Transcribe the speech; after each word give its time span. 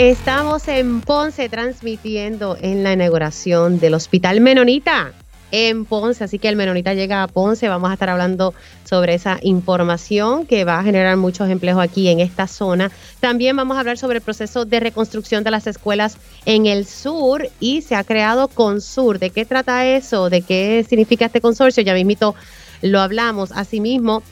Estamos 0.00 0.66
en 0.68 1.02
Ponce 1.02 1.50
transmitiendo 1.50 2.56
en 2.58 2.82
la 2.82 2.94
inauguración 2.94 3.78
del 3.80 3.92
Hospital 3.92 4.40
Menonita 4.40 5.12
en 5.50 5.84
Ponce, 5.84 6.24
así 6.24 6.38
que 6.38 6.48
el 6.48 6.56
Menonita 6.56 6.94
llega 6.94 7.22
a 7.22 7.28
Ponce, 7.28 7.68
vamos 7.68 7.90
a 7.90 7.92
estar 7.92 8.08
hablando 8.08 8.54
sobre 8.84 9.12
esa 9.12 9.38
información 9.42 10.46
que 10.46 10.64
va 10.64 10.78
a 10.78 10.84
generar 10.84 11.18
muchos 11.18 11.50
empleos 11.50 11.78
aquí 11.78 12.08
en 12.08 12.20
esta 12.20 12.46
zona. 12.46 12.90
También 13.20 13.56
vamos 13.56 13.76
a 13.76 13.80
hablar 13.80 13.98
sobre 13.98 14.16
el 14.16 14.22
proceso 14.22 14.64
de 14.64 14.80
reconstrucción 14.80 15.44
de 15.44 15.50
las 15.50 15.66
escuelas 15.66 16.16
en 16.46 16.64
el 16.64 16.86
sur 16.86 17.50
y 17.60 17.82
se 17.82 17.94
ha 17.94 18.02
creado 18.02 18.48
Consur. 18.48 19.18
¿De 19.18 19.28
qué 19.28 19.44
trata 19.44 19.86
eso? 19.86 20.30
¿De 20.30 20.40
qué 20.40 20.82
significa 20.88 21.26
este 21.26 21.42
consorcio? 21.42 21.82
Ya 21.82 21.92
mismito 21.92 22.34
lo 22.80 23.00
hablamos. 23.00 23.52
Asimismo, 23.52 24.22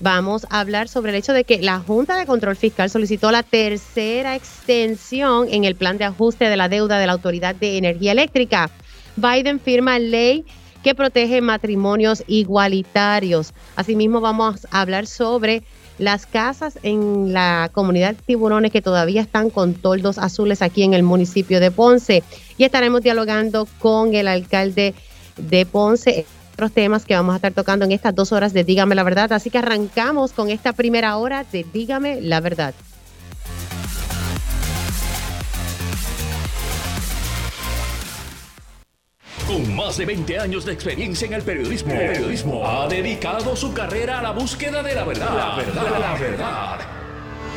vamos 0.00 0.46
a 0.50 0.60
hablar 0.60 0.88
sobre 0.88 1.10
el 1.10 1.16
hecho 1.16 1.32
de 1.32 1.44
que 1.44 1.60
la 1.60 1.80
Junta 1.80 2.16
de 2.16 2.26
Control 2.26 2.56
Fiscal 2.56 2.90
solicitó 2.90 3.30
la 3.30 3.42
tercera 3.42 4.36
extensión 4.36 5.48
en 5.50 5.64
el 5.64 5.74
plan 5.74 5.98
de 5.98 6.04
ajuste 6.04 6.48
de 6.48 6.56
la 6.56 6.68
deuda 6.68 6.98
de 6.98 7.06
la 7.06 7.12
Autoridad 7.12 7.54
de 7.54 7.78
Energía 7.78 8.12
Eléctrica. 8.12 8.70
Biden 9.16 9.60
firma 9.60 9.98
ley 9.98 10.44
que 10.82 10.94
protege 10.94 11.40
matrimonios 11.40 12.22
igualitarios. 12.26 13.52
Asimismo, 13.76 14.20
vamos 14.20 14.66
a 14.70 14.80
hablar 14.80 15.06
sobre 15.06 15.64
las 15.98 16.26
casas 16.26 16.78
en 16.84 17.32
la 17.32 17.70
comunidad 17.72 18.14
Tiburones 18.24 18.70
que 18.70 18.80
todavía 18.80 19.20
están 19.20 19.50
con 19.50 19.74
toldos 19.74 20.18
azules 20.18 20.62
aquí 20.62 20.84
en 20.84 20.94
el 20.94 21.02
municipio 21.02 21.58
de 21.58 21.72
Ponce. 21.72 22.22
Y 22.56 22.64
estaremos 22.64 23.02
dialogando 23.02 23.66
con 23.80 24.14
el 24.14 24.28
alcalde 24.28 24.94
de 25.36 25.66
Ponce 25.66 26.26
otros 26.58 26.72
temas 26.72 27.04
que 27.04 27.14
vamos 27.14 27.34
a 27.34 27.36
estar 27.36 27.52
tocando 27.52 27.84
en 27.84 27.92
estas 27.92 28.12
dos 28.12 28.32
horas 28.32 28.52
de 28.52 28.64
Dígame 28.64 28.96
la 28.96 29.04
Verdad. 29.04 29.32
Así 29.32 29.48
que 29.48 29.58
arrancamos 29.58 30.32
con 30.32 30.50
esta 30.50 30.72
primera 30.72 31.16
hora 31.16 31.44
de 31.44 31.64
Dígame 31.72 32.20
la 32.20 32.40
Verdad. 32.40 32.74
Con 39.46 39.76
más 39.76 39.98
de 39.98 40.06
20 40.06 40.36
años 40.40 40.64
de 40.64 40.72
experiencia 40.72 41.28
en 41.28 41.34
el 41.34 41.42
periodismo, 41.42 41.92
periodismo 41.92 42.68
ha 42.68 42.88
dedicado 42.88 43.54
su 43.54 43.72
carrera 43.72 44.18
a 44.18 44.22
la 44.22 44.32
búsqueda 44.32 44.82
de 44.82 44.96
la 44.96 45.04
verdad. 45.04 45.36
La 45.36 45.56
verdad, 45.56 46.00
la 46.00 46.14
verdad. 46.18 46.78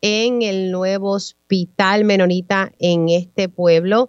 en 0.00 0.42
el 0.42 0.70
nuevo 0.70 1.12
hospital 1.12 2.04
menonita 2.04 2.72
en 2.78 3.08
este 3.08 3.48
pueblo. 3.48 4.08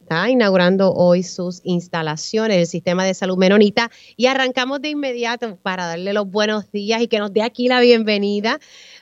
Está 0.00 0.30
inaugurando 0.30 0.92
hoy 0.94 1.22
sus 1.22 1.60
instalaciones, 1.64 2.56
el 2.56 2.66
sistema 2.66 3.04
de 3.04 3.12
salud 3.12 3.36
menonita. 3.36 3.90
Y 4.16 4.26
arrancamos 4.26 4.80
de 4.80 4.88
inmediato 4.88 5.56
para 5.56 5.86
darle 5.86 6.14
los 6.14 6.30
buenos 6.30 6.70
días 6.72 7.02
y 7.02 7.08
que 7.08 7.18
nos 7.18 7.32
dé 7.32 7.42
aquí 7.42 7.68
la 7.68 7.80
bienvenida 7.80 8.58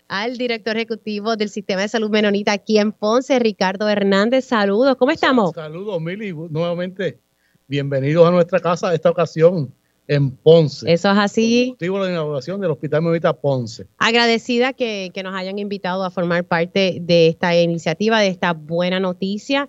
al 0.08 0.36
director 0.36 0.76
ejecutivo 0.76 1.36
del 1.36 1.48
Sistema 1.48 1.82
de 1.82 1.88
Salud 1.88 2.10
Menonita 2.10 2.52
aquí 2.52 2.78
en 2.78 2.92
Ponce, 2.92 3.38
Ricardo 3.38 3.88
Hernández. 3.88 4.46
Saludos, 4.46 4.96
¿cómo 4.96 5.12
estamos? 5.12 5.52
Saludos, 5.52 6.00
Mili. 6.00 6.32
Nuevamente, 6.32 7.20
bienvenidos 7.68 8.26
a 8.26 8.30
nuestra 8.30 8.58
casa, 8.60 8.92
esta 8.92 9.10
ocasión 9.10 9.72
en 10.08 10.30
Ponce. 10.30 10.92
Eso 10.92 11.10
es 11.10 11.18
así. 11.18 11.68
Motivo 11.70 11.98
de 11.98 12.06
la 12.06 12.12
inauguración 12.12 12.60
del 12.60 12.70
Hospital 12.70 13.02
Menonita 13.02 13.32
Ponce. 13.32 13.86
Agradecida 13.98 14.72
que, 14.72 15.10
que 15.12 15.22
nos 15.22 15.34
hayan 15.34 15.58
invitado 15.58 16.04
a 16.04 16.10
formar 16.10 16.44
parte 16.44 16.98
de 17.00 17.28
esta 17.28 17.54
iniciativa, 17.56 18.20
de 18.20 18.28
esta 18.28 18.52
buena 18.52 19.00
noticia 19.00 19.68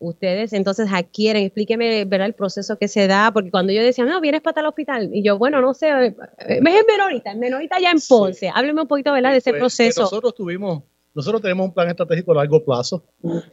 ustedes 0.00 0.54
entonces 0.54 0.88
adquieren, 0.90 1.44
explíqueme 1.44 2.04
¿verdad? 2.06 2.26
el 2.26 2.34
proceso 2.34 2.78
que 2.78 2.88
se 2.88 3.06
da, 3.06 3.30
porque 3.32 3.50
cuando 3.50 3.72
yo 3.72 3.82
decía, 3.82 4.04
no, 4.06 4.20
vienes 4.20 4.40
para 4.40 4.54
tal 4.54 4.66
hospital, 4.66 5.10
y 5.12 5.22
yo, 5.22 5.38
bueno, 5.38 5.60
no 5.60 5.74
sé, 5.74 5.90
eh, 5.90 6.14
es 6.38 6.62
menorita, 6.62 7.34
menorita 7.34 7.78
ya 7.78 7.90
en 7.90 7.98
Ponce, 8.08 8.50
hábleme 8.52 8.80
un 8.80 8.88
poquito 8.88 9.12
¿verdad? 9.12 9.32
de 9.32 9.38
ese 9.38 9.50
pues, 9.50 9.60
proceso. 9.60 10.00
Nosotros 10.02 10.34
tuvimos, 10.34 10.82
nosotros 11.14 11.42
tenemos 11.42 11.66
un 11.66 11.74
plan 11.74 11.88
estratégico 11.90 12.32
a 12.32 12.36
largo 12.36 12.64
plazo, 12.64 13.04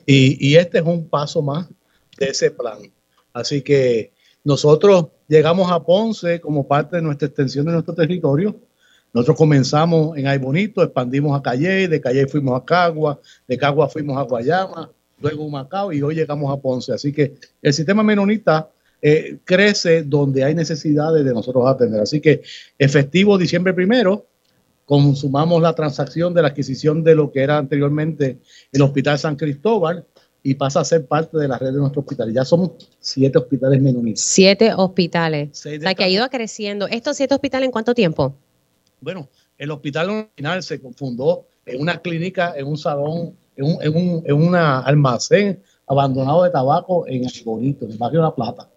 y, 0.06 0.38
y 0.48 0.56
este 0.56 0.80
es 0.80 0.86
un 0.86 1.10
paso 1.10 1.42
más 1.42 1.68
de 2.18 2.28
ese 2.28 2.50
plan. 2.50 2.80
Así 3.34 3.62
que 3.62 4.14
nosotros 4.46 5.08
llegamos 5.28 5.72
a 5.72 5.84
Ponce 5.84 6.40
como 6.40 6.68
parte 6.68 6.98
de 6.98 7.02
nuestra 7.02 7.28
extensión 7.28 7.66
de 7.66 7.74
nuestro 7.74 7.94
territorio. 7.94 8.56
Nosotros 9.14 9.38
comenzamos 9.38 10.18
en 10.18 10.28
Aybonito, 10.28 10.84
expandimos 10.84 11.38
a 11.38 11.42
Calle, 11.42 11.88
de 11.88 12.02
Calle 12.02 12.28
fuimos 12.28 12.60
a 12.60 12.66
Cagua, 12.66 13.20
de 13.48 13.58
Cagua 13.58 13.88
fuimos 13.88 14.18
a 14.18 14.24
Guayama, 14.24 14.92
luego 15.20 15.50
Macao 15.50 15.92
y 15.92 16.02
hoy 16.02 16.16
llegamos 16.16 16.52
a 16.52 16.62
Ponce. 16.62 16.94
Así 16.94 17.12
que 17.12 17.36
el 17.62 17.74
sistema 17.74 18.04
menonita 18.04 18.70
eh, 19.02 19.38
crece 19.44 20.04
donde 20.04 20.44
hay 20.44 20.56
necesidades 20.56 21.24
de 21.24 21.34
nosotros 21.34 21.68
atender. 21.68 22.02
Así 22.02 22.20
que 22.20 22.42
efectivo 22.78 23.38
diciembre 23.38 23.74
primero, 23.74 24.26
consumamos 24.86 25.62
la 25.62 25.74
transacción 25.74 26.34
de 26.34 26.42
la 26.42 26.50
adquisición 26.50 27.04
de 27.04 27.16
lo 27.16 27.32
que 27.32 27.42
era 27.42 27.58
anteriormente 27.58 28.40
el 28.72 28.82
Hospital 28.82 29.20
San 29.20 29.36
Cristóbal 29.36 30.06
y 30.48 30.56
pasa 30.56 30.80
a 30.80 30.86
ser 30.86 31.06
parte 31.06 31.38
de 31.38 31.46
la 31.46 31.58
red 31.58 31.74
de 31.74 31.78
nuestro 31.78 32.00
hospital. 32.00 32.32
Ya 32.34 32.46
somos 32.46 32.72
siete 33.02 33.38
hospitales 33.38 33.82
menonitas. 33.82 34.22
Siete 34.22 34.74
hospitales. 34.74 35.50
o 35.50 35.54
sea, 35.54 35.94
que 35.94 36.06
ha 36.06 36.08
ido 36.08 36.26
creciendo. 36.30 36.88
¿Estos 36.88 37.18
siete 37.18 37.36
hospitales 37.36 37.66
en 37.66 37.72
cuánto 37.74 37.94
tiempo? 37.94 38.34
Bueno, 39.02 39.28
el 39.58 39.72
hospital 39.72 40.10
original 40.10 40.64
se 40.64 40.80
fundó 40.80 41.48
en 41.66 41.82
una 41.82 41.98
clínica, 42.02 42.54
en 42.56 42.66
un 42.66 42.78
salón 42.78 43.36
en 43.58 44.34
un, 44.34 44.56
almacén 44.56 45.62
abandonado 45.86 46.46
de 46.46 46.52
tabaco 46.52 47.06
en 47.08 47.26
el 47.26 47.32
Bonito, 47.44 47.84
en 47.84 47.92
el 47.92 47.98
barrio 47.98 48.22
La 48.22 48.34
Plata. 48.34 48.70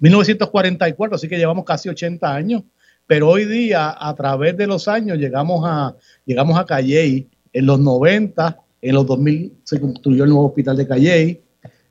1944, 0.00 1.16
así 1.16 1.26
que 1.26 1.38
llevamos 1.38 1.64
casi 1.64 1.88
80 1.88 2.34
años, 2.34 2.64
pero 3.06 3.30
hoy 3.30 3.46
día, 3.46 3.96
a 3.98 4.14
través 4.14 4.58
de 4.58 4.66
los 4.66 4.88
años, 4.88 5.16
llegamos 5.16 5.62
a, 5.64 5.96
llegamos 6.26 6.58
a 6.58 6.66
Calley. 6.66 7.30
En 7.50 7.66
los 7.66 7.78
90, 7.78 8.63
en 8.84 8.94
los 8.94 9.06
2000 9.06 9.52
se 9.64 9.80
construyó 9.80 10.24
el 10.24 10.30
nuevo 10.30 10.46
hospital 10.46 10.76
de 10.76 10.86
Calley. 10.86 11.40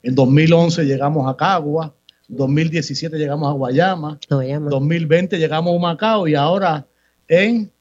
En 0.04 0.14
2011 0.16 0.86
llegamos 0.86 1.28
a 1.28 1.36
Cagua. 1.36 1.94
2017 2.28 3.18
llegamos 3.18 3.50
a 3.50 3.54
Guayama. 3.54 4.20
Guayama. 4.30 4.70
2020 4.70 5.38
llegamos 5.40 5.76
a 5.76 5.80
Macao 5.80 6.28
y 6.28 6.36
ahora 6.36 6.86
en 7.28 7.72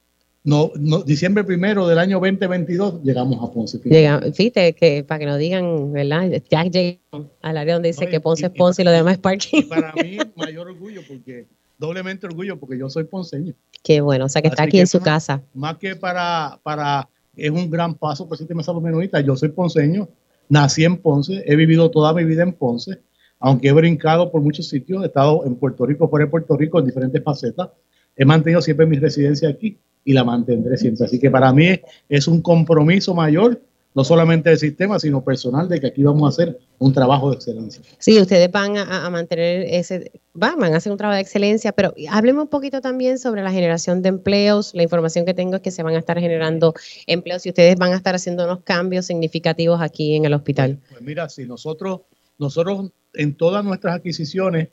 no, 0.44 0.72
no, 0.76 1.02
diciembre 1.02 1.44
primero 1.44 1.86
del 1.86 1.98
año 1.98 2.18
2022 2.18 3.02
llegamos 3.04 3.38
a 3.42 3.52
Ponce. 3.52 3.78
fíjate 3.78 4.72
que 4.72 5.04
para 5.04 5.18
que 5.20 5.26
nos 5.26 5.38
digan, 5.38 5.92
¿verdad? 5.92 6.42
Ya 6.50 6.64
llegamos 6.64 7.30
al 7.42 7.56
área 7.58 7.74
donde 7.74 7.90
dice 7.90 8.08
que 8.08 8.18
Ponce 8.18 8.46
es 8.46 8.52
Ponce 8.52 8.80
y, 8.80 8.84
lo 8.84 8.90
demás 8.90 9.14
es 9.14 9.18
parking. 9.18 9.68
para 9.68 9.92
mí, 9.92 10.16
mayor 10.36 10.68
orgullo, 10.68 11.02
porque 11.06 11.46
doblemente 11.78 12.26
orgullo, 12.26 12.58
porque 12.58 12.78
yo 12.78 12.88
soy 12.88 13.04
ponceño. 13.04 13.52
Qué 13.82 14.00
bueno, 14.00 14.24
o 14.24 14.28
sea 14.28 14.40
que 14.40 14.48
está 14.48 14.62
aquí 14.62 14.80
en 14.80 14.86
su 14.86 15.00
casa. 15.00 15.42
Más 15.52 15.76
que 15.76 15.96
para, 15.96 16.58
para, 16.62 17.08
es 17.36 17.50
un 17.50 17.70
gran 17.70 17.94
paso 17.94 18.24
para 18.24 18.34
el 18.34 18.38
sistema 18.38 18.60
de 18.60 18.64
salud. 18.64 19.24
Yo 19.24 19.36
soy 19.36 19.50
ponceño, 19.50 20.08
nací 20.48 20.84
en 20.84 20.98
Ponce, 20.98 21.42
he 21.46 21.56
vivido 21.56 21.90
toda 21.90 22.12
mi 22.12 22.24
vida 22.24 22.42
en 22.42 22.52
Ponce, 22.52 23.00
aunque 23.38 23.68
he 23.68 23.72
brincado 23.72 24.30
por 24.30 24.40
muchos 24.40 24.68
sitios, 24.68 25.02
he 25.02 25.06
estado 25.06 25.44
en 25.44 25.56
Puerto 25.56 25.86
Rico, 25.86 26.08
fuera 26.08 26.26
de 26.26 26.30
Puerto 26.30 26.56
Rico, 26.56 26.78
en 26.78 26.86
diferentes 26.86 27.22
facetas. 27.22 27.70
He 28.14 28.24
mantenido 28.24 28.60
siempre 28.60 28.86
mi 28.86 28.98
residencia 28.98 29.48
aquí 29.48 29.78
y 30.04 30.12
la 30.12 30.24
mantendré 30.24 30.76
siempre. 30.76 31.06
Así 31.06 31.18
que 31.18 31.30
para 31.30 31.52
mí 31.52 31.80
es 32.08 32.28
un 32.28 32.42
compromiso 32.42 33.14
mayor, 33.14 33.60
no 33.94 34.04
solamente 34.04 34.50
del 34.50 34.58
sistema, 34.58 34.98
sino 34.98 35.22
personal, 35.22 35.68
de 35.68 35.80
que 35.80 35.88
aquí 35.88 36.02
vamos 36.02 36.24
a 36.24 36.28
hacer 36.28 36.58
un 36.78 36.92
trabajo 36.92 37.30
de 37.30 37.36
excelencia. 37.36 37.82
Sí, 37.98 38.18
ustedes 38.20 38.50
van 38.50 38.76
a, 38.78 39.08
mantener 39.10 39.66
ese, 39.68 40.12
van, 40.32 40.62
a 40.72 40.76
hacer 40.76 40.92
un 40.92 40.98
trabajo 40.98 41.16
de 41.16 41.22
excelencia, 41.22 41.72
pero 41.72 41.92
hablemos 42.10 42.44
un 42.44 42.48
poquito 42.48 42.80
también 42.80 43.18
sobre 43.18 43.42
la 43.42 43.52
generación 43.52 44.00
de 44.02 44.08
empleos. 44.08 44.74
La 44.74 44.82
información 44.82 45.26
que 45.26 45.34
tengo 45.34 45.56
es 45.56 45.62
que 45.62 45.70
se 45.70 45.82
van 45.82 45.94
a 45.94 45.98
estar 45.98 46.18
generando 46.18 46.74
empleos 47.06 47.44
y 47.44 47.50
ustedes 47.50 47.76
van 47.76 47.92
a 47.92 47.96
estar 47.96 48.14
haciendo 48.14 48.44
unos 48.44 48.60
cambios 48.60 49.06
significativos 49.06 49.80
aquí 49.80 50.16
en 50.16 50.24
el 50.24 50.32
hospital. 50.32 50.78
Pues 50.88 51.02
mira, 51.02 51.28
si 51.28 51.44
nosotros, 51.46 52.00
nosotros 52.38 52.90
en 53.12 53.36
todas 53.36 53.62
nuestras 53.64 53.96
adquisiciones, 53.96 54.68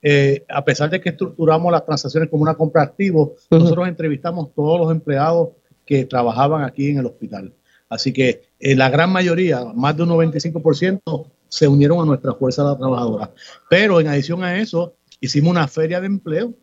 eh, 0.00 0.44
a 0.48 0.64
pesar 0.64 0.90
de 0.90 1.00
que 1.00 1.10
estructuramos 1.10 1.70
las 1.70 1.84
transacciones 1.84 2.28
como 2.30 2.42
una 2.42 2.54
compra 2.54 2.82
activo, 2.82 3.34
nosotros 3.50 3.86
entrevistamos 3.86 4.52
todos 4.54 4.80
los 4.80 4.90
empleados 4.90 5.50
que 5.84 6.04
trabajaban 6.06 6.64
aquí 6.64 6.88
en 6.88 6.98
el 6.98 7.06
hospital. 7.06 7.52
Así 7.92 8.12
que 8.12 8.42
eh, 8.58 8.74
la 8.74 8.88
gran 8.90 9.10
mayoría, 9.10 9.64
más 9.74 9.96
de 9.96 10.04
un 10.04 10.10
95%, 10.10 11.26
se 11.48 11.68
unieron 11.68 12.00
a 12.00 12.04
nuestra 12.06 12.34
fuerza 12.34 12.68
de 12.68 12.76
trabajadora. 12.76 13.30
Pero 13.68 14.00
en 14.00 14.08
adición 14.08 14.42
a 14.42 14.58
eso, 14.58 14.94
hicimos 15.20 15.50
una 15.50 15.68
feria 15.68 16.00
de 16.00 16.06
empleo 16.06 16.54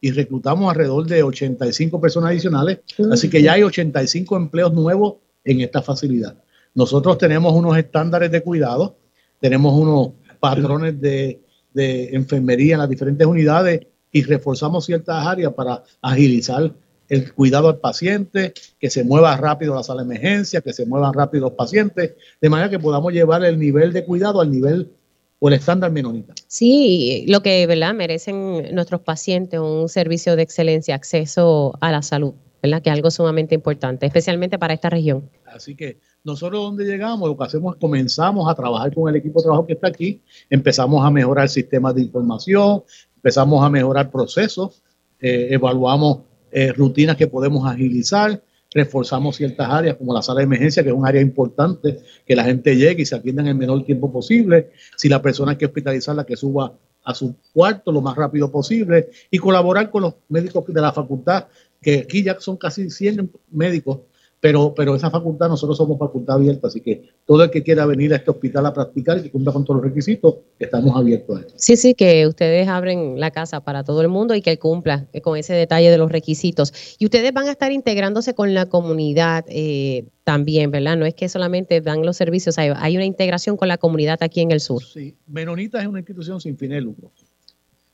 y 0.00 0.10
reclutamos 0.10 0.68
alrededor 0.68 1.06
de 1.06 1.22
85 1.22 2.00
personas 2.00 2.30
adicionales. 2.30 2.80
Así 3.10 3.30
que 3.30 3.42
ya 3.42 3.52
hay 3.52 3.62
85 3.62 4.36
empleos 4.36 4.72
nuevos 4.72 5.14
en 5.44 5.60
esta 5.60 5.82
facilidad. 5.82 6.36
Nosotros 6.74 7.18
tenemos 7.18 7.52
unos 7.52 7.76
estándares 7.76 8.30
de 8.30 8.42
cuidado 8.42 8.96
tenemos 9.42 9.74
unos 9.74 10.10
patrones 10.38 11.00
de, 11.00 11.42
de 11.74 12.14
enfermería 12.14 12.74
en 12.74 12.78
las 12.78 12.88
diferentes 12.88 13.26
unidades 13.26 13.80
y 14.12 14.22
reforzamos 14.22 14.86
ciertas 14.86 15.26
áreas 15.26 15.52
para 15.52 15.82
agilizar 16.00 16.72
el 17.12 17.34
cuidado 17.34 17.68
al 17.68 17.76
paciente, 17.76 18.54
que 18.80 18.88
se 18.88 19.04
mueva 19.04 19.36
rápido 19.36 19.74
la 19.74 19.82
sala 19.82 20.02
de 20.02 20.06
emergencia, 20.06 20.62
que 20.62 20.72
se 20.72 20.86
muevan 20.86 21.12
rápido 21.12 21.44
los 21.44 21.52
pacientes, 21.52 22.14
de 22.40 22.48
manera 22.48 22.70
que 22.70 22.78
podamos 22.78 23.12
llevar 23.12 23.44
el 23.44 23.58
nivel 23.58 23.92
de 23.92 24.06
cuidado 24.06 24.40
al 24.40 24.50
nivel 24.50 24.90
o 25.38 25.48
el 25.48 25.54
estándar 25.54 25.92
menonita. 25.92 26.32
Sí, 26.46 27.26
lo 27.28 27.42
que 27.42 27.66
¿verdad? 27.66 27.92
merecen 27.92 28.74
nuestros 28.74 29.02
pacientes, 29.02 29.60
un 29.60 29.90
servicio 29.90 30.36
de 30.36 30.42
excelencia, 30.42 30.94
acceso 30.94 31.76
a 31.82 31.92
la 31.92 32.00
salud, 32.00 32.32
¿verdad? 32.62 32.80
que 32.80 32.88
es 32.88 32.94
algo 32.94 33.10
sumamente 33.10 33.54
importante, 33.54 34.06
especialmente 34.06 34.58
para 34.58 34.72
esta 34.72 34.88
región. 34.88 35.28
Así 35.44 35.74
que 35.76 35.98
nosotros 36.24 36.62
donde 36.62 36.86
llegamos, 36.86 37.28
lo 37.28 37.36
que 37.36 37.44
hacemos 37.44 37.74
es 37.74 37.80
comenzamos 37.80 38.50
a 38.50 38.54
trabajar 38.54 38.94
con 38.94 39.10
el 39.10 39.16
equipo 39.16 39.40
de 39.40 39.44
trabajo 39.44 39.66
que 39.66 39.74
está 39.74 39.88
aquí, 39.88 40.22
empezamos 40.48 41.04
a 41.04 41.10
mejorar 41.10 41.50
sistemas 41.50 41.94
de 41.94 42.00
información, 42.00 42.84
empezamos 43.16 43.62
a 43.62 43.68
mejorar 43.68 44.10
procesos, 44.10 44.82
eh, 45.20 45.48
evaluamos 45.50 46.31
eh, 46.52 46.72
rutinas 46.72 47.16
que 47.16 47.26
podemos 47.26 47.66
agilizar, 47.70 48.42
reforzamos 48.74 49.36
ciertas 49.36 49.68
áreas 49.68 49.96
como 49.96 50.14
la 50.14 50.22
sala 50.22 50.38
de 50.38 50.44
emergencia, 50.44 50.82
que 50.82 50.90
es 50.90 50.94
un 50.94 51.06
área 51.06 51.20
importante, 51.20 51.98
que 52.26 52.36
la 52.36 52.44
gente 52.44 52.76
llegue 52.76 53.02
y 53.02 53.06
se 53.06 53.14
atienda 53.14 53.42
en 53.42 53.48
el 53.48 53.54
menor 53.54 53.84
tiempo 53.84 54.12
posible. 54.12 54.70
Si 54.96 55.08
la 55.08 55.20
persona 55.20 55.52
hay 55.52 55.58
que 55.58 55.66
hospitalizarla, 55.66 56.24
que 56.24 56.36
suba 56.36 56.72
a 57.04 57.14
su 57.14 57.34
cuarto 57.52 57.90
lo 57.90 58.00
más 58.00 58.16
rápido 58.16 58.50
posible 58.50 59.10
y 59.30 59.38
colaborar 59.38 59.90
con 59.90 60.02
los 60.02 60.14
médicos 60.28 60.64
de 60.66 60.80
la 60.80 60.92
facultad, 60.92 61.46
que 61.80 62.00
aquí 62.00 62.22
ya 62.22 62.38
son 62.40 62.56
casi 62.56 62.90
100 62.90 63.30
médicos 63.50 64.00
pero, 64.42 64.74
pero 64.74 64.96
esa 64.96 65.08
facultad, 65.08 65.48
nosotros 65.48 65.76
somos 65.78 66.00
facultad 66.00 66.34
abierta, 66.34 66.66
así 66.66 66.80
que 66.80 67.10
todo 67.24 67.44
el 67.44 67.50
que 67.52 67.62
quiera 67.62 67.86
venir 67.86 68.12
a 68.12 68.16
este 68.16 68.32
hospital 68.32 68.66
a 68.66 68.74
practicar 68.74 69.18
y 69.18 69.22
que 69.22 69.30
cumpla 69.30 69.52
con 69.52 69.64
todos 69.64 69.76
los 69.76 69.84
requisitos, 69.88 70.34
estamos 70.58 70.96
abiertos 70.96 71.38
a 71.38 71.46
eso. 71.46 71.54
Sí, 71.56 71.76
sí, 71.76 71.94
que 71.94 72.26
ustedes 72.26 72.66
abren 72.66 73.20
la 73.20 73.30
casa 73.30 73.60
para 73.60 73.84
todo 73.84 74.00
el 74.00 74.08
mundo 74.08 74.34
y 74.34 74.42
que 74.42 74.58
cumpla 74.58 75.06
con 75.22 75.38
ese 75.38 75.54
detalle 75.54 75.92
de 75.92 75.96
los 75.96 76.10
requisitos. 76.10 76.96
Y 76.98 77.04
ustedes 77.04 77.32
van 77.32 77.46
a 77.46 77.52
estar 77.52 77.70
integrándose 77.70 78.34
con 78.34 78.52
la 78.52 78.66
comunidad 78.66 79.44
eh, 79.46 80.06
también, 80.24 80.72
¿verdad? 80.72 80.96
No 80.96 81.06
es 81.06 81.14
que 81.14 81.28
solamente 81.28 81.80
dan 81.80 82.04
los 82.04 82.16
servicios, 82.16 82.58
hay, 82.58 82.72
hay, 82.74 82.96
una 82.96 83.04
integración 83.04 83.56
con 83.56 83.68
la 83.68 83.78
comunidad 83.78 84.18
aquí 84.24 84.40
en 84.40 84.50
el 84.50 84.58
sur. 84.58 84.82
Sí, 84.82 85.14
Menonita 85.28 85.80
es 85.80 85.86
una 85.86 86.00
institución 86.00 86.40
sin 86.40 86.58
fines 86.58 86.78
de 86.78 86.80
lucro. 86.80 87.12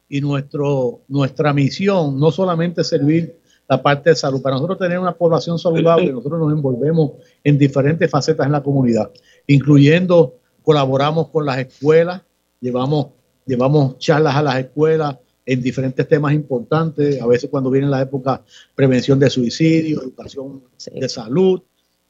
Y 0.09 0.23
nuestro, 0.23 1.03
nuestra 1.09 1.53
misión 1.53 2.19
no 2.19 2.31
solamente 2.31 2.81
es 2.81 2.89
servir 2.89 3.37
la 3.69 3.83
parte 3.83 4.11
de 4.11 4.17
salud. 4.17 4.41
Para 4.41 4.57
nosotros 4.57 4.79
tener 4.79 4.99
una 4.99 5.13
población 5.13 5.59
saludable, 5.59 6.13
nosotros 6.13 6.41
nos 6.41 6.53
envolvemos 6.53 7.13
en 7.45 7.59
diferentes 7.59 8.11
facetas 8.11 8.47
en 8.47 8.53
la 8.53 8.63
comunidad, 8.63 9.11
incluyendo 9.47 10.37
colaboramos 10.63 11.29
con 11.29 11.47
las 11.47 11.59
escuelas, 11.59 12.23
llevamos, 12.61 13.09
llevamos 13.47 13.99
charlas 13.99 14.37
a 14.37 14.43
las 14.43 14.57
escuelas 14.57 15.17
en 15.47 15.63
diferentes 15.63 16.07
temas 16.07 16.35
importantes, 16.35 17.21
a 17.23 17.27
veces 17.27 17.49
cuando 17.49 17.71
viene 17.71 17.87
la 17.87 18.03
época 18.03 18.43
prevención 18.75 19.19
de 19.19 19.31
suicidio, 19.31 20.03
educación 20.03 20.63
de 20.93 21.09
salud, 21.09 21.63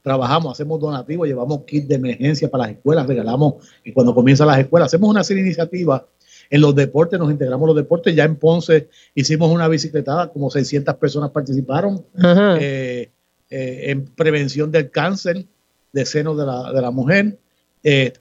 trabajamos, 0.03 0.53
hacemos 0.53 0.81
donativos, 0.81 1.29
llevamos 1.29 1.63
kits 1.65 1.87
de 1.87 1.95
emergencia 1.97 2.51
para 2.51 2.65
las 2.65 2.73
escuelas, 2.73 3.07
regalamos, 3.07 3.55
y 3.85 3.93
cuando 3.93 4.13
comienzan 4.13 4.49
las 4.49 4.59
escuelas, 4.59 4.87
hacemos 4.87 5.11
una 5.11 5.23
serie 5.23 5.45
de 5.45 5.51
iniciativas 5.51 6.03
en 6.51 6.61
los 6.61 6.75
deportes, 6.75 7.19
nos 7.19 7.31
integramos 7.31 7.67
los 7.67 7.77
deportes. 7.77 8.15
Ya 8.15 8.25
en 8.25 8.37
Ponce 8.37 8.89
hicimos 9.15 9.51
una 9.51 9.69
bicicletada, 9.69 10.29
como 10.29 10.51
600 10.51 10.95
personas 10.97 11.31
participaron 11.31 12.05
eh, 12.61 13.11
eh, 13.51 13.83
en 13.87 14.05
prevención 14.07 14.71
del 14.71 14.91
cáncer 14.91 15.47
de 15.93 16.07
seno 16.07 16.35
de 16.35 16.47
la, 16.47 16.73
de 16.73 16.81
la 16.81 16.91
mujer. 16.91 17.39
Eh, 17.83 18.13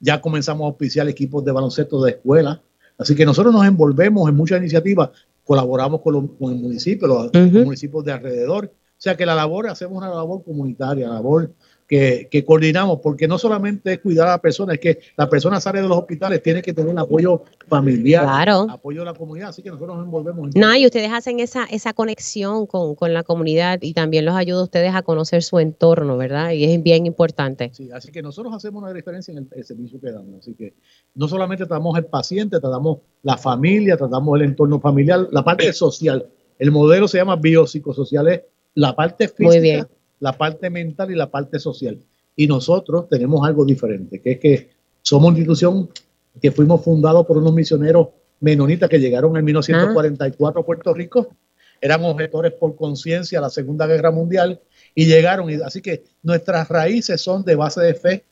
ya 0.00 0.20
comenzamos 0.20 0.64
a 0.64 0.68
auspiciar 0.68 1.08
equipos 1.08 1.44
de 1.44 1.52
baloncesto 1.52 2.02
de 2.02 2.12
escuela. 2.12 2.62
Así 2.98 3.14
que 3.14 3.26
nosotros 3.26 3.52
nos 3.52 3.66
envolvemos 3.66 4.28
en 4.28 4.36
muchas 4.36 4.58
iniciativas, 4.58 5.10
colaboramos 5.44 6.00
con, 6.00 6.28
con 6.28 6.52
el 6.52 6.58
municipio, 6.58 7.06
los, 7.06 7.34
los 7.34 7.64
municipios 7.64 8.04
de 8.04 8.12
alrededor. 8.12 8.66
O 8.66 9.00
sea 9.00 9.16
que 9.16 9.26
la 9.26 9.34
labor, 9.34 9.68
hacemos 9.68 9.98
una 9.98 10.08
labor 10.08 10.42
comunitaria, 10.42 11.08
labor 11.08 11.50
que, 11.86 12.44
coordinamos, 12.44 13.00
porque 13.00 13.28
no 13.28 13.38
solamente 13.38 13.94
es 13.94 13.98
cuidar 14.00 14.26
a 14.28 14.32
la 14.32 14.40
persona, 14.40 14.74
es 14.74 14.80
que 14.80 14.98
la 15.16 15.28
persona 15.28 15.60
sale 15.60 15.80
de 15.80 15.88
los 15.88 15.98
hospitales, 15.98 16.42
tiene 16.42 16.60
que 16.60 16.72
tener 16.72 16.98
apoyo 16.98 17.44
familiar, 17.68 18.26
apoyo 18.48 19.00
de 19.00 19.06
la 19.06 19.14
comunidad, 19.14 19.50
así 19.50 19.62
que 19.62 19.70
nosotros 19.70 19.96
nos 19.96 20.06
envolvemos. 20.06 20.50
En 20.54 20.60
no, 20.60 20.74
y 20.74 20.84
ustedes 20.84 21.12
hacen 21.12 21.38
esa, 21.40 21.64
esa 21.64 21.92
conexión 21.92 22.66
con, 22.66 22.96
la 23.12 23.22
comunidad 23.22 23.78
y 23.82 23.94
también 23.94 24.24
los 24.24 24.34
ayuda 24.34 24.60
a 24.60 24.64
ustedes 24.64 24.94
a 24.94 25.02
conocer 25.02 25.42
su 25.42 25.60
entorno, 25.60 26.16
¿verdad? 26.16 26.50
Y 26.50 26.64
es 26.64 26.82
bien 26.82 27.06
importante. 27.06 27.70
Sí, 27.72 27.88
así 27.92 28.10
que 28.10 28.20
nosotros 28.20 28.52
hacemos 28.52 28.82
una 28.82 28.92
diferencia 28.92 29.32
en 29.32 29.48
el, 29.50 29.64
servicio 29.64 30.00
que 30.00 30.10
damos, 30.10 30.40
así 30.40 30.54
que 30.54 30.74
no 31.14 31.28
solamente 31.28 31.66
tratamos 31.66 31.96
el 31.98 32.06
paciente, 32.06 32.58
tratamos 32.58 32.98
la 33.22 33.36
familia, 33.36 33.96
tratamos 33.96 34.40
el 34.40 34.46
entorno 34.46 34.80
familiar, 34.80 35.28
la 35.30 35.44
parte 35.44 35.72
social. 35.72 36.26
El 36.58 36.72
modelo 36.72 37.06
se 37.06 37.18
llama 37.18 37.36
biopsicosocial, 37.36 38.28
es 38.28 38.42
la 38.74 38.94
parte 38.96 39.28
física. 39.28 39.48
Muy 39.48 39.60
bien 39.60 39.95
la 40.20 40.32
parte 40.32 40.70
mental 40.70 41.10
y 41.10 41.14
la 41.14 41.30
parte 41.30 41.58
social. 41.58 41.98
Y 42.34 42.46
nosotros 42.46 43.08
tenemos 43.08 43.46
algo 43.46 43.64
diferente, 43.64 44.20
que 44.20 44.32
es 44.32 44.38
que 44.38 44.70
somos 45.02 45.28
una 45.28 45.38
institución 45.38 45.88
que 46.40 46.52
fuimos 46.52 46.82
fundados 46.82 47.26
por 47.26 47.38
unos 47.38 47.54
misioneros 47.54 48.08
menonitas 48.40 48.88
que 48.88 48.98
llegaron 48.98 49.36
en 49.36 49.44
1944 49.44 50.60
a 50.60 50.64
Puerto 50.66 50.92
Rico, 50.92 51.28
eran 51.80 52.04
objetores 52.04 52.52
por 52.52 52.76
conciencia 52.76 53.38
a 53.38 53.42
la 53.42 53.50
Segunda 53.50 53.86
Guerra 53.86 54.10
Mundial 54.10 54.60
y 54.94 55.06
llegaron, 55.06 55.48
así 55.62 55.80
que 55.82 56.04
nuestras 56.22 56.68
raíces 56.68 57.20
son 57.20 57.44
de 57.44 57.54
base 57.54 57.80
de 57.82 57.94
fe, 57.94 58.24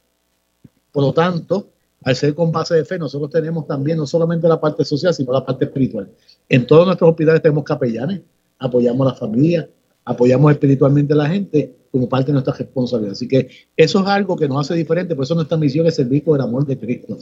por 0.92 1.02
lo 1.02 1.12
tanto, 1.12 1.70
al 2.02 2.16
ser 2.16 2.34
con 2.34 2.52
base 2.52 2.75
de 2.75 2.84
fe, 2.84 2.98
nosotros 2.98 3.31
tenemos 3.31 3.66
también 3.66 3.96
no 3.96 4.06
solamente 4.06 4.46
la 4.46 4.60
parte 4.60 4.84
social, 4.84 5.14
sino 5.14 5.32
la 5.32 5.44
parte 5.44 5.64
espiritual. 5.64 6.10
En 6.48 6.66
todos 6.66 6.86
nuestros 6.86 7.10
hospitales 7.10 7.40
tenemos 7.40 7.64
capellanes, 7.64 8.20
apoyamos 8.58 9.06
a 9.06 9.10
la 9.10 9.16
familia, 9.16 9.69
apoyamos 10.05 10.53
espiritualmente 10.53 11.12
a 11.12 11.17
la 11.17 11.29
gente 11.29 11.75
como 11.91 12.09
parte 12.09 12.27
de 12.27 12.33
nuestra 12.35 12.55
responsabilidad. 12.55 13.12
Así 13.12 13.29
que 13.29 13.49
eso 13.77 14.01
es 14.01 14.06
algo 14.06 14.37
que 14.37 14.49
nos 14.49 14.61
hace 14.61 14.75
diferente, 14.75 15.15
por 15.15 15.25
eso 15.25 15.35
nuestra 15.35 15.56
misión 15.56 15.87
es 15.87 15.95
servir 15.95 16.25
con 16.25 16.37
el 16.37 16.43
amor 16.43 16.67
de 16.67 16.79
Cristo. 16.79 17.17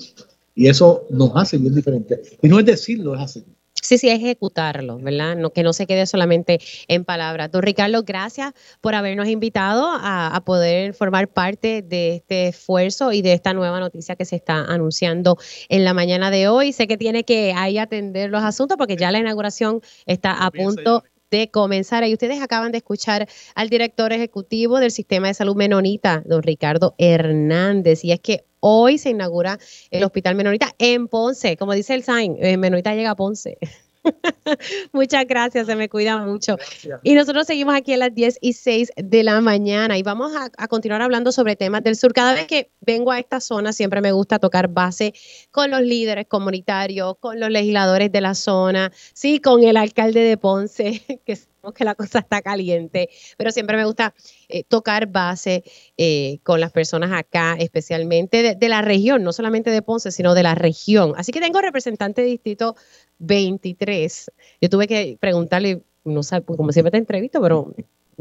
Y 0.54 0.68
eso 0.68 1.06
nos 1.10 1.32
hace 1.34 1.58
bien 1.58 1.74
diferente. 1.74 2.20
Y 2.42 2.48
no 2.48 2.58
es 2.58 2.66
decirlo, 2.66 3.14
es 3.14 3.20
hacerlo. 3.20 3.54
Sí, 3.82 3.98
sí, 3.98 4.08
ejecutarlo, 4.08 4.98
¿verdad? 4.98 5.34
No, 5.34 5.50
que 5.50 5.64
no 5.64 5.72
se 5.72 5.86
quede 5.86 6.06
solamente 6.06 6.60
en 6.86 7.04
palabras. 7.04 7.50
Don 7.50 7.62
Ricardo, 7.62 8.04
gracias 8.04 8.52
por 8.80 8.94
habernos 8.94 9.26
invitado 9.26 9.86
a, 9.86 10.28
a, 10.28 10.40
poder 10.44 10.94
formar 10.94 11.26
parte 11.26 11.82
de 11.82 12.14
este 12.14 12.48
esfuerzo 12.48 13.12
y 13.12 13.22
de 13.22 13.32
esta 13.32 13.54
nueva 13.54 13.80
noticia 13.80 14.14
que 14.14 14.24
se 14.24 14.36
está 14.36 14.64
anunciando 14.66 15.36
en 15.68 15.84
la 15.84 15.94
mañana 15.94 16.30
de 16.30 16.46
hoy. 16.46 16.72
Sé 16.72 16.86
que 16.86 16.96
tiene 16.96 17.24
que 17.24 17.54
ahí 17.54 17.76
atender 17.78 18.30
los 18.30 18.44
asuntos 18.44 18.76
porque 18.76 18.96
ya 18.96 19.10
la 19.10 19.18
inauguración 19.18 19.80
está 20.06 20.32
a 20.32 20.52
punto 20.52 21.02
de 21.32 21.50
comenzar. 21.50 22.06
Y 22.06 22.12
ustedes 22.12 22.40
acaban 22.40 22.70
de 22.70 22.78
escuchar 22.78 23.28
al 23.56 23.68
director 23.68 24.12
ejecutivo 24.12 24.78
del 24.78 24.92
Sistema 24.92 25.26
de 25.26 25.34
Salud 25.34 25.56
Menonita, 25.56 26.22
don 26.24 26.42
Ricardo 26.44 26.94
Hernández. 26.98 28.04
Y 28.04 28.12
es 28.12 28.20
que 28.20 28.44
hoy 28.60 28.98
se 28.98 29.10
inaugura 29.10 29.58
el 29.90 30.04
Hospital 30.04 30.36
Menonita 30.36 30.72
en 30.78 31.08
Ponce. 31.08 31.56
Como 31.56 31.72
dice 31.72 31.94
el 31.94 32.04
sign, 32.04 32.36
eh, 32.38 32.56
Menonita 32.56 32.94
llega 32.94 33.10
a 33.10 33.16
Ponce. 33.16 33.58
Muchas 34.92 35.26
gracias, 35.26 35.66
se 35.66 35.76
me 35.76 35.88
cuida 35.88 36.18
mucho. 36.18 36.56
Y 37.02 37.14
nosotros 37.14 37.46
seguimos 37.46 37.74
aquí 37.74 37.92
a 37.92 37.96
las 37.96 38.14
10 38.14 38.38
y 38.40 38.52
6 38.52 38.92
de 38.96 39.22
la 39.22 39.40
mañana 39.40 39.98
y 39.98 40.02
vamos 40.02 40.34
a, 40.34 40.50
a, 40.56 40.68
continuar 40.68 41.02
hablando 41.02 41.32
sobre 41.32 41.56
temas 41.56 41.82
del 41.82 41.96
sur. 41.96 42.12
Cada 42.12 42.34
vez 42.34 42.46
que 42.46 42.70
vengo 42.80 43.12
a 43.12 43.18
esta 43.18 43.40
zona 43.40 43.72
siempre 43.72 44.00
me 44.00 44.12
gusta 44.12 44.38
tocar 44.38 44.68
base 44.68 45.14
con 45.50 45.70
los 45.70 45.82
líderes 45.82 46.26
comunitarios, 46.26 47.16
con 47.18 47.38
los 47.38 47.50
legisladores 47.50 48.10
de 48.10 48.20
la 48.20 48.34
zona, 48.34 48.92
sí, 49.14 49.40
con 49.40 49.62
el 49.62 49.76
alcalde 49.76 50.20
de 50.20 50.36
Ponce, 50.36 51.02
que 51.24 51.38
que 51.70 51.84
la 51.84 51.94
cosa 51.94 52.18
está 52.18 52.42
caliente, 52.42 53.08
pero 53.36 53.52
siempre 53.52 53.76
me 53.76 53.84
gusta 53.84 54.14
eh, 54.48 54.64
tocar 54.64 55.06
base 55.06 55.62
eh, 55.96 56.40
con 56.42 56.60
las 56.60 56.72
personas 56.72 57.12
acá, 57.12 57.54
especialmente 57.58 58.56
de, 58.56 58.68
la 58.68 58.82
región, 58.82 59.22
no 59.22 59.32
solamente 59.32 59.70
de 59.70 59.80
Ponce, 59.80 60.10
sino 60.10 60.34
de 60.34 60.42
la 60.42 60.56
región. 60.56 61.14
Así 61.16 61.30
que 61.30 61.40
tengo 61.40 61.60
representante 61.60 62.22
de 62.22 62.28
distrito 62.28 62.74
23. 63.18 64.32
Yo 64.60 64.68
tuve 64.68 64.88
que 64.88 65.16
preguntarle, 65.20 65.82
no 66.04 66.24
sé, 66.24 66.42
como 66.42 66.72
siempre 66.72 66.90
te 66.90 66.98
entrevisto, 66.98 67.40
pero 67.40 67.72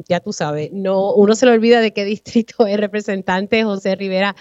ya 0.07 0.19
tú 0.19 0.33
sabes, 0.33 0.71
no, 0.71 1.13
uno 1.13 1.35
se 1.35 1.45
le 1.47 1.51
olvida 1.53 1.81
de 1.81 1.93
qué 1.93 2.05
distrito 2.05 2.67
es 2.67 2.79
representante 2.79 3.63
José 3.63 3.95
Rivera 3.95 4.35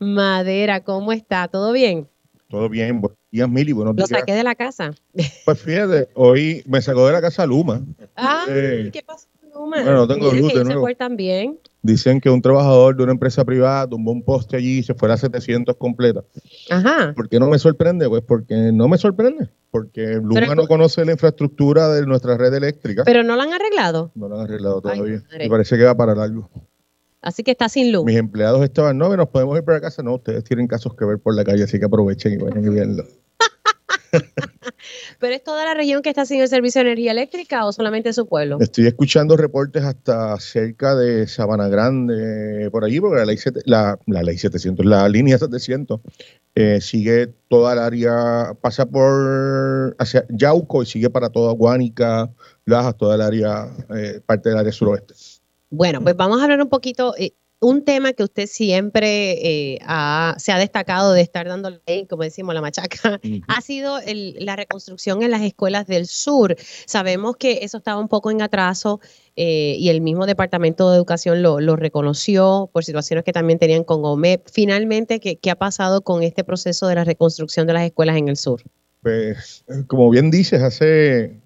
Madera. 0.00 0.82
¿Cómo 0.82 1.12
está? 1.12 1.46
¿Todo 1.46 1.72
bien? 1.72 2.09
Todo 2.50 2.68
bien, 2.68 3.00
buenos 3.00 3.16
días, 3.30 3.48
Mili, 3.48 3.72
buenos 3.72 3.94
días. 3.94 4.10
Lo 4.10 4.18
saqué 4.18 4.34
de 4.34 4.42
la 4.42 4.56
casa. 4.56 4.90
Pues 5.44 5.60
fíjate, 5.60 6.08
hoy 6.14 6.64
me 6.66 6.82
sacó 6.82 7.06
de 7.06 7.12
la 7.12 7.20
casa 7.20 7.46
Luma. 7.46 7.80
Ah, 8.16 8.44
¿qué 8.46 9.02
pasó, 9.06 9.28
Luma? 9.54 9.76
Bueno, 9.76 9.92
no 9.98 10.08
tengo 10.08 10.32
luz 10.32 10.52
de 10.52 10.64
nuevo. 10.64 10.88
también. 10.98 11.60
Dicen 11.82 12.20
que 12.20 12.28
un 12.28 12.42
trabajador 12.42 12.96
de 12.96 13.04
una 13.04 13.12
empresa 13.12 13.44
privada 13.44 13.88
tumbó 13.88 14.10
un 14.10 14.24
poste 14.24 14.56
allí 14.56 14.78
y 14.78 14.82
se 14.82 14.94
fuera 14.94 15.14
a 15.14 15.16
700 15.16 15.76
completa. 15.76 16.24
Ajá. 16.70 17.12
¿Por 17.14 17.28
qué 17.28 17.38
no 17.38 17.46
me 17.48 17.58
sorprende? 17.60 18.08
Pues 18.08 18.22
porque 18.26 18.54
no 18.72 18.88
me 18.88 18.98
sorprende. 18.98 19.48
Porque 19.70 20.14
Luma 20.20 20.56
no 20.56 20.66
conoce 20.66 21.04
la 21.04 21.12
infraestructura 21.12 21.88
de 21.88 22.04
nuestra 22.04 22.36
red 22.36 22.52
eléctrica. 22.52 23.04
¿Pero 23.04 23.22
no 23.22 23.36
la 23.36 23.44
han 23.44 23.52
arreglado? 23.52 24.10
No 24.16 24.28
la 24.28 24.34
han 24.34 24.40
arreglado 24.42 24.80
todavía. 24.80 25.22
Me 25.38 25.48
parece 25.48 25.78
que 25.78 25.84
va 25.84 25.96
para 25.96 26.16
largo. 26.16 26.50
Así 27.22 27.42
que 27.42 27.50
está 27.50 27.68
sin 27.68 27.92
luz. 27.92 28.04
Mis 28.04 28.16
empleados 28.16 28.62
estaban, 28.62 28.96
no, 28.96 29.14
nos 29.16 29.28
podemos 29.28 29.56
ir 29.58 29.64
para 29.64 29.80
casa. 29.80 30.02
No, 30.02 30.14
ustedes 30.14 30.42
tienen 30.44 30.66
casos 30.66 30.94
que 30.94 31.04
ver 31.04 31.18
por 31.18 31.34
la 31.34 31.44
calle, 31.44 31.64
así 31.64 31.78
que 31.78 31.84
aprovechen 31.84 32.32
y 32.32 32.36
vayan 32.36 32.98
y. 32.98 33.20
¿Pero 35.20 35.34
es 35.34 35.44
toda 35.44 35.64
la 35.64 35.74
región 35.74 36.02
que 36.02 36.08
está 36.08 36.24
sin 36.24 36.40
el 36.40 36.48
servicio 36.48 36.80
de 36.80 36.88
energía 36.88 37.12
eléctrica 37.12 37.64
o 37.66 37.72
solamente 37.72 38.12
su 38.12 38.26
pueblo? 38.26 38.58
Estoy 38.60 38.86
escuchando 38.86 39.36
reportes 39.36 39.84
hasta 39.84 40.38
cerca 40.40 40.94
de 40.94 41.26
Sabana 41.26 41.68
Grande, 41.68 42.68
por 42.70 42.84
allí, 42.84 43.00
porque 43.00 43.18
la 43.18 43.26
ley, 43.26 43.38
la, 43.66 43.98
la 44.06 44.22
ley 44.22 44.38
700, 44.38 44.84
la 44.84 45.08
línea 45.08 45.38
700, 45.38 46.00
eh, 46.54 46.80
sigue 46.80 47.32
toda 47.48 47.74
el 47.74 47.78
área, 47.78 48.54
pasa 48.60 48.86
por 48.86 49.94
hacia 49.98 50.26
Yauco 50.30 50.82
y 50.82 50.86
sigue 50.86 51.10
para 51.10 51.28
toda 51.30 51.52
Guánica, 51.52 52.30
Lajas, 52.64 52.96
toda 52.96 53.14
el 53.14 53.22
área, 53.22 53.68
eh, 53.94 54.20
parte 54.24 54.48
del 54.48 54.58
área 54.58 54.72
suroeste. 54.72 55.14
Bueno, 55.70 56.00
pues 56.02 56.16
vamos 56.16 56.40
a 56.40 56.44
hablar 56.44 56.60
un 56.60 56.68
poquito, 56.68 57.14
eh, 57.16 57.32
un 57.60 57.84
tema 57.84 58.12
que 58.12 58.24
usted 58.24 58.46
siempre 58.46 59.74
eh, 59.74 59.78
se 60.38 60.52
ha 60.52 60.58
destacado 60.58 61.12
de 61.12 61.20
estar 61.20 61.46
dando 61.46 61.70
como 62.08 62.24
decimos, 62.24 62.54
la 62.54 62.60
machaca, 62.60 63.20
ha 63.48 63.60
sido 63.60 63.98
la 64.06 64.56
reconstrucción 64.56 65.22
en 65.22 65.30
las 65.30 65.42
escuelas 65.42 65.86
del 65.86 66.06
sur. 66.06 66.56
Sabemos 66.86 67.36
que 67.36 67.60
eso 67.62 67.78
estaba 67.78 68.00
un 68.00 68.08
poco 68.08 68.30
en 68.30 68.42
atraso 68.42 69.00
eh, 69.36 69.76
y 69.78 69.90
el 69.90 70.00
mismo 70.00 70.26
Departamento 70.26 70.90
de 70.90 70.96
Educación 70.96 71.42
lo, 71.42 71.76
reconoció 71.76 72.68
por 72.72 72.84
situaciones 72.84 73.24
que 73.24 73.32
también 73.32 73.58
tenían 73.58 73.84
con 73.84 74.04
OMEP. 74.04 74.48
Finalmente, 74.50 75.20
¿qué, 75.20 75.38
¿qué, 75.38 75.50
ha 75.50 75.56
pasado 75.56 76.02
con 76.02 76.22
este 76.22 76.42
proceso 76.42 76.88
de 76.88 76.96
la 76.96 77.04
reconstrucción 77.04 77.66
de 77.66 77.74
las 77.74 77.84
escuelas 77.84 78.16
en 78.16 78.28
el 78.28 78.36
sur? 78.36 78.62
Pues, 79.02 79.64
como 79.86 80.10
bien 80.10 80.30
dices, 80.30 80.62
hace 80.62 81.38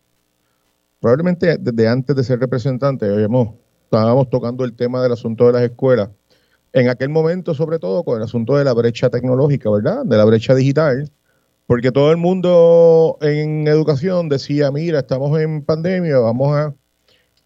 probablemente 1.00 1.58
desde 1.58 1.88
antes 1.88 2.16
de 2.16 2.24
ser 2.24 2.40
representante, 2.40 3.06
habíamos 3.06 3.63
estábamos 3.94 4.28
tocando 4.28 4.64
el 4.64 4.74
tema 4.74 5.02
del 5.02 5.12
asunto 5.12 5.46
de 5.46 5.52
las 5.52 5.62
escuelas. 5.62 6.10
En 6.72 6.88
aquel 6.88 7.10
momento, 7.10 7.54
sobre 7.54 7.78
todo, 7.78 8.02
con 8.02 8.16
el 8.16 8.24
asunto 8.24 8.56
de 8.56 8.64
la 8.64 8.72
brecha 8.72 9.08
tecnológica, 9.08 9.70
¿verdad? 9.70 10.04
De 10.04 10.16
la 10.16 10.24
brecha 10.24 10.54
digital, 10.54 11.12
porque 11.66 11.92
todo 11.92 12.10
el 12.10 12.16
mundo 12.16 13.16
en 13.20 13.68
educación 13.68 14.28
decía, 14.28 14.72
mira, 14.72 14.98
estamos 14.98 15.38
en 15.40 15.62
pandemia, 15.62 16.18
vamos 16.18 16.56
a 16.56 16.74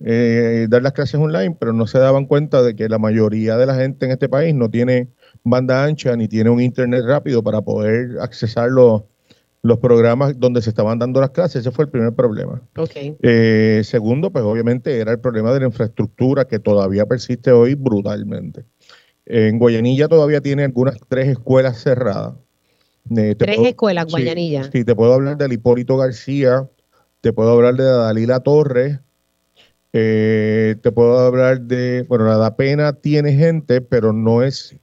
eh, 0.00 0.66
dar 0.70 0.82
las 0.82 0.92
clases 0.92 1.20
online, 1.20 1.54
pero 1.58 1.74
no 1.74 1.86
se 1.86 1.98
daban 1.98 2.24
cuenta 2.24 2.62
de 2.62 2.74
que 2.74 2.88
la 2.88 2.98
mayoría 2.98 3.58
de 3.58 3.66
la 3.66 3.74
gente 3.74 4.06
en 4.06 4.12
este 4.12 4.30
país 4.30 4.54
no 4.54 4.70
tiene 4.70 5.08
banda 5.44 5.84
ancha 5.84 6.16
ni 6.16 6.28
tiene 6.28 6.48
un 6.48 6.62
internet 6.62 7.04
rápido 7.06 7.42
para 7.42 7.60
poder 7.60 8.18
accesarlo 8.20 8.82
los 8.82 9.02
programas 9.76 10.40
donde 10.40 10.62
se 10.62 10.70
estaban 10.70 10.98
dando 10.98 11.20
las 11.20 11.30
clases. 11.30 11.60
Ese 11.60 11.70
fue 11.70 11.84
el 11.84 11.90
primer 11.90 12.14
problema. 12.14 12.62
Okay. 12.74 13.14
Eh, 13.20 13.82
segundo, 13.84 14.30
pues 14.30 14.42
obviamente 14.42 14.98
era 14.98 15.12
el 15.12 15.20
problema 15.20 15.52
de 15.52 15.60
la 15.60 15.66
infraestructura 15.66 16.46
que 16.46 16.58
todavía 16.58 17.04
persiste 17.04 17.52
hoy 17.52 17.74
brutalmente. 17.74 18.64
En 19.26 19.58
Guayanilla 19.58 20.08
todavía 20.08 20.40
tiene 20.40 20.64
algunas 20.64 20.96
tres 21.06 21.28
escuelas 21.28 21.82
cerradas. 21.82 22.32
Eh, 23.14 23.34
tres 23.36 23.58
escuelas, 23.58 24.06
Guayanilla. 24.06 24.70
Sí, 24.72 24.84
te 24.84 24.94
puedo 24.94 25.12
hablar 25.12 25.36
del 25.36 25.52
Hipólito 25.52 25.98
García, 25.98 26.66
te 27.20 27.34
puedo 27.34 27.50
hablar 27.50 27.74
de 27.74 27.84
Dalila 27.84 28.40
Torres, 28.40 29.00
eh, 29.92 30.76
te 30.82 30.92
puedo 30.92 31.18
hablar 31.18 31.60
de, 31.62 32.04
bueno, 32.08 32.26
la 32.26 32.36
da 32.36 32.56
pena 32.56 32.92
tiene 32.92 33.32
gente, 33.34 33.80
pero 33.80 34.12
no 34.12 34.42
es 34.42 34.76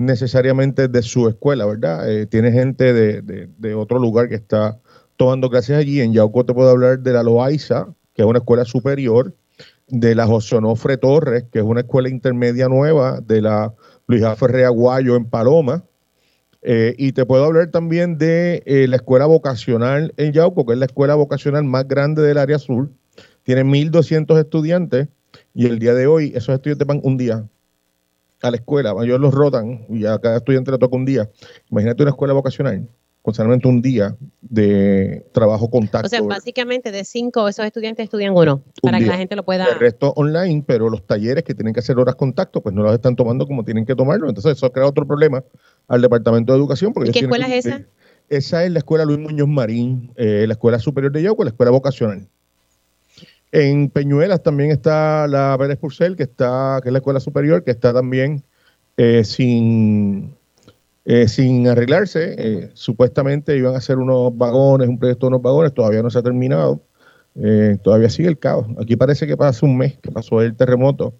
necesariamente 0.00 0.88
de 0.88 1.02
su 1.02 1.28
escuela, 1.28 1.66
¿verdad? 1.66 2.10
Eh, 2.10 2.26
tiene 2.26 2.50
gente 2.52 2.94
de, 2.94 3.74
otro 3.74 3.98
lugar 3.98 4.30
que 4.30 4.34
está 4.34 4.80
tomando 5.16 5.50
clases 5.50 5.76
allí. 5.76 6.00
En 6.00 6.14
Yauco 6.14 6.46
te 6.46 6.54
puedo 6.54 6.70
hablar 6.70 7.00
de 7.00 7.12
la 7.12 7.22
Loaiza, 7.22 7.86
que 8.14 8.22
es 8.22 8.26
una 8.26 8.38
escuela 8.38 8.64
superior, 8.64 9.34
de 9.88 10.14
la 10.14 10.26
José 10.26 10.56
Onofre 10.56 10.96
Torres, 10.96 11.44
que 11.52 11.58
es 11.58 11.64
una 11.64 11.80
escuela 11.80 12.08
intermedia 12.08 12.68
nueva, 12.68 13.20
de 13.20 13.42
la 13.42 13.74
Luis 14.06 14.24
Ferre 14.36 14.64
Aguayo 14.64 15.16
en 15.16 15.26
Paloma. 15.26 15.84
Eh, 16.62 16.94
y 16.96 17.12
te 17.12 17.26
puedo 17.26 17.44
hablar 17.44 17.70
también 17.70 18.16
de 18.16 18.62
eh, 18.64 18.86
la 18.88 18.96
escuela 18.96 19.26
vocacional 19.26 20.14
en 20.16 20.32
Yauco, 20.32 20.64
que 20.64 20.72
es 20.72 20.78
la 20.78 20.86
escuela 20.86 21.14
vocacional 21.14 21.64
más 21.64 21.86
grande 21.86 22.22
del 22.22 22.38
área 22.38 22.58
sur. 22.58 22.88
Tiene 23.42 23.64
1.200 23.64 24.38
estudiantes 24.38 25.08
y 25.52 25.66
el 25.66 25.78
día 25.78 25.92
de 25.92 26.06
hoy 26.06 26.32
esos 26.34 26.54
estudiantes 26.54 26.86
van 26.86 27.00
un 27.02 27.18
día 27.18 27.44
a 28.42 28.50
la 28.50 28.56
escuela, 28.56 28.94
ellos 29.02 29.20
los 29.20 29.32
rotan 29.32 29.86
y 29.88 30.06
a 30.06 30.18
cada 30.18 30.38
estudiante 30.38 30.70
le 30.70 30.78
toca 30.78 30.96
un 30.96 31.04
día. 31.04 31.28
Imagínate 31.70 32.02
una 32.02 32.10
escuela 32.10 32.32
vocacional 32.32 32.88
con 33.22 33.34
solamente 33.34 33.68
un 33.68 33.82
día 33.82 34.16
de 34.40 35.26
trabajo 35.32 35.70
contacto. 35.70 36.06
O 36.06 36.08
sea, 36.08 36.22
básicamente 36.22 36.90
de 36.90 37.04
cinco 37.04 37.48
esos 37.48 37.66
estudiantes 37.66 38.04
estudian 38.04 38.34
uno, 38.34 38.62
para 38.80 38.98
que 38.98 39.06
la 39.06 39.18
gente 39.18 39.36
lo 39.36 39.44
pueda... 39.44 39.66
El 39.66 39.78
resto 39.78 40.12
online, 40.16 40.64
pero 40.66 40.88
los 40.88 41.06
talleres 41.06 41.44
que 41.44 41.54
tienen 41.54 41.74
que 41.74 41.80
hacer 41.80 41.98
horas 41.98 42.14
contacto, 42.14 42.62
pues 42.62 42.74
no 42.74 42.82
los 42.82 42.94
están 42.94 43.16
tomando 43.16 43.46
como 43.46 43.62
tienen 43.64 43.84
que 43.84 43.94
tomarlo. 43.94 44.28
Entonces 44.28 44.52
eso 44.52 44.72
crea 44.72 44.86
otro 44.86 45.06
problema 45.06 45.44
al 45.86 46.00
Departamento 46.00 46.52
de 46.52 46.58
Educación. 46.58 46.94
Porque 46.94 47.10
¿Y 47.10 47.12
qué 47.12 47.20
escuela 47.20 47.46
es 47.46 47.66
esa? 47.66 47.82
Esa 48.30 48.64
es 48.64 48.70
la 48.70 48.78
Escuela 48.78 49.04
Luis 49.04 49.18
Muñoz 49.18 49.48
Marín, 49.48 50.12
eh, 50.16 50.44
la 50.46 50.54
Escuela 50.54 50.78
Superior 50.78 51.12
de 51.12 51.22
Yauco, 51.22 51.44
la 51.44 51.50
Escuela 51.50 51.72
Vocacional. 51.72 52.28
En 53.52 53.90
Peñuelas 53.90 54.42
también 54.42 54.70
está 54.70 55.26
la 55.26 55.56
Pérez 55.58 55.76
Purcell, 55.78 56.16
que 56.16 56.22
está, 56.22 56.78
que 56.82 56.88
es 56.88 56.92
la 56.92 56.98
escuela 56.98 57.18
superior, 57.20 57.64
que 57.64 57.72
está 57.72 57.92
también 57.92 58.44
eh, 58.96 59.24
sin, 59.24 60.34
eh, 61.04 61.26
sin 61.26 61.66
arreglarse. 61.66 62.34
Eh, 62.38 62.70
supuestamente 62.74 63.56
iban 63.56 63.74
a 63.74 63.78
hacer 63.78 63.98
unos 63.98 64.36
vagones, 64.36 64.88
un 64.88 64.98
proyecto 64.98 65.26
de 65.26 65.28
unos 65.28 65.42
vagones, 65.42 65.74
todavía 65.74 66.02
no 66.02 66.10
se 66.10 66.18
ha 66.18 66.22
terminado. 66.22 66.80
todavía 67.82 68.10
sigue 68.10 68.28
el 68.28 68.38
caos. 68.38 68.66
Aquí 68.80 68.96
parece 68.96 69.26
que 69.26 69.36
pasa 69.36 69.66
un 69.66 69.76
mes 69.78 69.98
que 69.98 70.10
pasó 70.12 70.42
el 70.42 70.56
terremoto 70.56 71.14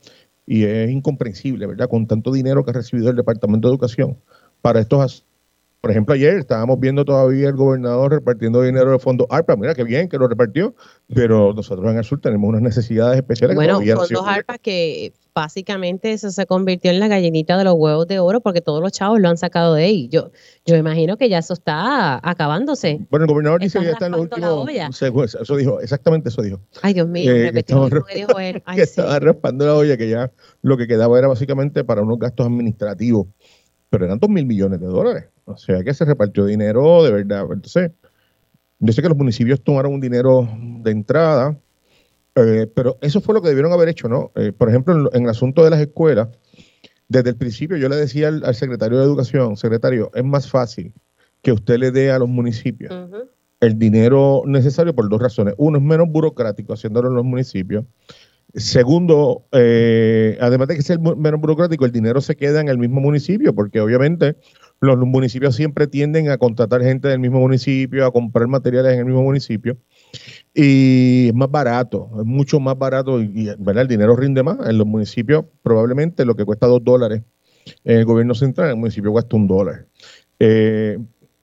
y 0.46 0.64
es 0.64 0.90
incomprensible, 0.90 1.66
¿verdad? 1.66 1.88
Con 1.88 2.06
tanto 2.06 2.32
dinero 2.32 2.64
que 2.64 2.70
ha 2.72 2.74
recibido 2.74 3.10
el 3.10 3.16
Departamento 3.16 3.68
de 3.68 3.72
Educación 3.74 4.18
para 4.60 4.80
estos 4.80 5.24
por 5.80 5.90
ejemplo, 5.90 6.14
ayer 6.14 6.36
estábamos 6.36 6.78
viendo 6.78 7.04
todavía 7.06 7.48
el 7.48 7.56
gobernador 7.56 8.12
repartiendo 8.12 8.60
dinero 8.62 8.90
del 8.90 9.00
fondo 9.00 9.26
ARPA. 9.30 9.56
Mira 9.56 9.74
qué 9.74 9.82
bien 9.82 10.08
que 10.08 10.18
lo 10.18 10.28
repartió, 10.28 10.74
pero 11.14 11.54
nosotros 11.54 11.90
en 11.90 11.96
el 11.96 12.04
sur 12.04 12.20
tenemos 12.20 12.48
unas 12.50 12.60
necesidades 12.60 13.16
especiales. 13.16 13.56
Bueno, 13.56 13.80
fondos 13.80 14.26
ARPA 14.26 14.58
que 14.58 15.14
básicamente 15.34 16.12
eso 16.12 16.30
se 16.30 16.44
convirtió 16.44 16.90
en 16.90 17.00
la 17.00 17.08
gallinita 17.08 17.56
de 17.56 17.64
los 17.64 17.74
huevos 17.78 18.06
de 18.06 18.18
oro 18.18 18.40
porque 18.42 18.60
todos 18.60 18.82
los 18.82 18.92
chavos 18.92 19.20
lo 19.20 19.28
han 19.30 19.38
sacado 19.38 19.74
de 19.74 19.84
ahí. 19.84 20.08
Yo, 20.08 20.30
yo 20.66 20.76
imagino 20.76 21.16
que 21.16 21.30
ya 21.30 21.38
eso 21.38 21.54
está 21.54 22.20
acabándose. 22.28 23.00
Bueno, 23.08 23.24
el 23.24 23.30
gobernador 23.30 23.60
dice 23.62 23.78
que 23.78 23.86
ya 23.86 23.92
está 23.92 24.06
en 24.06 24.12
los 24.12 24.20
últimos. 24.20 24.68
Eso 25.00 25.56
dijo, 25.56 25.80
exactamente 25.80 26.28
eso 26.28 26.42
dijo. 26.42 26.60
Ay, 26.82 26.92
Dios 26.92 27.08
mío, 27.08 27.32
eh, 27.32 27.50
que 27.54 27.60
estaba, 27.60 27.88
dijo 28.14 28.38
él. 28.38 28.62
que 28.74 28.82
estaba 28.82 29.18
raspando 29.18 29.64
la 29.64 29.74
olla, 29.74 29.96
que 29.96 30.10
ya 30.10 30.30
lo 30.60 30.76
que 30.76 30.86
quedaba 30.86 31.18
era 31.18 31.28
básicamente 31.28 31.84
para 31.84 32.02
unos 32.02 32.18
gastos 32.18 32.46
administrativos. 32.46 33.28
Pero 33.88 34.04
eran 34.04 34.18
dos 34.18 34.30
mil 34.30 34.46
millones 34.46 34.78
de 34.80 34.86
dólares. 34.86 35.24
O 35.52 35.56
sea 35.56 35.82
que 35.82 35.94
se 35.94 36.04
repartió 36.04 36.44
dinero 36.46 37.02
de 37.02 37.12
verdad. 37.12 37.46
Entonces, 37.52 37.90
yo 38.78 38.92
sé 38.92 39.02
que 39.02 39.08
los 39.08 39.18
municipios 39.18 39.62
tomaron 39.62 39.92
un 39.92 40.00
dinero 40.00 40.48
de 40.82 40.90
entrada, 40.90 41.58
eh, 42.34 42.66
pero 42.74 42.98
eso 43.02 43.20
fue 43.20 43.34
lo 43.34 43.42
que 43.42 43.48
debieron 43.48 43.72
haber 43.72 43.88
hecho, 43.88 44.08
¿no? 44.08 44.32
Eh, 44.36 44.52
por 44.52 44.68
ejemplo, 44.68 45.10
en, 45.12 45.24
el 45.24 45.30
asunto 45.30 45.64
de 45.64 45.70
las 45.70 45.80
escuelas, 45.80 46.28
desde 47.08 47.30
el 47.30 47.36
principio 47.36 47.76
yo 47.76 47.88
le 47.88 47.96
decía 47.96 48.28
al, 48.28 48.54
secretario 48.54 48.98
de 48.98 49.04
Educación, 49.04 49.56
secretario, 49.56 50.10
es 50.14 50.24
más 50.24 50.48
fácil 50.48 50.94
que 51.42 51.52
usted 51.52 51.78
le 51.78 51.90
dé 51.90 52.10
a 52.10 52.18
los 52.18 52.28
municipios 52.28 52.92
el 53.60 53.78
dinero 53.78 54.42
necesario 54.46 54.94
por 54.94 55.08
dos 55.08 55.20
razones. 55.20 55.54
Uno, 55.58 55.78
es 55.78 55.84
menos 55.84 56.08
burocrático 56.08 56.72
haciéndolo 56.72 57.08
en 57.08 57.16
los 57.16 57.24
municipios. 57.24 57.84
Segundo, 58.54 59.44
eh, 59.52 60.36
además 60.40 60.68
de 60.68 60.76
que 60.76 60.82
sea 60.82 60.98
menos 60.98 61.40
burocrático, 61.40 61.84
el 61.84 61.92
dinero 61.92 62.20
se 62.20 62.36
queda 62.36 62.60
en 62.60 62.68
el 62.68 62.78
mismo 62.78 63.00
municipio, 63.00 63.54
porque 63.54 63.80
obviamente 63.80 64.36
los 64.80 64.98
municipios 64.98 65.54
siempre 65.54 65.86
tienden 65.86 66.30
a 66.30 66.38
contratar 66.38 66.82
gente 66.82 67.08
del 67.08 67.18
mismo 67.18 67.40
municipio, 67.40 68.06
a 68.06 68.12
comprar 68.12 68.48
materiales 68.48 68.94
en 68.94 69.00
el 69.00 69.04
mismo 69.04 69.22
municipio. 69.22 69.76
Y 70.54 71.28
es 71.28 71.34
más 71.34 71.50
barato, 71.50 72.10
es 72.18 72.24
mucho 72.24 72.58
más 72.60 72.78
barato 72.78 73.20
y, 73.20 73.48
el 73.48 73.88
dinero 73.88 74.16
rinde 74.16 74.42
más. 74.42 74.58
En 74.66 74.78
los 74.78 74.86
municipios 74.86 75.44
probablemente 75.62 76.24
lo 76.24 76.34
que 76.34 76.44
cuesta 76.44 76.66
dos 76.66 76.82
dólares 76.82 77.22
en 77.84 77.98
el 77.98 78.04
gobierno 78.04 78.34
central, 78.34 78.68
en 78.68 78.72
el 78.72 78.78
municipio 78.78 79.12
cuesta 79.12 79.36
un 79.36 79.46
dólar. 79.46 79.86
Eh, 80.38 80.98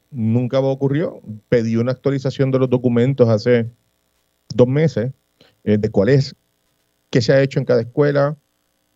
nunca 0.10 0.60
ocurrió. 0.60 1.22
Pedí 1.48 1.76
una 1.76 1.92
actualización 1.92 2.52
de 2.52 2.60
los 2.60 2.70
documentos 2.70 3.30
hace 3.30 3.70
dos 4.54 4.68
meses 4.68 5.12
eh, 5.64 5.78
de 5.78 5.90
cuál 5.90 6.10
es, 6.10 6.36
qué 7.10 7.22
se 7.22 7.34
ha 7.34 7.42
hecho 7.42 7.60
en 7.60 7.66
cada 7.66 7.82
escuela, 7.82 8.36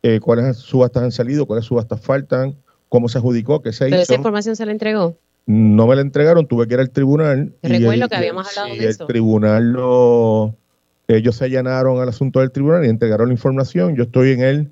eh, 0.03 0.19
cuáles 0.19 0.57
subastas 0.57 1.03
han 1.03 1.11
salido, 1.11 1.45
cuáles 1.45 1.65
subastas 1.65 2.01
faltan, 2.01 2.55
cómo 2.91 3.07
se 3.07 3.19
adjudicó, 3.19 3.61
qué 3.61 3.71
se 3.71 3.85
¿Pero 3.85 4.01
esa 4.01 4.15
información 4.15 4.57
se 4.57 4.65
la 4.65 4.73
entregó? 4.73 5.17
No 5.45 5.87
me 5.87 5.95
la 5.95 6.01
entregaron, 6.01 6.45
tuve 6.45 6.67
que 6.67 6.73
ir 6.73 6.81
al 6.81 6.89
tribunal. 6.89 7.55
Recuerdo 7.63 8.09
que 8.09 8.15
habíamos 8.17 8.49
hablado 8.49 8.75
de 8.75 8.89
eso. 8.89 9.03
El 9.03 9.07
tribunal 9.07 9.71
lo. 9.71 10.55
Ellos 11.07 11.37
se 11.37 11.45
allanaron 11.45 12.01
al 12.01 12.09
asunto 12.09 12.41
del 12.41 12.51
tribunal 12.51 12.85
y 12.85 12.89
entregaron 12.89 13.29
la 13.29 13.33
información. 13.33 13.95
Yo 13.95 14.03
estoy 14.03 14.31
en 14.31 14.41
el 14.41 14.71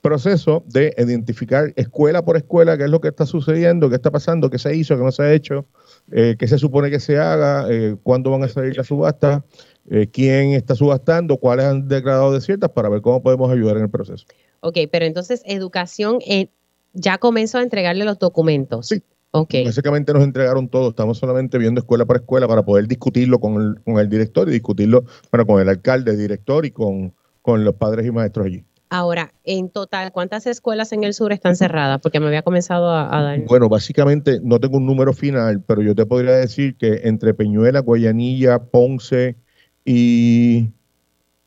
proceso 0.00 0.64
de 0.66 0.94
identificar 0.96 1.74
escuela 1.76 2.24
por 2.24 2.38
escuela 2.38 2.78
qué 2.78 2.84
es 2.84 2.90
lo 2.90 3.02
que 3.02 3.08
está 3.08 3.26
sucediendo, 3.26 3.90
qué 3.90 3.96
está 3.96 4.10
pasando, 4.10 4.48
qué 4.48 4.58
se 4.58 4.74
hizo, 4.74 4.96
qué 4.96 5.04
no 5.04 5.12
se 5.12 5.22
ha 5.22 5.32
hecho, 5.34 5.66
eh, 6.10 6.36
qué 6.38 6.48
se 6.48 6.56
supone 6.56 6.90
que 6.90 7.00
se 7.00 7.18
haga, 7.18 7.66
eh, 7.70 7.96
cuándo 8.02 8.30
van 8.30 8.44
a 8.44 8.48
salir 8.48 8.78
las 8.78 8.86
subastas, 8.86 9.42
eh, 9.90 10.08
quién 10.10 10.54
está 10.54 10.74
subastando, 10.74 11.36
cuáles 11.36 11.66
han 11.66 11.86
declarado 11.86 12.32
desiertas 12.32 12.70
para 12.70 12.88
ver 12.88 13.02
cómo 13.02 13.22
podemos 13.22 13.52
ayudar 13.52 13.76
en 13.76 13.82
el 13.82 13.90
proceso. 13.90 14.24
Ok, 14.60 14.78
pero 14.90 15.04
entonces 15.04 15.42
educación 15.44 16.18
eh, 16.26 16.48
ya 16.92 17.18
comenzó 17.18 17.58
a 17.58 17.62
entregarle 17.62 18.04
los 18.04 18.18
documentos. 18.18 18.88
Sí. 18.88 19.02
Ok. 19.34 19.54
Básicamente 19.64 20.12
nos 20.12 20.24
entregaron 20.24 20.68
todo, 20.68 20.90
estamos 20.90 21.16
solamente 21.16 21.56
viendo 21.56 21.80
escuela 21.80 22.04
por 22.04 22.16
escuela 22.16 22.46
para 22.46 22.64
poder 22.64 22.86
discutirlo 22.86 23.40
con 23.40 23.60
el, 23.60 23.82
con 23.82 23.98
el 23.98 24.08
director 24.10 24.46
y 24.48 24.52
discutirlo 24.52 25.04
bueno, 25.30 25.46
con 25.46 25.62
el 25.62 25.70
alcalde, 25.70 26.14
director 26.16 26.66
y 26.66 26.70
con, 26.70 27.14
con 27.40 27.64
los 27.64 27.74
padres 27.74 28.06
y 28.06 28.10
maestros 28.10 28.46
allí. 28.46 28.64
Ahora, 28.90 29.32
en 29.44 29.70
total, 29.70 30.12
¿cuántas 30.12 30.46
escuelas 30.46 30.92
en 30.92 31.02
el 31.04 31.14
sur 31.14 31.32
están 31.32 31.56
cerradas? 31.56 31.98
Porque 32.02 32.20
me 32.20 32.26
había 32.26 32.42
comenzado 32.42 32.90
a, 32.90 33.18
a 33.18 33.22
dar. 33.22 33.40
Bueno, 33.46 33.70
básicamente 33.70 34.38
no 34.42 34.60
tengo 34.60 34.76
un 34.76 34.84
número 34.84 35.14
final, 35.14 35.62
pero 35.62 35.80
yo 35.80 35.94
te 35.94 36.04
podría 36.04 36.32
decir 36.32 36.76
que 36.76 37.00
entre 37.04 37.32
Peñuela, 37.32 37.80
Guayanilla, 37.80 38.64
Ponce 38.64 39.36
y 39.82 40.68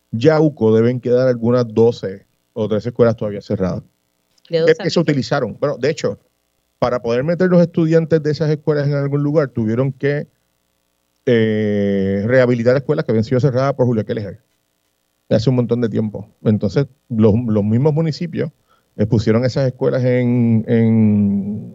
Yauco 0.09 0.75
deben 0.75 0.99
quedar 0.99 1.27
algunas 1.27 1.67
12 1.71 2.25
o 2.53 2.67
13 2.67 2.89
escuelas 2.89 3.15
todavía 3.15 3.41
cerradas. 3.41 3.83
De 4.49 4.75
que 4.75 4.89
se 4.89 4.99
utilizaron. 4.99 5.57
Bueno, 5.59 5.77
de 5.77 5.89
hecho, 5.89 6.19
para 6.79 7.01
poder 7.01 7.23
meter 7.23 7.49
los 7.49 7.61
estudiantes 7.61 8.21
de 8.21 8.31
esas 8.31 8.49
escuelas 8.49 8.87
en 8.87 8.95
algún 8.95 9.23
lugar, 9.23 9.49
tuvieron 9.49 9.91
que 9.91 10.27
eh, 11.25 12.23
rehabilitar 12.25 12.75
escuelas 12.75 13.05
que 13.05 13.11
habían 13.11 13.23
sido 13.23 13.39
cerradas 13.39 13.73
por 13.73 13.85
Julio 13.85 14.05
Kelleher 14.05 14.39
hace 15.29 15.49
un 15.49 15.55
montón 15.55 15.81
de 15.81 15.89
tiempo. 15.89 16.29
Entonces, 16.43 16.87
los, 17.09 17.33
los 17.47 17.63
mismos 17.63 17.93
municipios 17.93 18.51
eh, 18.97 19.05
pusieron 19.05 19.43
esas 19.45 19.67
escuelas 19.67 20.03
en, 20.03 20.63
en 20.67 21.73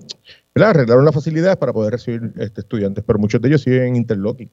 ¿verdad? 0.54 0.70
arreglaron 0.70 1.04
las 1.04 1.14
facilidades 1.14 1.56
para 1.56 1.72
poder 1.72 1.92
recibir 1.92 2.32
este, 2.38 2.60
estudiantes, 2.60 3.04
pero 3.06 3.18
muchos 3.18 3.40
de 3.40 3.48
ellos 3.48 3.62
siguen 3.62 3.82
en 3.82 3.96
interlocking. 3.96 4.50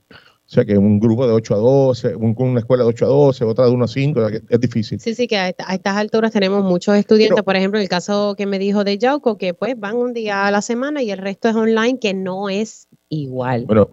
O 0.48 0.50
sea 0.50 0.64
que 0.64 0.78
un 0.78 0.98
grupo 0.98 1.28
de 1.28 1.34
8 1.34 1.56
a 1.56 1.58
12, 1.58 2.16
un- 2.16 2.34
una 2.38 2.60
escuela 2.62 2.84
de 2.84 2.90
8 2.90 3.06
a 3.06 3.10
12, 3.10 3.44
otra 3.44 3.66
de 3.66 3.72
1 3.72 3.84
a 3.84 3.88
5, 3.90 4.20
o 4.22 4.30
sea 4.30 4.40
que 4.40 4.46
es 4.48 4.60
difícil. 4.62 4.98
Sí, 4.98 5.14
sí, 5.14 5.28
que 5.28 5.36
a, 5.38 5.50
esta- 5.50 5.70
a 5.70 5.76
estas 5.76 5.98
alturas 5.98 6.32
tenemos 6.32 6.64
muchos 6.64 6.96
estudiantes. 6.96 7.36
Pero- 7.36 7.44
Por 7.44 7.58
ejemplo, 7.58 7.80
el 7.82 7.90
caso 7.90 8.34
que 8.38 8.46
me 8.46 8.58
dijo 8.58 8.86
de 8.86 8.98
Yauco, 8.98 9.38
que 9.38 9.54
pues 9.54 9.78
van 9.78 9.98
un 9.98 10.14
día 10.14 10.48
a 10.48 10.52
la 10.52 10.62
semana 10.62 11.04
y 11.04 11.12
el 11.12 11.18
resto 11.18 11.50
es 11.50 11.56
online, 11.56 12.00
que 12.00 12.14
no 12.14 12.48
es 12.48 12.88
igual. 13.10 13.66
Bueno, 13.66 13.90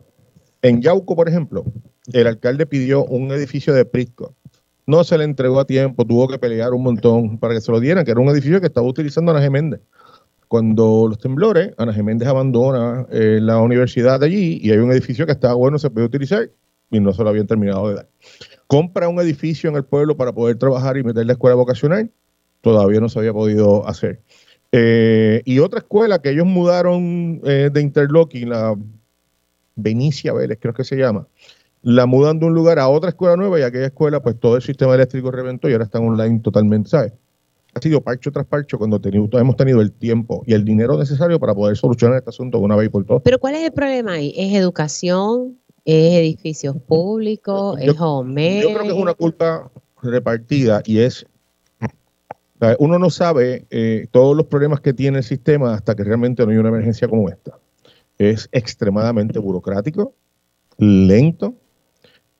en 0.62 0.80
Yauco, 0.80 1.16
por 1.16 1.28
ejemplo, 1.28 1.64
el 2.12 2.26
alcalde 2.28 2.66
pidió 2.66 3.04
un 3.04 3.32
edificio 3.32 3.74
de 3.74 3.84
Prisco. 3.84 4.34
No 4.86 5.02
se 5.02 5.18
le 5.18 5.24
entregó 5.24 5.58
a 5.58 5.64
tiempo, 5.64 6.04
tuvo 6.04 6.28
que 6.28 6.38
pelear 6.38 6.72
un 6.72 6.82
montón 6.84 7.38
para 7.38 7.54
que 7.54 7.60
se 7.62 7.72
lo 7.72 7.80
dieran, 7.80 8.04
que 8.04 8.12
era 8.12 8.20
un 8.20 8.28
edificio 8.28 8.60
que 8.60 8.66
estaba 8.68 8.86
utilizando 8.86 9.32
Ana 9.32 9.40
Geméndez. 9.42 9.80
Cuando 10.54 11.08
los 11.08 11.18
temblores, 11.18 11.72
Ana 11.78 11.92
Geméndez 11.92 12.28
abandona 12.28 13.08
eh, 13.10 13.40
la 13.42 13.58
universidad 13.58 14.22
allí 14.22 14.60
y 14.62 14.70
hay 14.70 14.78
un 14.78 14.92
edificio 14.92 15.26
que 15.26 15.32
estaba 15.32 15.54
bueno, 15.54 15.80
se 15.80 15.90
puede 15.90 16.06
utilizar 16.06 16.48
y 16.92 17.00
no 17.00 17.12
se 17.12 17.24
lo 17.24 17.30
habían 17.30 17.48
terminado 17.48 17.88
de 17.88 17.96
dar. 17.96 18.08
Compra 18.68 19.08
un 19.08 19.18
edificio 19.18 19.68
en 19.68 19.74
el 19.74 19.84
pueblo 19.84 20.16
para 20.16 20.32
poder 20.32 20.56
trabajar 20.56 20.96
y 20.96 21.02
meter 21.02 21.26
la 21.26 21.32
escuela 21.32 21.56
vocacional, 21.56 22.08
todavía 22.60 23.00
no 23.00 23.08
se 23.08 23.18
había 23.18 23.32
podido 23.32 23.84
hacer. 23.88 24.20
Eh, 24.70 25.42
y 25.44 25.58
otra 25.58 25.80
escuela 25.80 26.20
que 26.20 26.30
ellos 26.30 26.46
mudaron 26.46 27.40
eh, 27.42 27.68
de 27.72 27.80
Interlocking, 27.80 28.48
la 28.48 28.76
Benicia 29.74 30.32
Vélez, 30.34 30.58
creo 30.62 30.72
que 30.72 30.84
se 30.84 30.94
llama, 30.94 31.26
la 31.82 32.06
mudan 32.06 32.38
de 32.38 32.46
un 32.46 32.54
lugar 32.54 32.78
a 32.78 32.86
otra 32.86 33.08
escuela 33.08 33.34
nueva 33.34 33.58
y 33.58 33.62
aquella 33.62 33.86
escuela, 33.86 34.22
pues 34.22 34.38
todo 34.38 34.54
el 34.54 34.62
sistema 34.62 34.94
eléctrico 34.94 35.32
reventó 35.32 35.68
y 35.68 35.72
ahora 35.72 35.86
están 35.86 36.06
online 36.06 36.38
totalmente, 36.38 36.90
¿sabes? 36.90 37.12
Ha 37.74 37.80
sido 37.80 38.00
parcho 38.00 38.30
tras 38.30 38.46
parcho 38.46 38.78
cuando 38.78 39.00
teni- 39.00 39.28
hemos 39.38 39.56
tenido 39.56 39.80
el 39.80 39.90
tiempo 39.92 40.42
y 40.46 40.54
el 40.54 40.64
dinero 40.64 40.96
necesario 40.96 41.40
para 41.40 41.54
poder 41.54 41.76
solucionar 41.76 42.18
este 42.18 42.30
asunto 42.30 42.58
de 42.58 42.64
una 42.64 42.76
vez 42.76 42.86
y 42.86 42.88
por 42.90 43.04
todas. 43.04 43.22
Pero 43.24 43.38
¿cuál 43.38 43.56
es 43.56 43.64
el 43.64 43.72
problema 43.72 44.12
ahí? 44.12 44.32
¿Es 44.36 44.54
educación? 44.54 45.58
¿Es 45.84 46.14
edificios 46.14 46.76
públicos? 46.86 47.76
¿Es 47.80 47.94
home? 47.98 48.60
Yo 48.62 48.68
creo 48.68 48.82
que 48.82 48.88
es 48.88 48.94
una 48.94 49.14
culpa 49.14 49.70
repartida 50.02 50.82
y 50.86 50.98
es. 50.98 51.26
Uno 52.78 52.98
no 52.98 53.10
sabe 53.10 53.66
eh, 53.70 54.06
todos 54.10 54.34
los 54.34 54.46
problemas 54.46 54.80
que 54.80 54.94
tiene 54.94 55.18
el 55.18 55.24
sistema 55.24 55.74
hasta 55.74 55.94
que 55.94 56.04
realmente 56.04 56.44
no 56.46 56.52
hay 56.52 56.56
una 56.56 56.70
emergencia 56.70 57.08
como 57.08 57.28
esta. 57.28 57.58
Es 58.16 58.48
extremadamente 58.52 59.38
burocrático, 59.38 60.14
lento. 60.78 61.54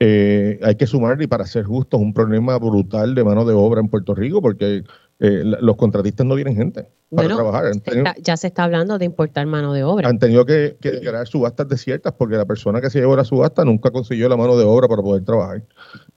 eh, 0.00 0.58
hay 0.62 0.76
que 0.76 0.86
sumar, 0.86 1.20
y 1.20 1.26
para 1.26 1.44
ser 1.46 1.64
justos, 1.64 2.00
un 2.00 2.14
problema 2.14 2.56
brutal 2.58 3.14
de 3.14 3.22
mano 3.24 3.44
de 3.44 3.52
obra 3.54 3.80
en 3.80 3.88
Puerto 3.88 4.14
Rico, 4.14 4.40
porque 4.40 4.82
eh, 5.26 5.42
los 5.44 5.76
contratistas 5.76 6.26
no 6.26 6.34
tienen 6.34 6.54
gente 6.56 6.82
para 6.82 6.92
Bueno, 7.28 7.36
trabajar. 7.36 7.66
Han 7.66 7.74
Se 7.74 7.80
tenido, 7.80 8.06
está- 8.06 8.20
ya 8.20 8.36
se 8.36 8.46
está 8.48 8.64
hablando 8.64 8.98
de 8.98 9.04
importar 9.04 9.46
mano 9.46 9.72
de 9.72 9.82
obra. 9.84 10.08
han 10.08 10.18
tenido 10.18 10.44
que, 10.44 10.76
que 10.80 10.90
declarar 10.92 11.26
subastas 11.26 11.68
desiertas 11.68 12.12
porque 12.12 12.36
la 12.36 12.44
persona 12.44 12.80
que 12.80 12.90
se 12.90 12.98
llevó 13.00 13.16
la 13.16 13.24
subasta 13.24 13.64
nunca 13.64 13.90
consiguió 13.90 14.28
la 14.28 14.36
mano 14.36 14.56
de 14.58 14.64
obra 14.64 14.86
para 14.88 15.02
poder 15.02 15.24
trabajar. 15.24 15.62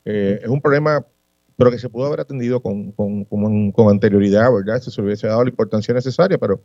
Eh, 0.06 0.40
es 0.44 0.50
un 0.50 0.60
problema, 0.62 1.06
pero 1.56 1.72
que 1.72 1.80
se 1.80 1.90
pudo 1.90 2.06
haber 2.08 2.20
atendido 2.20 2.62
con, 2.62 2.92
con, 2.92 3.24
con- 3.26 3.72
con 3.72 3.90
anterioridad, 3.90 4.52
¿verdad? 4.54 4.82
Si 4.82 4.92
se 4.92 5.02
hubiese 5.02 5.28
dado 5.28 5.44
la 5.44 5.50
importancia 5.50 5.94
necesaria, 5.94 6.38
pero 6.38 6.62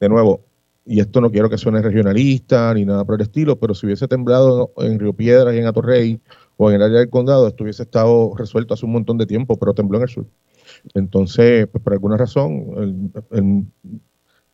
de 0.00 0.08
nuevo, 0.08 0.40
y 0.84 0.98
esto 1.00 1.20
no 1.20 1.30
quiero 1.30 1.48
que 1.50 1.58
suene 1.58 1.80
regionalista 1.82 2.72
ni 2.74 2.84
nada 2.84 3.04
por 3.04 3.14
el 3.16 3.20
estilo, 3.22 3.56
pero 3.58 3.74
si 3.74 3.86
hubiese 3.86 4.08
temblado 4.08 4.72
en 4.78 4.98
Río 4.98 5.12
Piedras 5.12 5.54
y 5.54 5.58
en 5.58 5.66
Atorrey 5.66 6.20
o 6.56 6.70
en 6.70 6.76
el 6.76 6.82
área 6.82 6.98
del 7.00 7.08
condado, 7.10 7.46
esto 7.48 7.64
hubiese 7.64 7.82
estado 7.84 8.32
resuelto 8.36 8.74
hace 8.74 8.84
un 8.86 8.92
montón 8.92 9.16
de 9.18 9.26
tiempo, 9.26 9.56
pero 9.58 9.74
tembló 9.74 9.98
en 9.98 10.02
el 10.04 10.08
sur. 10.08 10.26
Entonces, 10.94 11.66
pues 11.68 11.82
por 11.82 11.92
alguna 11.92 12.16
razón, 12.16 13.12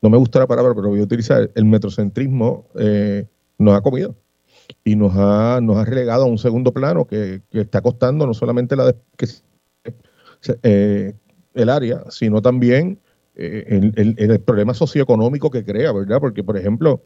no 0.00 0.10
me 0.10 0.16
gusta 0.18 0.38
la 0.38 0.46
palabra, 0.46 0.74
pero 0.74 0.88
voy 0.88 1.00
a 1.00 1.04
utilizar, 1.04 1.50
el 1.54 1.64
metrocentrismo 1.64 2.68
eh, 2.78 3.26
nos 3.58 3.74
ha 3.74 3.80
comido 3.80 4.14
y 4.84 4.96
nos 4.96 5.12
ha, 5.16 5.60
nos 5.62 5.76
ha 5.76 5.84
relegado 5.84 6.24
a 6.24 6.26
un 6.26 6.38
segundo 6.38 6.72
plano 6.72 7.06
que, 7.06 7.42
está 7.52 7.80
costando 7.80 8.26
no 8.26 8.34
solamente 8.34 8.76
la 8.76 8.94
se- 10.40 10.58
eh, 10.62 11.14
el 11.54 11.68
área, 11.68 12.04
sino 12.10 12.40
también 12.40 13.00
el, 13.38 13.92
el- 13.96 14.30
el 14.30 14.40
problema 14.40 14.74
socioeconómico 14.74 15.50
que 15.50 15.64
crea, 15.64 15.92
¿verdad? 15.92 16.18
Porque, 16.20 16.42
por 16.44 16.56
ejemplo, 16.56 17.02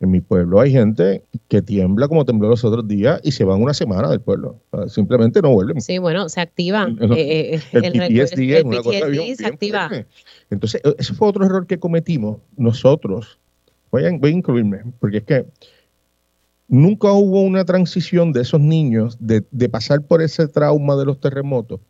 en 0.00 0.10
mi 0.10 0.20
pueblo 0.20 0.60
hay 0.60 0.70
gente 0.72 1.22
que 1.48 1.60
tiembla 1.60 2.08
como 2.08 2.24
tembló 2.24 2.48
los 2.48 2.64
otros 2.64 2.86
días 2.88 3.20
y 3.24 3.32
se 3.32 3.44
van 3.44 3.60
una 3.62 3.74
semana 3.74 4.08
del 4.08 4.20
pueblo. 4.20 4.60
O 4.70 4.78
sea, 4.78 4.88
simplemente 4.88 5.42
no 5.42 5.50
vuelven. 5.50 5.80
Sí, 5.80 5.98
bueno, 5.98 6.28
se 6.28 6.40
activa. 6.40 6.84
El- 7.00 7.12
eh, 7.12 7.54
eh, 7.56 7.60
El, 7.72 7.84
el 7.84 7.92
PTSD 7.92 8.40
es 8.54 8.60
el 8.60 8.66
una 8.66 8.76
cosa 8.82 8.90
PTSD 9.00 9.10
bien- 9.10 9.36
se 9.36 9.42
bien 9.42 9.52
activa. 9.52 9.90
Entonces, 10.50 10.80
e- 10.84 10.94
ese 10.98 11.14
fue 11.14 11.28
otro 11.28 11.44
error 11.44 11.66
que 11.66 11.78
cometimos 11.78 12.38
nosotros. 12.56 13.38
Voy 13.90 14.04
a, 14.04 14.10
voy 14.16 14.30
a 14.30 14.34
incluirme, 14.34 14.82
porque 15.00 15.18
es 15.18 15.24
que 15.24 15.46
nunca 16.68 17.12
hubo 17.12 17.42
una 17.42 17.64
transición 17.64 18.32
de 18.32 18.42
esos 18.42 18.60
niños 18.60 19.16
de, 19.20 19.42
de 19.50 19.68
pasar 19.68 20.02
por 20.02 20.22
ese 20.22 20.46
trauma 20.48 20.96
de 20.96 21.04
los 21.06 21.18
terremotos 21.20 21.80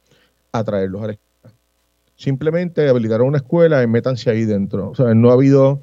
a 0.53 0.65
traerlos 0.65 1.03
a 1.03 1.07
la. 1.09 1.19
Simplemente 2.19 2.89
habilitaron 2.89 3.29
una 3.29 3.37
escuela 3.37 3.81
y 3.81 3.87
métanse 3.87 4.29
ahí 4.29 4.45
dentro. 4.45 4.91
O 4.91 4.95
sea, 4.97 5.15
no 5.15 5.31
ha 5.31 5.35
habido 5.35 5.83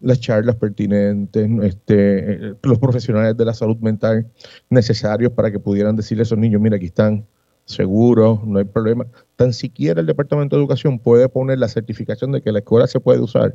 las 0.00 0.18
charlas 0.18 0.56
pertinentes, 0.56 1.50
este, 1.62 2.54
los 2.62 2.78
profesionales 2.78 3.36
de 3.36 3.44
la 3.44 3.52
salud 3.52 3.76
mental 3.76 4.26
necesarios 4.70 5.32
para 5.32 5.52
que 5.52 5.58
pudieran 5.58 5.96
decirle 5.96 6.22
a 6.22 6.24
esos 6.24 6.38
niños, 6.38 6.62
mira, 6.62 6.76
aquí 6.76 6.86
están 6.86 7.26
seguros, 7.66 8.42
no 8.46 8.58
hay 8.58 8.64
problema. 8.64 9.06
Tan 9.36 9.52
siquiera 9.52 10.00
el 10.00 10.06
Departamento 10.06 10.56
de 10.56 10.62
Educación 10.62 10.98
puede 10.98 11.28
poner 11.28 11.58
la 11.58 11.68
certificación 11.68 12.32
de 12.32 12.40
que 12.40 12.52
la 12.52 12.60
escuela 12.60 12.86
se 12.86 12.98
puede 12.98 13.20
usar 13.20 13.54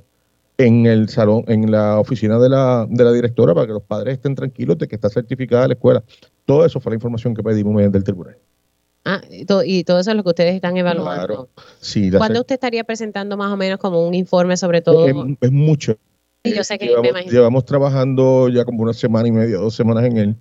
en 0.59 0.85
el 0.85 1.09
salón, 1.09 1.43
en 1.47 1.71
la 1.71 1.99
oficina 1.99 2.37
de 2.37 2.49
la, 2.49 2.85
de 2.87 3.03
la 3.03 3.13
directora 3.13 3.55
para 3.55 3.65
que 3.65 3.73
los 3.73 3.83
padres 3.83 4.13
estén 4.13 4.35
tranquilos 4.35 4.77
de 4.77 4.87
que 4.87 4.93
está 4.93 5.09
certificada 5.09 5.67
la 5.67 5.73
escuela. 5.73 6.03
Todo 6.45 6.67
eso 6.67 6.79
fue 6.79 6.91
la 6.91 6.97
información 6.97 7.33
que 7.33 7.41
pedimos 7.41 7.73
mediante 7.73 7.97
el 7.97 8.03
tribunal. 8.03 8.37
Ah, 9.07 9.21
y 9.29 9.45
todo, 9.45 9.63
y 9.63 9.83
todo 9.83 9.99
eso 9.99 10.09
es 10.09 10.17
lo 10.17 10.23
que 10.23 10.29
ustedes 10.29 10.55
están 10.55 10.75
evaluando. 10.77 11.27
Claro. 11.27 11.49
Sí, 11.79 12.09
¿Cuándo 12.11 12.41
usted 12.41 12.55
estaría 12.55 12.83
presentando 12.83 13.37
más 13.37 13.51
o 13.53 13.57
menos 13.57 13.77
como 13.77 14.05
un 14.07 14.15
informe 14.15 14.57
sobre 14.57 14.81
todo? 14.81 15.07
es, 15.07 15.15
es 15.41 15.51
mucho. 15.51 15.95
Sí, 16.43 16.53
yo 16.53 16.63
sé 16.63 16.77
que 16.77 16.91
me 17.13 17.23
llevamos, 17.23 17.65
trabajando 17.65 18.49
ya 18.49 18.65
como 18.65 18.81
una 18.83 18.93
semana 18.93 19.27
y 19.27 19.31
media, 19.31 19.57
dos 19.57 19.75
semanas 19.75 20.05
en 20.05 20.17
él. 20.17 20.35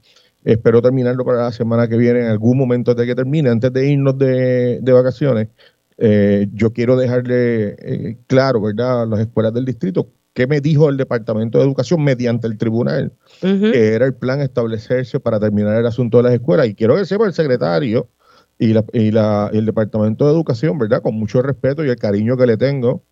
Espero 0.44 0.83
terminarlo 0.83 1.24
para 1.24 1.44
la 1.44 1.53
semana 1.53 1.88
que 1.88 1.96
viene, 1.96 2.20
en 2.20 2.27
algún 2.27 2.59
momento 2.59 2.94
de 2.94 3.07
que 3.07 3.14
termine, 3.14 3.50
antes 3.50 3.72
de 3.72 3.90
irnos 3.90 4.18
de, 4.18 4.81
de 4.81 4.92
vacaciones. 4.92 5.48
eh, 5.96 6.46
yo 6.53 6.72
quiero 6.72 6.96
dejarle 6.96 7.77
eh, 7.79 8.16
claro, 8.27 8.61
¿verdad?, 8.61 9.03
a 9.03 9.07
las 9.07 9.20
escuelas 9.20 9.55
del 9.55 9.64
distrito, 9.64 10.09
qué 10.33 10.46
me 10.46 10.61
dijo 10.61 10.88
el 10.88 10.96
Departamento 10.96 11.59
de 11.59 11.64
Educación 11.64 12.03
mediante 12.03 12.46
el 12.46 12.59
tribunal, 12.59 13.12
que 13.40 13.94
era 13.94 14.05
el 14.05 14.14
plan 14.14 14.40
establecerse 14.40 15.20
para 15.20 15.38
terminar 15.38 15.79
el 15.79 15.87
asunto 15.87 16.16
de 16.18 16.24
las 16.24 16.33
escuelas. 16.33 16.66
Y 16.68 16.74
quiero 16.74 16.96
que 16.96 17.05
sepa 17.05 17.27
el 17.27 17.33
secretario 17.33 18.09
y, 18.58 18.72
la, 18.72 18.84
y, 18.92 19.10
la, 19.10 19.50
y 19.52 19.58
el 19.58 19.66
Departamento 19.66 20.26
de 20.26 20.32
Educación, 20.32 20.78
¿verdad?, 20.78 21.02
con 21.02 21.14
mucho 21.14 21.42
respeto 21.42 21.84
y 21.84 21.90
el 21.90 21.96
cariño 21.96 22.36
que 22.36 22.46
le 22.46 22.56
tengo, 22.56 23.02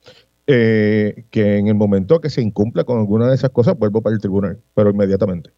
eh, 0.47 1.25
que 1.31 1.59
en 1.59 1.69
el 1.69 1.75
momento 1.75 2.21
que 2.21 2.31
se 2.31 2.43
incumpla 2.43 2.85
con 2.85 2.99
alguna 2.99 3.29
de 3.29 3.35
esas 3.35 3.51
cosas, 3.51 3.79
vuelvo 3.79 4.03
para 4.03 4.15
el 4.15 4.21
tribunal, 4.21 4.59
pero 4.75 4.91
inmediatamente. 4.91 5.51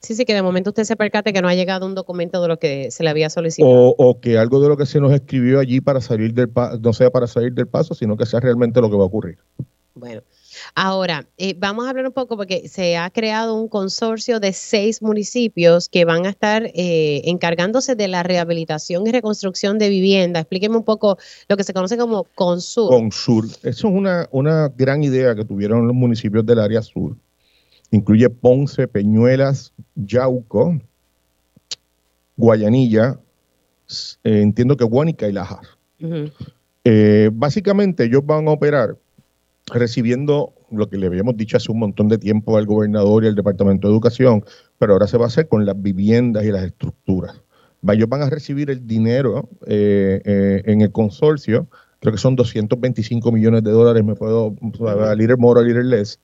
Sí, 0.00 0.14
sí, 0.14 0.26
que 0.26 0.34
de 0.34 0.42
momento 0.42 0.70
usted 0.70 0.84
se 0.84 0.96
percate 0.96 1.32
que 1.32 1.40
no 1.40 1.48
ha 1.48 1.54
llegado 1.54 1.86
un 1.86 1.94
documento 1.94 2.42
de 2.42 2.48
lo 2.48 2.58
que 2.58 2.90
se 2.90 3.02
le 3.02 3.08
había 3.08 3.30
solicitado. 3.30 3.72
O, 3.72 3.94
o 3.96 4.20
que 4.20 4.36
algo 4.36 4.60
de 4.60 4.68
lo 4.68 4.76
que 4.76 4.84
se 4.84 5.00
nos 5.00 5.12
escribió 5.12 5.60
allí 5.60 5.80
para 5.80 6.02
salir 6.02 6.34
del 6.34 6.50
paso, 6.50 6.78
no 6.78 6.92
sea 6.92 7.10
para 7.10 7.26
salir 7.26 7.54
del 7.54 7.68
paso, 7.68 7.94
sino 7.94 8.16
que 8.16 8.26
sea 8.26 8.40
realmente 8.40 8.82
lo 8.82 8.90
que 8.90 8.96
va 8.96 9.04
a 9.04 9.06
ocurrir. 9.06 9.38
Bueno, 9.94 10.20
Ahora, 10.76 11.28
eh, 11.38 11.54
vamos 11.56 11.86
a 11.86 11.90
hablar 11.90 12.06
un 12.06 12.12
poco 12.12 12.36
porque 12.36 12.68
se 12.68 12.96
ha 12.96 13.08
creado 13.10 13.54
un 13.54 13.68
consorcio 13.68 14.40
de 14.40 14.52
seis 14.52 15.02
municipios 15.02 15.88
que 15.88 16.04
van 16.04 16.26
a 16.26 16.30
estar 16.30 16.64
eh, 16.74 17.22
encargándose 17.26 17.94
de 17.94 18.08
la 18.08 18.24
rehabilitación 18.24 19.06
y 19.06 19.12
reconstrucción 19.12 19.78
de 19.78 19.88
vivienda. 19.88 20.40
Explíqueme 20.40 20.76
un 20.76 20.82
poco 20.82 21.16
lo 21.48 21.56
que 21.56 21.62
se 21.62 21.72
conoce 21.72 21.96
como 21.96 22.24
CONSUR. 22.34 22.88
CONSUR. 22.88 23.46
Eso 23.46 23.68
es 23.68 23.84
una, 23.84 24.28
una 24.32 24.68
gran 24.68 25.04
idea 25.04 25.36
que 25.36 25.44
tuvieron 25.44 25.86
los 25.86 25.94
municipios 25.94 26.44
del 26.44 26.58
área 26.58 26.82
sur. 26.82 27.14
Incluye 27.92 28.28
Ponce, 28.28 28.88
Peñuelas, 28.88 29.72
Yauco, 29.94 30.76
Guayanilla, 32.36 33.20
eh, 34.24 34.40
entiendo 34.40 34.76
que 34.76 34.84
Guánica 34.84 35.28
y 35.28 35.32
Lajas. 35.32 35.68
Eh, 36.84 37.30
básicamente 37.32 38.04
ellos 38.04 38.26
van 38.26 38.48
a 38.48 38.50
operar 38.50 38.96
recibiendo 39.72 40.52
lo 40.70 40.88
que 40.88 40.98
le 40.98 41.06
habíamos 41.06 41.36
dicho 41.36 41.56
hace 41.56 41.72
un 41.72 41.78
montón 41.78 42.08
de 42.08 42.18
tiempo 42.18 42.56
al 42.56 42.66
gobernador 42.66 43.24
y 43.24 43.28
al 43.28 43.34
Departamento 43.34 43.88
de 43.88 43.94
Educación, 43.94 44.44
pero 44.78 44.92
ahora 44.92 45.06
se 45.06 45.16
va 45.16 45.24
a 45.24 45.28
hacer 45.28 45.48
con 45.48 45.64
las 45.64 45.80
viviendas 45.80 46.44
y 46.44 46.50
las 46.50 46.64
estructuras. 46.64 47.40
Ellos 47.86 48.08
van 48.08 48.22
a 48.22 48.30
recibir 48.30 48.70
el 48.70 48.86
dinero 48.86 49.48
eh, 49.66 50.20
eh, 50.24 50.62
en 50.64 50.80
el 50.80 50.90
consorcio, 50.90 51.68
creo 52.00 52.12
que 52.12 52.18
son 52.18 52.34
225 52.34 53.30
millones 53.30 53.62
de 53.62 53.70
dólares, 53.70 54.04
me 54.04 54.14
puedo, 54.14 54.54
a 54.88 55.14
little 55.14 55.36
more, 55.36 55.60
a 55.60 55.62
little 55.62 55.84
less, 55.84 56.18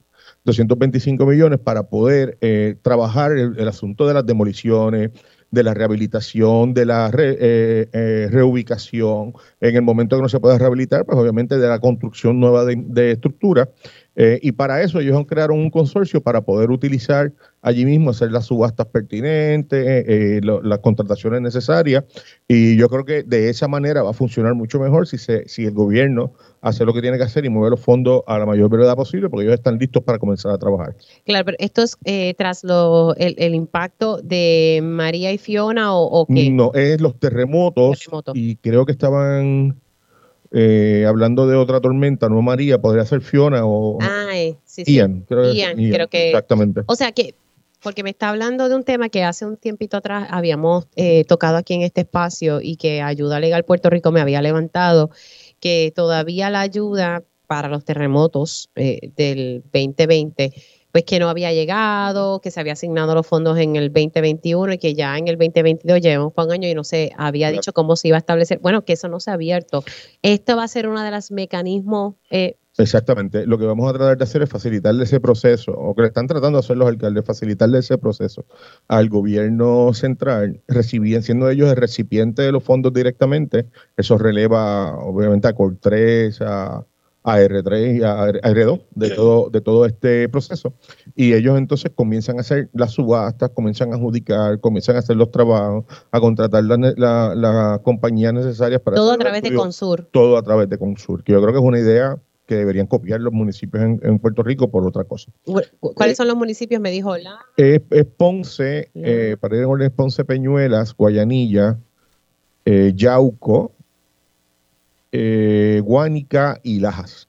225 0.45 1.25
millones 1.27 1.59
para 1.59 1.83
poder 1.85 2.39
eh, 2.41 2.77
trabajar 2.83 3.33
el, 3.33 3.59
el 3.59 3.69
asunto 3.69 4.07
de 4.07 4.15
las 4.15 4.25
demoliciones, 4.25 5.11
de 5.51 5.63
la 5.63 5.75
rehabilitación, 5.75 6.75
de 6.75 6.87
la 6.87 7.11
re- 7.11 7.37
eh, 7.41 7.89
eh, 7.93 8.29
reubicación, 8.31 9.33
en 9.61 9.77
el 9.77 9.83
momento 9.83 10.17
que 10.17 10.23
no 10.23 10.29
se 10.29 10.41
pueda 10.41 10.59
rehabilitar, 10.59 11.05
pues 11.05 11.19
obviamente 11.19 11.59
de 11.59 11.69
la 11.69 11.81
construcción 11.81 12.39
nueva 12.41 12.65
de, 12.65 12.77
de 12.77 13.13
estructura. 13.13 13.69
Eh, 14.17 14.39
y 14.43 14.53
para 14.53 14.83
eso 14.83 14.99
ellos 15.01 15.25
creado 15.27 15.55
un 15.55 15.71
consorcio 15.71 16.21
para 16.21 16.41
poder 16.41 16.71
utilizar 16.71 17.33
allí 17.63 17.85
mismo, 17.85 18.11
hacer 18.11 18.33
las 18.33 18.47
subastas 18.47 18.87
pertinentes, 18.87 19.87
eh, 19.87 20.05
eh, 20.37 20.41
lo- 20.43 20.63
las 20.63 20.81
contrataciones 20.81 21.41
necesarias. 21.41 22.05
Y 22.49 22.77
yo 22.77 22.89
creo 22.89 23.05
que 23.05 23.23
de 23.23 23.49
esa 23.51 23.69
manera 23.69 24.03
va 24.03 24.11
a 24.11 24.15
funcionar 24.15 24.55
mucho 24.55 24.81
mejor 24.81 25.07
si, 25.07 25.17
se, 25.19 25.49
si 25.49 25.65
el 25.65 25.73
gobierno 25.73 26.33
hace 26.61 26.85
lo 26.85 26.93
que 26.93 27.01
tiene 27.03 27.17
que 27.19 27.25
hacer 27.25 27.45
y 27.45 27.49
mueve 27.51 27.71
los 27.71 27.81
fondos 27.81 28.23
a 28.27 28.39
la 28.39 28.47
mayor 28.47 28.69
brevedad 28.69 28.97
posible, 28.97 29.29
porque 29.31 29.45
ellos 29.45 29.55
están 29.55 29.79
listos 29.79 30.03
para 30.03 30.19
comenzar 30.19 30.53
a 30.53 30.59
trabajar. 30.59 30.95
Claro, 31.25 31.45
pero 31.45 31.57
esto 31.61 31.83
es 31.83 31.97
eh, 32.05 32.35
tras 32.37 32.65
lo, 32.65 33.15
el, 33.17 33.35
el 33.39 33.55
impacto 33.55 34.21
de 34.23 34.81
María 34.83 35.33
y 35.33 35.39
Fiona 35.39 35.95
o, 35.95 36.05
o 36.23 36.27
qué? 36.27 36.51
No, 36.51 36.73
es 36.75 37.01
los 37.01 37.19
terremotos, 37.19 38.01
Terremotos. 38.01 38.35
y 38.37 38.57
creo 38.57 38.85
que 38.87 38.93
estaban 38.93 39.77
eh, 40.53 41.05
hablando 41.07 41.47
de 41.47 41.57
otra 41.57 41.81
tormenta, 41.81 42.29
no 42.29 42.43
María, 42.43 42.81
podría 42.81 43.05
ser 43.05 43.21
Fiona 43.21 43.65
o 43.65 43.99
Ay, 44.01 44.57
sí, 44.65 44.85
sí. 44.85 44.95
Ian. 44.95 45.25
Creo 45.29 45.53
Ian, 45.53 45.77
creo 45.77 46.09
que- 46.09 46.29
Exactamente. 46.31 46.83
O 46.87 46.95
sea 46.97 47.13
que, 47.13 47.35
porque 47.83 48.03
me 48.03 48.11
está 48.11 48.29
hablando 48.31 48.69
de 48.69 48.75
un 48.75 48.85
tema 48.85 49.09
que 49.09 49.23
hace 49.23 49.47
un 49.47 49.57
tiempito 49.57 49.97
atrás 49.97 50.27
habíamos 50.31 50.87
eh, 50.97 51.25
tocado 51.25 51.57
aquí 51.57 51.75
en 51.75 51.83
este 51.83 52.03
espacio 52.03 52.61
y 52.61 52.77
que 52.77 53.01
Ayuda 53.01 53.41
Legal 53.41 53.65
Puerto 53.65 53.89
Rico 53.91 54.13
me 54.13 54.21
había 54.21 54.43
levantado, 54.43 55.11
que 55.61 55.93
todavía 55.95 56.51
la 56.51 56.61
ayuda 56.61 57.23
para 57.47 57.69
los 57.69 57.85
terremotos 57.85 58.71
eh, 58.77 59.11
del 59.17 59.63
2020, 59.73 60.53
pues 60.93 61.05
que 61.05 61.19
no 61.19 61.29
había 61.29 61.53
llegado, 61.53 62.41
que 62.41 62.51
se 62.51 62.61
había 62.61 62.73
asignado 62.73 63.15
los 63.15 63.27
fondos 63.27 63.59
en 63.59 63.77
el 63.77 63.93
2021 63.93 64.75
y 64.75 64.79
que 64.79 64.95
ya 64.95 65.17
en 65.19 65.29
el 65.29 65.37
2022 65.37 66.01
llevamos 66.01 66.33
por 66.33 66.47
un 66.47 66.53
año 66.53 66.69
y 66.69 66.75
no 66.75 66.85
se 66.85 67.13
había 67.17 67.51
dicho 67.51 67.73
cómo 67.73 67.97
se 67.97 68.09
iba 68.09 68.17
a 68.17 68.21
establecer. 68.21 68.59
Bueno, 68.59 68.85
que 68.85 68.95
eso 68.95 69.09
no 69.09 69.21
se 69.21 69.31
ha 69.31 69.35
abierto. 69.35 69.85
Esto 70.23 70.57
va 70.57 70.65
a 70.65 70.69
ser 70.69 70.89
uno 70.89 71.03
de 71.03 71.11
los 71.11 71.31
mecanismos 71.31 72.15
eh, 72.31 72.57
Exactamente. 72.79 73.47
Lo 73.47 73.59
que 73.59 73.67
vamos 73.67 73.89
a 73.91 73.93
tratar 73.93 74.17
de 74.17 74.25
hacer 74.25 74.43
es 74.43 74.49
facilitarle 74.49 75.05
ese 75.05 75.21
proceso, 75.21 75.73
o 75.73 75.95
que 75.95 76.05
están 76.05 76.27
tratando 76.27 76.59
de 76.59 76.65
hacer 76.65 76.77
los 76.77 76.89
alcaldes, 76.89 77.25
facilitarle 77.25 77.79
ese 77.79 77.99
proceso 77.99 78.47
al 78.89 79.09
gobierno 79.09 79.93
central, 79.93 80.63
recibiendo, 80.67 81.25
siendo 81.25 81.51
ellos 81.51 81.69
el 81.69 81.77
recipiente 81.77 82.43
de 82.43 82.53
los 82.53 82.63
fondos 82.63 82.93
directamente. 82.93 83.67
Eso 83.97 84.19
releva, 84.19 84.97
obviamente, 84.99 85.49
a 85.49 85.55
COR3, 85.55 86.41
a, 86.43 86.87
a 87.23 87.39
R3 87.39 87.99
y 87.99 88.03
a, 88.03 88.23
a 88.23 88.29
R2 88.31 88.83
de 88.95 89.11
todo, 89.11 89.51
de 89.51 89.61
todo 89.61 89.87
este 89.87 90.29
proceso. 90.29 90.73
Y 91.15 91.35
ellos 91.35 91.59
entonces 91.59 91.93
comienzan 91.95 92.39
a 92.39 92.41
hacer 92.41 92.71
las 92.73 92.93
subastas, 92.93 93.51
comienzan 93.51 93.93
a 93.93 93.97
adjudicar, 93.97 94.61
comienzan 94.61 94.97
a 94.97 95.01
hacer 95.01 95.17
los 95.17 95.31
trabajos, 95.31 95.85
a 96.11 96.21
contratar 96.21 96.65
las 96.65 96.79
la, 96.97 97.81
compañías 97.83 98.33
necesarias 98.33 98.81
para 98.81 98.97
todo 98.97 99.13
a 99.13 99.19
través 99.19 99.43
de 99.43 99.55
Consur. 99.55 100.09
todo 100.11 100.37
a 100.37 100.43
través 100.43 100.69
de 100.69 100.79
Consur, 100.79 101.23
que 101.23 101.33
yo 101.33 101.41
creo 101.41 101.53
que 101.53 101.59
es 101.59 101.65
una 101.65 101.79
idea 101.79 102.19
que 102.47 102.57
deberían 102.57 102.89
copiar 102.89 103.21
los 103.21 103.33
municipios 103.33 103.85
en, 103.85 104.01
en 104.03 104.19
Puerto 104.19 104.43
Rico 104.43 104.71
por 104.71 104.85
otra 104.85 105.05
cosa. 105.05 105.31
¿Cuáles 105.79 106.17
son 106.17 106.27
los 106.27 106.37
municipios? 106.37 106.81
Me 106.81 106.91
dijo 106.91 107.17
la. 107.17 107.39
Es, 107.57 107.81
es 107.91 108.05
Ponce, 108.05 108.91
eh, 108.93 109.37
para 109.39 109.55
ir 109.55 109.63
en 109.63 109.69
orden, 109.69 109.93
Ponce 109.95 110.25
Peñuelas, 110.25 110.97
Guayanilla, 110.97 111.79
eh, 112.65 112.93
Yauco, 112.97 113.73
eh, 115.13 115.81
Guánica 115.85 116.61
y 116.63 116.81
Lajas. 116.81 117.29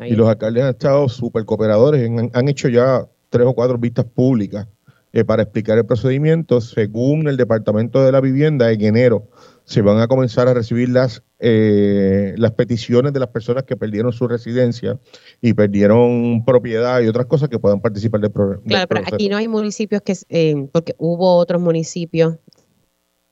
Y 0.00 0.14
los 0.14 0.28
alcaldes 0.28 0.62
han 0.64 0.70
estado 0.70 1.08
súper 1.08 1.44
cooperadores, 1.44 2.06
han, 2.08 2.30
han 2.32 2.48
hecho 2.48 2.68
ya 2.68 3.06
tres 3.30 3.46
o 3.46 3.54
cuatro 3.54 3.78
vistas 3.78 4.04
públicas 4.04 4.66
eh, 5.12 5.24
para 5.24 5.42
explicar 5.42 5.78
el 5.78 5.86
procedimiento. 5.86 6.60
Según 6.60 7.28
el 7.28 7.36
Departamento 7.36 8.04
de 8.04 8.12
la 8.12 8.20
Vivienda, 8.20 8.70
en 8.70 8.82
enero 8.82 9.28
se 9.64 9.82
van 9.82 9.98
a 9.98 10.06
comenzar 10.06 10.46
a 10.48 10.54
recibir 10.54 10.90
las, 10.90 11.22
eh, 11.40 12.34
las 12.36 12.52
peticiones 12.52 13.12
de 13.12 13.20
las 13.20 13.30
personas 13.30 13.64
que 13.64 13.76
perdieron 13.76 14.12
su 14.12 14.28
residencia 14.28 14.98
y 15.40 15.54
perdieron 15.54 16.44
propiedad 16.44 17.00
y 17.00 17.08
otras 17.08 17.26
cosas 17.26 17.48
que 17.48 17.58
puedan 17.58 17.80
participar 17.80 18.20
del, 18.20 18.30
pro- 18.30 18.50
del 18.50 18.60
Claro, 18.60 18.86
pero 18.88 19.00
aquí 19.12 19.28
no 19.28 19.36
hay 19.36 19.48
municipios 19.48 20.02
que, 20.02 20.14
eh, 20.28 20.68
porque 20.72 20.94
hubo 20.98 21.36
otros 21.36 21.60
municipios 21.60 22.36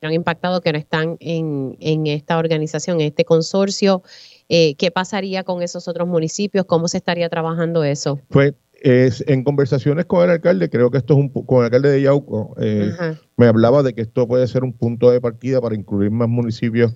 han 0.06 0.14
impactado 0.14 0.60
que 0.60 0.72
no 0.72 0.78
están 0.78 1.16
en, 1.20 1.76
en 1.80 2.06
esta 2.06 2.38
organización, 2.38 3.00
en 3.00 3.08
este 3.08 3.24
consorcio. 3.24 4.02
Eh, 4.48 4.74
¿Qué 4.76 4.90
pasaría 4.90 5.44
con 5.44 5.62
esos 5.62 5.88
otros 5.88 6.06
municipios? 6.06 6.66
¿Cómo 6.66 6.88
se 6.88 6.98
estaría 6.98 7.28
trabajando 7.28 7.84
eso? 7.84 8.20
Pues 8.28 8.54
es, 8.84 9.24
en 9.26 9.44
conversaciones 9.44 10.04
con 10.04 10.24
el 10.24 10.30
alcalde, 10.30 10.68
creo 10.68 10.90
que 10.90 10.98
esto 10.98 11.14
es 11.14 11.20
un 11.20 11.28
con 11.30 11.58
el 11.58 11.64
alcalde 11.64 11.90
de 11.90 12.02
Yauco, 12.02 12.54
eh, 12.60 12.92
me 13.36 13.46
hablaba 13.46 13.82
de 13.82 13.94
que 13.94 14.02
esto 14.02 14.28
puede 14.28 14.46
ser 14.46 14.62
un 14.62 14.74
punto 14.74 15.10
de 15.10 15.20
partida 15.20 15.60
para 15.60 15.74
incluir 15.74 16.10
más 16.10 16.28
municipios 16.28 16.92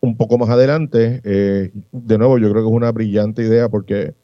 un 0.00 0.16
poco 0.16 0.36
más 0.36 0.50
adelante. 0.50 1.22
Eh, 1.24 1.70
de 1.92 2.18
nuevo, 2.18 2.38
yo 2.38 2.50
creo 2.50 2.62
que 2.62 2.68
es 2.68 2.76
una 2.76 2.92
brillante 2.92 3.42
idea 3.42 3.68
porque 3.70 4.14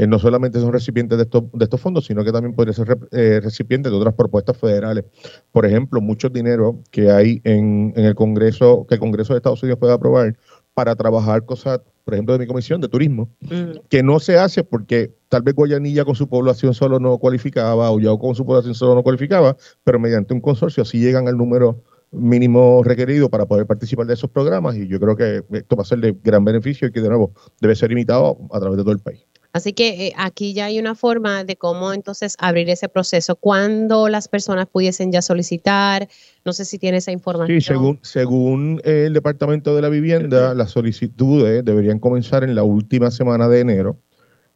eh, 0.00 0.06
no 0.06 0.18
solamente 0.18 0.58
son 0.60 0.72
recipientes 0.72 1.18
de 1.18 1.24
estos, 1.24 1.44
de 1.52 1.64
estos 1.64 1.78
fondos, 1.78 2.06
sino 2.06 2.24
que 2.24 2.32
también 2.32 2.54
podría 2.54 2.72
ser 2.72 2.96
eh, 3.12 3.38
recipientes 3.42 3.92
de 3.92 3.98
otras 3.98 4.14
propuestas 4.14 4.56
federales. 4.56 5.04
Por 5.52 5.66
ejemplo, 5.66 6.00
mucho 6.00 6.30
dinero 6.30 6.80
que 6.90 7.10
hay 7.10 7.42
en, 7.44 7.92
en 7.94 8.06
el 8.06 8.14
Congreso, 8.14 8.86
que 8.88 8.94
el 8.94 9.00
Congreso 9.00 9.34
de 9.34 9.38
Estados 9.38 9.62
Unidos 9.62 9.78
puede 9.78 9.92
aprobar 9.92 10.38
para 10.72 10.96
trabajar 10.96 11.44
cosas, 11.44 11.82
por 12.04 12.14
ejemplo, 12.14 12.32
de 12.32 12.38
mi 12.38 12.46
comisión 12.46 12.80
de 12.80 12.88
turismo, 12.88 13.28
Mm. 13.42 13.80
que 13.90 14.02
no 14.02 14.20
se 14.20 14.38
hace 14.38 14.64
porque 14.64 15.12
tal 15.28 15.42
vez 15.42 15.54
Guayanilla 15.54 16.06
con 16.06 16.14
su 16.14 16.26
población 16.30 16.72
solo 16.72 16.98
no 16.98 17.18
cualificaba, 17.18 17.90
o 17.90 18.00
Yauco 18.00 18.28
con 18.28 18.34
su 18.34 18.46
población 18.46 18.74
solo 18.74 18.94
no 18.94 19.02
cualificaba, 19.02 19.54
pero 19.84 19.98
mediante 19.98 20.32
un 20.32 20.40
consorcio 20.40 20.82
así 20.82 20.98
llegan 20.98 21.28
al 21.28 21.36
número 21.36 21.82
mínimo 22.10 22.82
requerido 22.82 23.28
para 23.28 23.44
poder 23.44 23.66
participar 23.66 24.06
de 24.06 24.14
esos 24.14 24.30
programas 24.30 24.76
y 24.76 24.88
yo 24.88 24.98
creo 24.98 25.14
que 25.14 25.44
esto 25.52 25.76
va 25.76 25.82
a 25.82 25.84
ser 25.84 25.98
de 25.98 26.16
gran 26.24 26.42
beneficio 26.44 26.88
y 26.88 26.90
que 26.90 27.00
de 27.02 27.08
nuevo 27.08 27.32
debe 27.60 27.76
ser 27.76 27.92
imitado 27.92 28.38
a 28.50 28.58
través 28.58 28.78
de 28.78 28.82
todo 28.82 28.92
el 28.92 28.98
país. 29.00 29.26
Así 29.52 29.72
que 29.72 30.06
eh, 30.06 30.12
aquí 30.16 30.54
ya 30.54 30.66
hay 30.66 30.78
una 30.78 30.94
forma 30.94 31.44
de 31.44 31.56
cómo 31.56 31.92
entonces 31.92 32.36
abrir 32.38 32.70
ese 32.70 32.88
proceso. 32.88 33.36
¿Cuándo 33.36 34.08
las 34.08 34.28
personas 34.28 34.66
pudiesen 34.66 35.10
ya 35.12 35.22
solicitar? 35.22 36.08
No 36.44 36.52
sé 36.52 36.64
si 36.64 36.78
tiene 36.78 36.98
esa 36.98 37.12
información. 37.12 37.60
Sí, 37.60 37.66
según, 37.66 37.98
según 38.02 38.80
el 38.84 39.12
Departamento 39.12 39.74
de 39.74 39.82
la 39.82 39.88
Vivienda, 39.88 40.54
las 40.54 40.70
solicitudes 40.70 41.64
deberían 41.64 41.98
comenzar 41.98 42.44
en 42.44 42.54
la 42.54 42.62
última 42.62 43.10
semana 43.10 43.48
de 43.48 43.60
enero. 43.60 43.96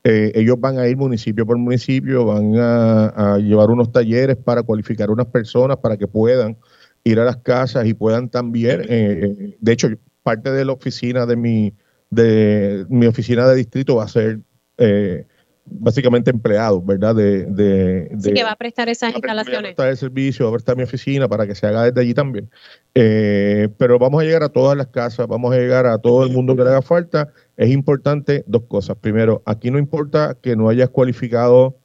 Eh, 0.05 0.33
ellos 0.35 0.61
van 0.61 0.79
a 0.79 0.87
ir 0.87 0.97
municipio 0.97 1.47
por 1.47 1.57
municipio, 1.57 2.27
van 2.27 2.57
a, 2.59 3.07
a 3.35 3.39
llevar 3.39 3.71
unos 3.71 3.91
talleres 3.91 4.37
para 4.37 4.63
cualificar 4.63 5.11
unas 5.11 5.27
personas 5.27 5.79
para 5.79 5.97
que 5.97 6.07
puedan 6.07 6.59
ir 7.05 7.21
a 7.21 7.25
las 7.25 7.37
casas 7.37 7.87
y 7.87 7.95
puedan 7.95 8.31
también, 8.31 8.81
eh, 8.83 8.87
eh, 8.89 9.57
de 9.61 9.73
hecho, 9.73 9.89
parte 10.23 10.51
de 10.51 10.65
la 10.65 10.73
oficina 10.73 11.27
de 11.27 11.37
mi, 11.37 11.75
de 12.11 12.87
mi 12.89 13.07
oficina 13.07 13.47
de 13.47 13.57
distrito 13.57 13.97
va 13.97 14.05
a 14.05 14.09
ser 14.09 14.41
eh, 14.79 15.27
básicamente 15.67 16.31
empleados, 16.31 16.85
¿verdad? 16.85 17.15
De, 17.15 17.45
de, 17.47 18.09
de- 18.11 18.33
que 18.35 18.43
va 18.45 18.53
a 18.53 18.57
prestar 18.57 18.89
esas 18.91 19.09
Voy 19.13 19.15
a 19.15 19.19
instalaciones. 19.19 19.63
prestar 19.63 19.89
el 19.89 19.97
servicio, 19.97 20.45
va 20.45 20.51
a 20.51 20.55
prestar 20.55 20.77
mi 20.77 20.83
oficina 20.83 21.27
para 21.27 21.47
que 21.47 21.55
se 21.55 21.67
haga 21.67 21.85
desde 21.85 22.01
allí 22.03 22.13
también. 22.13 22.51
Eh, 22.95 23.69
pero 23.79 23.99
vamos 23.99 24.21
a 24.21 24.25
llegar 24.27 24.43
a 24.43 24.51
todas 24.51 24.77
las 24.77 24.89
casas, 24.89 25.27
vamos 25.27 25.55
a 25.55 25.57
llegar 25.59 25.87
a 25.87 25.97
todo 25.99 26.25
el 26.25 26.33
mundo 26.33 26.55
que 26.55 26.65
le 26.65 26.69
haga 26.69 26.83
falta. 26.83 27.33
Es 27.57 27.71
importante 27.71 28.45
dos 28.47 28.65
cosas. 28.69 28.97
Primero, 29.01 29.43
aquí 29.47 29.71
no 29.71 29.79
importa 29.79 30.37
que 30.41 30.55
no 30.55 30.69
hayas 30.69 30.91
cualificado 30.91 31.79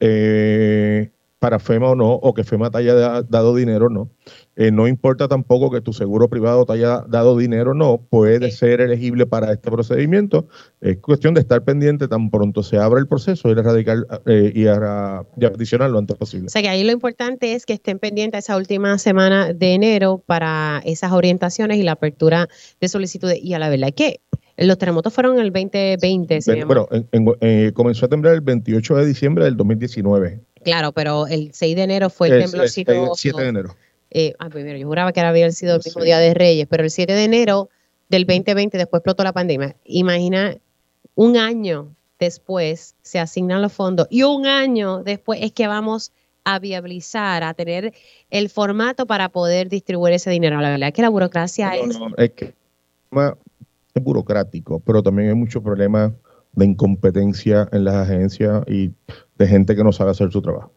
eh, 0.00 1.10
para 1.38 1.58
FEMA 1.58 1.90
o 1.90 1.94
no, 1.94 2.12
o 2.14 2.32
que 2.34 2.42
FEMA 2.44 2.70
te 2.70 2.78
haya 2.78 2.94
da- 2.94 3.22
dado 3.22 3.54
dinero 3.54 3.86
o 3.86 3.90
no. 3.90 4.10
Eh, 4.58 4.70
no 4.70 4.88
importa 4.88 5.28
tampoco 5.28 5.70
que 5.70 5.82
tu 5.82 5.92
seguro 5.92 6.30
privado 6.30 6.64
te 6.64 6.72
haya 6.72 7.04
dado 7.08 7.36
dinero 7.36 7.72
o 7.72 7.74
no, 7.74 7.98
puede 7.98 8.50
ser 8.50 8.80
elegible 8.80 9.26
para 9.26 9.52
este 9.52 9.70
procedimiento. 9.70 10.48
Es 10.80 10.96
cuestión 10.96 11.34
de 11.34 11.40
estar 11.40 11.62
pendiente 11.62 12.08
tan 12.08 12.30
pronto 12.30 12.62
se 12.62 12.78
abra 12.78 12.98
el 12.98 13.06
proceso, 13.06 13.50
ir 13.50 13.58
a 13.58 13.62
radicar 13.62 13.98
eh, 14.24 14.52
y, 14.54 14.66
a, 14.66 15.22
y 15.36 15.44
a 15.44 15.52
peticionar 15.52 15.90
lo 15.90 15.98
antes 15.98 16.16
posible. 16.16 16.46
O 16.46 16.48
sea 16.48 16.62
que 16.62 16.70
ahí 16.70 16.84
lo 16.84 16.92
importante 16.92 17.52
es 17.52 17.66
que 17.66 17.74
estén 17.74 17.98
pendientes 17.98 18.44
esa 18.44 18.56
última 18.56 18.96
semana 18.96 19.52
de 19.52 19.74
enero 19.74 20.22
para 20.24 20.80
esas 20.86 21.12
orientaciones 21.12 21.76
y 21.76 21.82
la 21.82 21.92
apertura 21.92 22.48
de 22.80 22.88
solicitudes. 22.88 23.38
Y 23.42 23.52
a 23.52 23.58
la 23.58 23.68
verdad 23.68 23.90
es 23.90 23.94
que 23.94 24.20
los 24.56 24.78
terremotos 24.78 25.12
fueron 25.12 25.38
el 25.38 25.52
2020, 25.52 26.40
se. 26.40 26.64
Bueno, 26.64 26.88
en- 26.90 27.06
en- 27.12 27.34
eh, 27.42 27.72
comenzó 27.74 28.06
a 28.06 28.08
temblar 28.08 28.32
el 28.32 28.40
28 28.40 28.96
de 28.96 29.04
diciembre 29.04 29.44
del 29.44 29.54
2019. 29.58 30.40
Claro, 30.64 30.92
pero 30.92 31.26
el 31.26 31.50
6 31.52 31.76
de 31.76 31.82
enero 31.82 32.08
fue 32.08 32.28
el 32.28 32.32
El- 32.34 32.40
el- 32.40 32.50
temblorcito. 32.50 32.92
el 32.92 33.08
7 33.16 33.42
de 33.42 33.48
enero. 33.48 33.76
Eh, 34.18 34.32
ah, 34.38 34.48
pues 34.48 34.64
yo 34.80 34.86
juraba 34.86 35.12
que 35.12 35.20
había 35.20 35.52
sido 35.52 35.74
el 35.74 35.82
mismo 35.84 36.02
día 36.02 36.18
de 36.18 36.32
Reyes, 36.32 36.66
pero 36.70 36.82
el 36.82 36.90
7 36.90 37.12
de 37.12 37.24
enero 37.24 37.68
del 38.08 38.24
2020 38.24 38.78
después 38.78 39.00
explotó 39.00 39.22
la 39.24 39.34
pandemia. 39.34 39.76
Imagina, 39.84 40.56
un 41.14 41.36
año 41.36 41.94
después 42.18 42.94
se 43.02 43.18
asignan 43.18 43.60
los 43.60 43.74
fondos 43.74 44.06
y 44.08 44.22
un 44.22 44.46
año 44.46 45.02
después 45.02 45.40
es 45.42 45.52
que 45.52 45.66
vamos 45.66 46.12
a 46.44 46.58
viabilizar, 46.58 47.42
a 47.42 47.52
tener 47.52 47.92
el 48.30 48.48
formato 48.48 49.06
para 49.06 49.28
poder 49.28 49.68
distribuir 49.68 50.14
ese 50.14 50.30
dinero. 50.30 50.62
La 50.62 50.70
verdad 50.70 50.88
es 50.88 50.94
que 50.94 51.02
la 51.02 51.10
burocracia 51.10 51.68
No, 51.68 51.90
es... 51.90 51.98
no, 51.98 52.08
es 52.16 52.30
que 52.30 52.54
es 53.94 54.02
burocrático, 54.02 54.80
pero 54.80 55.02
también 55.02 55.28
hay 55.28 55.34
muchos 55.34 55.62
problemas 55.62 56.12
de 56.52 56.64
incompetencia 56.64 57.68
en 57.70 57.84
las 57.84 57.96
agencias 57.96 58.64
y 58.66 58.92
de 59.36 59.46
gente 59.46 59.76
que 59.76 59.84
no 59.84 59.92
sabe 59.92 60.12
hacer 60.12 60.32
su 60.32 60.40
trabajo. 60.40 60.72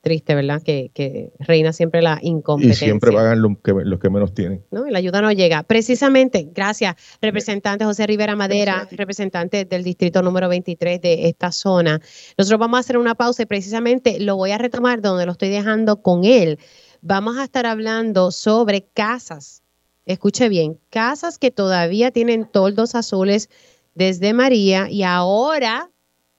Triste, 0.00 0.34
¿verdad? 0.34 0.62
Que, 0.62 0.90
que 0.94 1.32
reina 1.38 1.72
siempre 1.72 2.02
la 2.02 2.18
Y 2.22 2.28
incompetencia. 2.28 2.86
siempre 2.86 3.12
pagan 3.12 3.42
los 3.42 3.58
que, 3.62 3.72
los 3.72 3.98
que 3.98 4.10
menos 4.10 4.32
tienen. 4.34 4.64
¿no? 4.70 4.86
Y 4.86 4.90
la 4.90 4.98
ayuda 4.98 5.20
no 5.20 5.32
llega. 5.32 5.62
Precisamente, 5.64 6.48
gracias, 6.52 6.94
representante 7.20 7.84
José 7.84 8.06
Rivera 8.06 8.36
Madera, 8.36 8.88
representante 8.90 9.64
del 9.64 9.82
distrito 9.84 10.22
número 10.22 10.48
23 10.48 11.00
de 11.00 11.28
esta 11.28 11.52
zona. 11.52 12.00
Nosotros 12.36 12.60
vamos 12.60 12.78
a 12.78 12.80
hacer 12.80 12.98
una 12.98 13.14
pausa 13.14 13.42
y 13.42 13.46
precisamente 13.46 14.20
lo 14.20 14.36
voy 14.36 14.52
a 14.52 14.58
retomar 14.58 15.00
donde 15.00 15.26
lo 15.26 15.32
estoy 15.32 15.48
dejando 15.48 16.02
con 16.02 16.24
él. 16.24 16.58
Vamos 17.00 17.36
a 17.38 17.44
estar 17.44 17.66
hablando 17.66 18.30
sobre 18.30 18.86
casas. 18.86 19.62
Escuche 20.06 20.48
bien, 20.48 20.78
casas 20.90 21.38
que 21.38 21.50
todavía 21.50 22.10
tienen 22.10 22.46
toldos 22.50 22.94
azules 22.94 23.50
desde 23.94 24.32
María 24.32 24.88
y 24.90 25.02
ahora 25.02 25.90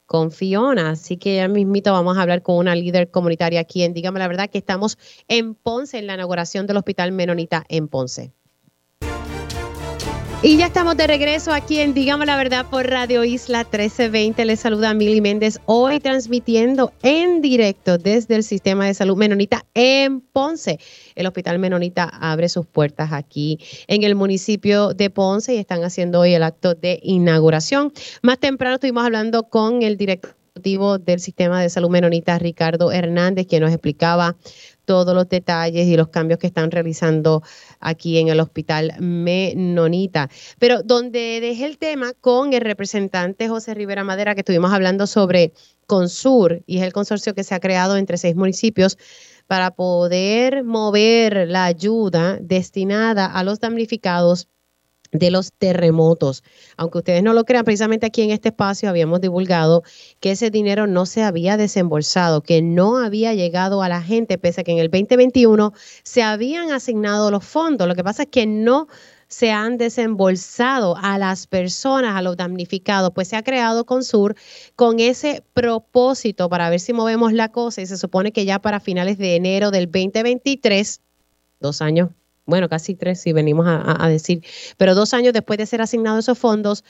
con 0.10 0.32
Fiona. 0.32 0.89
Así 0.89 1.17
que 1.17 1.36
ya 1.36 1.48
mismito 1.48 1.93
vamos 1.93 2.17
a 2.17 2.24
hablar 2.24 2.41
con 2.41 2.56
una 2.58 2.74
líder 2.74 3.12
comunitaria 3.12 3.60
aquí 3.60 3.84
en 3.84 3.93
Dígame 3.93 4.17
la 4.17 4.28
verdad 4.28 4.50
que 4.50 4.58
estamos 4.58 4.98
en 5.28 5.54
Ponce, 5.54 6.00
en 6.00 6.08
la 6.08 6.15
inauguración 6.15 6.65
del 6.65 6.78
Hospital 6.78 7.12
Menonita 7.12 7.63
en 7.69 7.88
Ponce. 7.88 8.34
Y 10.41 10.56
ya 10.56 10.67
estamos 10.67 10.95
de 10.95 11.06
regreso 11.06 11.52
aquí 11.52 11.80
en 11.80 11.93
Dígame 11.93 12.26
la 12.26 12.38
Verdad 12.38 12.65
por 12.72 12.88
Radio 12.89 13.26
Isla 13.26 13.65
1320. 13.65 14.45
Les 14.45 14.62
saluda 14.62 14.93
Mili 14.93 15.19
Méndez, 15.19 15.60
hoy 15.65 16.00
transmitiendo 16.00 16.93
en 17.04 17.41
directo 17.41 17.98
desde 17.98 18.36
el 18.36 18.43
Sistema 18.43 18.86
de 18.86 18.93
Salud 18.93 19.17
Menonita 19.17 19.65
en 19.74 20.22
Ponce. 20.22 20.80
El 21.19 21.27
Hospital 21.27 21.60
Menonita 21.60 22.05
abre 22.05 22.47
sus 22.47 22.65
puertas 22.65 23.12
aquí 23.12 23.60
en 23.88 24.03
el 24.03 24.15
municipio 24.15 24.93
de 24.93 25.10
Ponce 25.10 25.53
y 25.53 25.58
están 25.58 25.84
haciendo 25.84 26.21
hoy 26.21 26.34
el 26.34 26.43
acto 26.43 26.75
de 26.75 26.97
inauguración. 27.03 27.91
Más 28.21 28.39
temprano 28.39 28.75
estuvimos 28.75 29.03
hablando 29.03 29.43
con 29.43 29.82
el 29.82 29.97
director 29.97 30.39
del 30.62 31.19
Sistema 31.19 31.62
de 31.62 31.69
Salud 31.69 31.89
Menonita, 31.89 32.38
Ricardo 32.38 32.91
Hernández, 32.91 33.47
quien 33.47 33.63
nos 33.63 33.71
explicaba 33.71 34.36
todos 34.86 35.13
los 35.13 35.29
detalles 35.29 35.88
y 35.88 35.95
los 35.95 36.08
cambios 36.08 36.39
que 36.39 36.47
están 36.47 36.71
realizando 36.71 37.43
aquí 37.79 38.17
en 38.17 38.29
el 38.29 38.39
Hospital 38.39 38.93
Menonita. 38.99 40.29
Pero 40.58 40.84
donde 40.84 41.39
dejé 41.41 41.65
el 41.65 41.77
tema 41.77 42.13
con 42.19 42.53
el 42.53 42.62
representante 42.62 43.47
José 43.47 43.73
Rivera 43.73 44.03
Madera, 44.03 44.36
que 44.36 44.41
estuvimos 44.41 44.71
hablando 44.71 45.05
sobre 45.05 45.53
Consur, 45.86 46.63
y 46.65 46.77
es 46.77 46.84
el 46.84 46.93
consorcio 46.93 47.34
que 47.34 47.43
se 47.43 47.55
ha 47.55 47.60
creado 47.60 47.97
entre 47.97 48.17
seis 48.17 48.36
municipios 48.36 48.97
para 49.49 49.71
poder 49.71 50.63
mover 50.63 51.47
la 51.47 51.65
ayuda 51.65 52.38
destinada 52.39 53.25
a 53.25 53.43
los 53.43 53.59
damnificados 53.59 54.47
de 55.12 55.31
los 55.31 55.51
terremotos. 55.53 56.43
Aunque 56.77 56.99
ustedes 56.99 57.23
no 57.23 57.33
lo 57.33 57.45
crean, 57.45 57.65
precisamente 57.65 58.05
aquí 58.05 58.21
en 58.21 58.29
este 58.29 58.49
espacio 58.49 58.89
habíamos 58.89 59.21
divulgado 59.21 59.81
que 60.19 60.29
ese 60.29 60.51
dinero 60.51 60.85
no 60.85 61.07
se 61.07 61.23
había 61.23 61.57
desembolsado, 61.57 62.43
que 62.43 62.62
no 62.62 62.99
había 62.99 63.33
llegado 63.33 63.81
a 63.81 63.89
la 63.89 64.03
gente, 64.03 64.38
pese 64.38 64.62
a 64.62 64.63
que 64.63 64.73
en 64.73 64.77
el 64.77 64.91
2021 64.91 65.73
se 66.03 66.21
habían 66.21 66.71
asignado 66.71 67.31
los 67.31 67.43
fondos. 67.43 67.88
Lo 67.88 67.95
que 67.95 68.03
pasa 68.03 68.21
es 68.23 68.29
que 68.29 68.45
no 68.45 68.88
se 69.30 69.52
han 69.52 69.78
desembolsado 69.78 70.98
a 70.98 71.18
las 71.18 71.48
personas, 71.48 72.15
a 72.15 72.22
los 72.22 72.36
damnificados, 72.36 73.12
pues 73.13 73.30
se 73.30 73.36
ha 73.36 73.44
creado 73.44 73.86
Consur 73.86 74.36
con 74.76 75.00
ese 75.00 75.44
propósito 75.54 76.50
para 76.50 76.70
ver 76.70 76.80
si 76.80 76.94
movemos 76.94 77.32
la 77.32 77.50
cosa 77.50 77.82
y 77.82 77.86
se 77.86 77.98
supone 77.98 78.32
que 78.32 78.44
ya 78.44 78.60
para 78.60 78.80
finales 78.80 79.18
de 79.18 79.36
enero 79.36 79.72
del 79.72 79.86
2023, 79.86 81.02
dos 81.62 81.82
años 81.82 82.10
bueno, 82.50 82.68
casi 82.68 82.96
tres, 82.96 83.22
si 83.22 83.32
venimos 83.32 83.68
a, 83.68 84.04
a, 84.04 84.10
decir, 84.10 84.44
pero 84.76 84.96
dos 84.96 85.13
años 85.13 85.34
después 85.34 85.60
de 85.60 85.68
ser 85.68 85.84
asignados 85.84 86.26
esos 86.26 86.39
fondos, 86.39 86.84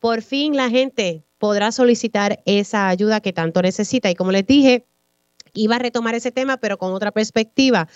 por 0.00 0.20
fin 0.20 0.56
la 0.56 0.68
gente 0.68 1.22
podrá 1.38 1.70
solicitar 1.70 2.42
esa 2.44 2.88
ayuda 2.88 3.20
que 3.20 3.32
tanto 3.32 3.62
necesita. 3.62 4.10
Y 4.10 4.16
como 4.16 4.32
les 4.32 4.46
dije, 4.46 4.84
iba 5.54 5.76
a 5.76 5.78
retomar 5.78 6.14
ese 6.14 6.32
tema, 6.32 6.56
pero 6.56 6.76
con 6.78 6.92
otra 6.92 7.12
perspectiva. 7.12 7.88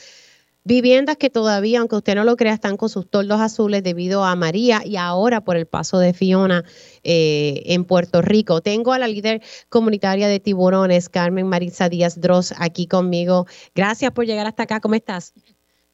Viviendas 0.64 1.16
que 1.16 1.30
todavía, 1.30 1.80
aunque 1.80 1.96
usted 1.96 2.14
no 2.14 2.24
lo 2.24 2.36
crea, 2.36 2.52
están 2.52 2.76
con 2.76 2.88
sus 2.88 3.08
toldos 3.08 3.40
azules 3.40 3.82
debido 3.82 4.24
a 4.24 4.36
María 4.36 4.82
y 4.84 4.96
ahora 4.96 5.42
por 5.42 5.56
el 5.56 5.66
paso 5.66 5.98
de 5.98 6.12
Fiona 6.12 6.64
eh, 7.02 7.62
en 7.66 7.84
Puerto 7.84 8.20
Rico. 8.20 8.60
Tengo 8.60 8.92
a 8.92 8.98
la 8.98 9.08
líder 9.08 9.40
comunitaria 9.70 10.28
de 10.28 10.38
tiburones, 10.38 11.08
Carmen 11.08 11.46
Marisa 11.46 11.88
Díaz 11.88 12.20
Dross, 12.20 12.52
aquí 12.58 12.86
conmigo. 12.86 13.46
Gracias 13.74 14.12
por 14.12 14.26
llegar 14.26 14.46
hasta 14.46 14.64
acá. 14.64 14.80
¿Cómo 14.80 14.94
estás? 14.94 15.32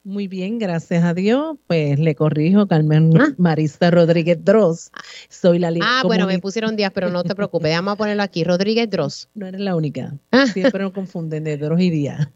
Muy 0.06 0.28
bien, 0.28 0.60
gracias 0.60 1.02
a 1.02 1.14
Dios. 1.14 1.56
Pues 1.66 1.98
le 1.98 2.14
corrijo, 2.14 2.68
Carmen 2.68 3.10
ah. 3.20 3.34
Marista 3.38 3.90
Rodríguez 3.90 4.38
Dross. 4.44 4.92
Soy 5.28 5.58
la 5.58 5.72
Ah, 5.82 6.02
bueno, 6.04 6.28
me 6.28 6.38
pusieron 6.38 6.76
días, 6.76 6.92
pero 6.94 7.10
no 7.10 7.24
te 7.24 7.34
preocupes. 7.34 7.72
Vamos 7.72 7.94
a 7.94 7.96
ponerlo 7.96 8.22
aquí. 8.22 8.44
Rodríguez 8.44 8.88
Dross. 8.88 9.28
No 9.34 9.48
eres 9.48 9.60
la 9.60 9.74
única. 9.74 10.16
Ah. 10.30 10.46
Siempre 10.46 10.84
nos 10.84 10.92
confunden 10.92 11.42
de 11.42 11.56
Dross 11.56 11.80
y 11.80 11.90
Díaz. 11.90 12.28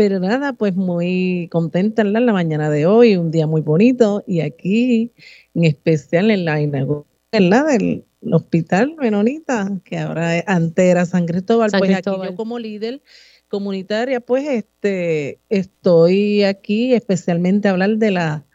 Pero 0.00 0.18
nada, 0.18 0.54
pues 0.54 0.74
muy 0.74 1.46
contenta 1.52 2.00
en 2.00 2.14
la 2.14 2.32
mañana 2.32 2.70
de 2.70 2.86
hoy, 2.86 3.16
un 3.16 3.30
día 3.30 3.46
muy 3.46 3.60
bonito. 3.60 4.24
Y 4.26 4.40
aquí, 4.40 5.12
en 5.52 5.64
especial 5.64 6.30
en 6.30 6.46
la 6.46 6.58
inauguración 6.58 7.66
del 7.68 8.04
Hospital 8.32 8.96
Menonita, 8.98 9.70
que 9.84 9.98
ahora 9.98 10.42
antes 10.46 10.86
era 10.86 11.04
San 11.04 11.26
Cristóbal, 11.26 11.70
San 11.70 11.80
pues 11.80 11.90
Cristóbal. 11.90 12.22
aquí 12.22 12.30
yo 12.30 12.36
como 12.38 12.58
líder 12.58 13.02
comunitaria, 13.48 14.20
pues 14.20 14.48
este, 14.48 15.38
estoy 15.50 16.44
aquí 16.44 16.94
especialmente 16.94 17.68
a 17.68 17.72
hablar 17.72 17.98
de 17.98 18.10
la 18.10 18.46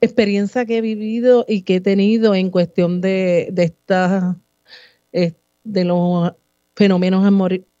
experiencia 0.00 0.64
que 0.64 0.78
he 0.78 0.80
vivido 0.80 1.44
y 1.46 1.60
que 1.60 1.74
he 1.74 1.80
tenido 1.82 2.34
en 2.34 2.48
cuestión 2.48 3.02
de, 3.02 3.50
de 3.52 3.64
estas, 3.64 4.34
de 5.12 5.84
los 5.84 6.32
fenómenos 6.78 7.26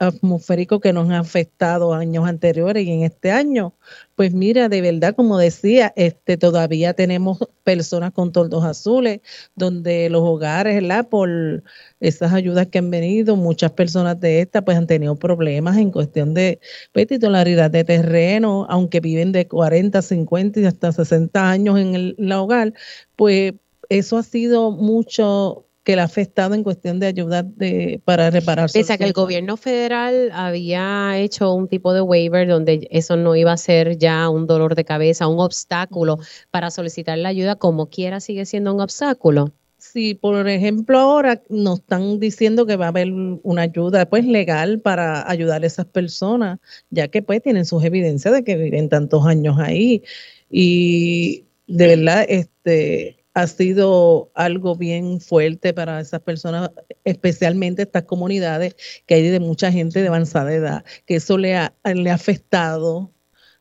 atmosféricos 0.00 0.80
que 0.80 0.92
nos 0.92 1.08
han 1.08 1.14
afectado 1.14 1.94
años 1.94 2.26
anteriores 2.26 2.84
y 2.84 2.90
en 2.90 3.04
este 3.04 3.30
año. 3.30 3.76
Pues 4.16 4.34
mira, 4.34 4.68
de 4.68 4.80
verdad, 4.80 5.14
como 5.14 5.38
decía, 5.38 5.92
este 5.94 6.36
todavía 6.36 6.94
tenemos 6.94 7.38
personas 7.62 8.10
con 8.10 8.32
toldos 8.32 8.64
azules, 8.64 9.20
donde 9.54 10.10
los 10.10 10.22
hogares, 10.22 10.82
¿verdad? 10.82 11.08
Por 11.08 11.62
esas 12.00 12.32
ayudas 12.32 12.66
que 12.66 12.78
han 12.78 12.90
venido, 12.90 13.36
muchas 13.36 13.70
personas 13.70 14.18
de 14.18 14.40
estas 14.40 14.64
pues 14.64 14.76
han 14.76 14.88
tenido 14.88 15.14
problemas 15.14 15.76
en 15.76 15.92
cuestión 15.92 16.34
de 16.34 16.58
pues, 16.92 17.06
titularidad 17.06 17.70
de 17.70 17.84
terreno, 17.84 18.66
aunque 18.68 18.98
viven 18.98 19.30
de 19.30 19.46
40, 19.46 20.02
50 20.02 20.58
y 20.58 20.64
hasta 20.64 20.90
60 20.90 21.48
años 21.48 21.78
en 21.78 21.94
el, 21.94 22.16
el 22.18 22.32
hogar, 22.32 22.74
pues 23.14 23.54
eso 23.90 24.18
ha 24.18 24.24
sido 24.24 24.72
mucho 24.72 25.67
que 25.88 25.96
le 25.96 26.02
ha 26.02 26.04
afectado 26.04 26.54
en 26.54 26.64
cuestión 26.64 27.00
de 27.00 27.06
ayuda 27.06 27.42
de, 27.42 27.98
para 28.04 28.28
reparar. 28.28 28.70
Pese 28.70 28.92
a 28.92 28.98
que 28.98 29.04
el 29.04 29.14
gobierno 29.14 29.56
federal 29.56 30.28
había 30.34 31.18
hecho 31.18 31.54
un 31.54 31.66
tipo 31.66 31.94
de 31.94 32.02
waiver 32.02 32.46
donde 32.46 32.86
eso 32.90 33.16
no 33.16 33.34
iba 33.34 33.52
a 33.52 33.56
ser 33.56 33.96
ya 33.96 34.28
un 34.28 34.46
dolor 34.46 34.74
de 34.74 34.84
cabeza, 34.84 35.28
un 35.28 35.40
obstáculo 35.40 36.18
para 36.50 36.70
solicitar 36.70 37.16
la 37.16 37.30
ayuda, 37.30 37.56
como 37.56 37.88
quiera 37.88 38.20
sigue 38.20 38.44
siendo 38.44 38.74
un 38.74 38.82
obstáculo. 38.82 39.54
Sí, 39.78 40.12
por 40.12 40.46
ejemplo, 40.46 40.98
ahora 40.98 41.42
nos 41.48 41.78
están 41.78 42.20
diciendo 42.20 42.66
que 42.66 42.76
va 42.76 42.84
a 42.84 42.88
haber 42.88 43.10
una 43.10 43.62
ayuda 43.62 44.10
pues 44.10 44.26
legal 44.26 44.80
para 44.80 45.26
ayudar 45.30 45.62
a 45.62 45.66
esas 45.66 45.86
personas, 45.86 46.58
ya 46.90 47.08
que 47.08 47.22
pues 47.22 47.42
tienen 47.42 47.64
sus 47.64 47.82
evidencias 47.82 48.34
de 48.34 48.44
que 48.44 48.58
viven 48.58 48.90
tantos 48.90 49.24
años 49.24 49.56
ahí. 49.58 50.02
Y 50.50 51.46
de 51.66 51.96
verdad, 51.96 52.26
este 52.28 53.17
ha 53.38 53.46
sido 53.46 54.32
algo 54.34 54.74
bien 54.74 55.20
fuerte 55.20 55.72
para 55.72 56.00
esas 56.00 56.20
personas, 56.22 56.72
especialmente 57.04 57.82
estas 57.82 58.02
comunidades 58.02 58.74
que 59.06 59.14
hay 59.14 59.28
de 59.28 59.38
mucha 59.38 59.70
gente 59.70 60.02
de 60.02 60.08
avanzada 60.08 60.52
edad, 60.52 60.84
que 61.06 61.16
eso 61.16 61.38
le 61.38 61.54
ha, 61.54 61.72
le 61.84 62.10
ha 62.10 62.14
afectado 62.14 63.12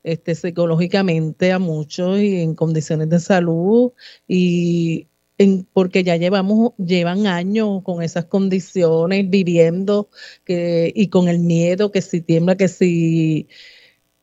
este, 0.02 0.34
psicológicamente 0.34 1.52
a 1.52 1.60
muchos 1.60 2.20
y 2.20 2.42
en 2.42 2.56
condiciones 2.56 3.10
de 3.10 3.20
salud 3.20 3.92
y 4.28 5.10
en, 5.38 5.68
porque 5.72 6.04
ya 6.04 6.16
llevamos, 6.16 6.72
llevan 6.80 7.28
años 7.28 7.84
con 7.84 8.02
esas 8.02 8.26
condiciones 8.26 9.30
viviendo 9.30 10.10
que, 10.44 10.92
y 10.96 11.10
con 11.10 11.28
el 11.28 11.38
miedo 11.38 11.92
que 11.92 12.02
si 12.02 12.22
tiembla, 12.22 12.58
que 12.58 12.68
si 12.68 13.48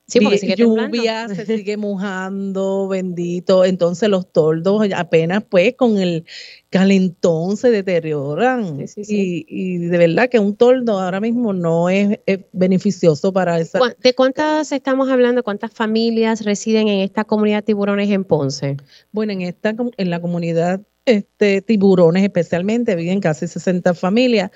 Sí, 0.06 0.20
porque 0.20 0.38
sigue 0.38 0.56
lluvia 0.56 1.28
se 1.34 1.46
sigue 1.46 1.76
mojando, 1.76 2.88
bendito. 2.88 3.64
Entonces 3.64 4.08
los 4.08 4.30
toldos 4.30 4.86
apenas 4.94 5.44
pues 5.48 5.74
con 5.76 5.96
el 5.98 6.24
calentón 6.68 7.56
se 7.56 7.70
deterioran. 7.70 8.84
Y, 8.96 9.78
de 9.78 9.98
verdad 9.98 10.28
que 10.28 10.38
un 10.38 10.56
toldo 10.56 11.00
ahora 11.00 11.20
mismo 11.20 11.52
no 11.52 11.88
es, 11.88 12.18
beneficioso 12.52 13.32
para 13.32 13.58
esa. 13.58 13.80
¿De 14.02 14.14
cuántas 14.14 14.72
estamos 14.72 15.08
hablando? 15.08 15.42
¿Cuántas 15.42 15.72
familias 15.72 16.44
residen 16.44 16.88
en 16.88 17.00
esta 17.00 17.24
comunidad 17.24 17.64
tiburones 17.64 18.10
en 18.10 18.24
Ponce? 18.24 18.76
Bueno, 19.12 19.32
en 19.32 19.42
esta 19.42 19.74
en 19.96 20.10
la 20.10 20.20
comunidad 20.20 20.82
este, 21.06 21.62
tiburones 21.62 22.22
especialmente, 22.22 22.96
viven 22.96 23.20
casi 23.20 23.46
60 23.46 23.94
familias 23.94 24.50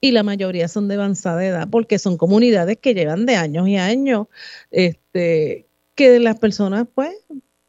y 0.00 0.12
la 0.12 0.22
mayoría 0.22 0.68
son 0.68 0.88
de 0.88 0.94
avanzada 0.94 1.44
edad 1.44 1.68
porque 1.70 1.98
son 1.98 2.16
comunidades 2.16 2.78
que 2.78 2.94
llevan 2.94 3.26
de 3.26 3.36
años 3.36 3.68
y 3.68 3.76
años, 3.76 4.26
este, 4.70 5.66
que 5.94 6.18
las 6.18 6.38
personas 6.38 6.86
pues 6.94 7.10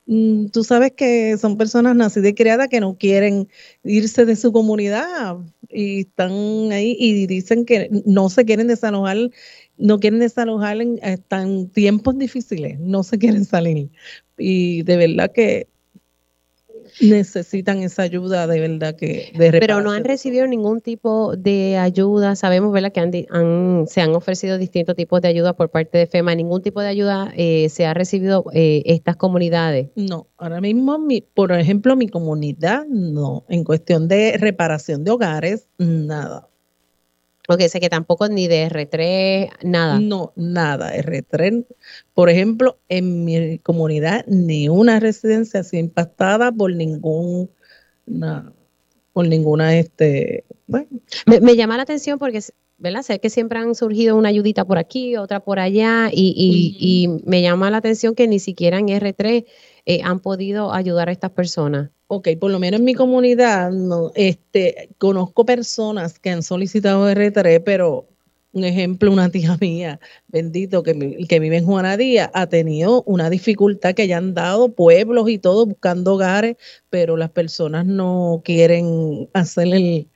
mm, 0.06 0.48
tú 0.48 0.64
sabes 0.64 0.94
que 0.94 1.38
son 1.38 1.58
personas 1.58 1.96
nacidas 1.96 2.30
y 2.32 2.34
criadas 2.34 2.70
que 2.70 2.80
no 2.80 2.98
quieren 2.98 3.50
irse 3.84 4.26
de 4.26 4.36
su 4.36 4.52
comunidad 4.54 5.38
y 5.70 6.02
están 6.02 6.32
ahí 6.72 6.96
y 7.00 7.28
dicen 7.28 7.66
que 7.66 7.90
no 8.06 8.30
se 8.30 8.46
quieren 8.46 8.68
desalojar, 8.68 9.18
no 9.78 10.00
quieren 10.00 10.20
desalojar 10.20 10.82
en, 10.82 11.00
en 11.02 11.70
tiempos 11.70 12.18
difíciles, 12.18 12.80
no 12.80 13.04
se 13.04 13.18
quieren 13.18 13.46
salir. 13.46 13.90
Y 14.38 14.84
de 14.84 14.98
verdad 14.98 15.32
que 15.34 15.68
necesitan 17.00 17.80
esa 17.80 18.04
ayuda 18.04 18.48
de 18.48 18.60
verdad 18.60 18.96
que 18.96 19.32
de 19.36 19.52
pero 19.52 19.82
no 19.82 19.92
han 19.92 20.04
recibido 20.04 20.48
ningún 20.48 20.82
tipo 20.82 21.36
de 21.36 21.78
ayuda. 21.78 22.36
Sabemos 22.36 22.72
verdad 22.74 22.92
que 22.92 23.28
han, 23.30 23.88
se 23.88 24.02
han 24.02 24.16
ofrecido 24.16 24.58
distintos 24.58 24.96
tipos 24.96 25.22
de 25.22 25.28
ayuda 25.30 25.54
por 25.54 25.70
parte 25.70 25.98
de 25.98 26.08
FEMA. 26.08 26.36
Ningún 26.36 26.62
tipo 26.62 26.82
de 26.82 26.88
ayuda 26.88 27.32
eh, 27.36 27.70
se 27.70 27.86
ha 27.86 27.94
recibido 27.94 28.46
eh, 28.54 28.84
estas 28.86 29.16
comunidades. 29.16 29.90
No 29.96 30.28
ahora 30.38 30.60
mismo 30.60 30.98
mi, 30.98 31.22
por 31.22 31.52
ejemplo 31.52 31.96
mi 31.96 32.08
comunidad 32.08 32.86
no. 32.88 33.46
En 33.48 33.64
cuestión 33.64 34.08
de 34.08 34.38
reparación 34.38 35.04
de 35.04 35.12
hogares 35.12 35.68
nada 35.78 36.51
Ok, 37.52 37.60
sé 37.68 37.82
que 37.82 37.90
tampoco 37.90 38.30
ni 38.30 38.48
de 38.48 38.70
R3, 38.70 39.50
nada. 39.64 40.00
No, 40.00 40.32
nada. 40.38 40.96
R3, 40.96 41.66
por 42.14 42.30
ejemplo, 42.30 42.80
en 42.88 43.26
mi 43.26 43.60
comunidad, 43.60 44.26
ni 44.26 44.70
una 44.70 45.02
residencia 45.02 45.60
ha 45.60 45.64
sido 45.64 45.82
impactada 45.82 46.54
por 46.54 46.74
ningún, 46.74 47.50
por 49.12 49.28
ninguna, 49.28 49.78
este, 49.78 50.46
bueno. 50.66 50.88
Me, 51.26 51.58
llama 51.58 51.76
la 51.76 51.84
atención 51.84 52.20
porque, 52.20 52.40
¿verdad? 52.78 53.02
Sé 53.02 53.20
que 53.20 53.30
siempre 53.30 53.60
han 53.60 53.76
surgido 53.76 54.16
una 54.16 54.30
ayudita 54.30 54.64
por 54.64 54.78
aquí, 54.78 55.18
otra 55.18 55.42
por 55.42 55.60
allá, 55.60 56.10
y, 56.10 56.34
y 56.80 57.10
me 57.30 57.42
llama 57.42 57.70
la 57.70 57.78
atención 57.78 58.16
que 58.16 58.30
ni 58.30 58.40
siquiera 58.40 58.80
en 58.80 58.88
R3 58.88 59.46
eh, 59.86 60.02
han 60.04 60.20
podido 60.20 60.74
ayudar 60.74 61.10
a 61.10 61.12
estas 61.12 61.32
personas? 61.32 61.90
Ok, 62.08 62.30
por 62.40 62.52
lo 62.52 62.60
menos 62.60 62.80
en 62.80 62.86
mi 62.86 62.94
comunidad, 62.94 63.72
no, 63.72 64.12
este, 64.16 64.90
conozco 64.98 65.46
personas 65.46 66.20
que 66.20 66.30
han 66.30 66.44
solicitado 66.44 67.10
R3, 67.10 67.62
pero 67.64 68.08
un 68.54 68.64
ejemplo, 68.66 69.12
una 69.12 69.30
tía 69.30 69.58
mía, 69.62 70.00
bendito, 70.28 70.84
que, 70.84 71.26
que 71.28 71.40
vive 71.40 71.58
en 71.58 71.66
Juanadía, 71.66 72.30
ha 72.34 72.48
tenido 72.48 73.04
una 73.04 73.30
dificultad 73.30 73.94
que 73.94 74.08
ya 74.08 74.18
han 74.18 74.34
dado 74.34 74.74
pueblos 74.74 75.30
y 75.30 75.38
todo 75.38 75.66
buscando 75.66 76.16
hogares, 76.16 76.58
pero 76.90 77.18
las 77.18 77.30
personas 77.30 77.86
no 77.86 78.42
quieren 78.44 79.30
hacer 79.34 79.68
el... 79.74 80.08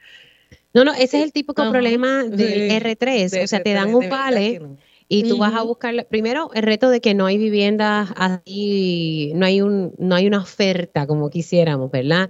No, 0.74 0.84
no, 0.84 0.94
ese 0.94 1.20
es 1.20 1.24
el 1.24 1.32
típico 1.32 1.70
problema 1.72 2.26
del 2.26 2.70
R3, 2.72 3.44
o 3.44 3.48
sea, 3.48 3.64
te 3.64 3.72
dan 3.72 3.96
un 3.96 4.10
vale 4.10 4.60
y 5.08 5.24
tú 5.30 5.38
vas 5.38 5.54
a 5.54 5.62
buscar, 5.62 6.08
primero, 6.10 6.50
el 6.54 6.64
reto 6.64 6.90
de 6.90 7.02
que 7.02 7.14
no 7.14 7.26
hay 7.26 7.38
viviendas 7.38 8.10
así, 8.16 9.32
no 9.36 9.46
hay, 9.46 9.62
un, 9.62 9.94
no 9.98 10.16
hay 10.16 10.28
una 10.28 10.40
oferta 10.40 11.06
como 11.06 11.30
quisiéramos, 11.30 11.92
¿verdad? 11.92 12.30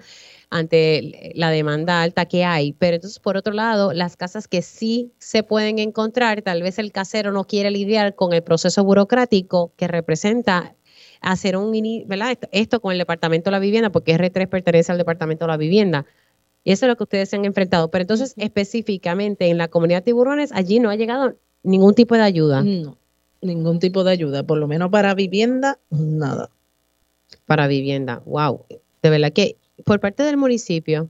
ante 0.50 1.32
la 1.36 1.50
demanda 1.50 2.02
alta 2.02 2.26
que 2.26 2.46
hay. 2.46 2.74
Pero 2.74 2.96
entonces, 2.96 3.20
por 3.20 3.38
otro 3.38 3.54
lado, 3.54 3.94
las 3.94 4.16
casas 4.16 4.48
que 4.48 4.62
sí 4.62 5.12
se 5.20 5.44
pueden 5.44 5.80
encontrar, 5.80 6.42
tal 6.42 6.62
vez 6.62 6.80
el 6.80 6.92
casero 6.92 7.32
no 7.32 7.46
quiere 7.46 7.72
lidiar 7.72 8.16
con 8.16 8.34
el 8.34 8.44
proceso 8.44 8.84
burocrático 8.84 9.74
que 9.76 9.88
representa 9.88 10.76
hacer 11.22 11.58
un, 11.58 11.74
¿verdad? 12.08 12.38
Esto, 12.52 12.80
con 12.82 12.92
el 12.92 12.98
Departamento 12.98 13.50
de 13.50 13.52
la 13.54 13.60
Vivienda, 13.60 13.90
porque 13.90 14.16
R3 14.16 14.48
pertenece 14.48 14.92
al 14.92 14.98
Departamento 14.98 15.46
de 15.46 15.52
la 15.52 15.58
Vivienda. 15.58 16.06
Y 16.64 16.72
eso 16.72 16.86
es 16.86 16.90
lo 16.90 16.96
que 16.96 17.04
ustedes 17.04 17.30
se 17.30 17.36
han 17.36 17.46
enfrentado. 17.46 17.92
Pero 17.92 18.04
entonces, 18.04 18.34
específicamente 18.38 19.48
en 19.48 19.58
la 19.58 19.68
comunidad 19.68 20.00
de 20.00 20.06
tiburones, 20.06 20.52
allí 20.52 20.80
no 20.80 20.90
ha 20.90 20.96
llegado 20.96 21.36
Ningún 21.66 21.96
tipo 21.96 22.16
de 22.16 22.22
ayuda. 22.22 22.62
No, 22.62 22.96
ningún 23.42 23.80
tipo 23.80 24.04
de 24.04 24.12
ayuda, 24.12 24.44
por 24.44 24.60
lo 24.60 24.68
menos 24.68 24.92
para 24.92 25.16
vivienda, 25.16 25.80
nada. 25.90 26.50
Para 27.48 27.68
vivienda, 27.68 28.22
wow. 28.26 28.66
De 29.02 29.10
verdad 29.10 29.34
que 29.34 29.58
por 29.84 30.00
parte 30.00 30.24
del 30.24 30.38
municipio. 30.38 31.10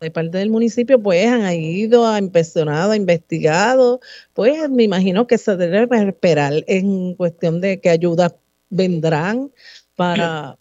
De 0.00 0.10
parte 0.10 0.38
del 0.38 0.50
municipio, 0.50 1.00
pues 1.00 1.26
han 1.26 1.52
ido, 1.52 2.06
ha 2.06 2.18
inspeccionado, 2.18 2.92
ha 2.92 2.96
investigado, 2.96 4.00
pues 4.34 4.68
me 4.70 4.84
imagino 4.84 5.26
que 5.26 5.38
se 5.38 5.56
debe 5.56 5.86
esperar 6.08 6.64
en 6.66 7.14
cuestión 7.14 7.60
de 7.60 7.80
qué 7.80 7.90
ayudas 7.90 8.34
vendrán 8.70 9.50
para, 9.96 10.58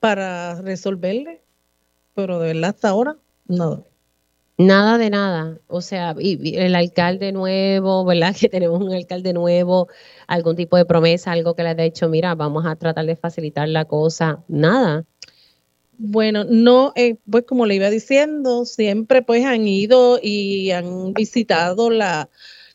para 0.00 0.60
resolverle, 0.62 1.40
pero 2.14 2.38
de 2.38 2.54
verdad 2.54 2.70
hasta 2.70 2.88
ahora, 2.88 3.16
nada. 3.46 3.82
Nada 4.58 4.98
de 4.98 5.08
nada. 5.08 5.60
O 5.68 5.80
sea, 5.80 6.16
y, 6.18 6.56
el 6.56 6.74
alcalde 6.74 7.30
nuevo, 7.32 8.04
¿verdad? 8.04 8.34
Que 8.38 8.48
tenemos 8.48 8.80
un 8.82 8.92
alcalde 8.92 9.32
nuevo, 9.32 9.88
algún 10.26 10.56
tipo 10.56 10.76
de 10.76 10.84
promesa, 10.84 11.32
algo 11.32 11.54
que 11.54 11.62
le 11.62 11.70
haya 11.70 11.84
dicho, 11.84 12.08
mira, 12.08 12.34
vamos 12.34 12.66
a 12.66 12.76
tratar 12.76 13.06
de 13.06 13.16
facilitar 13.16 13.68
la 13.68 13.84
cosa. 13.84 14.42
Nada. 14.48 15.04
Bueno, 15.96 16.44
no, 16.44 16.92
eh, 16.96 17.16
pues 17.30 17.44
como 17.44 17.66
le 17.66 17.76
iba 17.76 17.90
diciendo, 17.90 18.64
siempre 18.64 19.22
pues 19.22 19.44
han 19.44 19.66
ido 19.66 20.20
y 20.22 20.70
han 20.72 21.12
visitado 21.12 21.90
la, 21.90 22.28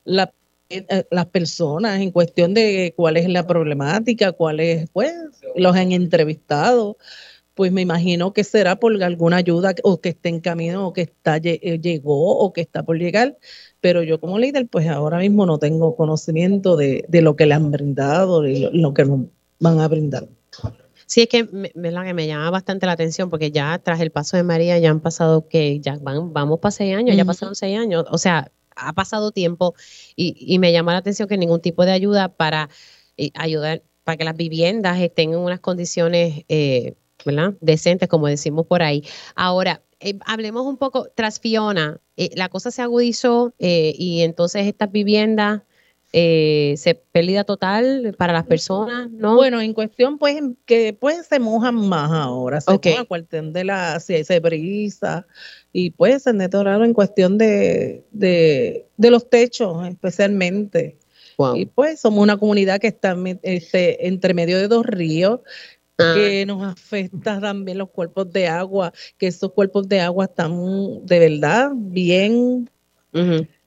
la 0.04 0.34
eh, 0.69 1.06
las 1.12 1.26
personas 1.28 2.00
en 2.02 2.12
cuestión 2.12 2.54
de 2.54 2.93
cuál 2.96 3.17
es 3.17 3.30
la 3.30 3.46
problemática, 3.46 4.32
cuál 4.32 4.60
es, 4.60 4.89
pues, 4.91 5.13
los 5.56 5.76
han 5.76 5.91
entrevistado 5.91 6.98
pues 7.55 7.71
me 7.71 7.81
imagino 7.81 8.33
que 8.33 8.43
será 8.43 8.77
por 8.77 9.01
alguna 9.03 9.37
ayuda 9.37 9.75
o 9.83 10.01
que 10.01 10.09
esté 10.09 10.29
en 10.29 10.39
camino 10.39 10.87
o 10.87 10.93
que 10.93 11.01
está, 11.01 11.37
eh, 11.37 11.79
llegó 11.81 12.37
o 12.39 12.53
que 12.53 12.61
está 12.61 12.83
por 12.83 12.97
llegar, 12.97 13.37
pero 13.79 14.03
yo 14.03 14.19
como 14.19 14.39
líder 14.39 14.67
pues 14.67 14.87
ahora 14.87 15.19
mismo 15.19 15.45
no 15.45 15.59
tengo 15.59 15.95
conocimiento 15.95 16.75
de, 16.75 17.05
lo 17.09 17.35
que 17.35 17.45
le 17.45 17.53
han 17.53 17.71
brindado 17.71 18.47
y 18.47 18.69
lo, 18.71 18.93
que 18.93 19.05
nos 19.05 19.21
van 19.59 19.79
a 19.79 19.87
brindar. 19.87 20.27
Sí, 21.05 21.21
es 21.21 21.27
que 21.27 21.43
me, 21.43 21.69
que 21.71 22.13
me 22.13 22.27
llama 22.27 22.49
bastante 22.49 22.85
la 22.85 22.93
atención 22.93 23.29
porque 23.29 23.51
ya 23.51 23.77
tras 23.77 23.99
el 23.99 24.11
paso 24.11 24.37
de 24.37 24.43
María 24.43 24.79
ya 24.79 24.89
han 24.89 24.99
pasado 24.99 25.47
que 25.47 25.79
ya 25.79 25.97
van, 26.01 26.33
vamos 26.33 26.59
para 26.59 26.71
seis 26.71 26.95
años, 26.95 27.15
ya 27.15 27.25
pasaron 27.25 27.55
seis 27.55 27.77
años, 27.77 28.05
o 28.09 28.17
sea, 28.17 28.51
ha 28.75 28.93
pasado 28.93 29.31
tiempo 29.31 29.75
y, 30.15 30.57
me 30.57 30.71
llama 30.71 30.93
la 30.93 30.99
atención 30.99 31.27
que 31.27 31.37
ningún 31.37 31.61
tipo 31.61 31.85
de 31.85 31.91
ayuda 31.91 32.29
para 32.29 32.69
eh, 33.17 33.29
ayudar, 33.35 33.83
para 34.03 34.17
que 34.17 34.23
las 34.23 34.35
viviendas 34.35 34.99
estén 34.99 35.33
en 35.33 35.39
unas 35.39 35.59
condiciones 35.59 36.45
eh, 36.49 36.95
¿verdad? 37.25 37.53
Decentes, 37.62 38.09
como 38.09 38.27
decimos 38.27 38.65
por 38.67 38.83
ahí. 38.83 39.03
Ahora, 39.36 39.81
eh, 40.03 40.19
hablemos 40.25 40.65
un 40.65 40.77
poco, 40.77 41.07
tras 41.15 41.39
Fiona, 41.39 41.99
eh, 42.17 42.29
la 42.36 42.49
cosa 42.49 42.71
se 42.71 42.81
agudizó 42.81 43.53
eh, 43.59 43.93
y 43.97 44.21
entonces 44.21 44.67
estas 44.67 44.91
viviendas 44.91 45.62
se 46.15 47.01
pérdida 47.12 47.43
total 47.43 48.13
para 48.19 48.33
las 48.33 48.45
personas, 48.45 49.09
¿no? 49.09 49.36
Bueno, 49.36 49.59
en 49.62 49.73
cuestión, 49.73 50.19
pues, 50.19 50.39
que 50.67 50.93
pues 50.93 51.25
se 51.25 51.39
mojan 51.39 51.73
más 51.73 52.12
ahora, 52.12 52.62
se 52.62 52.71
okay. 52.71 52.91
moja 52.91 53.05
cuestión 53.05 53.51
de 53.51 53.63
la, 53.63 53.99
si 53.99 54.23
se 54.23 54.39
brisa, 54.39 55.25
y 55.71 55.89
pues 55.89 56.21
se 56.21 56.33
deterioraron 56.33 56.86
en 56.86 56.93
cuestión 56.93 57.39
de, 57.39 58.03
de, 58.12 58.86
los 58.99 59.27
techos, 59.27 59.88
especialmente. 59.88 60.97
Y 61.55 61.65
pues 61.65 61.99
somos 61.99 62.21
una 62.21 62.38
comunidad 62.38 62.79
que 62.79 62.88
está 62.88 63.17
este, 63.41 64.07
entre 64.07 64.36
medio 64.36 64.59
de 64.59 64.67
dos 64.67 64.86
ríos. 64.86 65.39
Que 65.97 66.45
nos 66.45 66.63
afecta 66.63 67.39
también 67.39 67.77
los 67.77 67.89
cuerpos 67.89 68.31
de 68.31 68.48
agua, 68.48 68.91
que 69.17 69.27
esos 69.27 69.52
cuerpos 69.52 69.87
de 69.87 70.02
agua 70.02 70.25
están 70.25 71.06
de 71.06 71.19
verdad 71.19 71.71
bien, 71.73 72.69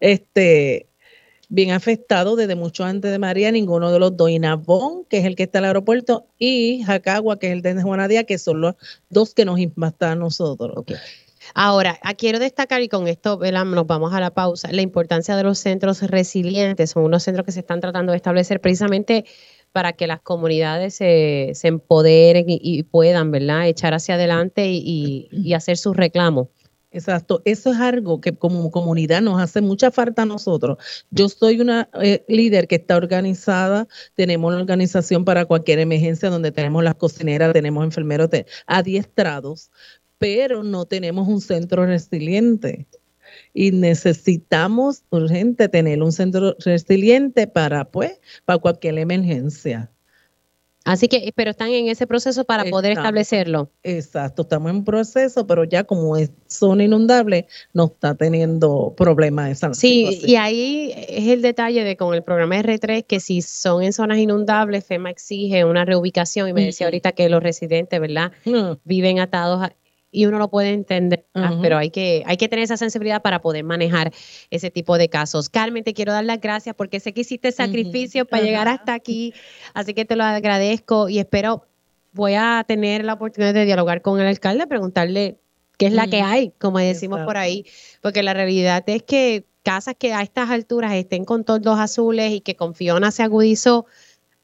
este, 0.01 0.89
bien 1.49 1.70
afectados 1.70 2.37
desde 2.37 2.57
mucho 2.57 2.85
antes 2.85 3.11
de 3.11 3.18
María, 3.18 3.53
ninguno 3.53 3.93
de 3.93 3.99
los 3.99 4.16
dos, 4.16 4.31
Inabón, 4.31 5.05
que 5.09 5.18
es 5.18 5.24
el 5.24 5.37
que 5.37 5.45
está 5.45 5.59
en 5.59 5.64
el 5.64 5.68
aeropuerto, 5.68 6.27
y 6.39 6.83
Jacagua, 6.85 7.39
que 7.39 7.49
es 7.49 7.53
el 7.53 7.62
de 7.62 7.81
Juanadía, 7.81 8.24
que 8.24 8.39
son 8.39 8.61
los 8.61 8.74
dos 9.09 9.35
que 9.35 9.45
nos 9.45 9.59
impactan 9.59 10.12
a 10.12 10.16
nosotros. 10.16 10.85
Ahora, 11.55 11.99
ah, 12.03 12.14
quiero 12.14 12.39
destacar, 12.39 12.83
y 12.83 12.89
con 12.89 13.07
esto 13.07 13.39
nos 13.39 13.87
vamos 13.87 14.12
a 14.12 14.20
la 14.20 14.31
pausa, 14.31 14.72
la 14.72 14.83
importancia 14.83 15.37
de 15.37 15.45
los 15.45 15.59
centros 15.59 16.03
resilientes. 16.03 16.91
Son 16.91 17.05
unos 17.05 17.22
centros 17.22 17.47
que 17.47 17.53
se 17.53 17.61
están 17.61 17.81
tratando 17.81 18.12
de 18.12 18.16
establecer 18.16 18.61
precisamente 18.61 19.24
para 19.77 19.93
que 19.93 20.07
las 20.07 20.22
comunidades 20.22 20.95
se, 20.95 21.53
empoderen 21.64 22.47
y, 22.49 22.83
puedan, 22.85 23.31
¿verdad?, 23.31 23.68
echar 23.68 23.93
hacia 23.93 24.14
adelante 24.14 24.70
y, 24.70 25.53
hacer 25.53 25.77
sus 25.77 25.95
reclamos. 25.95 26.49
Exacto, 26.91 27.43
eso 27.45 27.72
es 27.72 27.79
algo 27.79 28.22
que 28.22 28.35
como 28.35 28.70
comunidad 28.70 29.20
nos 29.20 29.39
hace 29.39 29.61
mucha 29.61 29.91
falta 29.91 30.22
a 30.22 30.24
nosotros. 30.24 30.79
Yo 31.11 31.29
soy 31.29 31.61
una 31.61 31.91
eh, 32.01 32.24
líder 32.27 32.68
que 32.68 32.77
está 32.77 32.97
organizada, 32.97 33.87
tenemos 34.14 34.49
una 34.49 34.62
organización 34.62 35.27
para 35.27 35.45
cualquier 35.45 35.79
emergencia 35.79 36.31
donde 36.31 36.53
tenemos 36.53 36.83
las 36.83 36.95
cocineras, 36.95 37.53
tenemos 37.53 37.85
enfermeros 37.85 38.31
adiestrados, 38.66 39.70
pero 40.16 40.64
no 40.64 40.87
tenemos 40.87 41.29
un 41.29 41.43
centro 41.43 41.85
resiliente 41.85 42.87
y 43.57 43.73
necesitamos 43.73 45.03
urgente 45.09 45.71
tener 45.71 46.03
un 46.03 46.13
centro 46.13 46.55
resiliente 46.59 47.47
para, 47.47 47.87
pues, 47.87 48.21
para 48.45 48.59
cualquier 48.59 48.99
emergencia. 48.99 49.91
Así 50.85 51.09
que, 51.09 51.33
pero 51.35 51.51
están 51.51 51.71
en 51.71 51.89
ese 51.89 52.07
proceso 52.07 52.45
para 52.45 52.65
poder 52.67 52.93
establecerlo. 52.93 53.71
Exacto, 53.83 54.43
estamos 54.43 54.71
en 54.71 54.85
proceso, 54.85 55.47
pero 55.47 55.65
ya 55.65 55.85
como 55.85 56.17
es 56.19 56.31
zona 56.47 56.85
inundable, 56.85 57.49
no 57.73 57.87
está 57.87 58.15
teniendo 58.15 58.95
problemas 58.95 59.51
esa 59.51 59.73
Sí, 59.75 60.21
y 60.23 60.37
ahí 60.37 60.93
es 61.09 61.27
el 61.29 61.41
detalle 61.41 61.83
de 61.83 61.97
con 61.97 62.15
el 62.15 62.23
programa 62.23 62.61
R3, 62.61 63.05
que 63.05 63.21
si 63.21 63.41
son 63.41 63.83
en 63.83 63.95
zonas 63.95 64.19
inundables, 64.19 64.85
FEMA 64.85 65.11
exige 65.11 65.65
una 65.65 65.87
reubicación, 65.87 66.51
y 66.51 66.53
me 66.53 66.67
decía 66.67 66.87
ahorita 66.87 67.13
que 67.13 67.31
los 67.31 67.43
residentes, 67.43 67.99
¿verdad? 67.99 68.33
Viven 68.85 69.19
atados 69.19 69.63
a, 69.63 69.73
y 70.17 70.25
uno 70.25 70.39
lo 70.39 70.49
puede 70.49 70.71
entender, 70.71 71.27
pero 71.61 71.77
hay 71.77 71.91
que, 71.91 72.23
hay 72.25 72.39
que 72.39 72.49
tener 72.49 72.62
esa 72.62 72.79
sensibilidad 72.79 73.21
para 73.21 73.43
poder 73.43 73.64
manejar 73.64 74.14
ese 74.49 74.71
tipo 74.71 74.97
de 74.97 75.11
casos. 75.11 75.51
Carmen, 75.51 75.85
te 75.85 75.93
quiero 75.93 76.11
dar 76.11 76.25
las 76.25 76.41
gracias 76.41 76.75
porque 76.75 77.01
sé 77.01 77.12
que 77.12 77.21
hiciste 77.21 77.53
sacrificio 77.53 78.25
para 78.25 78.43
llegar 78.43 78.67
hasta 78.67 78.95
aquí, 78.95 79.35
así 79.75 79.93
que 79.93 80.07
te 80.07 80.17
lo 80.17 80.25
agradezco 80.25 81.11
y 81.11 81.19
espero, 81.19 81.67
voy 82.12 82.33
a 82.33 82.64
tener 82.67 83.05
la 83.05 83.12
oportunidad 83.12 83.53
de 83.53 83.67
dialogar 83.67 84.01
con 84.01 84.19
el 84.19 84.27
alcalde, 84.27 84.67
preguntarle 84.67 85.37
qué 85.77 85.89
es 85.89 85.93
la 85.93 86.07
que 86.07 86.23
hay, 86.23 86.55
como 86.59 86.79
decimos 86.79 87.21
por 87.27 87.37
ahí, 87.37 87.67
porque 88.01 88.23
la 88.23 88.33
realidad 88.33 88.85
es 88.87 89.03
que 89.03 89.45
casas 89.62 89.97
que 89.99 90.14
a 90.14 90.23
estas 90.23 90.49
alturas 90.49 90.95
estén 90.95 91.27
con 91.27 91.45
todos 91.45 91.62
los 91.62 91.79
azules 91.79 92.33
y 92.33 92.41
que 92.41 92.57
con 92.57 92.75
Fiona 92.75 93.11
se 93.11 93.23
agudizó, 93.23 93.85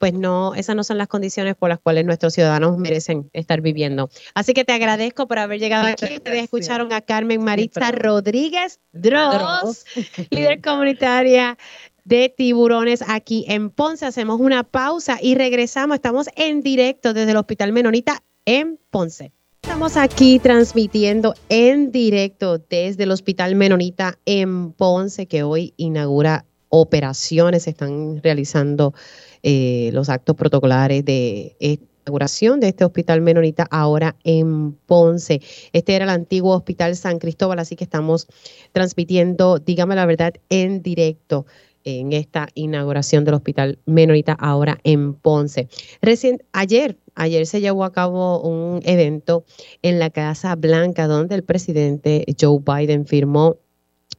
pues 0.03 0.15
no, 0.15 0.57
esas 0.57 0.75
no 0.75 0.83
son 0.83 0.99
las 0.99 1.07
condiciones 1.07 1.55
por 1.55 1.69
las 1.69 1.79
cuales 1.79 2.05
nuestros 2.05 2.35
ciudadanos 2.35 2.77
merecen 2.77 3.31
estar 3.33 3.61
viviendo. 3.61 4.11
Así 4.35 4.53
que 4.53 4.65
te 4.65 4.73
agradezco 4.73 5.29
por 5.29 5.39
haber 5.39 5.61
llegado 5.61 5.87
aquí. 5.87 6.17
Ustedes 6.17 6.43
escucharon 6.43 6.93
a 6.93 7.03
Carmen 7.03 7.45
Maritza 7.45 7.93
Rodríguez 7.93 8.81
Dross, 8.91 9.85
líder 10.33 10.61
comunitaria 10.61 11.57
de 12.03 12.35
tiburones 12.37 13.05
aquí 13.07 13.45
en 13.47 13.71
Ponce. 13.71 14.05
Hacemos 14.05 14.41
una 14.41 14.65
pausa 14.65 15.21
y 15.23 15.37
regresamos. 15.37 15.95
Estamos 15.95 16.27
en 16.35 16.63
directo 16.63 17.15
desde 17.15 17.31
el 17.31 17.37
Hospital 17.37 17.71
Menonita 17.71 18.25
en 18.45 18.81
Ponce. 18.91 19.31
Estamos 19.63 19.97
aquí 19.97 20.41
transmitiendo 20.41 21.37
en 21.49 21.93
directo 21.93 22.59
desde 22.59 23.05
el 23.05 23.13
Hospital 23.13 23.55
Menonita 23.55 24.19
en 24.27 24.73
Ponce, 24.73 25.27
que 25.27 25.45
hoy 25.45 25.75
inaugura 25.77 26.45
operaciones, 26.75 27.65
se 27.65 27.71
están 27.71 28.21
realizando 28.23 28.95
eh, 29.43 29.91
los 29.93 30.09
actos 30.09 30.37
protocolares 30.37 31.05
de 31.05 31.57
inauguración 32.05 32.61
de 32.61 32.69
este 32.69 32.85
hospital 32.85 33.21
menonita 33.21 33.67
ahora 33.71 34.17
en 34.25 34.73
Ponce. 34.73 35.41
Este 35.73 35.95
era 35.95 36.05
el 36.05 36.11
antiguo 36.11 36.57
hospital 36.57 36.97
San 36.97 37.19
Cristóbal, 37.19 37.59
así 37.59 37.77
que 37.77 37.85
estamos 37.85 38.27
transmitiendo, 38.73 39.59
dígame 39.59 39.95
la 39.95 40.07
verdad, 40.07 40.35
en 40.49 40.83
directo 40.83 41.47
en 41.85 42.13
esta 42.13 42.49
inauguración 42.55 43.25
del 43.25 43.35
hospital 43.35 43.79
menonita 43.87 44.33
ahora 44.33 44.79
en 44.85 45.15
Ponce. 45.15 45.69
Recién, 46.01 46.43
ayer, 46.53 46.99
ayer 47.15 47.47
se 47.47 47.61
llevó 47.61 47.85
a 47.85 47.93
cabo 47.93 48.41
un 48.41 48.81
evento 48.85 49.45
en 49.83 49.99
la 49.99 50.11
Casa 50.11 50.55
Blanca 50.57 51.07
donde 51.07 51.35
el 51.35 51.45
presidente 51.45 52.25
Joe 52.41 52.61
Biden 52.65 53.07
firmó 53.07 53.57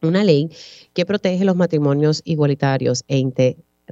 una 0.02 0.24
ley 0.24 0.50
que 0.94 1.06
protege 1.06 1.46
los 1.46 1.56
matrimonios 1.56 2.22
igualitarios 2.26 3.04
e 3.08 3.18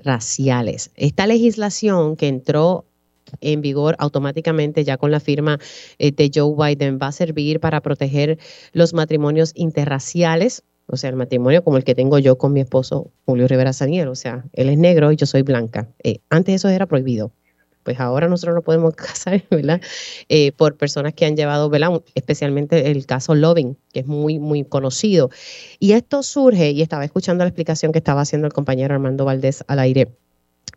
interraciales. 0.02 0.92
Esta 0.96 1.28
legislación 1.28 2.16
que 2.16 2.28
entró 2.28 2.86
en 3.40 3.62
vigor 3.62 3.96
automáticamente 4.00 4.84
ya 4.84 4.98
con 4.98 5.12
la 5.12 5.20
firma 5.20 5.60
eh, 6.00 6.12
de 6.12 6.32
Joe 6.34 6.54
Biden 6.58 7.00
va 7.02 7.08
a 7.08 7.12
servir 7.12 7.60
para 7.60 7.82
proteger 7.82 8.40
los 8.74 8.94
matrimonios 8.94 9.52
interraciales, 9.56 10.64
o 10.88 10.98
sea, 10.98 11.12
el 11.12 11.16
matrimonio 11.16 11.64
como 11.64 11.78
el 11.78 11.84
que 11.84 11.96
tengo 11.96 12.20
yo 12.20 12.38
con 12.38 12.52
mi 12.52 12.60
esposo 12.60 13.12
Julio 13.26 13.48
Rivera 13.48 13.72
Saniel, 13.72 14.10
o 14.10 14.16
sea, 14.16 14.44
él 14.54 14.70
es 14.70 14.78
negro 14.78 15.12
y 15.12 15.16
yo 15.16 15.26
soy 15.26 15.44
blanca. 15.44 15.88
Eh, 16.04 16.20
antes 16.30 16.56
eso 16.56 16.68
era 16.68 16.88
prohibido 16.88 17.32
pues 17.84 18.00
ahora 18.00 18.28
nosotros 18.28 18.56
no 18.56 18.62
podemos 18.62 18.96
casar, 18.96 19.44
¿verdad? 19.50 19.82
Eh, 20.30 20.52
por 20.52 20.78
personas 20.78 21.14
que 21.14 21.26
han 21.26 21.36
llevado, 21.36 21.70
¿verdad? 21.70 22.02
Especialmente 22.16 22.92
el 22.92 23.06
caso 23.06 23.36
Loving, 23.36 23.78
que 23.94 24.02
es 24.02 24.08
muy, 24.08 24.40
muy 24.40 24.64
conocido. 24.64 25.30
Y 25.80 25.94
esto 25.94 26.24
surge, 26.24 26.72
y 26.72 26.82
estaba 26.82 27.06
escuchando 27.06 27.44
la 27.44 27.50
explicación 27.50 27.92
que 27.92 28.00
estaba 28.00 28.22
haciendo 28.22 28.48
el 28.48 28.54
compañero 28.54 28.94
Armando 28.94 29.26
Valdés 29.26 29.64
al 29.68 29.80
aire, 29.80 30.10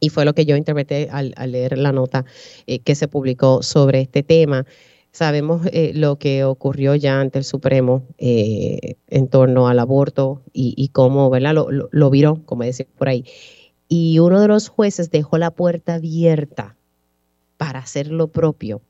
y 0.01 0.09
fue 0.09 0.25
lo 0.25 0.35
que 0.35 0.45
yo 0.45 0.57
interpreté 0.57 1.09
al, 1.11 1.35
leer 1.47 1.79
la 1.79 1.93
nota 1.93 2.25
eh, 2.67 2.81
que 2.81 2.95
se 2.95 3.09
publicó 3.09 3.63
sobre 3.63 4.01
este 4.01 4.23
tema. 4.23 4.67
Sabemos 5.13 5.65
eh, 5.73 5.93
lo 5.95 6.17
que 6.17 6.43
ocurrió 6.43 6.97
ya 6.97 7.21
ante 7.21 7.39
el 7.39 7.45
Supremo 7.45 8.03
en 8.19 9.29
torno 9.29 9.69
al 9.69 9.79
aborto 9.79 10.43
y, 10.53 10.89
cómo, 10.89 11.31
¿verdad? 11.31 11.55
Lo, 11.55 11.71
lo, 11.71 11.89
lo 11.93 12.11
viró, 12.11 12.43
como 12.45 12.65
decía 12.65 12.87
por 12.99 13.09
ahí. 13.09 13.25
Y 13.89 14.19
uno 14.19 14.41
de 14.41 14.49
los 14.49 14.69
jueces 14.69 15.11
dejó 15.11 15.39
la 15.39 15.53
puerta 15.53 15.95
abierta 15.95 16.77
para 17.57 17.81
hacer 17.81 18.09
lo 18.09 18.29
propio 18.29 18.81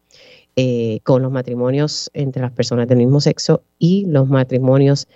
eh, 0.56 1.00
con 1.02 1.22
los 1.22 1.32
matrimonios 1.32 2.10
entre 2.14 2.42
las 2.42 2.52
personas 2.52 2.86
del 2.86 2.98
mismo 2.98 3.20
sexo 3.20 3.62
y 3.78 4.06
los 4.06 4.28
matrimonios 4.28 5.08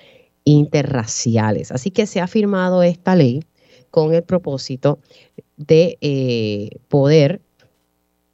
interraciales. 0.44 1.70
Así 1.72 1.90
que 1.90 2.06
se 2.06 2.20
ha 2.20 2.26
firmado 2.26 2.82
esta 2.82 3.14
ley 3.14 3.44
con 3.90 4.14
el 4.14 4.22
propósito 4.22 4.98
de 5.56 5.98
eh, 6.00 6.70
poder 6.88 7.40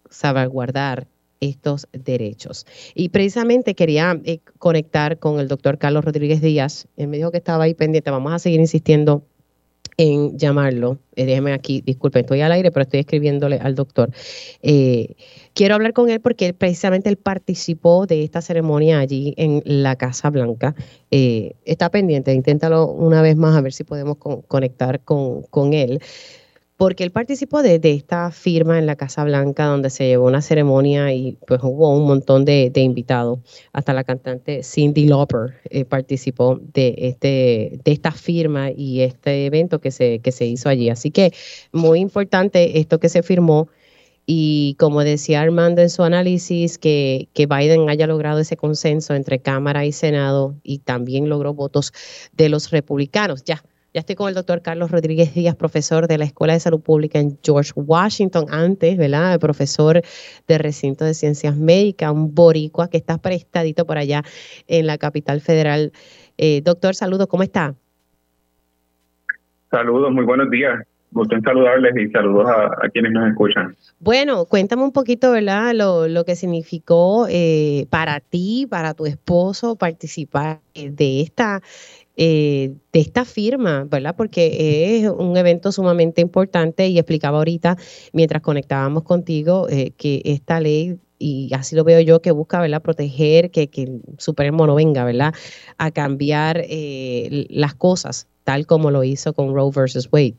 salvaguardar 0.09 1.07
estos 1.41 1.89
derechos. 1.93 2.67
Y 2.95 3.11
precisamente 3.11 3.75
quería 3.75 4.19
eh, 4.25 4.39
conectar 4.59 5.19
con 5.19 5.41
el 5.41 5.49
doctor 5.49 5.79
Carlos 5.79 6.05
Rodríguez 6.05 6.41
Díaz. 6.41 6.87
Él 6.97 7.09
me 7.09 7.19
dijo 7.19 7.31
que 7.31 7.39
estaba 7.39 7.65
ahí 7.65 7.75
pendiente. 7.75 8.11
Vamos 8.11 8.33
a 8.33 8.39
seguir 8.39 8.61
insistiendo 8.61 9.25
en 9.97 10.39
llamarlo. 10.39 10.99
Eh, 11.17 11.27
déjeme 11.27 11.53
aquí, 11.53 11.81
disculpe, 11.81 12.21
estoy 12.21 12.41
al 12.41 12.53
aire, 12.53 12.71
pero 12.71 12.83
estoy 12.83 13.01
escribiéndole 13.01 13.59
al 13.59 13.75
doctor. 13.75 14.11
Eh, 14.63 15.15
quiero 15.53 15.75
hablar 15.75 15.93
con 15.93 16.11
él 16.11 16.21
porque 16.21 16.53
precisamente 16.55 17.09
él 17.09 17.17
participó 17.17 18.07
de 18.07 18.25
esta 18.25 18.41
ceremonia 18.41 18.99
allí 18.99 19.35
en 19.37 19.63
la 19.65 19.97
Casa 19.97 20.31
Blanca. 20.31 20.75
Eh, 21.11 21.55
está 21.65 21.91
pendiente, 21.91 22.33
inténtalo 22.33 22.87
una 22.87 23.23
vez 23.23 23.37
más 23.37 23.57
a 23.57 23.61
ver 23.61 23.73
si 23.73 23.85
podemos 23.85 24.17
conectar 24.49 25.01
con, 25.01 25.43
con 25.43 25.75
él 25.75 26.01
porque 26.77 27.05
él 27.05 27.13
participó 27.13 27.63
de, 27.63 27.81
esta 27.83 28.31
firma 28.33 28.79
en 28.79 28.87
la 28.87 28.97
Casa 28.97 29.25
Blanca 29.25 29.67
donde 29.67 29.91
se 29.91 30.09
llevó 30.09 30.27
una 30.27 30.43
ceremonia 30.43 31.13
y 31.13 31.39
pues 31.47 31.61
hubo 31.63 31.97
un 31.97 32.07
montón 32.07 32.45
de, 32.45 32.73
invitados. 32.75 33.39
Hasta 33.73 33.93
la 33.93 34.03
cantante 34.05 34.63
Cindy 34.63 35.07
Lauper 35.07 35.61
eh, 35.71 35.85
participó 35.85 36.61
de, 36.75 36.95
este, 36.99 37.81
de 37.85 37.93
esta 37.93 38.11
firma 38.11 38.71
y 38.71 39.03
este 39.03 39.47
evento 39.47 39.81
que 39.81 39.91
se, 39.91 40.19
que 40.19 40.33
se 40.33 40.47
hizo 40.47 40.69
allí. 40.69 40.91
Así 40.91 41.11
que 41.11 41.33
muy 41.73 42.01
importante 42.01 42.79
esto 42.81 42.99
que 42.99 43.09
se 43.09 43.23
firmó. 43.23 43.69
Y 44.27 44.75
como 44.79 45.05
decía 45.05 45.43
Armando 45.43 45.83
en 45.83 45.91
su 45.91 46.03
análisis, 46.03 46.79
que, 46.79 47.29
que 47.35 47.47
Biden 47.47 47.91
haya 47.91 48.07
logrado 48.07 48.41
ese 48.41 48.57
consenso 48.57 49.15
entre 49.15 49.39
Cámara 49.39 49.85
y 49.85 49.93
Senado 49.93 50.55
y 50.63 50.79
también 50.79 51.29
logró 51.29 51.53
votos 51.53 51.93
de 52.33 52.49
los 52.49 52.71
republicanos. 52.71 53.45
Ya, 53.45 53.63
ya 53.95 54.01
estoy 54.01 54.17
con 54.17 54.29
el 54.29 54.35
doctor 54.35 54.61
Carlos 54.61 54.91
Rodríguez 54.91 55.33
Díaz, 55.35 55.55
profesor 55.55 56.09
de 56.09 56.19
la 56.19 56.25
Escuela 56.25 56.53
de 56.53 56.59
Salud 56.59 56.81
Pública 56.81 57.21
en 57.21 57.39
George 57.45 57.71
Washington, 57.77 58.47
antes, 58.51 58.99
¿verdad? 58.99 59.39
Profesor 59.39 60.03
de 60.49 60.59
recinto 60.59 61.05
de 61.05 61.15
ciencias 61.15 61.57
médicas, 61.57 62.11
un 62.11 62.35
boricua 62.35 62.89
que 62.89 62.97
está 62.97 63.19
prestadito 63.19 63.87
por 63.87 63.97
allá 63.97 64.23
en 64.67 64.89
la 64.89 64.99
capital 64.99 65.41
federal. 65.41 65.93
Eh, 66.37 66.61
doctor, 66.65 66.97
saludos, 66.97 67.29
¿cómo 67.29 67.45
está? 67.45 67.77
Saludos, 69.71 70.11
muy 70.11 70.25
buenos 70.25 70.51
días. 70.51 70.75
Gusto 71.13 71.37
en 71.37 71.43
saludarles 71.43 71.97
y 71.97 72.11
saludos 72.11 72.51
a, 72.51 72.89
quienes 72.89 73.13
nos 73.13 73.29
escuchan. 73.29 73.77
Bueno, 74.01 74.47
cuéntame 74.47 74.83
un 74.83 74.91
poquito, 74.91 75.31
¿verdad? 75.31 75.73
Lo, 75.73 76.09
lo 76.09 76.25
que 76.25 76.35
significó 76.35 77.29
eh, 77.31 77.87
para 77.91 78.19
ti, 78.19 78.67
para 78.69 78.95
tu 78.95 79.07
esposo, 79.07 79.77
participar 79.77 80.59
de 80.75 81.21
esta 81.21 81.63
eh, 82.17 82.73
de 82.93 83.01
esta 83.01 83.25
firma, 83.25 83.87
¿verdad? 83.89 84.15
Porque 84.17 85.01
es 85.01 85.09
un 85.09 85.37
evento 85.37 85.73
sumamente 85.73 86.21
importante 86.21 86.87
y 86.87 86.99
explicaba 86.99 87.39
ahorita, 87.39 87.77
mientras 88.13 88.43
conectábamos 88.43 89.03
contigo, 89.03 89.69
eh, 89.69 89.93
que 89.97 90.23
esta 90.25 90.61
ley 90.61 90.99
y 91.19 91.51
así 91.55 91.75
lo 91.75 91.85
veo 91.85 92.01
yo, 92.01 92.21
que 92.21 92.33
busca, 92.33 92.61
¿verdad?, 92.61 92.83
proteger 92.83 93.51
que, 93.51 93.69
que 93.69 93.85
el 93.85 94.01
Supremo 94.19 94.67
no 94.67 94.75
venga, 94.75 95.05
¿verdad?, 95.05 95.33
a 95.79 95.91
cambiar 95.91 96.63
eh, 96.69 97.47
las 97.49 97.75
cosas, 97.75 98.29
tal 98.45 98.67
como 98.67 98.91
lo 98.91 99.05
hizo 99.05 99.33
con 99.33 99.55
Roe 99.55 99.71
versus 99.75 100.09
Wade. 100.13 100.35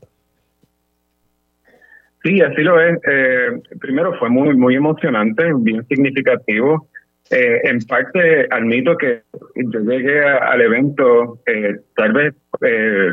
Sí, 2.23 2.41
así 2.41 2.61
lo 2.61 2.79
es. 2.81 2.99
Eh, 3.07 3.61
primero 3.79 4.17
fue 4.17 4.29
muy, 4.29 4.55
muy 4.55 4.75
emocionante, 4.75 5.43
bien 5.57 5.85
significativo. 5.87 6.87
Eh, 7.31 7.61
en 7.63 7.79
parte 7.87 8.47
admito 8.51 8.95
que 8.97 9.23
yo 9.55 9.79
llegué 9.79 10.23
al 10.23 10.61
evento 10.61 11.39
tal 11.95 12.13
vez 12.13 12.35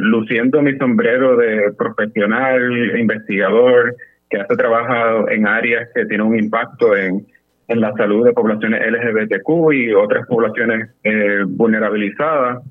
luciendo 0.00 0.60
mi 0.60 0.76
sombrero 0.76 1.36
de 1.36 1.72
profesional, 1.72 2.98
investigador, 2.98 3.96
que 4.28 4.38
hace 4.38 4.56
trabajo 4.56 5.28
en 5.30 5.46
áreas 5.46 5.88
que 5.94 6.04
tienen 6.06 6.26
un 6.26 6.38
impacto 6.38 6.94
en, 6.94 7.26
en 7.68 7.80
la 7.80 7.92
salud 7.94 8.24
de 8.24 8.32
poblaciones 8.32 8.80
LGBTQ 8.80 9.72
y 9.72 9.92
otras 9.92 10.26
poblaciones 10.26 10.90
eh, 11.04 11.42
vulnerabilizadas, 11.46 12.62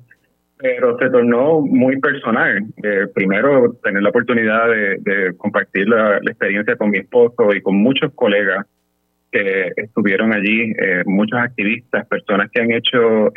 pero 0.58 0.96
se 0.98 1.10
tornó 1.10 1.60
muy 1.60 1.98
personal. 2.00 2.64
Eh, 2.82 3.06
primero, 3.14 3.74
tener 3.82 4.02
la 4.02 4.10
oportunidad 4.10 4.68
de, 4.68 5.34
compartir 5.36 5.88
la, 5.88 6.18
experiencia 6.18 6.76
con 6.76 6.90
mi 6.90 6.98
esposo 6.98 7.52
y 7.52 7.60
con 7.60 7.76
muchos 7.76 8.12
colegas 8.14 8.66
que 9.32 9.72
estuvieron 9.76 10.32
allí, 10.32 10.72
eh, 10.78 11.02
muchos 11.06 11.40
activistas, 11.40 12.06
personas 12.06 12.50
que 12.52 12.60
han 12.60 12.70
hecho 12.70 13.32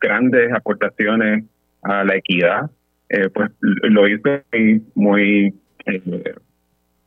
grandes 0.00 0.52
aportaciones 0.52 1.44
a 1.82 2.04
la 2.04 2.16
equidad, 2.16 2.70
pues 3.32 3.50
lo 3.60 4.08
hizo 4.08 4.42
muy, 4.94 5.54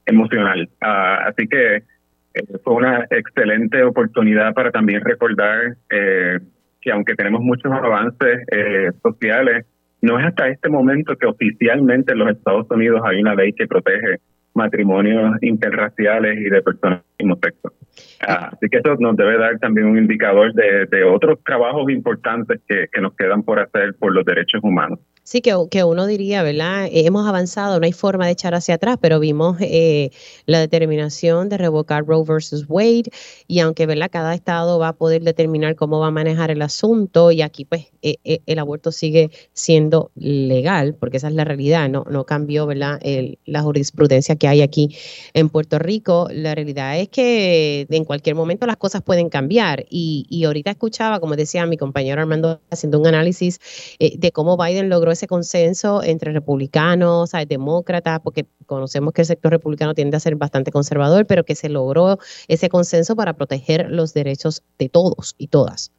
emocional. 0.06 0.70
Ah, 0.82 1.28
así 1.28 1.48
que 1.48 1.78
eh, 1.78 2.58
fue 2.64 2.74
una 2.74 3.08
excelente 3.10 3.84
oportunidad 3.84 4.54
para 4.54 4.72
también 4.72 5.02
recordar 5.02 5.76
eh, 5.90 6.40
que 6.82 6.92
aunque 6.92 7.16
tenemos 7.16 7.42
muchos 7.42 7.72
avances 7.72 8.46
eh, 8.52 8.92
sociales, 9.02 9.66
no 10.02 10.20
es 10.20 10.26
hasta 10.26 10.50
este 10.50 10.70
momento 10.70 11.16
que 11.16 11.26
oficialmente 11.26 12.12
en 12.12 12.20
los 12.20 12.30
Estados 12.30 12.68
Unidos 12.70 13.02
hay 13.06 13.22
una 13.22 13.36
ley 13.36 13.54
que 13.54 13.68
protege 13.68 14.20
matrimonios 14.54 15.42
interraciales 15.42 16.38
y 16.38 16.50
de 16.50 16.62
personas 16.62 17.02
sexo. 17.42 17.74
Ah, 18.22 18.52
así 18.54 18.68
que 18.70 18.78
eso 18.78 18.96
nos 19.00 19.16
debe 19.16 19.38
dar 19.38 19.60
también 19.60 19.88
un 19.88 19.98
indicador 19.98 20.54
de, 20.54 20.86
de 20.86 21.04
otros 21.04 21.40
trabajos 21.44 21.90
importantes 21.90 22.62
que, 22.68 22.88
que 22.92 23.02
nos 23.02 23.16
quedan 23.16 23.44
por 23.44 23.60
hacer 23.60 23.96
por 23.96 24.14
los 24.14 24.26
derechos 24.26 24.62
humanos. 24.64 25.00
Sí, 25.28 25.42
que, 25.42 25.56
que, 25.72 25.84
uno 25.84 26.06
diría, 26.06 26.44
¿verdad? 26.44 26.88
hemos 26.92 27.28
avanzado, 27.28 27.80
no 27.80 27.86
hay 27.88 27.94
forma 27.94 28.28
de 28.28 28.34
echar 28.34 28.54
hacia 28.54 28.76
atrás, 28.76 29.00
pero 29.02 29.20
vimos 29.20 29.58
eh, 29.60 30.12
la 30.46 30.60
determinación 30.60 31.50
de 31.50 31.58
revocar 31.58 32.06
Roe 32.06 32.24
versus 32.24 32.66
Wade 32.70 33.10
y 33.48 33.60
aunque, 33.60 33.88
¿verdad? 33.88 34.12
Cada 34.12 34.36
estado 34.36 34.78
va 34.78 34.90
a 34.90 34.94
poder 34.94 35.24
determinar 35.24 35.76
cómo 35.76 36.00
va 36.00 36.08
a 36.08 36.12
manejar 36.12 36.52
el 36.52 36.62
asunto 36.62 37.32
y 37.32 37.42
aquí, 37.42 37.66
pues, 37.66 37.88
eh, 38.04 38.18
eh, 38.24 38.42
el 38.46 38.60
aborto 38.60 38.92
sigue 38.92 39.32
siendo 39.54 40.12
legal, 40.14 40.96
porque 41.00 41.18
esa 41.18 41.30
es 41.30 41.34
la 41.34 41.44
realidad, 41.44 41.90
no, 41.90 42.06
no 42.08 42.26
cambió, 42.26 42.68
¿verdad? 42.68 43.00
la 43.46 43.62
jurisprudencia 43.64 44.36
que 44.36 44.48
hay 44.48 44.62
aquí 44.62 44.96
en 45.34 45.50
Puerto 45.50 45.80
Rico. 45.80 46.28
La 46.32 46.54
realidad 46.54 47.00
es 47.00 47.05
que 47.08 47.86
en 47.90 48.06
cualquier 48.06 48.36
momento 48.36 48.66
las 48.66 48.78
cosas 48.78 49.02
pueden 49.02 49.30
cambiar 49.30 49.86
y, 49.90 50.44
ahorita 50.46 50.72
escuchaba, 50.72 51.20
como 51.20 51.36
decía 51.36 51.66
mi 51.66 51.78
compañero 51.78 52.22
Armando, 52.22 52.62
haciendo 52.72 53.00
un 53.00 53.08
análisis 53.08 53.60
de 54.00 54.32
cómo 54.32 54.58
Biden 54.58 54.90
logró 54.90 55.12
ese 55.12 55.28
consenso 55.28 56.04
entre 56.04 56.32
republicanos, 56.32 57.32
demócratas, 57.48 58.20
porque 58.22 58.46
conocemos 58.66 59.14
que 59.14 59.22
el 59.22 59.28
sector 59.28 59.52
republicano 59.52 59.94
tiende 59.94 60.18
a 60.18 60.20
ser 60.20 60.36
bastante 60.36 60.72
conservador, 60.72 61.26
pero 61.26 61.44
que 61.44 61.56
se 61.56 61.70
logró 61.70 62.18
ese 62.48 62.70
consenso 62.70 63.16
para 63.16 63.34
proteger 63.34 63.90
los 63.92 64.14
derechos 64.14 64.64
de 64.78 64.90
todos 64.90 65.36
y 65.38 65.48
todas. 65.48 65.92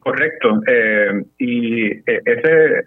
Correcto. 0.00 0.60
Eh, 0.66 1.24
y 1.38 1.86
eh, 1.86 2.20
ese 2.24 2.86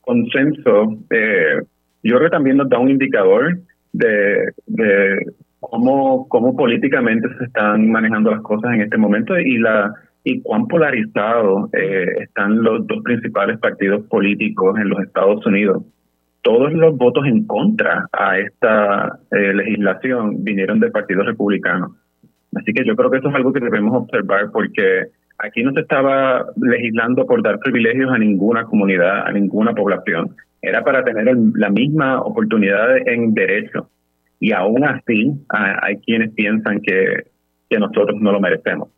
consenso, 0.00 0.98
eh, 1.10 1.60
yo 2.02 2.16
creo 2.16 2.30
que 2.30 2.30
también 2.30 2.56
nos 2.56 2.68
da 2.68 2.78
un 2.78 2.90
indicador 2.90 3.58
de, 3.94 4.52
de 4.66 5.26
cómo, 5.60 6.28
cómo 6.28 6.54
políticamente 6.56 7.28
se 7.38 7.44
están 7.44 7.90
manejando 7.90 8.30
las 8.30 8.42
cosas 8.42 8.74
en 8.74 8.82
este 8.82 8.98
momento 8.98 9.38
y 9.38 9.58
la 9.58 9.92
y 10.26 10.40
cuán 10.40 10.66
polarizados 10.66 11.68
eh, 11.74 12.06
están 12.22 12.62
los 12.62 12.86
dos 12.86 13.02
principales 13.02 13.58
partidos 13.58 14.04
políticos 14.06 14.78
en 14.78 14.88
los 14.88 15.02
Estados 15.02 15.44
Unidos. 15.44 15.84
Todos 16.40 16.72
los 16.72 16.96
votos 16.96 17.26
en 17.26 17.46
contra 17.46 18.08
a 18.10 18.38
esta 18.38 19.18
eh, 19.30 19.52
legislación 19.52 20.42
vinieron 20.42 20.80
del 20.80 20.92
Partido 20.92 21.22
Republicano. 21.24 21.96
Así 22.54 22.72
que 22.72 22.84
yo 22.86 22.96
creo 22.96 23.10
que 23.10 23.18
eso 23.18 23.28
es 23.28 23.34
algo 23.34 23.52
que 23.52 23.60
debemos 23.60 23.94
observar 23.94 24.50
porque 24.50 25.08
aquí 25.38 25.62
no 25.62 25.72
se 25.72 25.80
estaba 25.80 26.46
legislando 26.56 27.26
por 27.26 27.42
dar 27.42 27.58
privilegios 27.58 28.10
a 28.12 28.18
ninguna 28.18 28.64
comunidad, 28.64 29.26
a 29.26 29.32
ninguna 29.32 29.74
población. 29.74 30.36
Era 30.62 30.82
para 30.82 31.04
tener 31.04 31.36
la 31.54 31.70
misma 31.70 32.20
oportunidad 32.22 32.96
en 33.06 33.34
derecho. 33.34 33.88
Y 34.40 34.52
aún 34.52 34.84
así 34.84 35.32
hay 35.48 35.96
quienes 35.98 36.32
piensan 36.32 36.80
que, 36.80 37.24
que 37.68 37.78
nosotros 37.78 38.20
no 38.20 38.32
lo 38.32 38.40
merecemos. 38.40 38.88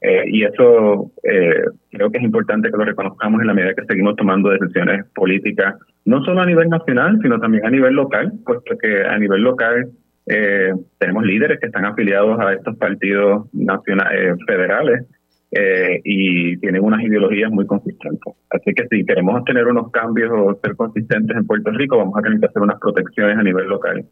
Eh, 0.00 0.24
y 0.28 0.44
eso 0.44 1.10
eh, 1.24 1.64
creo 1.90 2.10
que 2.10 2.18
es 2.18 2.24
importante 2.24 2.70
que 2.70 2.76
lo 2.76 2.84
reconozcamos 2.84 3.40
en 3.40 3.48
la 3.48 3.54
medida 3.54 3.74
que 3.74 3.84
seguimos 3.84 4.14
tomando 4.14 4.50
decisiones 4.50 5.04
políticas, 5.14 5.74
no 6.04 6.22
solo 6.24 6.40
a 6.40 6.46
nivel 6.46 6.68
nacional, 6.68 7.18
sino 7.20 7.40
también 7.40 7.66
a 7.66 7.70
nivel 7.70 7.94
local, 7.94 8.32
puesto 8.44 8.78
que 8.78 9.02
a 9.04 9.18
nivel 9.18 9.42
local 9.42 9.88
eh, 10.26 10.72
tenemos 10.98 11.24
líderes 11.24 11.58
que 11.58 11.66
están 11.66 11.84
afiliados 11.84 12.38
a 12.38 12.52
estos 12.52 12.76
partidos 12.76 13.52
nacionales, 13.52 14.36
federales 14.46 15.04
y 15.50 16.56
tienen 16.58 16.84
unas 16.84 17.02
ideologías 17.02 17.50
muy 17.50 17.66
consistentes. 17.66 18.34
Así 18.50 18.74
que 18.74 18.86
si 18.88 19.04
queremos 19.04 19.44
tener 19.44 19.66
unos 19.66 19.90
cambios 19.90 20.30
o 20.32 20.58
ser 20.62 20.76
consistentes 20.76 21.36
en 21.36 21.46
Puerto 21.46 21.70
Rico, 21.70 21.96
vamos 21.96 22.18
a 22.18 22.22
tener 22.22 22.38
que 22.38 22.46
hacer 22.46 22.62
unas 22.62 22.78
protecciones 22.78 23.38
a 23.38 23.42
nivel 23.42 23.66
local, 23.66 24.04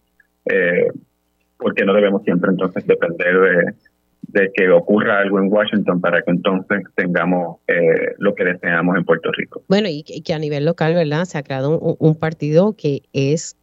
porque 1.59 1.85
no 1.85 1.95
debemos 1.95 2.23
siempre 2.25 2.51
entonces 2.51 2.87
depender 2.87 3.39
de 3.39 3.75
de 4.29 4.51
que 4.55 4.69
ocurra 4.71 5.21
algo 5.21 5.39
en 5.39 5.53
Washington 5.53 6.01
para 6.01 6.23
que 6.23 6.31
entonces 6.31 6.83
tengamos 6.95 7.59
eh, 7.69 8.15
lo 8.19 8.35
que 8.35 8.45
deseamos 8.45 8.97
en 8.97 9.05
Puerto 9.05 9.31
Rico. 9.33 9.63
Bueno, 9.69 9.89
y 9.89 10.03
que, 10.03 10.35
a 10.35 10.39
nivel 10.39 10.65
local, 10.65 10.95
¿verdad? 10.95 11.25
Se 11.25 11.39
ha 11.39 11.43
creado 11.43 11.79
un, 11.79 12.17
partido 12.17 12.75
que 12.77 13.03
es 13.13 13.57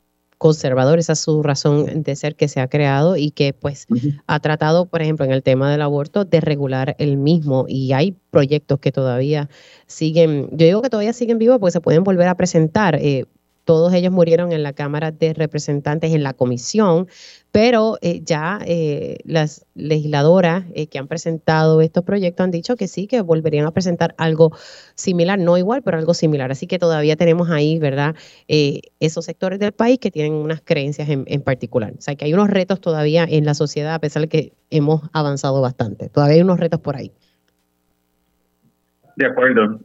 conservador, 0.43 0.99
esa 0.99 1.13
es 1.13 1.19
su 1.19 1.41
razón 1.41 2.03
de 2.03 2.17
ser 2.17 2.35
que 2.35 2.49
se 2.49 2.59
ha 2.59 2.67
creado 2.67 3.15
y 3.15 3.31
que 3.31 3.53
pues 3.53 3.87
ha 4.27 4.39
tratado, 4.41 4.87
por 4.87 5.01
ejemplo, 5.01 5.25
en 5.25 5.31
el 5.31 5.41
tema 5.41 5.71
del 5.71 5.81
aborto, 5.81 6.25
de 6.25 6.41
regular 6.41 6.97
el 6.99 7.15
mismo 7.15 7.63
y 7.69 7.93
hay 7.93 8.17
proyectos 8.29 8.79
que 8.79 8.91
todavía 8.91 9.47
siguen, 9.87 10.49
yo 10.51 10.65
digo 10.65 10.81
que 10.81 10.89
todavía 10.89 11.13
siguen 11.13 11.37
vivos 11.37 11.59
porque 11.59 11.71
se 11.71 11.79
pueden 11.79 12.03
volver 12.03 12.27
a 12.27 12.35
presentar. 12.35 12.95
Eh, 12.95 13.23
todos 13.63 13.93
ellos 13.93 14.11
murieron 14.11 14.51
en 14.51 14.63
la 14.63 14.73
Cámara 14.73 15.11
de 15.11 15.33
Representantes, 15.33 16.13
en 16.13 16.23
la 16.23 16.33
comisión, 16.33 17.07
pero 17.51 17.97
eh, 18.01 18.21
ya 18.23 18.59
eh, 18.65 19.17
las 19.25 19.65
legisladoras 19.75 20.65
eh, 20.73 20.87
que 20.87 20.99
han 20.99 21.07
presentado 21.07 21.81
estos 21.81 22.03
proyectos 22.03 22.43
han 22.43 22.51
dicho 22.51 22.75
que 22.75 22.87
sí, 22.87 23.07
que 23.07 23.21
volverían 23.21 23.65
a 23.65 23.71
presentar 23.71 24.15
algo 24.17 24.51
similar, 24.95 25.39
no 25.39 25.57
igual, 25.57 25.81
pero 25.83 25.97
algo 25.97 26.13
similar. 26.13 26.51
Así 26.51 26.67
que 26.67 26.79
todavía 26.79 27.15
tenemos 27.15 27.49
ahí, 27.51 27.79
¿verdad? 27.79 28.15
esos 28.47 29.25
sectores 29.25 29.59
del 29.59 29.71
país 29.71 29.99
que 29.99 30.11
tienen 30.11 30.33
unas 30.33 30.61
creencias 30.61 31.09
en, 31.09 31.23
en, 31.27 31.41
particular. 31.41 31.93
O 31.97 32.01
sea, 32.01 32.15
que 32.15 32.25
hay 32.25 32.33
unos 32.33 32.49
retos 32.49 32.81
todavía 32.81 33.25
en 33.29 33.45
la 33.45 33.53
sociedad, 33.53 33.93
a 33.93 33.99
pesar 33.99 34.23
de 34.23 34.27
que 34.29 34.53
hemos 34.69 35.01
avanzado 35.13 35.61
bastante. 35.61 36.09
Todavía 36.09 36.35
hay 36.35 36.41
unos 36.41 36.59
retos 36.59 36.79
por 36.79 36.95
ahí. 36.95 37.11
De 39.15 39.27
acuerdo. 39.27 39.79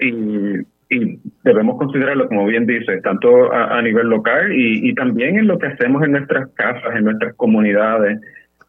y 0.00 0.64
y 0.90 1.20
debemos 1.44 1.78
considerarlo, 1.78 2.26
como 2.28 2.46
bien 2.46 2.66
dice, 2.66 3.00
tanto 3.00 3.52
a, 3.52 3.80
nivel 3.80 4.08
local 4.08 4.52
y, 4.52 4.92
también 4.94 5.38
en 5.38 5.46
lo 5.46 5.56
que 5.56 5.68
hacemos 5.68 6.02
en 6.02 6.12
nuestras 6.12 6.48
casas, 6.54 6.96
en 6.96 7.04
nuestras 7.04 7.34
comunidades, 7.36 8.20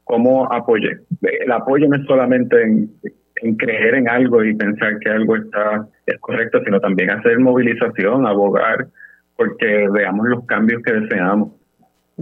como 0.03 0.51
apoye. 0.53 0.99
El 1.22 1.51
apoyo 1.51 1.88
no 1.88 1.95
es 1.95 2.05
solamente 2.05 2.61
en, 2.61 2.91
en, 3.38 3.55
creer 3.55 3.95
en 3.95 4.07
algo 4.07 4.43
y 4.43 4.53
pensar 4.53 4.99
que 4.99 5.09
algo 5.09 5.36
está 5.36 5.88
es 6.05 6.19
correcto, 6.19 6.61
sino 6.63 6.80
también 6.80 7.09
hacer 7.09 7.39
movilización, 7.39 8.28
abogar, 8.28 8.88
porque 9.36 9.88
veamos 9.91 10.28
los 10.30 10.45
cambios 10.45 10.84
que 10.84 10.93
deseamos. 10.93 11.53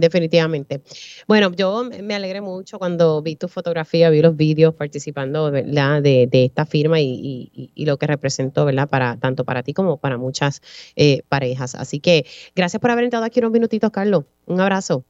Definitivamente. 0.00 0.80
Bueno, 1.28 1.52
yo 1.52 1.84
me 2.02 2.14
alegré 2.14 2.40
mucho 2.40 2.78
cuando 2.78 3.20
vi 3.22 3.36
tu 3.36 3.48
fotografía, 3.48 4.10
vi 4.10 4.22
los 4.22 4.36
vídeos 4.36 4.74
participando 4.74 5.50
¿verdad? 5.50 6.02
De, 6.02 6.26
de 6.26 6.46
esta 6.46 6.64
firma 6.64 7.00
y, 7.00 7.50
y, 7.74 7.84
lo 7.84 7.98
que 7.98 8.06
representó, 8.06 8.64
¿verdad? 8.64 8.88
Para, 8.88 9.16
tanto 9.18 9.44
para 9.44 9.62
ti 9.62 9.74
como 9.74 9.98
para 9.98 10.16
muchas 10.16 10.62
eh, 10.96 11.22
parejas. 11.28 11.74
Así 11.74 12.00
que 12.00 12.24
gracias 12.56 12.80
por 12.80 12.90
haber 12.90 13.04
entrado 13.04 13.24
aquí 13.24 13.40
unos 13.40 13.52
minutitos, 13.52 13.90
Carlos. 13.90 14.24
Un 14.46 14.60
abrazo. 14.60 15.04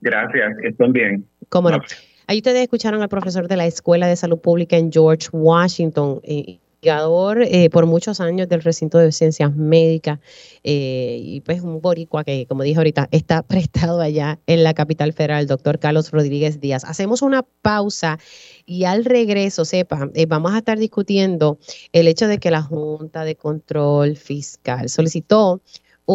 Gracias, 0.00 0.56
estén 0.62 0.92
bien. 0.92 1.26
Cómo 1.48 1.70
no. 1.70 1.78
Ahí 2.26 2.38
ustedes 2.38 2.62
escucharon 2.62 3.02
al 3.02 3.08
profesor 3.08 3.48
de 3.48 3.56
la 3.56 3.66
Escuela 3.66 4.06
de 4.06 4.14
Salud 4.14 4.38
Pública 4.38 4.76
en 4.76 4.92
George 4.92 5.28
Washington. 5.32 6.20
Eh, 6.22 6.58
investigador 6.80 7.42
eh, 7.42 7.68
por 7.68 7.84
muchos 7.84 8.20
años 8.20 8.48
del 8.48 8.62
recinto 8.62 8.96
de 8.96 9.12
ciencias 9.12 9.54
médicas 9.54 10.18
eh, 10.64 11.20
y 11.22 11.40
pues 11.42 11.60
un 11.60 11.82
boricua 11.82 12.24
que, 12.24 12.46
como 12.46 12.62
dije 12.62 12.78
ahorita, 12.78 13.08
está 13.10 13.42
prestado 13.46 14.00
allá 14.00 14.38
en 14.46 14.64
la 14.64 14.72
capital 14.72 15.12
federal, 15.12 15.46
doctor 15.46 15.78
Carlos 15.78 16.10
Rodríguez 16.10 16.58
Díaz. 16.58 16.84
Hacemos 16.84 17.20
una 17.20 17.42
pausa 17.42 18.18
y 18.64 18.84
al 18.84 19.04
regreso, 19.04 19.66
sepa, 19.66 20.08
eh, 20.14 20.24
vamos 20.24 20.52
a 20.54 20.58
estar 20.58 20.78
discutiendo 20.78 21.58
el 21.92 22.08
hecho 22.08 22.26
de 22.28 22.38
que 22.38 22.50
la 22.50 22.62
Junta 22.62 23.24
de 23.24 23.36
Control 23.36 24.16
Fiscal 24.16 24.88
solicitó 24.88 25.60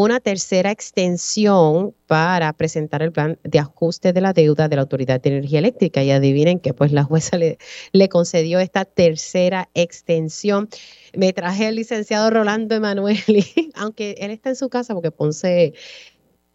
una 0.04 0.20
tercera 0.20 0.72
extensión 0.72 1.96
para 2.06 2.52
presentar 2.52 3.02
el 3.02 3.14
plan 3.14 3.40
de 3.46 3.60
ajuste 3.60 4.12
de 4.12 4.20
la 4.20 4.34
deuda 4.34 4.68
de 4.68 4.76
la 4.76 4.82
Autoridad 4.82 5.22
de 5.22 5.30
Energía 5.30 5.60
Eléctrica. 5.60 6.04
Y 6.04 6.12
adivinen 6.12 6.60
que 6.60 6.74
pues 6.74 6.92
la 6.92 7.06
jueza 7.06 7.38
le, 7.38 8.10
concedió 8.10 8.60
esta 8.60 8.84
tercera 8.84 9.70
extensión. 9.74 10.68
Me 11.14 11.32
traje 11.32 11.70
el 11.70 11.76
licenciado 11.76 12.30
Rolando 12.30 12.76
Emanueli, 12.76 13.46
aunque 13.76 14.16
él 14.20 14.32
está 14.32 14.50
en 14.50 14.58
su 14.58 14.68
casa 14.68 14.94
porque 14.94 15.12
Ponce 15.12 15.74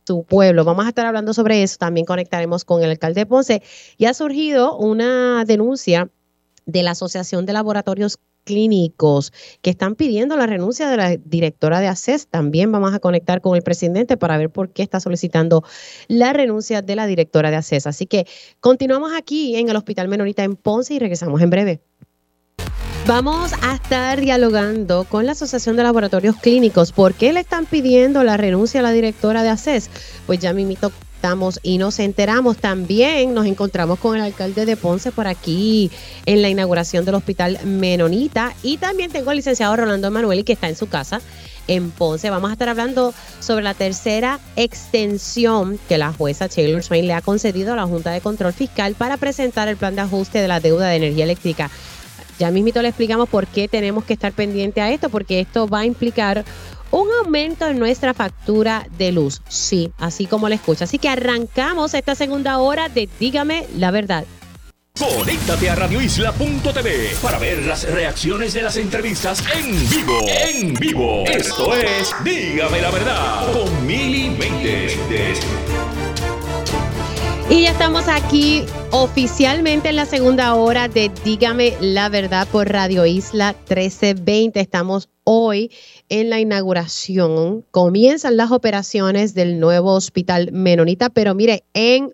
su 0.07 0.23
pueblo. 0.25 0.67
Vamos 0.67 0.85
a 0.85 0.91
estar 0.91 1.07
hablando 1.07 1.33
sobre 1.33 1.63
eso. 1.63 1.79
También 1.79 2.05
conectaremos 2.05 2.67
con 2.67 2.83
el 2.83 2.91
alcalde 2.91 3.23
de 3.23 3.27
Ponce. 3.27 3.63
Y 3.97 4.05
ha 4.05 4.13
surgido 4.13 4.77
una 4.77 5.47
denuncia 5.47 6.11
de 6.67 6.83
la 6.83 6.91
Asociación 6.91 7.47
de 7.47 7.55
Laboratorios 7.55 8.19
clínicos 8.51 9.33
que 9.63 9.71
están 9.71 9.95
pidiendo 9.95 10.37
la 10.37 10.47
renuncia 10.47 10.91
de 10.91 10.97
la 10.97 11.17
directora 11.17 11.79
de 11.79 11.87
ACES. 11.87 12.27
También 12.27 12.73
vamos 12.73 12.93
a 12.93 12.99
conectar 12.99 13.41
con 13.41 13.57
el 13.57 13.63
presidente 13.63 14.17
para 14.17 14.37
ver 14.37 14.51
por 14.51 14.71
qué 14.71 14.83
está 14.83 14.99
solicitando 14.99 15.63
la 16.09 16.33
renuncia 16.33 16.83
de 16.83 16.97
la 16.97 17.07
directora 17.07 17.51
de 17.51 17.57
ACES. 17.57 17.87
Así 17.87 18.07
que 18.07 18.27
continuamos 18.59 19.13
aquí 19.17 19.57
en 19.57 19.69
el 19.69 19.77
Hospital 19.77 20.09
Menorita 20.09 20.43
en 20.43 20.57
Ponce 20.57 20.95
y 20.95 20.99
regresamos 20.99 21.41
en 21.41 21.51
breve. 21.51 21.81
Vamos 23.07 23.53
a 23.63 23.75
estar 23.75 24.21
dialogando 24.21 25.05
con 25.05 25.27
la 25.27 25.33
Asociación 25.33 25.77
de 25.77 25.85
Laboratorios 25.85 26.37
Clínicos. 26.37 26.93
¿Por 26.93 27.15
qué 27.15 27.33
le 27.33 27.41
están 27.41 27.67
pidiendo 27.67 28.25
la 28.25 28.37
renuncia 28.37 28.81
a 28.81 28.83
la 28.83 28.93
directora 28.93 29.43
de 29.43 29.49
ACES? 29.49 29.91
Pues 30.27 30.41
ya 30.41 30.53
mimito 30.53 30.93
y 31.63 31.77
nos 31.77 31.99
enteramos 31.99 32.57
también, 32.57 33.35
nos 33.35 33.45
encontramos 33.45 33.99
con 33.99 34.17
el 34.17 34.23
alcalde 34.23 34.65
de 34.65 34.77
Ponce 34.77 35.13
por 35.13 35.27
aquí 35.27 35.91
en 36.25 36.41
la 36.41 36.49
inauguración 36.49 37.05
del 37.05 37.15
Hospital 37.15 37.59
Menonita 37.65 38.55
y 38.63 38.79
también 38.79 39.11
tengo 39.11 39.31
al 39.31 39.37
licenciado 39.37 39.77
Rolando 39.77 40.09
Emanueli 40.09 40.45
que 40.45 40.55
está 40.55 40.69
en 40.69 40.77
su 40.77 40.89
casa 40.89 41.21
en 41.69 41.91
Ponce. 41.91 42.31
Vamos 42.31 42.49
a 42.49 42.55
estar 42.55 42.71
hablando 42.71 43.13
sobre 43.39 43.63
la 43.63 43.75
tercera 43.75 44.41
extensión 44.57 45.79
que 45.91 45.99
la 45.99 46.11
jueza 46.13 46.49
Taylor 46.49 46.83
Swain 46.83 47.07
le 47.07 47.13
ha 47.13 47.21
concedido 47.21 47.75
a 47.75 47.77
la 47.77 47.87
Junta 47.87 48.13
de 48.13 48.23
Control 48.23 48.55
Fiscal 48.55 48.95
para 48.95 49.19
presentar 49.19 49.69
el 49.69 49.77
plan 49.77 49.95
de 49.95 50.01
ajuste 50.01 50.41
de 50.41 50.49
la 50.49 50.61
deuda 50.61 50.89
de 50.89 50.97
energía 50.97 51.25
eléctrica. 51.25 51.71
Ya 52.39 52.51
mismito 52.51 52.81
le 52.81 52.89
explicamos 52.89 53.29
por 53.29 53.47
qué 53.47 53.69
tenemos 53.69 54.05
que 54.05 54.15
estar 54.15 54.33
pendiente 54.33 54.81
a 54.81 54.91
esto, 54.91 55.11
porque 55.11 55.41
esto 55.41 55.69
va 55.69 55.81
a 55.81 55.85
implicar 55.85 56.47
un 56.91 57.09
aumento 57.25 57.67
en 57.67 57.79
nuestra 57.79 58.15
factura 58.15 58.87
de 58.99 59.13
luz. 59.13 59.43
Sí, 59.49 59.93
así 59.99 60.27
como 60.27 60.49
le 60.49 60.57
escucha. 60.57 60.85
Así 60.85 60.99
que 60.99 61.09
arrancamos 61.09 61.95
esta 61.95 62.15
segunda 62.15 62.59
hora 62.59 62.89
de 62.89 63.09
Dígame 63.19 63.67
la 63.77 63.91
verdad. 63.91 64.25
Conéctate 64.99 65.71
a 65.71 65.77
radioisla.tv 65.77 67.17
para 67.23 67.39
ver 67.39 67.65
las 67.65 67.91
reacciones 67.91 68.53
de 68.53 68.63
las 68.63 68.77
entrevistas 68.77 69.43
en 69.55 69.89
vivo. 69.89 70.19
En 70.29 70.75
vivo. 70.75 71.25
Esto 71.27 71.75
es 71.75 72.15
Dígame 72.25 72.81
la 72.83 72.91
verdad 72.91 73.53
con 73.53 73.87
Mili 73.87 74.37
y 77.51 77.63
ya 77.63 77.73
estamos 77.73 78.07
aquí 78.07 78.65
oficialmente 78.93 79.89
en 79.89 79.97
la 79.97 80.07
segunda 80.07 80.55
hora 80.55 80.87
de 80.87 81.11
Dígame 81.25 81.75
la 81.81 82.09
verdad 82.09 82.47
por 82.47 82.69
Radio 82.69 83.05
Isla 83.05 83.57
1320. 83.69 84.61
Estamos 84.61 85.09
hoy 85.25 85.73
en 86.11 86.29
la 86.29 86.41
inauguración. 86.41 87.65
Comienzan 87.71 88.37
las 88.37 88.51
operaciones 88.51 89.33
del 89.35 89.59
nuevo 89.59 89.95
hospital 89.95 90.53
Menonita, 90.53 91.09
pero 91.09 91.35
mire, 91.35 91.65
en 91.73 92.13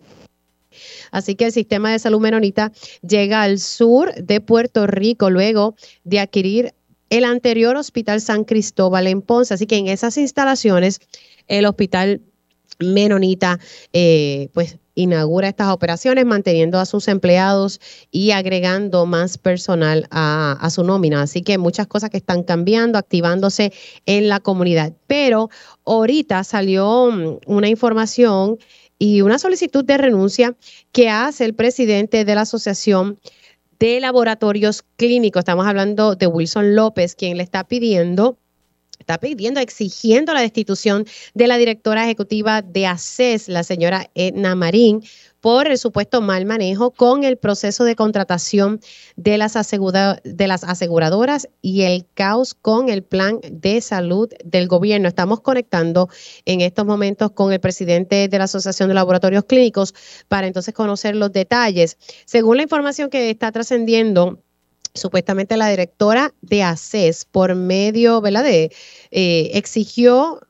Así 1.10 1.34
que 1.34 1.46
el 1.46 1.52
sistema 1.52 1.90
de 1.90 1.98
salud 1.98 2.20
menonita 2.20 2.72
llega 3.00 3.42
al 3.42 3.58
sur 3.58 4.12
de 4.14 4.40
Puerto 4.42 4.86
Rico 4.86 5.30
luego 5.30 5.74
de 6.04 6.20
adquirir 6.20 6.74
el 7.08 7.24
anterior 7.24 7.76
Hospital 7.76 8.20
San 8.20 8.44
Cristóbal 8.44 9.06
en 9.06 9.22
Ponce. 9.22 9.54
Así 9.54 9.66
que 9.66 9.76
en 9.78 9.88
esas 9.88 10.18
instalaciones, 10.18 11.00
el 11.48 11.64
Hospital 11.64 12.20
Menonita, 12.78 13.58
eh, 13.92 14.50
pues 14.52 14.78
inaugura 14.96 15.48
estas 15.48 15.68
operaciones 15.68 16.24
manteniendo 16.24 16.80
a 16.80 16.86
sus 16.86 17.06
empleados 17.06 17.80
y 18.10 18.32
agregando 18.32 19.06
más 19.06 19.38
personal 19.38 20.08
a, 20.10 20.68
su 20.70 20.82
nómina. 20.82 21.22
Así 21.22 21.42
que 21.42 21.58
muchas 21.58 21.86
cosas 21.86 22.10
que 22.10 22.16
están 22.16 22.42
cambiando, 22.42 22.98
activándose 22.98 23.72
en 24.06 24.28
la 24.28 24.40
comunidad. 24.40 24.94
Pero 25.06 25.50
ahorita 25.84 26.42
salió 26.42 27.10
mm, 27.12 27.38
una 27.46 27.68
información 27.68 28.58
y 28.98 29.20
una 29.20 29.38
solicitud 29.38 29.84
de 29.84 29.98
renuncia 29.98 30.56
que 30.90 31.10
hace 31.10 31.44
el 31.44 31.54
presidente 31.54 32.24
de 32.24 32.34
la 32.34 32.40
Asociación 32.40 33.20
de 33.78 34.00
Laboratorios 34.00 34.82
Clínicos. 34.96 35.40
Estamos 35.40 35.66
hablando 35.66 36.16
de 36.16 36.26
Wilson 36.26 36.74
López, 36.74 37.14
quien 37.14 37.36
le 37.36 37.42
está 37.42 37.64
pidiendo 37.64 38.38
está 39.06 39.18
pidiendo, 39.18 39.60
exigiendo 39.60 40.34
la 40.34 40.40
destitución 40.40 41.06
de 41.32 41.46
la 41.46 41.58
directora 41.58 42.02
ejecutiva 42.02 42.60
de 42.60 42.86
ACES, 42.86 43.48
la 43.48 43.62
señora 43.62 44.10
Edna 44.16 44.56
Marín, 44.56 45.00
por 45.40 45.68
el 45.68 45.78
supuesto 45.78 46.20
mal 46.20 46.44
manejo 46.44 46.90
con 46.90 47.22
el 47.22 47.36
proceso 47.36 47.84
de 47.84 47.94
contratación 47.94 48.80
de 49.14 49.38
las, 49.38 49.54
de 50.24 50.46
las 50.48 50.64
aseguradoras 50.64 51.48
y 51.62 51.82
el 51.82 52.04
caos 52.14 52.54
con 52.54 52.88
el 52.88 53.04
plan 53.04 53.38
de 53.48 53.80
salud 53.80 54.28
del 54.44 54.66
gobierno. 54.66 55.06
Estamos 55.06 55.40
conectando 55.40 56.08
en 56.44 56.60
estos 56.60 56.84
momentos 56.84 57.30
con 57.30 57.52
el 57.52 57.60
presidente 57.60 58.26
de 58.26 58.38
la 58.38 58.44
Asociación 58.44 58.88
de 58.88 58.96
Laboratorios 58.96 59.44
Clínicos 59.44 59.94
para 60.26 60.48
entonces 60.48 60.74
conocer 60.74 61.14
los 61.14 61.30
detalles. 61.30 61.96
Según 62.24 62.56
la 62.56 62.64
información 62.64 63.08
que 63.08 63.30
está 63.30 63.52
trascendiendo, 63.52 64.42
supuestamente 64.96 65.56
la 65.56 65.68
directora 65.68 66.34
de 66.40 66.62
ACES 66.62 67.24
por 67.24 67.54
medio, 67.54 68.20
¿verdad? 68.20 68.44
De, 68.44 68.72
eh, 69.10 69.50
exigió 69.54 70.40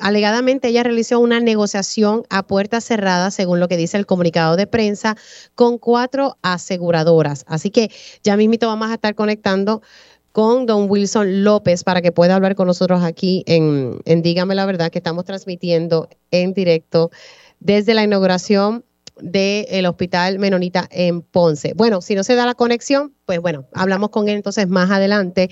alegadamente 0.00 0.68
ella 0.68 0.82
realizó 0.82 1.20
una 1.20 1.40
negociación 1.40 2.24
a 2.30 2.46
puertas 2.46 2.84
cerradas, 2.84 3.34
según 3.34 3.60
lo 3.60 3.68
que 3.68 3.76
dice 3.76 3.96
el 3.96 4.06
comunicado 4.06 4.56
de 4.56 4.66
prensa, 4.66 5.16
con 5.54 5.78
cuatro 5.78 6.36
aseguradoras. 6.42 7.44
Así 7.48 7.70
que 7.70 7.90
ya 8.22 8.36
mismito 8.36 8.66
vamos 8.66 8.90
a 8.90 8.94
estar 8.94 9.14
conectando 9.14 9.82
con 10.32 10.64
don 10.64 10.90
Wilson 10.90 11.44
López 11.44 11.84
para 11.84 12.00
que 12.00 12.10
pueda 12.10 12.36
hablar 12.36 12.54
con 12.54 12.66
nosotros 12.66 13.02
aquí 13.02 13.44
en 13.46 14.00
Dígame 14.22 14.54
la 14.54 14.64
verdad, 14.64 14.90
que 14.90 14.98
estamos 14.98 15.24
transmitiendo 15.24 16.08
en 16.30 16.54
directo 16.54 17.10
desde 17.60 17.94
la 17.94 18.02
inauguración 18.02 18.84
del 19.20 19.86
Hospital 19.86 20.38
Menonita 20.38 20.88
en 20.90 21.22
Ponce. 21.22 21.74
Bueno, 21.74 22.00
si 22.00 22.14
no 22.14 22.24
se 22.24 22.34
da 22.34 22.46
la 22.46 22.54
conexión, 22.54 23.14
pues 23.26 23.40
bueno, 23.40 23.66
hablamos 23.72 24.10
con 24.10 24.28
él 24.28 24.36
entonces 24.36 24.68
más 24.68 24.90
adelante. 24.90 25.50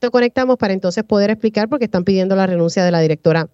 Lo 0.00 0.10
conectamos 0.10 0.56
para 0.58 0.74
entonces 0.74 1.04
poder 1.04 1.30
explicar 1.30 1.68
porque 1.68 1.86
están 1.86 2.04
pidiendo 2.04 2.36
la 2.36 2.46
renuncia 2.46 2.84
de 2.84 2.90
la 2.90 3.00
directora 3.00 3.48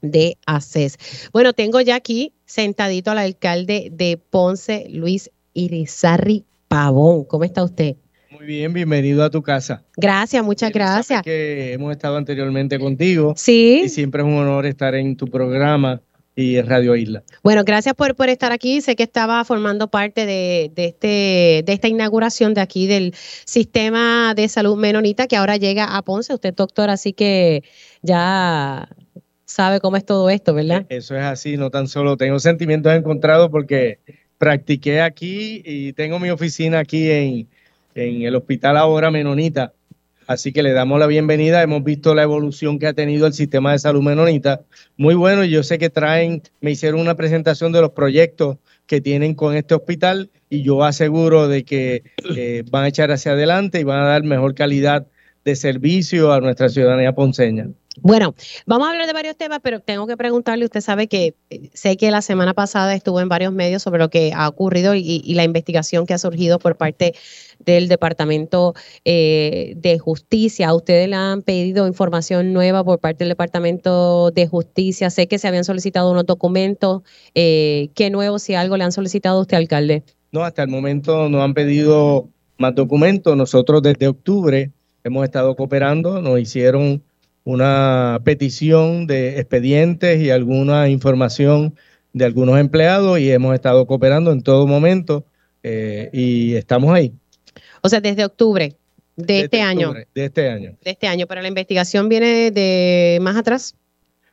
de 0.00 0.36
ACES. 0.46 0.98
Bueno, 1.32 1.52
tengo 1.52 1.80
ya 1.80 1.96
aquí 1.96 2.32
sentadito 2.44 3.10
al 3.10 3.18
alcalde 3.18 3.88
de 3.92 4.18
Ponce, 4.18 4.86
Luis 4.90 5.30
Irizarri 5.54 6.44
Pavón. 6.68 7.24
¿Cómo 7.24 7.44
está 7.44 7.62
usted? 7.62 7.96
Muy 8.30 8.46
bien, 8.46 8.72
bienvenido 8.72 9.22
a 9.22 9.30
tu 9.30 9.42
casa. 9.42 9.84
Gracias, 9.96 10.42
muchas 10.42 10.72
gracias. 10.72 11.22
Que 11.22 11.74
hemos 11.74 11.92
estado 11.92 12.16
anteriormente 12.16 12.78
contigo. 12.78 13.34
Sí. 13.36 13.82
Y 13.84 13.88
siempre 13.88 14.22
es 14.22 14.26
un 14.26 14.34
honor 14.34 14.66
estar 14.66 14.94
en 14.94 15.16
tu 15.16 15.26
programa 15.26 16.00
y 16.34 16.60
Radio 16.62 16.96
Isla. 16.96 17.22
Bueno, 17.42 17.62
gracias 17.64 17.94
por, 17.94 18.14
por 18.14 18.28
estar 18.28 18.52
aquí. 18.52 18.80
Sé 18.80 18.96
que 18.96 19.02
estaba 19.02 19.44
formando 19.44 19.88
parte 19.88 20.24
de, 20.24 20.70
de, 20.74 20.86
este, 20.86 21.62
de 21.66 21.72
esta 21.72 21.88
inauguración 21.88 22.54
de 22.54 22.60
aquí 22.60 22.86
del 22.86 23.14
sistema 23.44 24.34
de 24.34 24.48
salud 24.48 24.76
menonita 24.76 25.26
que 25.26 25.36
ahora 25.36 25.56
llega 25.56 25.96
a 25.96 26.02
Ponce. 26.02 26.32
Usted 26.32 26.54
doctor, 26.54 26.90
así 26.90 27.12
que 27.12 27.62
ya 28.00 28.88
sabe 29.44 29.80
cómo 29.80 29.96
es 29.96 30.06
todo 30.06 30.30
esto, 30.30 30.54
¿verdad? 30.54 30.86
Eso 30.88 31.16
es 31.16 31.22
así, 31.22 31.56
no 31.56 31.70
tan 31.70 31.86
solo 31.86 32.16
tengo 32.16 32.38
sentimientos 32.38 32.92
encontrados 32.94 33.50
porque 33.50 33.98
practiqué 34.38 35.02
aquí 35.02 35.62
y 35.64 35.92
tengo 35.92 36.18
mi 36.18 36.30
oficina 36.30 36.78
aquí 36.78 37.10
en, 37.10 37.48
en 37.94 38.22
el 38.22 38.34
hospital 38.34 38.76
ahora 38.78 39.10
menonita 39.10 39.72
Así 40.32 40.50
que 40.50 40.62
le 40.62 40.72
damos 40.72 40.98
la 40.98 41.06
bienvenida. 41.06 41.62
Hemos 41.62 41.84
visto 41.84 42.14
la 42.14 42.22
evolución 42.22 42.78
que 42.78 42.86
ha 42.86 42.94
tenido 42.94 43.26
el 43.26 43.34
sistema 43.34 43.72
de 43.72 43.78
salud 43.78 44.02
menonita. 44.02 44.62
Muy 44.96 45.14
bueno. 45.14 45.44
Yo 45.44 45.62
sé 45.62 45.76
que 45.76 45.90
traen, 45.90 46.42
me 46.62 46.70
hicieron 46.70 47.00
una 47.00 47.16
presentación 47.16 47.70
de 47.70 47.82
los 47.82 47.90
proyectos 47.90 48.56
que 48.86 49.02
tienen 49.02 49.34
con 49.34 49.54
este 49.54 49.74
hospital 49.74 50.30
y 50.48 50.62
yo 50.62 50.84
aseguro 50.84 51.48
de 51.48 51.64
que 51.64 52.04
eh, 52.34 52.64
van 52.70 52.84
a 52.84 52.88
echar 52.88 53.10
hacia 53.10 53.32
adelante 53.32 53.80
y 53.80 53.84
van 53.84 54.00
a 54.00 54.06
dar 54.06 54.24
mejor 54.24 54.54
calidad 54.54 55.06
de 55.44 55.54
servicio 55.54 56.32
a 56.32 56.40
nuestra 56.40 56.70
ciudadanía 56.70 57.12
ponceña. 57.14 57.68
Bueno, 58.00 58.34
vamos 58.64 58.88
a 58.88 58.92
hablar 58.92 59.06
de 59.06 59.12
varios 59.12 59.36
temas, 59.36 59.60
pero 59.62 59.80
tengo 59.80 60.06
que 60.06 60.16
preguntarle, 60.16 60.64
usted 60.64 60.80
sabe 60.80 61.08
que 61.08 61.34
eh, 61.50 61.70
sé 61.74 61.98
que 61.98 62.10
la 62.10 62.22
semana 62.22 62.54
pasada 62.54 62.94
estuvo 62.94 63.20
en 63.20 63.28
varios 63.28 63.52
medios 63.52 63.82
sobre 63.82 63.98
lo 63.98 64.08
que 64.08 64.32
ha 64.34 64.48
ocurrido 64.48 64.94
y, 64.94 65.20
la 65.34 65.44
investigación 65.44 66.06
que 66.06 66.14
ha 66.14 66.18
surgido 66.18 66.58
por 66.58 66.76
parte 66.76 67.14
del 67.58 67.88
Departamento 67.88 68.74
eh, 69.04 69.74
de 69.76 69.98
Justicia. 69.98 70.68
¿A 70.68 70.74
ustedes 70.74 71.08
le 71.08 71.16
han 71.16 71.42
pedido 71.42 71.86
información 71.86 72.52
nueva 72.52 72.82
por 72.82 72.98
parte 72.98 73.24
del 73.24 73.30
Departamento 73.30 74.30
de 74.30 74.46
Justicia? 74.46 75.10
Sé 75.10 75.28
que 75.28 75.38
se 75.38 75.48
habían 75.48 75.64
solicitado 75.64 76.10
unos 76.10 76.24
documentos. 76.24 77.02
Eh, 77.34 77.90
¿Qué 77.94 78.08
nuevo, 78.08 78.38
si 78.38 78.54
algo, 78.54 78.76
le 78.78 78.84
han 78.84 78.92
solicitado 78.92 79.38
a 79.38 79.42
usted, 79.42 79.58
alcalde? 79.58 80.02
No, 80.32 80.44
hasta 80.44 80.62
el 80.62 80.68
momento 80.68 81.28
no 81.28 81.42
han 81.42 81.52
pedido 81.52 82.28
más 82.56 82.74
documentos. 82.74 83.36
Nosotros 83.36 83.82
desde 83.82 84.08
octubre 84.08 84.70
hemos 85.04 85.24
estado 85.24 85.54
cooperando, 85.56 86.22
nos 86.22 86.40
hicieron 86.40 87.02
una 87.44 88.20
petición 88.24 89.06
de 89.06 89.38
expedientes 89.38 90.20
y 90.20 90.30
alguna 90.30 90.88
información 90.88 91.74
de 92.12 92.24
algunos 92.24 92.58
empleados 92.58 93.18
y 93.18 93.30
hemos 93.30 93.54
estado 93.54 93.86
cooperando 93.86 94.32
en 94.32 94.42
todo 94.42 94.66
momento 94.66 95.24
eh, 95.62 96.10
y 96.12 96.54
estamos 96.54 96.92
ahí. 96.92 97.12
O 97.82 97.88
sea, 97.88 98.00
desde 98.00 98.24
octubre 98.24 98.76
de 99.16 99.40
este 99.40 99.60
año. 99.60 99.92
De 100.14 100.24
este 100.24 100.48
año. 100.48 100.76
De 100.82 100.90
este 100.90 101.06
año, 101.06 101.26
pero 101.26 101.42
la 101.42 101.48
investigación 101.48 102.08
viene 102.08 102.50
de 102.50 103.18
más 103.20 103.36
atrás. 103.36 103.74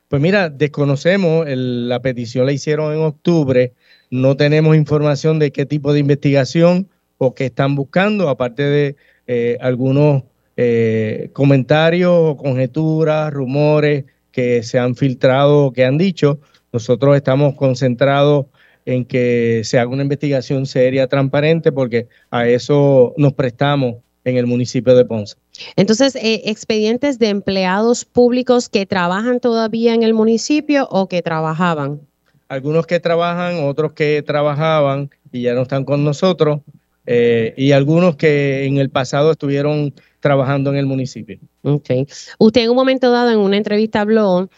Pues 0.08 0.20
mira, 0.20 0.48
desconocemos, 0.48 1.46
la 1.48 2.02
petición 2.02 2.46
la 2.46 2.52
hicieron 2.52 2.92
en 2.92 3.00
octubre, 3.00 3.74
no 4.10 4.36
tenemos 4.36 4.76
información 4.76 5.38
de 5.38 5.52
qué 5.52 5.66
tipo 5.66 5.92
de 5.92 6.00
investigación 6.00 6.88
o 7.18 7.34
qué 7.34 7.46
están 7.46 7.76
buscando, 7.76 8.28
aparte 8.28 8.64
de 8.64 8.96
eh, 9.28 9.56
algunos 9.60 10.24
eh, 10.62 11.30
comentarios 11.32 12.12
o 12.14 12.36
conjeturas, 12.36 13.32
rumores 13.32 14.04
que 14.30 14.62
se 14.62 14.78
han 14.78 14.94
filtrado 14.94 15.72
que 15.72 15.86
han 15.86 15.96
dicho. 15.96 16.38
Nosotros 16.70 17.16
estamos 17.16 17.54
concentrados 17.54 18.44
en 18.84 19.06
que 19.06 19.62
se 19.64 19.78
haga 19.78 19.88
una 19.88 20.02
investigación 20.02 20.66
seria, 20.66 21.06
transparente, 21.06 21.72
porque 21.72 22.08
a 22.30 22.46
eso 22.46 23.14
nos 23.16 23.32
prestamos 23.32 23.96
en 24.24 24.36
el 24.36 24.46
municipio 24.46 24.94
de 24.94 25.06
Ponce. 25.06 25.36
Entonces, 25.76 26.14
eh, 26.16 26.42
expedientes 26.44 27.18
de 27.18 27.30
empleados 27.30 28.04
públicos 28.04 28.68
que 28.68 28.84
trabajan 28.84 29.40
todavía 29.40 29.94
en 29.94 30.02
el 30.02 30.12
municipio 30.12 30.86
o 30.90 31.08
que 31.08 31.22
trabajaban. 31.22 32.02
Algunos 32.48 32.86
que 32.86 33.00
trabajan, 33.00 33.64
otros 33.64 33.94
que 33.94 34.22
trabajaban 34.26 35.08
y 35.32 35.40
ya 35.40 35.54
no 35.54 35.62
están 35.62 35.86
con 35.86 36.04
nosotros, 36.04 36.60
eh, 37.06 37.54
y 37.56 37.72
algunos 37.72 38.16
que 38.16 38.66
en 38.66 38.76
el 38.76 38.90
pasado 38.90 39.30
estuvieron 39.30 39.94
trabajando 40.20 40.70
en 40.70 40.76
el 40.76 40.86
municipio. 40.86 41.38
Okay. 41.62 42.06
Usted 42.38 42.62
en 42.62 42.70
un 42.70 42.76
momento 42.76 43.10
dado 43.10 43.30
en 43.30 43.38
una 43.38 43.56
entrevista 43.56 44.02
habló 44.02 44.48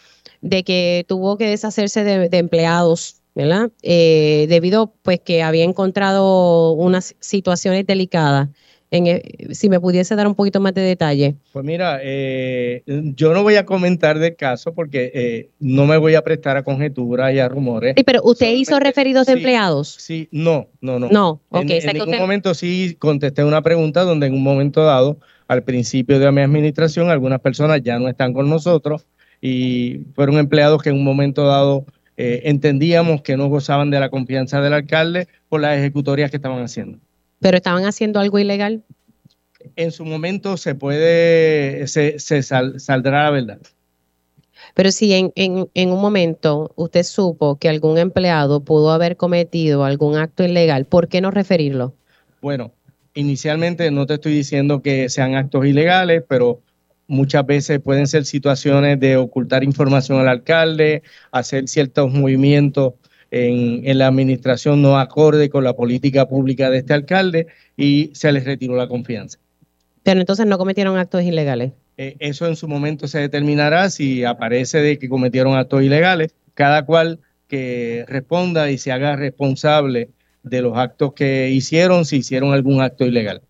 de 0.41 0.63
que 0.63 1.05
tuvo 1.07 1.37
que 1.37 1.47
deshacerse 1.47 2.03
de, 2.03 2.29
de 2.29 2.37
empleados 2.37 3.23
¿verdad? 3.35 3.71
Eh, 3.81 4.45
debido 4.49 4.93
pues 5.01 5.19
que 5.19 5.41
había 5.41 5.63
encontrado 5.63 6.73
unas 6.73 7.15
situaciones 7.19 7.85
delicadas. 7.85 8.49
En, 8.91 9.07
e, 9.07 9.23
si 9.53 9.69
me 9.69 9.79
pudiese 9.79 10.15
dar 10.15 10.27
un 10.27 10.35
poquito 10.35 10.59
más 10.59 10.75
de 10.75 10.81
detalle. 10.81 11.35
Pues 11.51 11.65
mira, 11.65 11.99
eh, 12.03 12.83
yo 12.85 13.33
no 13.33 13.41
voy 13.41 13.55
a 13.55 13.65
comentar 13.65 14.19
del 14.19 14.35
caso 14.35 14.75
porque 14.75 15.11
eh, 15.15 15.49
no 15.59 15.87
me 15.87 15.97
voy 15.97 16.13
a 16.13 16.21
prestar 16.21 16.57
a 16.57 16.63
conjeturas 16.63 17.33
y 17.33 17.39
a 17.39 17.49
rumores. 17.49 17.95
Sí, 17.97 18.03
pero 18.03 18.21
usted 18.23 18.51
hizo 18.51 18.79
referidos 18.79 19.25
de 19.25 19.33
empleados. 19.33 19.95
Sí, 19.97 20.29
no, 20.31 20.67
no, 20.79 20.99
no. 20.99 21.09
No, 21.09 21.41
ok. 21.49 21.71
En, 21.71 21.89
en 21.89 21.97
ningún 21.97 22.19
momento 22.19 22.53
sí 22.53 22.95
contesté 22.99 23.43
una 23.43 23.63
pregunta 23.63 24.03
donde 24.03 24.27
en 24.27 24.35
un 24.35 24.43
momento 24.43 24.83
dado, 24.83 25.17
al 25.47 25.63
principio 25.63 26.19
de 26.19 26.31
mi 26.31 26.41
administración, 26.41 27.09
algunas 27.09 27.39
personas 27.41 27.81
ya 27.83 27.99
no 27.99 28.07
están 28.07 28.33
con 28.33 28.49
nosotros 28.49 29.05
y 29.41 30.01
fueron 30.15 30.37
empleados 30.37 30.81
que 30.81 30.89
en 30.89 30.95
un 30.95 31.03
momento 31.03 31.45
dado 31.45 31.85
eh, 32.15 32.41
entendíamos 32.45 33.21
que 33.21 33.35
no 33.35 33.47
gozaban 33.47 33.89
de 33.89 33.99
la 33.99 34.09
confianza 34.09 34.61
del 34.61 34.73
alcalde 34.73 35.27
por 35.49 35.61
las 35.61 35.77
ejecutorias 35.77 36.29
que 36.31 36.37
estaban 36.37 36.63
haciendo. 36.63 36.99
¿Pero 37.39 37.57
estaban 37.57 37.85
haciendo 37.85 38.19
algo 38.19 38.39
ilegal? 38.39 38.83
En 39.75 39.91
su 39.91 40.05
momento 40.05 40.57
se 40.57 40.75
puede, 40.75 41.87
se, 41.87 42.19
saldrá 42.19 43.23
la 43.23 43.31
verdad. 43.31 43.59
Pero 44.75 44.91
si 44.91 45.13
en, 45.13 45.31
en, 45.35 45.91
un 45.91 46.01
momento 46.01 46.71
usted 46.75 47.03
supo 47.03 47.57
que 47.57 47.69
algún 47.69 47.97
empleado 47.97 48.61
pudo 48.61 48.91
haber 48.91 49.17
cometido 49.17 49.83
algún 49.83 50.15
acto 50.15 50.43
ilegal, 50.43 50.85
¿por 50.85 51.07
qué 51.07 51.21
no 51.21 51.31
referirlo? 51.31 51.93
Bueno, 52.41 52.71
inicialmente 53.13 53.89
no 53.91 54.05
te 54.05 54.15
estoy 54.15 54.33
diciendo 54.33 54.81
que 54.81 55.09
sean 55.09 55.35
actos 55.35 55.65
ilegales, 55.65 56.23
pero 56.27 56.61
muchas 57.07 57.45
veces 57.45 57.79
pueden 57.79 58.07
ser 58.07 58.25
situaciones 58.25 58.99
de 58.99 59.17
ocultar 59.17 59.63
información 59.63 60.19
al 60.19 60.27
alcalde, 60.27 61.03
hacer 61.31 61.67
ciertos 61.67 62.11
movimientos 62.11 62.93
en, 63.31 63.97
la 63.97 64.07
administración 64.07 64.81
no 64.81 64.99
acorde 64.99 65.49
con 65.49 65.63
la 65.63 65.73
política 65.73 66.27
pública 66.27 66.69
de 66.69 66.79
este 66.79 66.93
alcalde 66.93 67.47
y 67.75 68.11
se 68.13 68.31
les 68.31 68.45
retiró 68.45 68.75
la 68.75 68.87
confianza. 68.87 69.39
Pero 70.03 70.19
entonces 70.19 70.45
no 70.45 70.57
cometieron 70.57 70.97
actos 70.97 71.23
ilegales. 71.23 71.71
Eh, 71.97 72.15
eso 72.19 72.47
en 72.47 72.55
su 72.55 72.67
momento 72.67 73.07
se 73.07 73.19
determinará 73.19 73.89
si 73.89 74.23
aparece 74.23 74.79
de 74.79 74.99
que 74.99 75.09
cometieron 75.09 75.55
actos 75.55 75.81
ilegales. 75.83 76.35
Cada 76.53 76.85
cual 76.85 77.19
que 77.47 78.05
responda 78.07 78.69
y 78.69 78.77
se 78.77 78.91
haga 78.91 79.15
responsable 79.15 80.09
de 80.43 80.61
los 80.61 80.77
actos 80.77 81.13
que 81.13 81.49
hicieron, 81.49 82.05
si 82.05 82.17
hicieron 82.17 82.53
algún 82.53 82.81
acto 82.81 83.05
ilegal. 83.05 83.41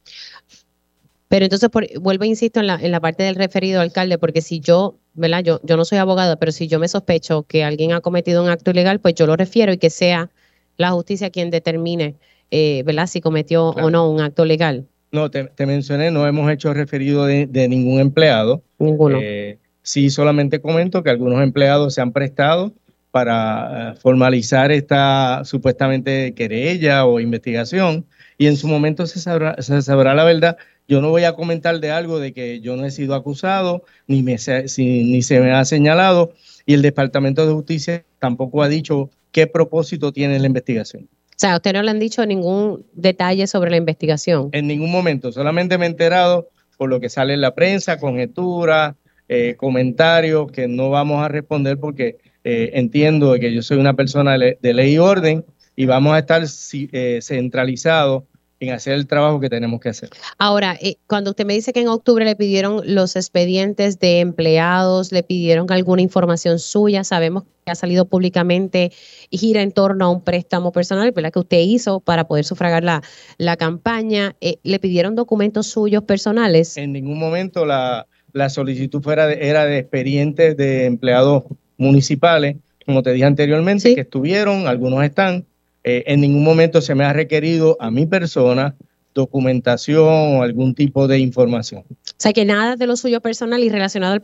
Pero 1.28 1.46
entonces, 1.46 1.70
vuelvo, 2.00 2.26
insisto, 2.26 2.60
en 2.60 2.68
la, 2.68 2.76
en 2.76 2.92
la 2.92 3.00
parte 3.00 3.24
del 3.24 3.36
referido 3.36 3.82
alcalde, 3.82 4.20
porque 4.20 4.42
si 4.42 4.60
yo, 4.60 4.98
¿verdad? 5.16 5.44
Yo, 5.44 5.60
yo 5.64 5.78
no 5.78 5.84
soy 5.84 5.98
abogada, 5.98 6.36
pero 6.36 6.52
si 6.52 6.68
yo 6.68 6.80
me 6.80 6.88
sospecho 6.88 7.44
que 7.44 7.64
alguien 7.64 7.92
ha 7.92 8.02
cometido 8.02 8.44
un 8.44 8.50
acto 8.50 8.70
ilegal, 8.70 9.00
pues 9.00 9.16
yo 9.16 9.26
lo 9.26 9.36
refiero 9.36 9.74
y 9.74 9.80
que 9.80 9.90
sea 9.90 10.30
la 10.78 10.92
justicia 10.92 11.32
quien 11.32 11.50
determine, 11.50 12.16
eh, 12.52 12.84
¿verdad? 12.86 13.08
Si 13.08 13.20
cometió 13.20 13.70
o 13.70 13.90
no 13.90 14.10
un 14.12 14.22
acto 14.22 14.46
legal. 14.46 14.86
No, 15.12 15.30
te, 15.32 15.66
mencioné, 15.66 16.12
no 16.12 16.28
hemos 16.28 16.52
hecho 16.52 16.74
referido 16.74 17.26
de, 17.26 17.48
ningún 17.68 18.00
empleado. 18.00 18.62
Ninguno. 18.78 19.20
Eh, 19.22 19.58
sí, 19.82 20.12
solamente 20.12 20.62
comento 20.62 21.02
que 21.02 21.10
algunos 21.10 21.42
empleados 21.42 21.96
se 21.96 22.02
han 22.02 22.12
prestado 22.12 22.74
para 23.14 23.92
eh, 23.92 23.96
formalizar 24.02 24.72
esta 24.72 25.44
supuestamente 25.46 26.34
querella 26.34 27.06
o 27.06 27.20
investigación 27.20 28.08
y 28.40 28.48
en 28.48 28.58
su 28.58 28.68
momento 28.68 29.06
se 29.06 29.20
sabrá, 29.20 29.56
se 29.62 29.84
sabrá 29.84 30.16
la 30.16 30.24
verdad 30.24 30.58
yo 30.88 31.00
no 31.00 31.12
voy 31.12 31.24
a 31.24 31.34
comentar 31.34 31.80
de 31.80 31.92
algo 31.92 32.20
de 32.20 32.34
que 32.34 32.60
yo 32.60 32.76
no 32.76 32.86
he 32.86 32.90
sido 32.90 33.14
acusado, 33.14 33.84
ni, 34.08 34.24
me 34.24 34.38
ni 34.78 35.22
se 35.22 35.40
me 35.40 35.52
ha 35.52 35.64
señalado, 35.64 36.34
y 36.66 36.74
el 36.74 36.82
Departamento 36.82 37.46
de 37.46 37.54
Justicia 37.54 38.04
tampoco 38.18 38.64
ha 38.64 38.68
dicho 38.68 39.12
qué 39.32 39.46
propósito 39.46 40.12
tiene 40.12 40.40
la 40.40 40.48
investigación. 40.48 41.04
O 41.04 41.38
sea, 41.38 41.56
usted 41.56 41.74
no 41.74 41.84
le 41.84 41.92
han 41.92 42.00
dicho 42.00 42.26
ningún 42.26 42.84
detalle 42.94 43.46
sobre 43.46 43.70
la 43.72 43.78
investigación. 43.78 44.50
En 44.54 44.68
ningún 44.68 44.92
momento, 44.92 45.32
solamente 45.32 45.78
me 45.78 45.86
he 45.86 45.90
enterado 45.90 46.50
por 46.78 46.90
lo 46.90 47.00
que 47.00 47.10
sale 47.10 47.36
en 47.36 47.42
la 47.42 47.54
prensa, 47.54 48.00
conjeturas, 48.00 48.96
eh, 49.30 49.56
comentarios 49.56 50.52
que 50.52 50.68
no 50.68 50.90
vamos 50.90 51.24
a 51.24 51.30
responder 51.30 51.78
porque 51.78 52.18
eh, 52.44 52.72
entiendo 52.74 53.34
que 53.40 53.54
yo 53.54 53.62
soy 53.62 53.78
una 53.78 53.96
persona 53.96 54.38
de, 54.38 54.58
ley 54.74 54.94
y 54.94 54.98
orden 54.98 55.46
y 55.76 55.86
vamos 55.86 56.14
a 56.14 56.20
estar 56.20 56.44
eh, 56.44 57.20
centralizados 57.22 58.24
en 58.64 58.74
hacer 58.74 58.94
el 58.94 59.08
trabajo 59.08 59.40
que 59.40 59.50
tenemos 59.50 59.80
que 59.80 59.90
hacer. 59.90 60.10
Ahora, 60.38 60.78
eh, 60.82 60.96
cuando 61.08 61.32
usted 61.32 61.46
me 61.46 61.54
dice 61.54 61.74
que 61.74 61.82
en 61.82 61.88
octubre 61.88 62.26
le 62.26 62.36
pidieron 62.36 62.82
los 62.86 63.16
expedientes 63.16 64.00
de 64.00 64.20
empleados, 64.20 65.12
le 65.12 65.24
pidieron 65.24 65.70
alguna 65.70 66.02
información 66.02 66.60
suya, 66.60 67.04
sabemos 67.04 67.44
que 67.66 67.72
ha 67.72 67.76
salido 67.76 68.06
públicamente 68.06 68.92
y 69.30 69.38
gira 69.38 69.62
en 69.62 69.72
torno 69.72 70.06
a 70.06 70.10
un 70.10 70.22
préstamo 70.22 70.72
personal, 70.72 71.12
¿verdad? 71.12 71.32
Que 71.32 71.40
usted 71.40 71.60
hizo 71.60 72.00
para 72.00 72.26
poder 72.28 72.46
sufragar 72.46 72.84
la, 72.84 73.02
la 73.38 73.58
campaña. 73.58 74.36
Eh, 74.42 74.58
¿Le 74.64 74.80
pidieron 74.80 75.16
documentos 75.16 75.68
suyos 75.68 76.04
personales? 76.04 76.78
En 76.78 76.94
ningún 76.94 77.20
momento 77.20 77.66
la, 77.66 78.08
solicitud 78.50 79.02
fuera 79.02 79.32
era 79.32 79.66
de 79.66 79.80
expedientes 79.80 80.58
de 80.58 80.86
empleados 80.86 81.44
municipales, 81.78 82.58
como 82.86 83.04
te 83.04 83.12
dije 83.12 83.26
anteriormente, 83.26 83.96
que 83.96 84.02
estuvieron, 84.02 84.68
algunos 84.68 85.04
están, 85.04 85.46
eh, 85.84 86.04
en 86.08 86.22
ningún 86.22 86.44
momento 86.44 86.82
se 86.82 86.96
me 86.96 87.04
ha 87.04 87.14
requerido 87.14 87.78
a 87.80 87.92
mi 87.92 88.06
persona 88.06 88.76
documentación 89.14 90.38
o 90.38 90.44
algún 90.44 90.74
tipo 90.74 91.08
de 91.08 91.20
información. 91.20 91.84
O 91.90 91.96
sea 92.18 92.34
que 92.34 92.46
nada 92.46 92.76
de 92.76 92.88
lo 92.88 92.96
suyo 92.96 93.22
personal 93.22 93.64
y 93.64 93.70
relacionado 93.70 94.14
al... 94.14 94.24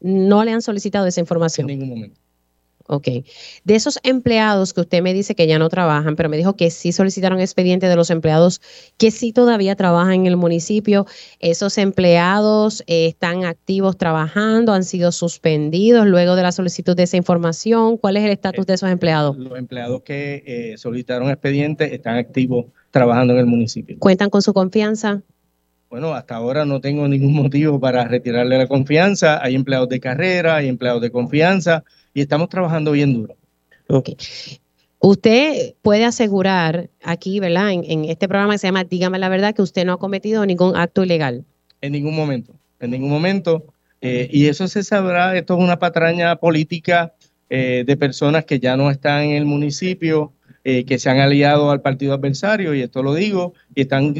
no 0.00 0.44
le 0.44 0.52
han 0.52 0.62
solicitado 0.62 1.06
esa 1.06 1.20
información. 1.20 1.70
En 1.70 1.78
ningún 1.78 1.96
momento. 1.96 2.20
Ok. 2.92 3.06
De 3.62 3.76
esos 3.76 4.00
empleados 4.02 4.74
que 4.74 4.80
usted 4.80 5.00
me 5.00 5.14
dice 5.14 5.36
que 5.36 5.46
ya 5.46 5.60
no 5.60 5.68
trabajan, 5.68 6.16
pero 6.16 6.28
me 6.28 6.36
dijo 6.36 6.56
que 6.56 6.72
sí 6.72 6.90
solicitaron 6.90 7.38
expediente 7.38 7.86
de 7.86 7.94
los 7.94 8.10
empleados 8.10 8.60
que 8.98 9.12
sí 9.12 9.32
todavía 9.32 9.76
trabajan 9.76 10.14
en 10.14 10.26
el 10.26 10.36
municipio, 10.36 11.06
¿esos 11.38 11.78
empleados 11.78 12.82
eh, 12.88 13.06
están 13.06 13.44
activos 13.44 13.96
trabajando, 13.96 14.72
han 14.72 14.82
sido 14.82 15.12
suspendidos 15.12 16.04
luego 16.08 16.34
de 16.34 16.42
la 16.42 16.50
solicitud 16.50 16.96
de 16.96 17.04
esa 17.04 17.16
información? 17.16 17.96
¿Cuál 17.96 18.16
es 18.16 18.24
el 18.24 18.32
estatus 18.32 18.66
de 18.66 18.74
esos 18.74 18.90
empleados? 18.90 19.38
Los 19.38 19.56
empleados 19.56 20.02
que 20.02 20.42
eh, 20.44 20.76
solicitaron 20.76 21.30
expediente 21.30 21.94
están 21.94 22.16
activos 22.16 22.66
trabajando 22.90 23.34
en 23.34 23.38
el 23.38 23.46
municipio. 23.46 23.96
¿Cuentan 24.00 24.30
con 24.30 24.42
su 24.42 24.52
confianza? 24.52 25.22
Bueno, 25.90 26.12
hasta 26.12 26.34
ahora 26.34 26.64
no 26.64 26.80
tengo 26.80 27.06
ningún 27.06 27.34
motivo 27.34 27.78
para 27.78 28.04
retirarle 28.08 28.58
la 28.58 28.66
confianza. 28.66 29.40
Hay 29.40 29.54
empleados 29.54 29.88
de 29.88 30.00
carrera, 30.00 30.56
hay 30.56 30.66
empleados 30.66 31.00
de 31.02 31.12
confianza 31.12 31.84
y 32.14 32.20
estamos 32.20 32.48
trabajando 32.48 32.92
bien 32.92 33.14
duro. 33.14 33.36
Ok. 33.88 34.10
Usted 35.00 35.74
puede 35.82 36.04
asegurar 36.04 36.90
aquí, 37.02 37.40
¿verdad? 37.40 37.72
En, 37.72 37.84
en 37.84 38.04
este 38.04 38.28
programa 38.28 38.52
que 38.52 38.58
se 38.58 38.66
llama 38.66 38.84
Dígame 38.84 39.18
la 39.18 39.28
verdad 39.28 39.54
que 39.54 39.62
usted 39.62 39.84
no 39.84 39.94
ha 39.94 39.98
cometido 39.98 40.44
ningún 40.44 40.76
acto 40.76 41.02
ilegal. 41.02 41.44
En 41.80 41.92
ningún 41.92 42.14
momento, 42.14 42.52
en 42.80 42.90
ningún 42.90 43.10
momento. 43.10 43.64
Eh, 44.00 44.28
y 44.30 44.46
eso 44.46 44.66
se 44.68 44.82
sabrá, 44.82 45.36
esto 45.36 45.58
es 45.58 45.62
una 45.62 45.78
patraña 45.78 46.36
política 46.36 47.14
eh, 47.50 47.84
de 47.86 47.96
personas 47.96 48.44
que 48.44 48.58
ya 48.58 48.76
no 48.76 48.90
están 48.90 49.24
en 49.24 49.30
el 49.32 49.44
municipio, 49.44 50.32
eh, 50.64 50.84
que 50.84 50.98
se 50.98 51.10
han 51.10 51.18
aliado 51.18 51.70
al 51.70 51.82
partido 51.82 52.14
adversario, 52.14 52.74
y 52.74 52.82
esto 52.82 53.02
lo 53.02 53.14
digo, 53.14 53.54
y 53.74 53.82
están 53.82 54.14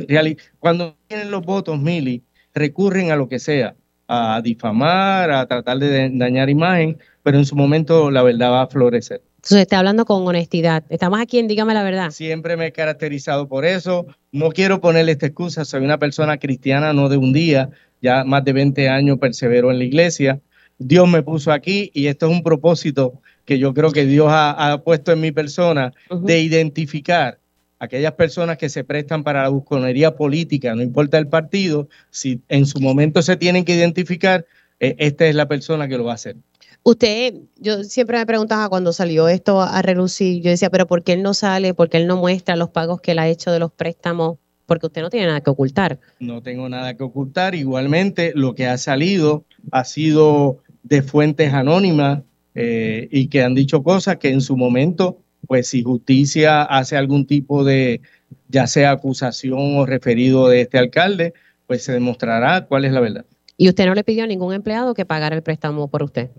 cuando 0.58 0.96
tienen 1.08 1.30
los 1.30 1.44
votos, 1.44 1.78
Mili, 1.78 2.22
recurren 2.54 3.10
a 3.10 3.16
lo 3.16 3.28
que 3.28 3.38
sea, 3.38 3.74
a 4.06 4.40
difamar, 4.42 5.30
a 5.30 5.46
tratar 5.46 5.78
de 5.78 6.10
dañar 6.12 6.50
imagen, 6.50 6.98
pero 7.22 7.38
en 7.38 7.44
su 7.44 7.56
momento 7.56 8.10
la 8.10 8.22
verdad 8.22 8.50
va 8.50 8.62
a 8.62 8.66
florecer. 8.66 9.22
Entonces 9.36 9.62
está 9.62 9.78
hablando 9.78 10.04
con 10.04 10.26
honestidad. 10.26 10.84
Estamos 10.90 11.18
aquí 11.18 11.38
en 11.38 11.48
Dígame 11.48 11.72
la 11.72 11.82
verdad. 11.82 12.10
Siempre 12.10 12.56
me 12.56 12.66
he 12.66 12.72
caracterizado 12.72 13.48
por 13.48 13.64
eso. 13.64 14.06
No 14.32 14.50
quiero 14.50 14.80
ponerle 14.80 15.12
esta 15.12 15.26
excusa. 15.26 15.64
Soy 15.64 15.82
una 15.82 15.98
persona 15.98 16.36
cristiana, 16.38 16.92
no 16.92 17.08
de 17.08 17.16
un 17.16 17.32
día. 17.32 17.70
Ya 18.02 18.24
más 18.24 18.44
de 18.44 18.52
20 18.52 18.88
años 18.88 19.18
persevero 19.18 19.70
en 19.70 19.78
la 19.78 19.84
iglesia. 19.84 20.40
Dios 20.78 21.08
me 21.08 21.22
puso 21.22 21.52
aquí 21.52 21.90
y 21.94 22.06
esto 22.06 22.26
es 22.26 22.32
un 22.32 22.42
propósito 22.42 23.20
que 23.44 23.58
yo 23.58 23.74
creo 23.74 23.92
que 23.92 24.06
Dios 24.06 24.28
ha, 24.30 24.80
puesto 24.84 25.12
en 25.12 25.20
mi 25.20 25.32
persona 25.32 25.92
de 26.10 26.40
identificar 26.40 27.38
aquellas 27.78 28.12
personas 28.12 28.58
que 28.58 28.68
se 28.68 28.84
prestan 28.84 29.24
para 29.24 29.42
la 29.42 29.48
busconería 29.48 30.14
política, 30.14 30.74
no 30.74 30.82
importa 30.82 31.18
el 31.18 31.28
partido, 31.28 31.88
si 32.10 32.40
en 32.48 32.66
su 32.66 32.78
momento 32.78 33.22
se 33.22 33.36
tienen 33.36 33.64
que 33.64 33.74
identificar, 33.74 34.46
eh, 34.78 34.94
esta 34.98 35.26
es 35.26 35.34
la 35.34 35.48
persona 35.48 35.88
que 35.88 35.98
lo 35.98 36.04
va 36.04 36.12
a 36.12 36.14
hacer. 36.14 36.36
Usted, 36.82 37.34
yo 37.58 37.84
siempre 37.84 38.18
me 38.18 38.26
preguntaba 38.26 38.68
cuando 38.68 38.92
salió 38.92 39.28
esto 39.28 39.60
a 39.60 39.82
relucir, 39.82 40.42
yo 40.42 40.50
decía, 40.50 40.70
pero 40.70 40.86
¿por 40.86 41.02
qué 41.02 41.12
él 41.12 41.22
no 41.22 41.34
sale? 41.34 41.74
¿Por 41.74 41.90
qué 41.90 41.98
él 41.98 42.06
no 42.06 42.16
muestra 42.16 42.56
los 42.56 42.70
pagos 42.70 43.00
que 43.00 43.12
él 43.12 43.18
ha 43.18 43.28
hecho 43.28 43.52
de 43.52 43.58
los 43.58 43.70
préstamos? 43.70 44.38
Porque 44.64 44.86
usted 44.86 45.02
no 45.02 45.10
tiene 45.10 45.26
nada 45.26 45.40
que 45.42 45.50
ocultar. 45.50 45.98
No 46.20 46.42
tengo 46.42 46.68
nada 46.68 46.96
que 46.96 47.02
ocultar. 47.02 47.54
Igualmente, 47.54 48.32
lo 48.34 48.54
que 48.54 48.66
ha 48.66 48.78
salido 48.78 49.44
ha 49.72 49.84
sido 49.84 50.58
de 50.82 51.02
fuentes 51.02 51.52
anónimas 51.52 52.22
eh, 52.54 53.08
y 53.10 53.28
que 53.28 53.42
han 53.42 53.54
dicho 53.54 53.82
cosas 53.82 54.16
que 54.16 54.30
en 54.30 54.40
su 54.40 54.56
momento, 54.56 55.18
pues 55.46 55.68
si 55.68 55.82
justicia 55.82 56.62
hace 56.62 56.96
algún 56.96 57.26
tipo 57.26 57.62
de, 57.62 58.00
ya 58.48 58.66
sea 58.66 58.92
acusación 58.92 59.76
o 59.76 59.84
referido 59.84 60.48
de 60.48 60.62
este 60.62 60.78
alcalde, 60.78 61.34
pues 61.66 61.84
se 61.84 61.92
demostrará 61.92 62.66
cuál 62.66 62.86
es 62.86 62.92
la 62.92 63.00
verdad. 63.00 63.26
¿Y 63.56 63.68
usted 63.68 63.84
no 63.86 63.94
le 63.94 64.02
pidió 64.02 64.24
a 64.24 64.26
ningún 64.26 64.54
empleado 64.54 64.94
que 64.94 65.04
pagara 65.04 65.36
el 65.36 65.42
préstamo 65.42 65.88
por 65.88 66.02
usted? 66.02 66.30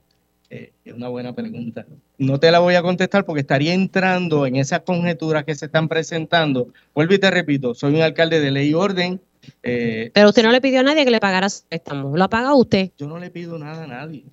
Eh, 0.54 0.74
es 0.84 0.94
una 0.94 1.08
buena 1.08 1.34
pregunta. 1.34 1.86
No 2.18 2.38
te 2.38 2.52
la 2.52 2.60
voy 2.60 2.76
a 2.76 2.82
contestar 2.82 3.24
porque 3.24 3.40
estaría 3.40 3.74
entrando 3.74 4.46
en 4.46 4.58
esas 4.58 4.82
conjeturas 4.82 5.46
que 5.46 5.56
se 5.56 5.68
están 5.68 5.88
presentando. 5.88 6.74
Vuelvo 6.94 7.14
y 7.14 7.20
te 7.20 7.32
repito, 7.32 7.74
soy 7.74 7.96
un 7.96 8.02
alcalde 8.02 8.42
de 8.42 8.52
ley 8.52 8.72
y 8.72 8.74
orden. 8.74 9.22
Eh, 9.64 10.12
Pero 10.14 10.28
usted 10.28 10.44
no 10.44 10.52
le 10.52 10.60
pidió 10.60 10.82
a 10.82 10.84
nadie 10.84 11.06
que 11.06 11.12
le 11.12 11.22
pagara 11.22 11.48
su 11.48 11.64
préstamo. 11.70 12.18
¿Lo 12.18 12.26
ha 12.26 12.30
pagado 12.30 12.58
usted? 12.58 12.92
Yo 12.98 13.08
no 13.08 13.18
le 13.18 13.30
pido 13.32 13.58
nada 13.58 13.86
a 13.86 13.88
nadie. 13.88 14.26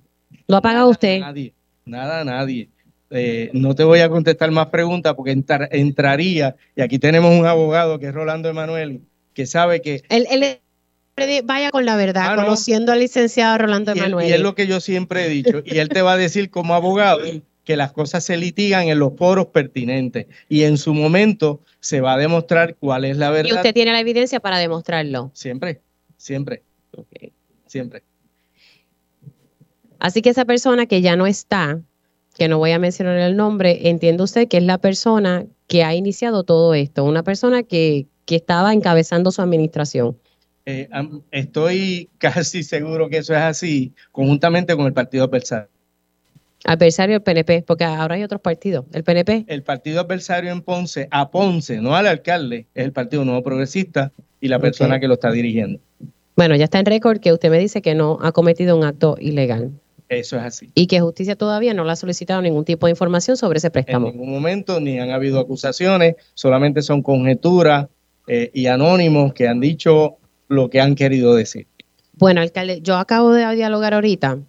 ¿Lo 0.45 0.57
ha 0.57 0.61
pagado 0.61 0.89
usted? 0.89 1.21
nadie. 1.21 1.53
Nada 1.85 2.19
a 2.19 2.23
nadie. 2.25 2.69
Eh, 3.11 3.49
no 3.53 3.73
te 3.73 3.85
voy 3.85 4.01
a 4.01 4.09
contestar 4.09 4.51
más 4.51 4.67
preguntas 4.67 5.13
porque 5.15 5.31
entraría, 5.31 6.55
y 6.75 6.81
aquí 6.81 6.99
tenemos 6.99 7.33
un 7.33 7.45
abogado 7.45 7.97
que 7.97 8.07
es 8.07 8.13
Rolando 8.13 8.49
Emanuel, 8.49 9.01
que 9.33 9.45
sabe 9.45 9.81
que... 9.81 10.03
Él, 10.09 10.27
vaya 11.43 11.71
con 11.71 11.85
la 11.85 11.95
verdad, 11.95 12.33
ah, 12.33 12.35
conociendo 12.35 12.91
al 12.91 12.99
licenciado 12.99 13.57
Rolando 13.57 13.91
Emanuel. 13.91 14.29
Y 14.29 14.33
es 14.33 14.39
lo 14.39 14.55
que 14.55 14.67
yo 14.67 14.79
siempre 14.79 15.25
he 15.25 15.29
dicho, 15.29 15.61
y 15.65 15.77
él 15.77 15.89
te 15.89 16.01
va 16.01 16.13
a 16.13 16.17
decir 16.17 16.49
como 16.49 16.75
abogado 16.75 17.21
que 17.69 17.77
las 17.77 17.91
cosas 17.91 18.23
se 18.23 18.35
litigan 18.35 18.87
en 18.87 18.97
los 18.97 19.13
foros 19.15 19.45
pertinentes 19.47 20.25
y 20.47 20.63
en 20.63 20.77
su 20.79 20.95
momento 20.95 21.61
se 21.79 22.01
va 22.01 22.13
a 22.13 22.17
demostrar 22.17 22.75
cuál 22.75 23.05
es 23.05 23.17
la 23.17 23.29
verdad. 23.29 23.51
Y 23.51 23.53
usted 23.53 23.75
tiene 23.75 23.91
la 23.91 23.99
evidencia 23.99 24.39
para 24.39 24.57
demostrarlo. 24.57 25.29
Siempre, 25.35 25.79
siempre, 26.17 26.63
siempre. 27.67 28.01
Así 29.99 30.23
que 30.23 30.31
esa 30.31 30.45
persona 30.45 30.87
que 30.87 31.01
ya 31.01 31.15
no 31.15 31.27
está, 31.27 31.79
que 32.35 32.47
no 32.47 32.57
voy 32.57 32.71
a 32.71 32.79
mencionar 32.79 33.17
el 33.17 33.35
nombre, 33.35 33.89
entiende 33.89 34.23
usted 34.23 34.47
que 34.47 34.57
es 34.57 34.63
la 34.63 34.79
persona 34.79 35.45
que 35.67 35.83
ha 35.83 35.93
iniciado 35.93 36.43
todo 36.43 36.73
esto, 36.73 37.03
una 37.03 37.21
persona 37.21 37.61
que, 37.61 38.07
que 38.25 38.35
estaba 38.35 38.73
encabezando 38.73 39.31
su 39.31 39.43
administración. 39.43 40.17
Eh, 40.65 40.89
estoy 41.31 42.09
casi 42.17 42.63
seguro 42.63 43.09
que 43.09 43.17
eso 43.17 43.33
es 43.33 43.39
así, 43.39 43.93
conjuntamente 44.11 44.75
con 44.75 44.85
el 44.85 44.93
partido 44.93 45.25
adversario. 45.25 45.69
Adversario 46.65 47.15
del 47.15 47.23
PNP, 47.23 47.63
porque 47.65 47.85
ahora 47.85 48.15
hay 48.15 48.23
otros 48.23 48.41
partidos. 48.41 48.85
¿El 48.91 49.03
PNP? 49.03 49.45
El 49.47 49.63
partido 49.63 50.01
adversario 50.01 50.51
en 50.51 50.61
Ponce, 50.61 51.07
a 51.09 51.31
Ponce, 51.31 51.79
no 51.79 51.95
al 51.95 52.05
alcalde, 52.05 52.67
es 52.75 52.83
el 52.83 52.91
Partido 52.91 53.23
Nuevo 53.23 53.41
Progresista 53.43 54.11
y 54.41 54.49
la 54.49 54.59
persona 54.59 54.99
que 54.99 55.07
lo 55.07 55.13
está 55.15 55.31
dirigiendo. 55.31 55.79
Bueno, 56.35 56.55
ya 56.55 56.65
está 56.65 56.79
en 56.79 56.85
récord 56.85 57.19
que 57.19 57.33
usted 57.33 57.49
me 57.49 57.59
dice 57.59 57.81
que 57.81 57.95
no 57.95 58.17
ha 58.21 58.31
cometido 58.31 58.77
un 58.77 58.83
acto 58.83 59.17
ilegal. 59.19 59.71
Eso 60.09 60.37
es 60.37 60.43
así. 60.43 60.71
Y 60.73 60.87
que 60.87 60.99
justicia 60.99 61.35
todavía 61.35 61.73
no 61.73 61.83
le 61.85 61.91
ha 61.91 61.95
solicitado 61.95 62.41
ningún 62.41 62.65
tipo 62.65 62.87
de 62.87 62.91
información 62.91 63.37
sobre 63.37 63.59
ese 63.59 63.69
préstamo. 63.69 64.07
En 64.07 64.13
ningún 64.13 64.31
momento 64.31 64.79
ni 64.79 64.99
han 64.99 65.11
habido 65.11 65.39
acusaciones, 65.39 66.15
solamente 66.33 66.81
son 66.81 67.03
conjeturas 67.03 67.87
eh, 68.27 68.51
y 68.53 68.67
anónimos 68.67 69.33
que 69.33 69.47
han 69.47 69.59
dicho 69.59 70.18
lo 70.49 70.69
que 70.69 70.81
han 70.81 70.95
querido 70.95 71.35
decir. 71.35 71.67
Bueno, 72.13 72.41
alcalde, 72.41 72.81
yo 72.81 72.97
acabo 72.97 73.31
de 73.31 73.55
dialogar 73.55 73.93
ahorita 73.93 74.39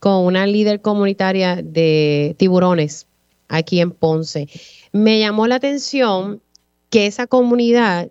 con 0.00 0.24
una 0.24 0.44
líder 0.46 0.80
comunitaria 0.80 1.60
de 1.62 2.34
tiburones 2.36 3.06
aquí 3.48 3.80
en 3.80 3.92
Ponce. 3.92 4.48
Me 4.90 5.20
llamó 5.20 5.46
la 5.46 5.54
atención 5.54 6.42
que 6.90 7.06
esa 7.06 7.28
comunidad 7.28 8.10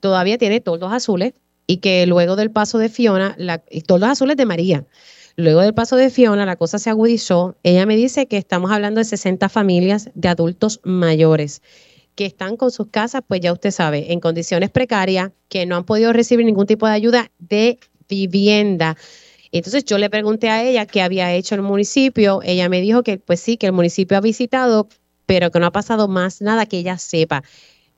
todavía 0.00 0.36
tiene 0.36 0.60
toldos 0.60 0.92
azules 0.92 1.32
y 1.66 1.78
que 1.78 2.04
luego 2.06 2.36
del 2.36 2.50
paso 2.50 2.76
de 2.76 2.90
Fiona, 2.90 3.34
la, 3.38 3.58
toldos 3.86 4.10
azules 4.10 4.36
de 4.36 4.44
María, 4.44 4.84
luego 5.36 5.60
del 5.60 5.72
paso 5.72 5.96
de 5.96 6.10
Fiona 6.10 6.44
la 6.44 6.56
cosa 6.56 6.78
se 6.78 6.90
agudizó. 6.90 7.56
Ella 7.62 7.86
me 7.86 7.96
dice 7.96 8.26
que 8.26 8.36
estamos 8.36 8.70
hablando 8.70 8.98
de 8.98 9.04
60 9.04 9.48
familias 9.48 10.10
de 10.14 10.28
adultos 10.28 10.80
mayores 10.84 11.62
que 12.14 12.26
están 12.26 12.56
con 12.56 12.70
sus 12.70 12.88
casas, 12.88 13.22
pues 13.26 13.40
ya 13.40 13.52
usted 13.52 13.70
sabe, 13.70 14.12
en 14.12 14.20
condiciones 14.20 14.70
precarias, 14.70 15.30
que 15.48 15.66
no 15.66 15.76
han 15.76 15.84
podido 15.84 16.12
recibir 16.12 16.44
ningún 16.44 16.66
tipo 16.66 16.86
de 16.86 16.92
ayuda 16.92 17.30
de 17.38 17.78
vivienda. 18.08 18.96
Entonces 19.50 19.84
yo 19.84 19.98
le 19.98 20.10
pregunté 20.10 20.48
a 20.48 20.62
ella 20.62 20.86
qué 20.86 21.02
había 21.02 21.32
hecho 21.32 21.54
el 21.54 21.62
municipio. 21.62 22.40
Ella 22.42 22.68
me 22.68 22.80
dijo 22.80 23.02
que 23.02 23.18
pues 23.18 23.40
sí, 23.40 23.56
que 23.56 23.66
el 23.66 23.72
municipio 23.72 24.16
ha 24.16 24.20
visitado, 24.20 24.88
pero 25.26 25.50
que 25.50 25.60
no 25.60 25.66
ha 25.66 25.72
pasado 25.72 26.08
más 26.08 26.40
nada 26.40 26.66
que 26.66 26.78
ella 26.78 26.98
sepa. 26.98 27.42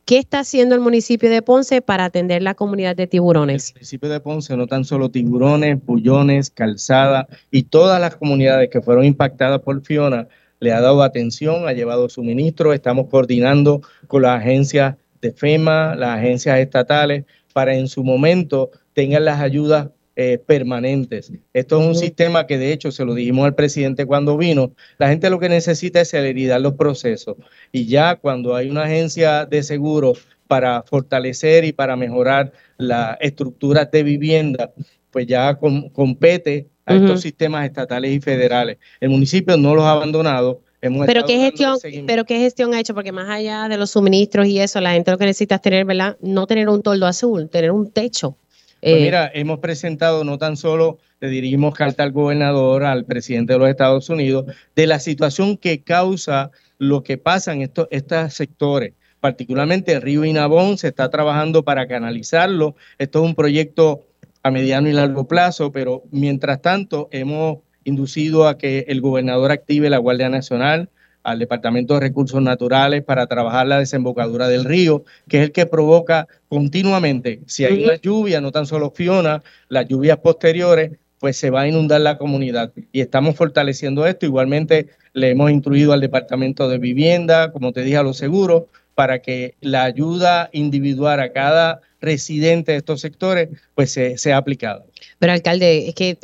¿Qué 0.05 0.19
está 0.19 0.41
haciendo 0.41 0.75
el 0.75 0.83
municipio 0.83 1.31
de 1.31 1.41
Ponce 1.41 1.81
para 1.81 2.05
atender 2.05 2.43
la 2.43 2.55
comunidad 2.55 2.95
de 2.95 3.07
tiburones? 3.07 3.69
El 3.69 3.75
municipio 3.77 4.11
de 4.11 4.21
Ponce 4.21 4.55
no 4.57 4.67
tan 4.67 4.85
solo 4.85 5.11
tiburones, 5.11 5.83
bullones, 5.83 6.51
calzada 6.51 7.27
y 7.51 7.62
todas 7.62 8.01
las 8.01 8.17
comunidades 8.17 8.69
que 8.69 8.83
fueron 8.83 9.05
impactadas 9.07 9.61
por 9.61 9.81
Fiona 9.83 10.29
le 10.61 10.73
ha 10.73 10.81
dado 10.81 11.03
atención, 11.03 11.69
ha 11.69 11.73
llevado 11.73 12.09
suministro, 12.09 12.73
estamos 12.73 13.09
coordinando 13.09 13.83
con 14.07 14.23
las 14.23 14.41
agencias 14.41 14.97
de 15.21 15.33
FEMA, 15.33 15.95
las 15.95 16.19
agencias 16.19 16.59
estatales, 16.59 17.25
para 17.53 17.75
en 17.77 17.89
su 17.89 18.03
momento 18.05 18.71
tengan 18.93 19.25
las 19.25 19.41
ayudas 19.41 19.89
eh, 20.17 20.39
permanentes. 20.39 21.33
Esto 21.53 21.81
es 21.81 21.89
un 21.89 21.95
sistema 21.97 22.47
que 22.47 22.57
de 22.57 22.73
hecho 22.73 22.93
se 22.93 23.05
lo 23.05 23.15
dijimos 23.15 23.47
al 23.47 23.57
presidente 23.57 24.07
cuando 24.07 24.37
vino, 24.37 24.73
la 24.99 25.09
gente 25.09 25.29
lo 25.29 25.41
que 25.41 25.49
necesita 25.49 26.01
es 26.01 26.11
celeridad 26.11 26.61
los 26.61 26.75
procesos 26.75 27.37
y 27.73 27.87
ya 27.87 28.15
cuando 28.17 28.55
hay 28.55 28.71
una 28.71 28.85
agencia 28.85 29.45
de 29.45 29.65
seguro 29.65 30.13
para 30.47 30.83
fortalecer 30.83 31.65
y 31.65 31.73
para 31.73 31.97
mejorar 31.97 32.53
la 32.77 33.19
estructura 33.21 33.87
de 33.87 34.03
vivienda, 34.05 34.73
pues 35.11 35.27
ya 35.27 35.59
compete 35.59 36.69
a 36.87 36.95
estos 36.95 37.20
sistemas 37.20 37.64
estatales 37.66 38.12
y 38.12 38.20
federales. 38.20 38.78
El 39.01 39.11
municipio 39.11 39.57
no 39.57 39.74
los 39.74 39.85
ha 39.85 39.93
abandonado. 39.93 40.61
pero 41.07 41.24
qué 41.24 41.39
gestión, 41.39 41.78
pero 42.07 42.24
qué 42.24 42.39
gestión 42.39 42.74
ha 42.74 42.80
hecho, 42.80 42.95
porque 42.95 43.12
más 43.12 43.28
allá 43.28 43.68
de 43.68 43.76
los 43.76 43.91
suministros 43.91 44.47
y 44.47 44.61
eso, 44.61 44.80
la 44.80 44.93
gente 44.93 45.11
lo 45.11 45.18
que 45.18 45.26
necesita 45.26 45.57
es 45.57 45.62
tener, 45.62 45.85
¿verdad? 45.85 46.16
No 46.20 46.47
tener 46.47 46.68
un 46.68 46.82
toldo 46.82 47.07
azul, 47.07 47.49
tener 47.49 47.70
un 47.70 47.91
techo. 47.91 48.37
Pues 48.80 48.97
eh, 48.97 49.01
mira, 49.01 49.30
hemos 49.32 49.61
presentado 49.61 50.24
no 50.24 50.37
tan 50.37 50.59
solo, 50.59 50.99
le 51.20 51.28
dirigimos 51.28 51.74
carta 51.74 52.03
al 52.03 52.12
gobernador, 52.12 52.85
al 52.85 53.07
presidente 53.07 53.55
de 53.55 53.59
los 53.59 53.68
Estados 53.70 54.11
Unidos, 54.11 54.45
de 54.76 54.87
la 54.87 54.99
situación 54.99 55.57
que 55.57 55.82
causa 55.82 56.51
lo 56.76 57.03
que 57.03 57.16
pasa 57.16 57.55
en 57.55 57.62
estos, 57.62 57.89
estos 57.91 58.35
sectores 58.35 58.93
particularmente 59.24 59.95
el 59.95 60.03
río 60.03 60.26
Inabón, 60.26 60.76
se 60.76 60.89
está 60.89 61.09
trabajando 61.09 61.64
para 61.64 61.89
canalizarlo. 61.89 62.76
Esto 62.99 63.20
es 63.20 63.24
un 63.24 63.35
proyecto 63.35 64.03
a 64.45 64.51
mediano 64.51 64.88
y 64.88 64.92
largo 64.92 65.26
plazo, 65.26 65.72
pero 65.72 66.05
mientras 66.11 66.61
tanto 66.61 67.09
hemos 67.11 67.59
inducido 67.82 68.47
a 68.47 68.59
que 68.59 68.84
el 68.88 69.01
gobernador 69.01 69.51
active 69.51 69.90
la 69.90 69.99
Guardia 69.99 70.28
Nacional, 70.28 70.90
al 71.22 71.38
Departamento 71.38 71.95
de 71.95 72.01
Recursos 72.01 72.42
Naturales 72.42 73.03
para 73.03 73.26
trabajar 73.26 73.66
la 73.66 73.78
desembocadura 73.78 74.47
del 74.47 74.64
río, 74.64 75.05
que 75.26 75.38
es 75.38 75.45
el 75.45 75.53
que 75.53 75.64
provoca 75.64 76.28
continuamente, 76.49 77.40
si 77.47 77.64
hay 77.64 77.82
una 77.82 77.97
lluvia, 77.97 78.42
no 78.42 78.53
tan 78.53 78.66
solo 78.66 78.90
Fiona, 78.90 79.42
las 79.68 79.88
lluvias 79.88 80.18
posteriores, 80.18 80.92
pues 81.18 81.38
se 81.38 81.49
va 81.49 81.62
a 81.62 81.68
inundar 81.68 82.03
la 82.03 82.18
comunidad. 82.18 82.72
Y 82.92 83.01
estamos 83.01 83.36
fortaleciendo 83.36 84.07
esto. 84.07 84.26
Igualmente 84.26 84.90
le 85.14 85.30
hemos 85.30 85.51
instruido 85.51 85.95
al 85.95 86.03
Departamento 86.03 86.68
de 86.68 86.76
Vivienda, 86.76 87.51
como 87.51 87.72
te 87.72 87.80
dije, 87.80 87.97
a 87.97 88.03
los 88.03 88.18
seguros, 88.18 88.64
para 88.95 89.20
que 89.20 89.55
la 89.61 89.84
ayuda 89.84 90.51
individual 90.53 91.20
a 91.20 91.32
cada 91.32 91.80
residente 92.01 92.72
de 92.72 92.78
estos 92.78 93.01
sectores 93.01 93.49
pues 93.74 93.92
sea 93.92 94.36
aplicada. 94.36 94.84
Pero 95.18 95.32
alcalde, 95.32 95.88
es 95.88 95.95
que 95.95 96.18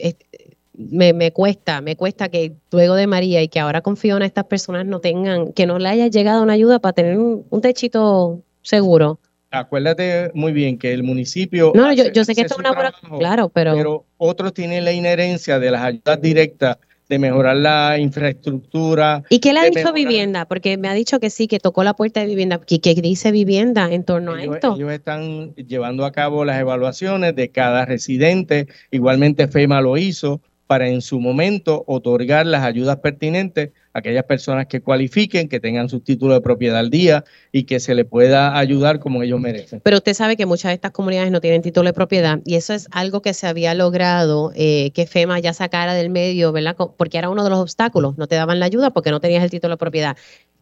me, 0.75 1.13
me, 1.13 1.33
cuesta, 1.33 1.81
me 1.81 1.97
cuesta 1.97 2.29
que 2.29 2.53
luego 2.71 2.95
de 2.95 3.07
María 3.07 3.43
y 3.43 3.49
que 3.49 3.61
ahora 3.61 3.81
con 3.81 3.97
Fiona 3.97 4.25
estas 4.27 4.45
personas 4.45 4.87
no 4.87 5.01
tengan, 5.01 5.53
que 5.53 5.67
no 5.67 5.79
le 5.79 5.89
haya 5.89 6.09
llegado 6.09 6.43
una 6.43 6.55
ayuda 6.55 6.79
para 6.79 6.93
tener 6.93 7.19
un, 7.19 7.61
techito 7.61 8.43
seguro. 8.63 9.19
Acuérdate 9.51 10.31
muy 10.33 10.53
bien 10.53 10.79
que 10.79 10.93
el 10.93 11.03
municipio. 11.03 11.73
No, 11.75 11.93
yo, 11.93 12.05
yo 12.13 12.25
sé 12.25 12.35
que 12.35 12.43
esto 12.43 12.55
es 12.55 12.61
una 12.61 12.73
buena. 12.73 12.93
Claro, 13.19 13.49
pero. 13.49 13.75
Pero 13.75 14.05
otros 14.17 14.55
tienen 14.55 14.85
la 14.85 14.93
inherencia 14.93 15.59
de 15.59 15.73
las 15.73 15.83
ayudas 15.83 16.23
directas 16.23 16.79
de 17.11 17.19
mejorar 17.19 17.57
la 17.57 17.99
infraestructura. 17.99 19.25
¿Y 19.31 19.41
qué 19.41 19.53
le 19.53 19.59
ha 19.59 19.65
dicho 19.65 19.93
vivienda? 19.93 20.47
Porque 20.47 20.79
me 20.79 20.89
ha 20.89 20.95
dicho 20.95 21.19
que 21.19 21.29
sí, 21.29 21.49
que 21.49 21.59
tocó 21.59 21.83
la 21.83 21.95
puerta 21.95 22.21
de 22.21 22.27
vivienda. 22.27 22.61
¿Qué, 22.61 22.81
qué 22.81 22.95
dice 22.95 23.33
vivienda 23.33 23.93
en 23.93 24.05
torno 24.05 24.35
a 24.35 24.45
esto? 24.45 24.77
Ellos 24.77 24.93
están 24.93 25.53
llevando 25.57 26.05
a 26.05 26.13
cabo 26.13 26.45
las 26.45 26.61
evaluaciones 26.61 27.35
de 27.35 27.49
cada 27.49 27.85
residente. 27.85 28.69
Igualmente 28.93 29.49
FEMA 29.49 29.81
lo 29.81 29.97
hizo 29.97 30.41
para 30.71 30.87
en 30.87 31.03
su 31.03 31.19
momento 31.19 31.83
otorgar 31.89 32.47
las 32.47 32.63
ayudas 32.63 32.99
pertinentes 32.99 33.71
a 33.93 33.99
aquellas 33.99 34.23
personas 34.23 34.69
que 34.69 34.81
cualifiquen, 34.81 35.49
que 35.49 35.59
tengan 35.59 35.89
su 35.89 35.99
título 35.99 36.35
de 36.35 36.41
propiedad 36.43 36.79
al 36.79 36.91
día 36.91 37.25
y 37.51 37.65
que 37.65 37.81
se 37.81 37.93
le 37.97 38.05
pueda 38.05 38.57
ayudar 38.57 39.01
como 39.01 39.21
ellos 39.25 39.41
merecen. 39.41 39.81
Pero 39.83 39.97
usted 39.97 40.15
sabe 40.15 40.37
que 40.37 40.47
muchas 40.47 40.71
de 40.71 40.75
estas 40.75 40.93
comunidades 40.93 41.33
no 41.33 41.41
tienen 41.41 41.61
título 41.61 41.89
de 41.89 41.93
propiedad 41.93 42.39
y 42.45 42.55
eso 42.55 42.73
es 42.73 42.87
algo 42.93 43.21
que 43.21 43.35
se 43.35 43.49
había 43.49 43.75
logrado 43.75 44.53
eh, 44.55 44.93
que 44.93 45.07
FEMA 45.07 45.41
ya 45.41 45.55
sacara 45.55 45.93
del 45.93 46.09
medio, 46.09 46.53
¿verdad? 46.53 46.77
Porque 46.77 47.19
era 47.19 47.31
uno 47.31 47.43
de 47.43 47.51
los 47.51 47.59
obstáculos, 47.59 48.17
no 48.17 48.29
te 48.29 48.37
daban 48.37 48.61
la 48.61 48.67
ayuda 48.67 48.91
porque 48.91 49.11
no 49.11 49.19
tenías 49.19 49.43
el 49.43 49.51
título 49.51 49.75
de 49.75 49.79
propiedad. 49.79 50.17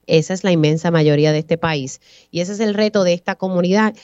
Esa 0.06 0.32
es 0.32 0.42
la 0.42 0.52
inmensa 0.52 0.90
mayoría 0.90 1.32
de 1.32 1.40
este 1.40 1.59
país 1.59 2.00
y 2.30 2.40
ese 2.40 2.54
es 2.54 2.61
el 2.61 2.72
reto 2.72 3.04
de 3.04 3.12
esta 3.12 3.34
comunidad 3.34 3.94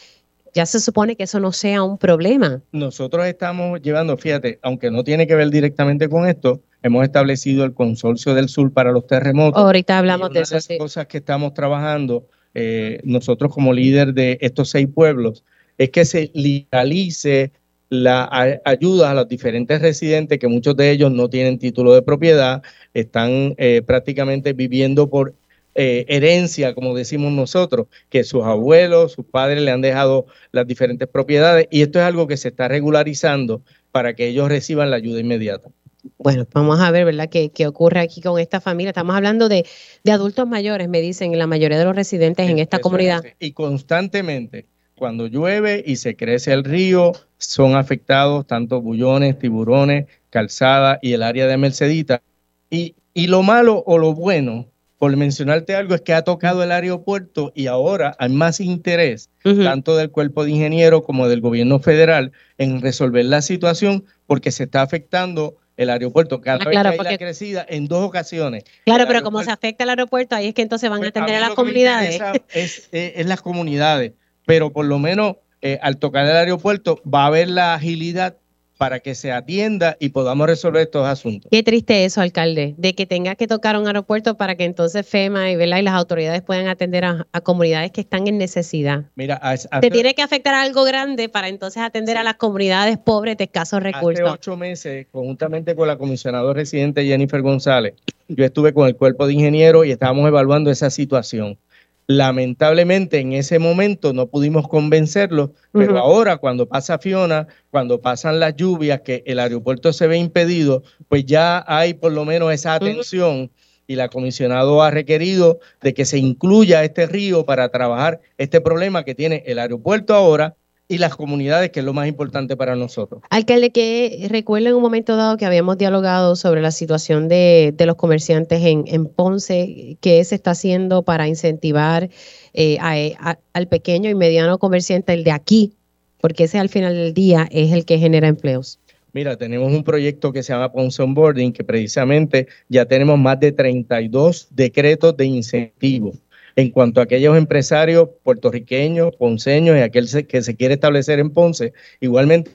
ya 0.55 0.67
se 0.67 0.81
supone 0.81 1.17
que 1.17 1.25
eso 1.25 1.41
no 1.41 1.53
sea 1.53 1.83
un 1.83 1.99
problema. 1.99 2.63
Nosotros 2.73 3.27
estamos 3.27 3.83
llevando, 3.83 4.17
fíjate, 4.17 4.61
aunque 4.63 4.91
no 4.91 5.03
tiene 5.03 5.27
que 5.27 5.35
ver 5.35 5.51
directamente 5.51 6.09
con 6.09 6.27
esto, 6.27 6.61
hemos 6.83 7.03
establecido 7.05 7.65
el 7.65 7.75
Consorcio 7.75 8.35
del 8.35 8.49
Sur 8.49 8.73
para 8.73 8.93
los 8.93 9.07
terremotos. 9.07 9.61
Ahorita 9.61 9.99
hablamos 9.99 10.31
de 10.31 10.41
eso. 10.41 10.55
Una 10.55 10.63
de 10.67 10.75
las 10.75 10.79
cosas 10.79 11.07
que 11.09 11.19
estamos 11.19 11.55
trabajando 11.55 12.29
eh, 12.55 13.01
nosotros 13.03 13.53
como 13.53 13.73
líder 13.73 14.15
de 14.15 14.39
estos 14.41 14.71
seis 14.71 14.87
pueblos 14.87 15.43
es 15.77 15.91
que 15.91 16.05
se 16.05 16.31
legalice 16.35 17.51
la 17.89 18.61
ayuda 18.65 19.11
a 19.11 19.15
los 19.15 19.29
diferentes 19.29 19.81
residentes 19.83 20.39
que 20.39 20.49
muchos 20.49 20.77
de 20.77 20.91
ellos 20.91 21.13
no 21.13 21.29
tienen 21.29 21.59
título 21.59 21.95
de 21.95 22.03
propiedad, 22.03 22.63
están 22.93 23.55
eh, 23.57 23.83
prácticamente 23.85 24.53
viviendo 24.53 25.09
por 25.09 25.35
eh, 25.75 26.05
herencia, 26.09 26.75
como 26.75 26.95
decimos 26.95 27.33
nosotros, 27.33 27.89
que 28.09 28.25
sus 28.25 28.45
abuelos, 28.45 29.13
sus 29.13 29.25
padres 29.25 29.61
le 29.63 29.71
han 29.71 29.81
dejado 29.81 30.27
las 30.53 30.67
diferentes 30.67 31.09
propiedades 31.09 31.67
y 31.71 31.83
esto 31.83 31.99
es 31.99 32.05
algo 32.05 32.27
que 32.27 32.37
se 32.37 32.49
está 32.49 32.69
regularizando 32.69 33.63
para 33.91 34.15
que 34.15 34.29
ellos 34.29 34.49
reciban 34.49 34.91
la 34.91 34.97
ayuda 34.97 35.21
inmediata. 35.21 35.71
Bueno, 36.19 36.47
vamos 36.53 36.81
a 36.81 36.91
ver, 36.91 37.05
¿verdad?, 37.07 37.29
qué, 37.29 37.51
qué 37.51 37.67
ocurre 37.67 38.01
aquí 38.01 38.21
con 38.21 38.39
esta 38.39 38.61
familia. 38.61 38.91
Estamos 38.91 39.17
hablando 39.17 39.49
de, 39.49 39.65
de, 40.05 40.13
adultos 40.13 40.47
mayores, 40.47 40.89
me 40.89 41.01
dicen, 41.01 41.37
la 41.39 41.47
mayoría 41.47 41.79
de 41.79 41.85
los 41.85 41.97
residentes 41.97 42.49
en 42.49 42.59
esta 42.59 42.79
comunidad. 42.79 43.25
y 43.41 43.53
constantemente, 43.53 44.67
cuando 44.97 45.27
llueve 45.27 45.83
y 45.85 45.97
se 45.97 46.15
crece 46.15 46.53
el 46.53 46.63
río, 46.63 47.13
son 47.39 47.75
afectados 47.75 48.47
tanto 48.47 48.81
bullones, 48.81 49.39
tiburones, 49.39 50.07
calzada 50.31 50.99
y 51.03 51.15
el 51.15 51.23
área 51.23 51.47
de 51.47 51.57
Mercedita. 51.57 52.23
Y, 52.71 52.95
y 53.13 53.27
lo 53.27 53.43
malo 53.43 53.83
o 53.87 53.99
lo 53.99 54.15
bueno 54.15 54.67
por 54.99 55.17
mencionarte 55.17 55.75
algo, 55.75 55.95
es 55.95 56.01
que 56.01 56.15
ha 56.15 56.23
tocado 56.23 56.63
el 56.63 56.73
aeropuerto 56.73 57.53
y 57.55 57.67
ahora 57.67 58.15
hay 58.19 58.31
más 58.31 58.61
interés, 58.61 59.31
tanto 59.43 59.97
del 59.97 60.11
cuerpo 60.11 60.45
de 60.45 60.53
ingenieros 60.53 61.03
como 61.03 61.29
del 61.29 61.41
gobierno 61.41 61.79
federal, 61.81 62.33
en 62.59 62.81
resolver 62.81 63.25
la 63.25 63.43
situación 63.43 64.05
porque 64.27 64.51
se 64.51 64.65
está 64.65 64.83
afectando 64.83 65.57
el 65.77 65.91
aeropuerto. 65.91 66.41
Cada 66.41 66.59
ah, 66.65 66.69
vez 66.69 66.99
que 67.01 67.09
hay 67.09 67.19
crecida 67.19 67.67
en 67.69 67.87
dos 67.89 68.07
ocasiones. 68.07 68.65
Claro, 68.85 69.07
pero 69.07 69.23
como 69.23 69.43
se 69.43 69.51
afecta 69.51 69.85
el 69.85 69.91
aeropuerto, 69.91 70.37
ahí 70.37 70.49
es 70.49 70.55
que 70.55 70.63
entonces 70.63 70.89
van 70.89 70.99
a 70.99 71.01
pues, 71.01 71.11
atender 71.11 71.37
a, 71.37 71.41
las 71.41 71.51
comunidades. 71.51 72.21
Es, 72.53 72.89
es, 72.93 73.27
las 73.27 73.43
comunidades, 73.43 74.13
pero 74.47 74.73
por 74.73 74.87
lo 74.87 74.99
menos 74.99 75.37
eh, 75.61 75.79
al 75.83 75.97
tocar 75.97 76.27
el 76.27 76.37
aeropuerto 76.37 77.01
va 77.03 77.25
a 77.25 77.27
haber 77.27 77.49
la 77.49 77.75
agilidad 77.75 78.37
para 78.79 79.01
que 79.01 79.15
se 79.15 79.33
atienda 79.33 79.97
y 80.01 80.09
podamos 80.11 80.47
resolver 80.47 80.83
estos 80.83 81.07
asuntos. 81.07 81.49
Qué 81.51 81.63
triste 81.63 82.05
eso, 82.05 82.21
alcalde, 82.21 82.75
de 82.77 82.95
que 82.95 83.07
tenga 83.07 83.35
que 83.37 83.47
tocar 83.47 83.79
un 83.79 83.87
aeropuerto 83.87 84.37
para 84.37 84.57
que 84.57 84.65
entonces 84.65 85.07
FEMA 85.07 85.51
y, 85.51 85.55
y 85.55 85.83
las 85.83 85.95
autoridades 85.95 86.43
puedan 86.43 86.69
atender 86.69 87.05
a, 87.05 87.27
comunidades 87.43 87.93
que 87.93 88.01
están 88.01 88.27
en 88.27 88.39
necesidad. 88.39 89.05
Mira, 89.15 89.41
te 89.81 89.91
tiene 89.91 90.15
que 90.15 90.23
afectar 90.23 90.55
algo 90.55 90.85
grande 90.85 91.29
para 91.29 91.49
entonces 91.49 91.83
atender 91.83 92.17
a 92.17 92.23
las 92.23 92.35
comunidades 92.35 92.99
pobres 92.99 93.37
de 93.37 93.45
escasos 93.45 93.83
recursos. 93.83 94.25
Hace 94.25 94.35
ocho 94.35 94.57
meses, 94.57 95.07
conjuntamente 95.13 95.77
con 95.77 95.87
la 95.87 95.97
comisionada 95.97 96.53
residente 96.53 97.05
Jennifer 97.05 97.43
González, 97.43 97.95
yo 98.29 98.45
estuve 98.45 98.73
con 98.73 98.89
el 98.89 98.97
cuerpo 98.97 99.27
de 99.27 99.35
ingenieros 99.35 99.87
y 99.87 99.91
estábamos 99.91 100.27
evaluando 100.27 100.71
esa 100.71 100.91
situación. 100.91 101.59
Lamentablemente 102.07 103.19
en 103.19 103.33
ese 103.33 103.59
momento 103.59 104.13
no 104.13 104.27
pudimos 104.27 104.69
convencerlo, 104.69 105.55
pero 105.73 105.99
ahora 105.99 106.37
cuando 106.37 106.69
pasa 106.69 106.99
Fiona, 106.99 107.47
cuando 107.71 108.03
pasan 108.03 108.41
las 108.41 108.57
lluvias, 108.57 109.01
que 109.01 109.23
el 109.27 109.39
aeropuerto 109.39 109.93
se 109.93 110.07
ve 110.07 110.19
impedido, 110.19 110.83
pues 111.09 111.25
ya 111.25 111.65
hay 111.67 111.95
por 111.95 112.13
lo 112.13 112.27
menos 112.27 112.53
esa 112.53 112.75
atención 112.75 113.51
y 113.87 113.97
la 113.97 114.09
comisionado 114.09 114.83
ha 114.83 114.91
requerido 114.91 115.61
de 115.81 115.95
que 115.95 116.05
se 116.05 116.19
incluya 116.19 116.85
este 116.85 117.07
río 117.07 117.47
para 117.47 117.71
trabajar 117.71 118.21
este 118.37 118.61
problema 118.61 119.05
que 119.05 119.15
tiene 119.15 119.43
el 119.47 119.59
aeropuerto 119.59 120.15
ahora 120.15 120.57
y 120.87 120.99
las 120.99 121.17
comunidades, 121.17 121.71
que 121.71 121.81
es 121.81 121.87
lo 121.87 121.95
más 121.95 122.09
importante 122.09 122.57
para 122.57 122.77
nosotros. 122.77 123.23
Alcalde, 123.31 123.71
que 123.71 124.27
recuerdo 124.31 124.69
en 124.69 124.75
un 124.75 124.83
momento 124.83 125.17
dado 125.17 125.37
que 125.37 125.47
habíamos 125.47 125.79
dialogado 125.79 126.37
sobre 126.37 126.61
la 126.61 126.71
situación 126.71 127.29
de, 127.29 127.75
los 127.79 127.97
comerciantes 127.97 128.61
en, 128.63 129.07
Ponce, 129.07 129.97
qué 130.01 130.23
se 130.25 130.35
está 130.35 130.51
haciendo 130.51 131.03
para 131.03 131.27
incentivar 131.27 132.11
eh, 132.53 132.79
al 132.79 133.69
pequeño 133.69 134.11
y 134.11 134.15
mediano 134.15 134.59
comerciante, 134.59 135.15
el 135.15 135.25
de 135.25 135.33
aquí, 135.33 135.73
porque 136.21 136.45
ese 136.45 136.59
al 136.59 136.69
final 136.69 136.95
del 136.95 137.15
día 137.15 137.49
es 137.51 137.73
el 137.73 137.85
que 137.85 137.99
genera 137.99 138.29
empleos. 138.29 138.79
Mira, 139.13 139.37
tenemos 139.37 139.73
un 139.73 139.85
proyecto 139.85 140.33
que 140.33 140.43
se 140.43 140.53
llama 140.53 140.73
Ponce 140.73 141.01
Onboarding, 141.01 141.53
que 141.53 141.63
precisamente 141.63 142.49
ya 142.69 142.85
tenemos 142.85 143.17
más 143.17 143.39
de 143.39 143.53
32 143.53 144.49
decretos 144.51 145.17
de 145.17 145.27
incentivos 145.27 146.17
en 146.57 146.71
cuanto 146.71 147.01
a 147.01 147.05
aquellos 147.05 147.37
empresarios 147.37 148.09
puertorriqueños, 148.23 149.15
ponceños 149.17 149.77
y 149.77 149.81
aquel 149.81 150.09
que 150.27 150.43
se 150.43 150.57
quiere 150.57 150.75
establecer 150.75 151.19
en 151.19 151.31
Ponce, 151.31 151.73
igualmente 152.01 152.53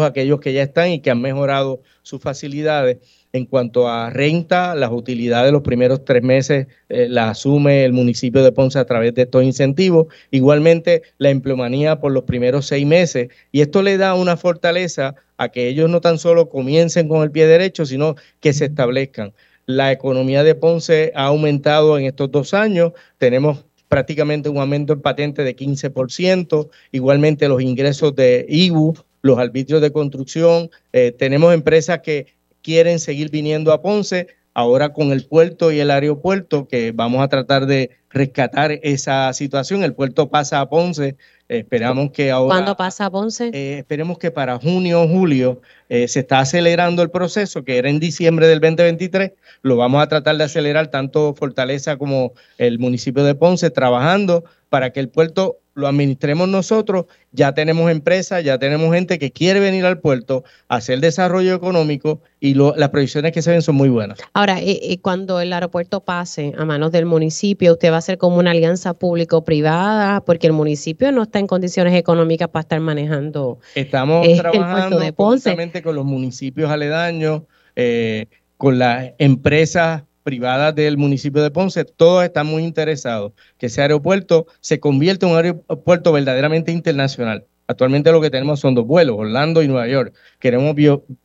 aquellos 0.00 0.40
que 0.40 0.52
ya 0.52 0.62
están 0.62 0.90
y 0.90 1.00
que 1.00 1.10
han 1.10 1.20
mejorado 1.20 1.82
sus 2.02 2.20
facilidades. 2.20 2.98
En 3.32 3.46
cuanto 3.46 3.88
a 3.88 4.10
renta, 4.10 4.74
las 4.74 4.90
utilidades 4.92 5.46
de 5.46 5.52
los 5.52 5.62
primeros 5.62 6.04
tres 6.04 6.22
meses 6.22 6.66
eh, 6.90 7.06
las 7.08 7.30
asume 7.30 7.84
el 7.84 7.92
municipio 7.92 8.42
de 8.42 8.52
Ponce 8.52 8.78
a 8.78 8.84
través 8.84 9.14
de 9.14 9.22
estos 9.22 9.42
incentivos. 9.42 10.06
Igualmente, 10.30 11.02
la 11.16 11.30
empleomanía 11.30 11.98
por 11.98 12.12
los 12.12 12.24
primeros 12.24 12.66
seis 12.66 12.86
meses. 12.86 13.28
Y 13.50 13.62
esto 13.62 13.82
le 13.82 13.96
da 13.96 14.14
una 14.14 14.36
fortaleza 14.36 15.14
a 15.38 15.48
que 15.48 15.66
ellos 15.68 15.88
no 15.88 16.00
tan 16.02 16.18
solo 16.18 16.50
comiencen 16.50 17.08
con 17.08 17.22
el 17.22 17.30
pie 17.30 17.46
derecho, 17.46 17.86
sino 17.86 18.16
que 18.40 18.52
se 18.52 18.66
establezcan. 18.66 19.32
La 19.66 19.92
economía 19.92 20.42
de 20.42 20.54
Ponce 20.54 21.12
ha 21.14 21.26
aumentado 21.26 21.98
en 21.98 22.06
estos 22.06 22.30
dos 22.30 22.52
años. 22.54 22.92
Tenemos 23.18 23.64
prácticamente 23.88 24.48
un 24.48 24.58
aumento 24.58 24.92
en 24.92 25.02
patente 25.02 25.44
de 25.44 25.54
15%. 25.54 26.68
Igualmente 26.90 27.48
los 27.48 27.62
ingresos 27.62 28.14
de 28.16 28.46
IBU, 28.48 28.94
los 29.20 29.38
arbitrios 29.38 29.80
de 29.80 29.92
construcción. 29.92 30.70
Eh, 30.92 31.12
tenemos 31.12 31.54
empresas 31.54 32.00
que 32.00 32.26
quieren 32.62 32.98
seguir 32.98 33.30
viniendo 33.30 33.72
a 33.72 33.82
Ponce. 33.82 34.28
Ahora 34.54 34.92
con 34.92 35.12
el 35.12 35.26
puerto 35.26 35.72
y 35.72 35.80
el 35.80 35.90
aeropuerto, 35.90 36.68
que 36.68 36.92
vamos 36.92 37.22
a 37.22 37.28
tratar 37.28 37.66
de 37.66 37.90
rescatar 38.10 38.72
esa 38.82 39.32
situación. 39.32 39.82
El 39.82 39.94
puerto 39.94 40.28
pasa 40.28 40.60
a 40.60 40.68
Ponce 40.68 41.16
Esperamos 41.58 42.10
que 42.12 42.30
ahora. 42.30 42.54
¿Cuándo 42.54 42.76
pasa 42.76 43.10
Ponce? 43.10 43.50
Eh, 43.52 43.78
esperemos 43.78 44.16
que 44.18 44.30
para 44.30 44.58
junio 44.58 45.02
o 45.02 45.08
julio 45.08 45.60
eh, 45.90 46.08
se 46.08 46.20
está 46.20 46.40
acelerando 46.40 47.02
el 47.02 47.10
proceso, 47.10 47.62
que 47.62 47.76
era 47.76 47.90
en 47.90 48.00
diciembre 48.00 48.46
del 48.46 48.60
2023. 48.60 49.32
Lo 49.60 49.76
vamos 49.76 50.02
a 50.02 50.06
tratar 50.08 50.38
de 50.38 50.44
acelerar 50.44 50.88
tanto 50.88 51.34
Fortaleza 51.34 51.98
como 51.98 52.32
el 52.56 52.78
municipio 52.78 53.22
de 53.24 53.34
Ponce, 53.34 53.70
trabajando 53.70 54.44
para 54.70 54.90
que 54.90 55.00
el 55.00 55.10
puerto 55.10 55.58
lo 55.74 55.88
administremos 55.88 56.48
nosotros, 56.48 57.06
ya 57.32 57.54
tenemos 57.54 57.90
empresas, 57.90 58.44
ya 58.44 58.58
tenemos 58.58 58.92
gente 58.94 59.18
que 59.18 59.30
quiere 59.32 59.58
venir 59.60 59.86
al 59.86 59.98
puerto 60.00 60.44
a 60.68 60.76
hacer 60.76 61.00
desarrollo 61.00 61.54
económico 61.54 62.20
y 62.40 62.54
lo- 62.54 62.74
las 62.76 62.90
proyecciones 62.90 63.32
que 63.32 63.40
se 63.42 63.50
ven 63.50 63.62
son 63.62 63.76
muy 63.76 63.88
buenas. 63.88 64.18
Ahora, 64.34 64.60
eh, 64.60 64.78
eh, 64.82 64.98
cuando 65.00 65.40
el 65.40 65.52
aeropuerto 65.52 66.00
pase 66.00 66.52
a 66.58 66.64
manos 66.64 66.92
del 66.92 67.06
municipio, 67.06 67.72
usted 67.72 67.90
va 67.90 67.96
a 67.96 67.98
hacer 67.98 68.18
como 68.18 68.36
una 68.36 68.50
alianza 68.50 68.92
público-privada, 68.94 70.20
porque 70.24 70.46
el 70.46 70.52
municipio 70.52 71.10
no 71.12 71.22
está 71.22 71.38
en 71.38 71.46
condiciones 71.46 71.94
económicas 71.94 72.48
para 72.48 72.62
estar 72.62 72.80
manejando. 72.80 73.58
Estamos 73.74 74.26
Eh, 74.26 74.36
trabajando 74.38 74.98
de 74.98 75.12
Ponce. 75.12 75.56
con 75.82 75.94
los 75.94 76.04
municipios 76.04 76.70
aledaños, 76.70 77.42
eh, 77.76 78.26
con 78.56 78.78
las 78.78 79.12
empresas 79.18 80.02
privadas 80.22 80.74
del 80.74 80.96
municipio 80.96 81.42
de 81.42 81.50
Ponce, 81.50 81.84
todos 81.84 82.24
están 82.24 82.46
muy 82.46 82.64
interesados 82.64 83.32
que 83.58 83.66
ese 83.66 83.82
aeropuerto 83.82 84.46
se 84.60 84.80
convierta 84.80 85.26
en 85.26 85.32
un 85.32 85.38
aeropuerto 85.38 86.12
verdaderamente 86.12 86.72
internacional. 86.72 87.46
Actualmente 87.66 88.12
lo 88.12 88.20
que 88.20 88.30
tenemos 88.30 88.60
son 88.60 88.74
dos 88.74 88.86
vuelos, 88.86 89.16
Orlando 89.18 89.62
y 89.62 89.68
Nueva 89.68 89.88
York. 89.88 90.14
Queremos 90.38 90.74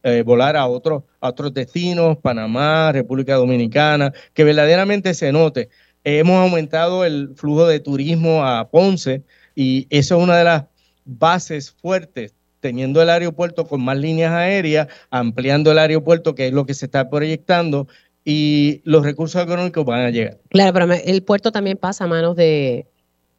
eh, 0.04 0.24
volar 0.24 0.56
a 0.56 0.68
otros, 0.68 1.04
a 1.20 1.30
otros 1.30 1.54
destinos, 1.54 2.18
Panamá, 2.18 2.91
República 2.91 3.36
Dominicana, 3.36 4.14
que 4.34 4.43
verdaderamente 4.43 5.14
se 5.14 5.32
note. 5.32 5.70
Hemos 6.04 6.36
aumentado 6.36 7.04
el 7.04 7.34
flujo 7.36 7.68
de 7.68 7.80
turismo 7.80 8.45
a 8.45 8.70
Ponce 8.70 9.24
y 9.56 9.88
eso 9.89 10.18
es 10.18 10.24
una 10.24 10.38
de 10.38 10.43
las 10.43 10.66
bases 11.04 11.72
fuertes 11.72 12.34
teniendo 12.60 13.02
el 13.02 13.10
aeropuerto 13.10 13.68
con 13.68 13.84
más 13.84 13.98
líneas 13.98 14.32
aéreas, 14.32 14.88
ampliando 15.10 15.72
el 15.72 15.80
aeropuerto, 15.80 16.36
que 16.36 16.48
es 16.48 16.54
lo 16.54 16.66
que 16.66 16.74
se 16.74 16.86
está 16.86 17.10
proyectando, 17.10 17.88
y 18.30 18.82
los 18.84 19.06
recursos 19.06 19.42
económicos 19.42 19.86
van 19.86 20.02
a 20.02 20.10
llegar. 20.10 20.38
Claro, 20.50 20.74
pero 20.74 20.94
el 20.94 21.24
puerto 21.24 21.54
también 21.54 21.78
pasa 21.78 22.04
a 22.04 22.08
manos 22.08 22.36
de, 22.36 22.86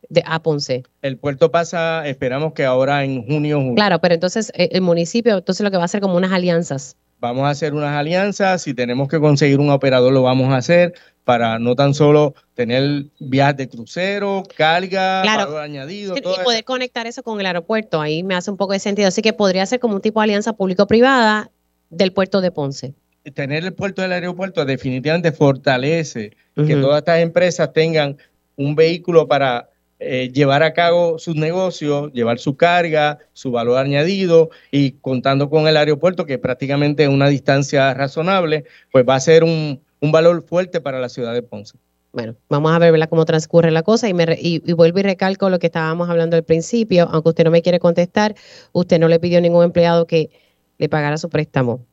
de 0.09 0.23
a 0.25 0.43
Ponce. 0.43 0.83
El 1.03 1.19
puerto 1.19 1.51
pasa, 1.51 2.09
esperamos 2.09 2.55
que 2.55 2.65
ahora 2.65 3.05
en 3.05 3.23
junio, 3.27 3.75
Claro, 3.77 3.99
pero 4.01 4.15
entonces 4.15 4.51
eh, 4.55 4.71
el 4.73 4.81
municipio, 4.81 5.37
entonces 5.37 5.63
lo 5.63 5.71
que 5.71 5.77
va 5.77 5.83
a 5.83 5.85
hacer 5.85 6.01
como 6.01 6.17
unas 6.17 6.33
alianzas. 6.33 6.97
vamos 7.21 7.45
a 7.45 7.51
hacer 7.51 7.75
unas 7.75 7.95
alianzas, 7.95 8.63
si 8.63 8.73
tenemos 8.73 9.09
que 9.09 9.21
conseguir 9.21 9.61
un 9.61 9.69
operador 9.69 10.11
lo 10.11 10.23
vamos 10.23 10.49
a 10.55 10.57
hacer 10.57 10.95
para 11.25 11.59
no 11.59 11.75
tan 11.75 11.93
solo 11.93 12.33
tener 12.55 13.05
viajes 13.21 13.59
de 13.59 13.69
crucero, 13.69 14.43
carga, 14.57 15.21
Claro. 15.21 15.45
valor 15.51 15.61
añadido, 15.65 16.17
Y 16.17 16.23
todo 16.23 16.43
poder 16.43 16.65
conectar 16.65 17.07
eso 17.07 17.23
con 17.23 17.39
el 17.41 17.45
aeropuerto, 17.45 18.01
ahí 18.01 18.23
me 18.23 18.35
hace 18.35 18.51
un 18.51 18.57
poco 18.57 18.73
de 18.73 18.79
sentido. 18.79 19.09
Así 19.09 19.21
que 19.21 19.35
podría 19.35 19.67
ser 19.67 19.81
como 19.81 19.97
un 19.97 20.01
tipo 20.01 20.19
de 20.21 20.25
alianza 20.25 20.55
público-privada 20.55 21.51
del 21.91 22.15
puerto 22.15 22.41
de 22.41 22.51
Ponce. 22.51 22.95
Tener 23.35 23.65
el 23.65 23.73
puerto 23.73 24.03
del 24.03 24.13
aeropuerto 24.13 24.65
definitivamente 24.65 25.33
fortalece 25.33 26.37
que 26.55 26.75
todas 26.75 26.99
estas 26.99 27.21
empresas 27.21 27.73
tengan 27.73 28.17
un 28.57 28.75
vehículo 28.75 29.29
para 29.29 29.69
eh, 30.01 30.31
llevar 30.33 30.63
a 30.63 30.73
cabo 30.73 31.19
sus 31.19 31.35
negocios, 31.35 32.13
llevar 32.13 32.39
su 32.39 32.57
carga, 32.57 33.19
su 33.33 33.51
valor 33.51 33.79
añadido 33.79 34.51
y 34.71 34.93
contando 34.93 35.51
con 35.51 35.67
el 35.67 35.77
aeropuerto, 35.77 36.25
que 36.25 36.39
prácticamente 36.39 37.05
es 37.05 37.09
una 37.09 37.29
distancia 37.29 37.95
razonable, 37.95 38.65
pues 38.93 39.05
va 39.09 39.17
a 39.17 39.21
ser 39.21 39.43
un, 39.43 39.81
un 40.01 40.13
valor 40.13 40.45
fuerte 40.47 40.81
para 40.81 41.01
la 41.01 41.09
ciudad 41.09 41.35
de 41.35 41.43
Ponce. 41.43 41.79
Bueno, 42.13 42.37
vamos 42.49 42.73
a 42.73 42.79
ver 42.79 42.93
¿verdad? 42.93 43.09
cómo 43.09 43.25
transcurre 43.25 43.71
la 43.71 43.83
cosa 43.83 44.09
y, 44.09 44.15
me 44.15 44.25
y, 44.41 44.63
y 44.65 44.73
vuelvo 44.73 45.01
y 45.01 45.03
recalco 45.03 45.51
lo 45.51 45.59
que 45.59 45.67
estábamos 45.67 46.09
hablando 46.09 46.37
al 46.37 46.45
principio, 46.45 47.09
aunque 47.11 47.31
usted 47.31 47.45
no 47.45 47.51
me 47.51 47.63
quiere 47.63 47.81
contestar, 47.81 48.35
usted 48.73 48.99
no 48.99 49.09
le 49.09 49.19
pidió 49.19 49.39
a 49.39 49.41
ningún 49.41 49.65
empleado 49.65 50.07
que 50.07 50.31
le 50.79 50.89
pagara 50.89 51.19
su 51.19 51.29
préstamo 51.29 51.88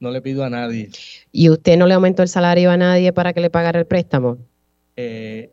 No 0.00 0.10
le 0.10 0.22
pido 0.22 0.44
a 0.44 0.50
nadie. 0.50 0.88
y 1.30 1.50
usted 1.50 1.76
no 1.76 1.86
le 1.86 1.94
aumentó 1.94 2.22
el 2.22 2.28
salario 2.28 2.70
a 2.70 2.76
nadie 2.76 3.12
para 3.12 3.32
que 3.32 3.40
le 3.40 3.50
pagara 3.50 3.78
el 3.78 3.86
préstamo. 3.86 4.38
eh, 4.96 5.50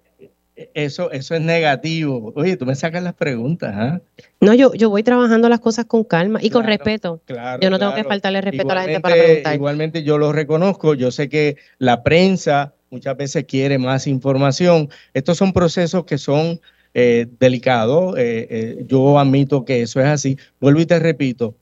eso, 0.73 1.11
eso 1.11 1.35
es 1.35 1.41
negativo. 1.41 2.33
Oye, 2.35 2.57
tú 2.57 2.65
me 2.65 2.73
sacas 2.73 3.03
las 3.03 3.13
preguntas, 3.13 3.71
¿ah? 3.75 4.01
No, 4.41 4.55
yo, 4.55 4.73
yo 4.73 4.89
voy 4.89 5.03
trabajando 5.03 5.49
las 5.49 5.59
cosas 5.59 5.85
con 5.85 6.03
calma 6.03 6.39
y 6.41 6.49
con 6.49 6.63
respeto. 6.65 7.21
Claro, 7.25 7.61
Yo 7.61 7.69
no 7.69 7.77
tengo 7.77 7.93
que 7.93 8.03
faltarle 8.03 8.41
respeto 8.41 8.71
a 8.71 8.75
la 8.75 8.81
gente 8.81 8.99
para 8.99 9.15
Igualmente- 9.15 9.33
preguntar. 9.35 9.53
Igualmente 9.55 10.03
yo 10.03 10.17
lo 10.17 10.31
reconozco, 10.33 10.95
yo 10.95 11.11
sé 11.11 11.29
que 11.29 11.57
la 11.77 12.01
prensa 12.01 12.73
muchas 12.89 13.15
veces 13.15 13.43
quiere 13.47 13.77
más 13.77 14.07
información. 14.07 14.89
Estos 15.13 15.37
son 15.37 15.53
procesos 15.53 16.05
que 16.05 16.17
son 16.17 16.59
eh, 16.95 17.27
delicados, 17.39 18.15
eh, 18.17 18.83
yo 18.87 19.19
admito 19.19 19.63
que 19.63 19.83
eso 19.83 19.99
es 19.99 20.07
así. 20.07 20.37
Vuelvo 20.59 20.79
y 20.79 20.87
te 20.87 20.97
repito, 20.97 21.53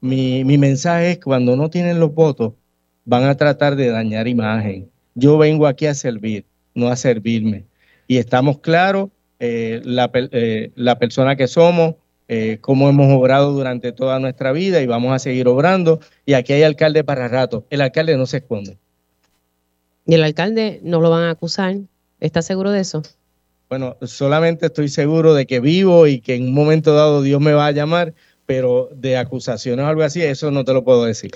mi, 0.00 0.44
mi 0.44 0.58
mensaje 0.58 1.12
es 1.12 1.18
cuando 1.20 1.56
no 1.56 1.70
tienen 1.70 2.00
los 2.00 2.14
votos, 2.14 2.52
van 3.04 3.24
a 3.24 3.36
tratar 3.36 3.76
de 3.76 3.88
dañar 3.88 4.28
imagen. 4.28 4.90
Yo 5.14 5.38
vengo 5.38 5.66
aquí 5.66 5.86
a 5.86 5.94
servir, 5.94 6.44
no 6.74 6.88
a 6.88 6.96
servirme. 6.96 7.64
Y 8.06 8.18
estamos 8.18 8.58
claros, 8.58 9.10
eh, 9.40 9.80
la, 9.84 10.10
eh, 10.14 10.72
la 10.74 10.98
persona 10.98 11.36
que 11.36 11.48
somos, 11.48 11.94
eh, 12.28 12.58
cómo 12.60 12.88
hemos 12.88 13.10
obrado 13.10 13.52
durante 13.52 13.92
toda 13.92 14.18
nuestra 14.18 14.52
vida 14.52 14.82
y 14.82 14.86
vamos 14.86 15.12
a 15.12 15.18
seguir 15.18 15.48
obrando. 15.48 16.00
Y 16.26 16.34
aquí 16.34 16.52
hay 16.52 16.62
alcalde 16.62 17.02
para 17.02 17.28
rato. 17.28 17.66
El 17.70 17.80
alcalde 17.80 18.16
no 18.16 18.26
se 18.26 18.38
esconde. 18.38 18.76
Y 20.06 20.14
el 20.14 20.22
alcalde 20.22 20.80
no 20.82 21.00
lo 21.00 21.10
van 21.10 21.24
a 21.24 21.30
acusar. 21.30 21.76
¿Está 22.20 22.42
seguro 22.42 22.70
de 22.70 22.80
eso? 22.80 23.02
Bueno, 23.68 23.96
solamente 24.02 24.66
estoy 24.66 24.88
seguro 24.88 25.34
de 25.34 25.46
que 25.46 25.60
vivo 25.60 26.06
y 26.06 26.20
que 26.20 26.34
en 26.34 26.44
un 26.44 26.54
momento 26.54 26.94
dado 26.94 27.22
Dios 27.22 27.40
me 27.40 27.52
va 27.52 27.66
a 27.66 27.72
llamar, 27.72 28.14
pero 28.48 28.88
de 28.94 29.18
acusaciones 29.18 29.84
o 29.84 29.88
algo 29.88 30.02
así, 30.02 30.22
eso 30.22 30.50
no 30.50 30.64
te 30.64 30.72
lo 30.72 30.82
puedo 30.82 31.04
decir. 31.04 31.32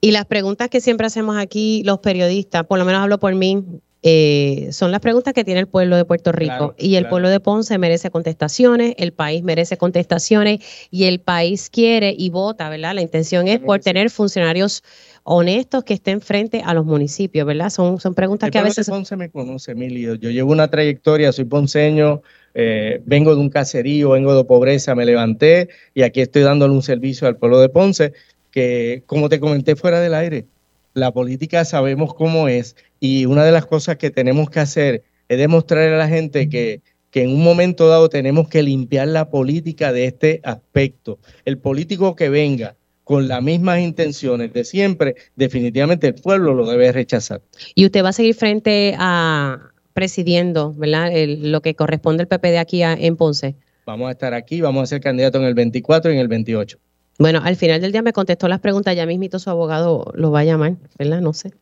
Y 0.00 0.12
las 0.12 0.26
preguntas 0.26 0.68
que 0.68 0.80
siempre 0.80 1.08
hacemos 1.08 1.36
aquí 1.36 1.82
los 1.84 1.98
periodistas, 1.98 2.64
por 2.66 2.78
lo 2.78 2.84
menos 2.84 3.02
hablo 3.02 3.18
por 3.18 3.34
mí, 3.34 3.64
eh, 4.04 4.68
son 4.70 4.92
las 4.92 5.00
preguntas 5.00 5.34
que 5.34 5.42
tiene 5.42 5.58
el 5.58 5.66
pueblo 5.66 5.96
de 5.96 6.04
Puerto 6.04 6.30
Rico. 6.30 6.56
Claro, 6.56 6.74
y 6.78 6.94
el 6.94 7.02
claro. 7.02 7.10
pueblo 7.10 7.30
de 7.30 7.40
Ponce 7.40 7.78
merece 7.78 8.10
contestaciones, 8.10 8.94
el 8.98 9.12
país 9.12 9.42
merece 9.42 9.76
contestaciones 9.76 10.60
y 10.92 11.04
el 11.04 11.18
país 11.18 11.68
quiere 11.68 12.14
y 12.16 12.30
vota, 12.30 12.68
¿verdad? 12.68 12.94
La 12.94 13.02
intención 13.02 13.48
es 13.48 13.58
por 13.58 13.80
tener 13.80 14.08
funcionarios 14.08 14.84
honestos 15.24 15.82
que 15.82 15.94
estén 15.94 16.20
frente 16.20 16.62
a 16.64 16.74
los 16.74 16.84
municipios, 16.84 17.44
¿verdad? 17.44 17.70
Son, 17.70 17.98
son 17.98 18.14
preguntas 18.14 18.46
El 18.46 18.52
que 18.52 18.58
a 18.60 18.62
veces... 18.62 18.86
de 18.86 18.92
Ponce 18.92 19.16
me 19.16 19.30
conoce, 19.30 19.72
Emilio. 19.72 20.14
Yo 20.14 20.30
llevo 20.30 20.52
una 20.52 20.68
trayectoria, 20.68 21.32
soy 21.32 21.46
ponceño, 21.46 22.22
eh, 22.54 23.02
vengo 23.04 23.34
de 23.34 23.40
un 23.40 23.50
caserío, 23.50 24.10
vengo 24.10 24.34
de 24.36 24.44
pobreza, 24.44 24.94
me 24.94 25.04
levanté 25.04 25.68
y 25.92 26.02
aquí 26.02 26.20
estoy 26.20 26.42
dándole 26.42 26.72
un 26.72 26.82
servicio 26.82 27.26
al 27.26 27.36
pueblo 27.36 27.60
de 27.60 27.68
Ponce, 27.68 28.12
que 28.50 29.02
como 29.06 29.28
te 29.28 29.40
comenté 29.40 29.74
fuera 29.76 30.00
del 30.00 30.14
aire, 30.14 30.46
la 30.94 31.12
política 31.12 31.64
sabemos 31.64 32.14
cómo 32.14 32.48
es 32.48 32.76
y 33.00 33.26
una 33.26 33.44
de 33.44 33.52
las 33.52 33.66
cosas 33.66 33.96
que 33.96 34.10
tenemos 34.10 34.48
que 34.48 34.60
hacer 34.60 35.02
es 35.28 35.38
demostrar 35.38 35.92
a 35.92 35.98
la 35.98 36.08
gente 36.08 36.48
que, 36.48 36.80
que 37.10 37.24
en 37.24 37.30
un 37.30 37.42
momento 37.42 37.88
dado 37.88 38.08
tenemos 38.08 38.48
que 38.48 38.62
limpiar 38.62 39.08
la 39.08 39.30
política 39.30 39.92
de 39.92 40.06
este 40.06 40.40
aspecto. 40.44 41.18
El 41.44 41.58
político 41.58 42.14
que 42.14 42.28
venga 42.28 42.76
con 43.02 43.28
las 43.28 43.42
mismas 43.42 43.80
intenciones 43.80 44.52
de 44.52 44.64
siempre, 44.64 45.14
definitivamente 45.36 46.08
el 46.08 46.14
pueblo 46.14 46.54
lo 46.54 46.66
debe 46.66 46.90
rechazar. 46.92 47.42
Y 47.74 47.84
usted 47.84 48.02
va 48.02 48.10
a 48.10 48.14
seguir 48.14 48.34
frente 48.34 48.94
a 48.98 49.73
presidiendo, 49.94 50.74
¿verdad? 50.76 51.10
El- 51.16 51.50
lo 51.52 51.62
que 51.62 51.74
corresponde 51.74 52.22
al 52.22 52.28
PPD 52.28 52.58
aquí 52.58 52.82
a- 52.82 52.92
en 52.94 53.16
Ponce. 53.16 53.54
Vamos 53.86 54.08
a 54.08 54.12
estar 54.12 54.34
aquí, 54.34 54.60
vamos 54.60 54.82
a 54.82 54.86
ser 54.86 55.00
candidatos 55.00 55.40
en 55.40 55.46
el 55.46 55.54
24 55.54 56.10
y 56.10 56.14
en 56.14 56.20
el 56.20 56.28
28. 56.28 56.78
Bueno, 57.18 57.40
al 57.44 57.54
final 57.56 57.80
del 57.80 57.92
día 57.92 58.02
me 58.02 58.12
contestó 58.12 58.48
las 58.48 58.58
preguntas, 58.60 58.96
ya 58.96 59.06
mismito 59.06 59.38
su 59.38 59.48
abogado 59.48 60.10
lo 60.14 60.30
va 60.32 60.40
a 60.40 60.44
llamar, 60.44 60.74
¿verdad? 60.98 61.20
No 61.20 61.32
sé. 61.32 61.52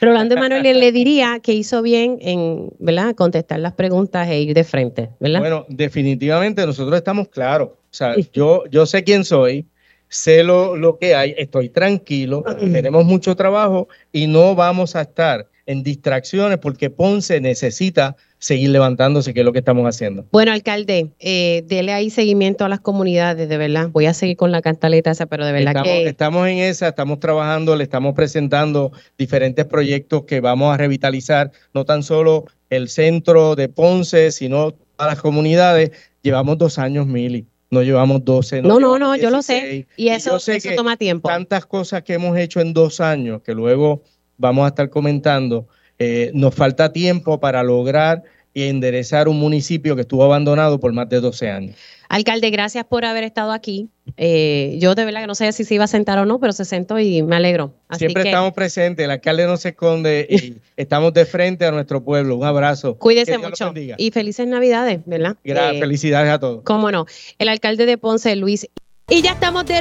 Rolando 0.00 0.34
Emanuel 0.34 0.64
le- 0.64 0.74
le 0.74 0.90
diría 0.90 1.38
que 1.40 1.52
hizo 1.52 1.80
bien 1.80 2.18
en, 2.20 2.70
¿verdad? 2.80 3.14
Contestar 3.14 3.60
las 3.60 3.72
preguntas 3.74 4.26
e 4.28 4.40
ir 4.40 4.52
de 4.52 4.64
frente, 4.64 5.10
¿verdad? 5.20 5.38
Bueno, 5.38 5.64
definitivamente 5.68 6.66
nosotros 6.66 6.96
estamos 6.96 7.28
claros. 7.28 7.68
O 7.68 7.94
sea, 7.96 8.16
yo, 8.32 8.64
yo 8.68 8.84
sé 8.84 9.04
quién 9.04 9.24
soy, 9.24 9.64
sé 10.08 10.42
lo, 10.42 10.76
lo 10.76 10.98
que 10.98 11.14
hay, 11.14 11.34
estoy 11.38 11.68
tranquilo, 11.68 12.42
tenemos 12.58 13.04
mucho 13.04 13.36
trabajo 13.36 13.86
y 14.12 14.26
no 14.26 14.56
vamos 14.56 14.96
a 14.96 15.02
estar 15.02 15.46
en 15.66 15.82
distracciones 15.82 16.58
porque 16.58 16.90
Ponce 16.90 17.40
necesita 17.40 18.16
seguir 18.38 18.70
levantándose, 18.70 19.34
que 19.34 19.40
es 19.40 19.46
lo 19.46 19.52
que 19.52 19.58
estamos 19.58 19.84
haciendo. 19.86 20.26
Bueno, 20.30 20.52
alcalde, 20.52 21.10
eh, 21.18 21.64
dele 21.66 21.92
ahí 21.92 22.10
seguimiento 22.10 22.64
a 22.64 22.68
las 22.68 22.80
comunidades, 22.80 23.48
de 23.48 23.56
verdad. 23.56 23.88
Voy 23.90 24.06
a 24.06 24.14
seguir 24.14 24.36
con 24.36 24.52
la 24.52 24.62
cantaleta 24.62 25.10
esa, 25.10 25.26
pero 25.26 25.44
de 25.44 25.52
verdad 25.52 25.68
Estamos, 25.76 25.88
que... 25.88 26.08
estamos 26.08 26.48
en 26.48 26.58
esa, 26.58 26.88
estamos 26.88 27.18
trabajando, 27.18 27.74
le 27.74 27.84
estamos 27.84 28.14
presentando 28.14 28.92
diferentes 29.18 29.64
proyectos 29.64 30.24
que 30.24 30.40
vamos 30.40 30.72
a 30.72 30.76
revitalizar, 30.76 31.50
no 31.74 31.84
tan 31.84 32.02
solo 32.02 32.44
el 32.70 32.88
centro 32.88 33.56
de 33.56 33.68
Ponce, 33.68 34.30
sino 34.30 34.72
todas 34.72 35.12
las 35.12 35.20
comunidades. 35.20 35.90
Llevamos 36.22 36.58
dos 36.58 36.78
años, 36.78 37.06
Mili, 37.06 37.46
no 37.70 37.82
llevamos 37.82 38.24
12. 38.24 38.62
No, 38.62 38.78
no, 38.78 38.98
no, 38.98 39.16
yo 39.16 39.30
lo 39.30 39.38
16. 39.38 39.44
sé. 39.62 39.86
Y 39.96 40.08
eso, 40.08 40.32
yo 40.32 40.38
sé 40.38 40.56
eso 40.56 40.68
que 40.68 40.76
toma 40.76 40.96
tiempo. 40.96 41.28
tantas 41.28 41.66
cosas 41.66 42.02
que 42.02 42.14
hemos 42.14 42.36
hecho 42.38 42.60
en 42.60 42.72
dos 42.72 43.00
años, 43.00 43.42
que 43.42 43.54
luego 43.54 44.02
vamos 44.38 44.64
a 44.64 44.68
estar 44.68 44.90
comentando, 44.90 45.66
eh, 45.98 46.30
nos 46.34 46.54
falta 46.54 46.92
tiempo 46.92 47.40
para 47.40 47.62
lograr 47.62 48.22
y 48.56 48.64
enderezar 48.64 49.28
un 49.28 49.38
municipio 49.38 49.94
que 49.96 50.02
estuvo 50.02 50.24
abandonado 50.24 50.80
por 50.80 50.92
más 50.92 51.08
de 51.10 51.20
12 51.20 51.50
años. 51.50 51.76
Alcalde, 52.08 52.50
gracias 52.50 52.84
por 52.84 53.04
haber 53.04 53.24
estado 53.24 53.52
aquí. 53.52 53.90
Eh, 54.16 54.76
yo 54.78 54.94
de 54.94 55.04
verdad 55.04 55.20
que 55.20 55.26
no 55.26 55.34
sé 55.34 55.52
si 55.52 55.64
se 55.64 55.74
iba 55.74 55.84
a 55.84 55.88
sentar 55.88 56.18
o 56.18 56.24
no, 56.24 56.38
pero 56.38 56.52
se 56.52 56.64
sentó 56.64 56.98
y 56.98 57.22
me 57.22 57.36
alegro. 57.36 57.74
Siempre 57.98 58.22
estamos 58.22 58.52
presentes, 58.52 59.04
el 59.04 59.10
alcalde 59.10 59.46
no 59.46 59.56
se 59.56 59.70
esconde 59.70 60.26
y 60.30 60.56
estamos 60.80 61.12
de 61.12 61.26
frente 61.26 61.66
a 61.66 61.70
nuestro 61.70 62.02
pueblo. 62.02 62.36
Un 62.36 62.44
abrazo. 62.44 62.96
Cuídese 62.96 63.36
mucho 63.38 63.74
y 63.74 64.10
felices 64.10 64.46
Navidades, 64.46 65.00
¿verdad? 65.04 65.36
Gracias, 65.44 65.76
eh, 65.76 65.80
felicidades 65.80 66.30
a 66.30 66.38
todos. 66.38 66.62
Cómo 66.64 66.90
no. 66.90 67.06
El 67.38 67.48
alcalde 67.48 67.84
de 67.84 67.98
Ponce, 67.98 68.36
Luis. 68.36 68.68
Y 69.08 69.22
ya 69.22 69.32
estamos 69.32 69.66
de 69.66 69.80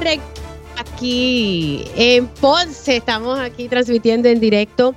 aquí 0.78 1.84
en 1.96 2.28
Ponce, 2.28 2.98
estamos 2.98 3.40
aquí 3.40 3.68
transmitiendo 3.68 4.30
en 4.30 4.40
directo 4.40 4.96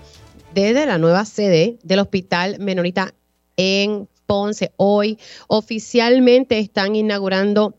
desde 0.54 0.86
la 0.86 0.98
nueva 0.98 1.24
sede 1.24 1.78
del 1.82 2.00
Hospital 2.00 2.58
Menonita 2.58 3.14
en 3.56 4.08
Ponce. 4.26 4.72
Hoy 4.76 5.18
oficialmente 5.46 6.58
están 6.58 6.96
inaugurando 6.96 7.74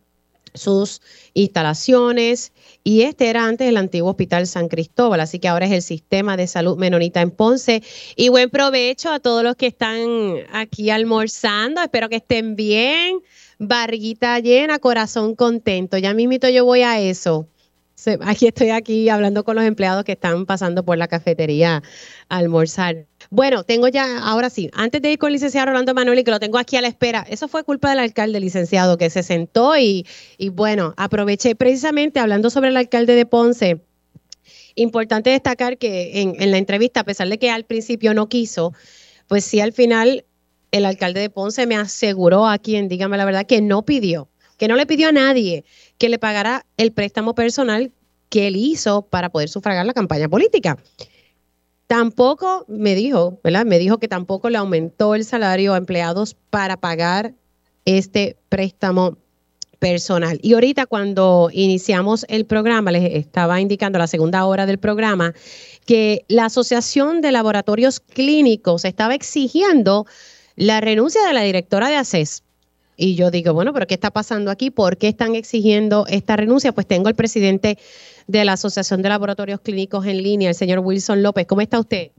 sus 0.54 1.02
instalaciones 1.34 2.54
y 2.84 3.02
este 3.02 3.30
era 3.30 3.46
antes 3.46 3.68
el 3.68 3.78
antiguo 3.78 4.10
Hospital 4.10 4.48
San 4.48 4.68
Cristóbal, 4.68 5.20
así 5.20 5.40
que 5.40 5.48
ahora 5.48 5.66
es 5.66 5.72
el 5.72 5.82
Sistema 5.82 6.38
de 6.38 6.48
Salud 6.48 6.78
Menonita 6.78 7.22
en 7.22 7.32
Ponce. 7.32 7.84
Y 8.16 8.30
buen 8.30 8.50
provecho 8.50 9.12
a 9.12 9.20
todos 9.20 9.44
los 9.44 9.56
que 9.56 9.68
están 9.68 10.08
aquí 10.52 10.90
almorzando, 10.90 11.82
espero 11.82 12.10
que 12.10 12.18
estén 12.18 12.56
bien, 12.56 13.20
barriguita 13.60 14.40
llena, 14.40 14.80
corazón 14.80 15.36
contento. 15.36 15.98
Ya 15.98 16.14
mismito 16.14 16.50
yo 16.50 16.66
voy 16.66 16.82
a 16.82 17.00
eso. 17.00 17.48
Aquí 18.22 18.48
estoy 18.48 18.70
aquí 18.70 19.10
hablando 19.10 19.44
con 19.44 19.56
los 19.56 19.66
empleados 19.66 20.04
que 20.04 20.14
están 20.14 20.46
pasando 20.46 20.84
por 20.84 20.98
la 20.98 21.08
cafetería 21.08 21.84
a 22.30 22.38
almorzar. 22.38 23.06
Bueno, 23.30 23.64
tengo 23.64 23.88
ya, 23.88 24.20
ahora 24.20 24.50
sí, 24.50 24.70
antes 24.74 25.02
de 25.02 25.12
ir 25.12 25.20
con 25.20 25.28
el 25.28 25.34
licenciado 25.34 25.68
Rolando 25.68 25.94
Manuel 25.94 26.24
que 26.24 26.32
lo 26.32 26.40
tengo 26.40 26.58
aquí 26.58 26.78
a 26.78 26.82
la 26.82 26.88
espera, 26.88 27.26
eso 27.30 27.48
fue 27.48 27.64
culpa 27.64 27.90
del 27.90 28.00
alcalde 28.00 28.40
licenciado 28.40 28.98
que 28.98 29.10
se 29.10 29.24
sentó 29.24 29.78
y, 29.78 30.06
y 30.38 30.50
bueno, 30.50 30.94
aproveché 30.98 31.56
precisamente 31.56 32.20
hablando 32.20 32.50
sobre 32.50 32.70
el 32.70 32.78
alcalde 32.78 33.16
de 33.16 33.26
Ponce. 33.26 33.82
Importante 34.76 35.30
destacar 35.32 35.78
que 35.78 36.22
en, 36.22 36.42
en 36.42 36.52
la 36.52 36.58
entrevista, 36.58 37.02
a 37.02 37.04
pesar 37.04 37.28
de 37.28 37.38
que 37.38 37.52
al 37.52 37.66
principio 37.66 38.14
no 38.14 38.30
quiso, 38.30 38.74
pues 39.28 39.44
sí 39.44 39.60
al 39.60 39.74
final 39.74 40.26
el 40.72 40.86
alcalde 40.86 41.20
de 41.20 41.30
Ponce 41.30 41.68
me 41.68 41.76
aseguró 41.76 42.48
a 42.48 42.58
quien, 42.58 42.88
dígame 42.88 43.18
la 43.18 43.26
verdad, 43.26 43.46
que 43.46 43.62
no 43.62 43.84
pidió, 43.84 44.30
que 44.60 44.68
no 44.68 44.76
le 44.76 44.86
pidió 44.86 45.10
a 45.10 45.12
nadie 45.12 45.64
que 45.98 46.10
le 46.10 46.20
pagara 46.20 46.66
el 46.78 46.92
préstamo 46.92 47.34
personal 47.34 47.92
que 48.30 48.46
él 48.46 48.56
hizo 48.56 49.02
para 49.02 49.30
poder 49.30 49.50
sufragar 49.50 49.86
la 49.88 49.94
campaña 49.94 50.30
política. 50.30 50.78
Tampoco 51.88 52.66
me 52.68 52.94
dijo, 52.94 53.40
¿verdad? 53.44 53.66
Me 53.66 53.80
dijo 53.80 53.98
que 53.98 54.08
tampoco 54.08 54.52
le 54.52 54.60
aumentó 54.60 55.16
el 55.16 55.26
salario 55.26 55.74
a 55.74 55.78
empleados 55.78 56.36
para 56.52 56.78
pagar 56.78 57.34
este 57.86 58.38
préstamo 58.50 59.18
personal. 59.80 60.40
Y 60.44 60.54
ahorita 60.54 60.86
cuando 60.86 61.50
iniciamos 61.52 62.26
el 62.28 62.46
programa, 62.46 62.92
les 62.92 63.16
estaba 63.16 63.60
indicando 63.62 63.98
la 63.98 64.08
segunda 64.08 64.46
hora 64.46 64.66
del 64.66 64.78
programa, 64.78 65.34
que 65.86 66.26
la 66.28 66.46
Asociación 66.46 67.22
de 67.22 67.32
Laboratorios 67.32 68.02
Clínicos 68.02 68.86
estaba 68.86 69.16
exigiendo 69.16 70.06
la 70.56 70.82
renuncia 70.82 71.26
de 71.26 71.34
la 71.34 71.42
directora 71.42 71.88
de 71.88 71.96
ACES 71.96 72.44
y 73.00 73.16
yo 73.16 73.32
digo, 73.32 73.54
bueno, 73.54 73.74
pero 73.74 73.88
¿qué 73.88 73.94
está 73.94 74.12
pasando 74.12 74.52
aquí? 74.52 74.72
¿Por 74.72 74.98
qué 74.98 75.08
están 75.08 75.34
exigiendo 75.36 76.06
esta 76.10 76.36
renuncia? 76.36 76.74
Pues 76.74 76.86
tengo 76.86 77.08
el 77.08 77.16
presidente 77.16 77.78
de 78.28 78.46
la 78.46 78.54
Asociación 78.54 79.02
de 79.02 79.10
Laboratorios 79.10 79.62
Clínicos 79.62 80.06
en 80.06 80.22
línea, 80.22 80.50
el 80.50 80.56
señor 80.56 80.80
Wilson 80.80 81.24
López. 81.24 81.48
¿Cómo 81.48 81.62
está 81.62 81.80
usted? 81.80 82.12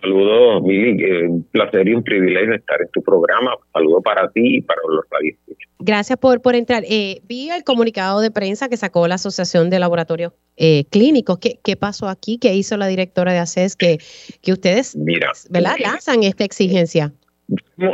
Saludos, 0.00 0.62
Mili. 0.62 1.04
Un 1.26 1.42
placer 1.42 1.88
y 1.88 1.94
un 1.94 2.02
privilegio 2.02 2.54
estar 2.54 2.80
en 2.80 2.88
tu 2.88 3.02
programa. 3.02 3.50
Saludos 3.72 4.02
para 4.02 4.30
ti 4.30 4.56
y 4.58 4.60
para 4.62 4.80
los 4.88 5.04
radios. 5.10 5.36
Gracias 5.80 6.18
por, 6.18 6.40
por 6.40 6.54
entrar. 6.54 6.84
Eh, 6.88 7.20
vi 7.24 7.50
el 7.50 7.64
comunicado 7.64 8.20
de 8.20 8.30
prensa 8.30 8.68
que 8.68 8.76
sacó 8.76 9.06
la 9.08 9.16
Asociación 9.16 9.70
de 9.70 9.78
Laboratorios 9.78 10.32
eh, 10.56 10.84
Clínicos. 10.90 11.38
¿Qué, 11.38 11.58
¿Qué, 11.62 11.76
pasó 11.76 12.08
aquí? 12.08 12.38
¿Qué 12.38 12.54
hizo 12.54 12.76
la 12.76 12.86
directora 12.86 13.32
de 13.32 13.38
ACES 13.40 13.76
que, 13.76 13.98
que 14.40 14.52
ustedes 14.52 14.96
Mira, 14.96 15.32
¿verdad? 15.50 15.76
lanzan 15.80 16.22
esta 16.22 16.44
exigencia? 16.44 17.12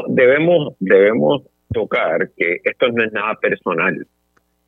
Debemos, 0.08 0.74
debemos 0.80 1.42
tocar 1.72 2.30
que 2.36 2.60
esto 2.64 2.88
no 2.88 3.04
es 3.04 3.12
nada 3.12 3.34
personal, 3.40 4.06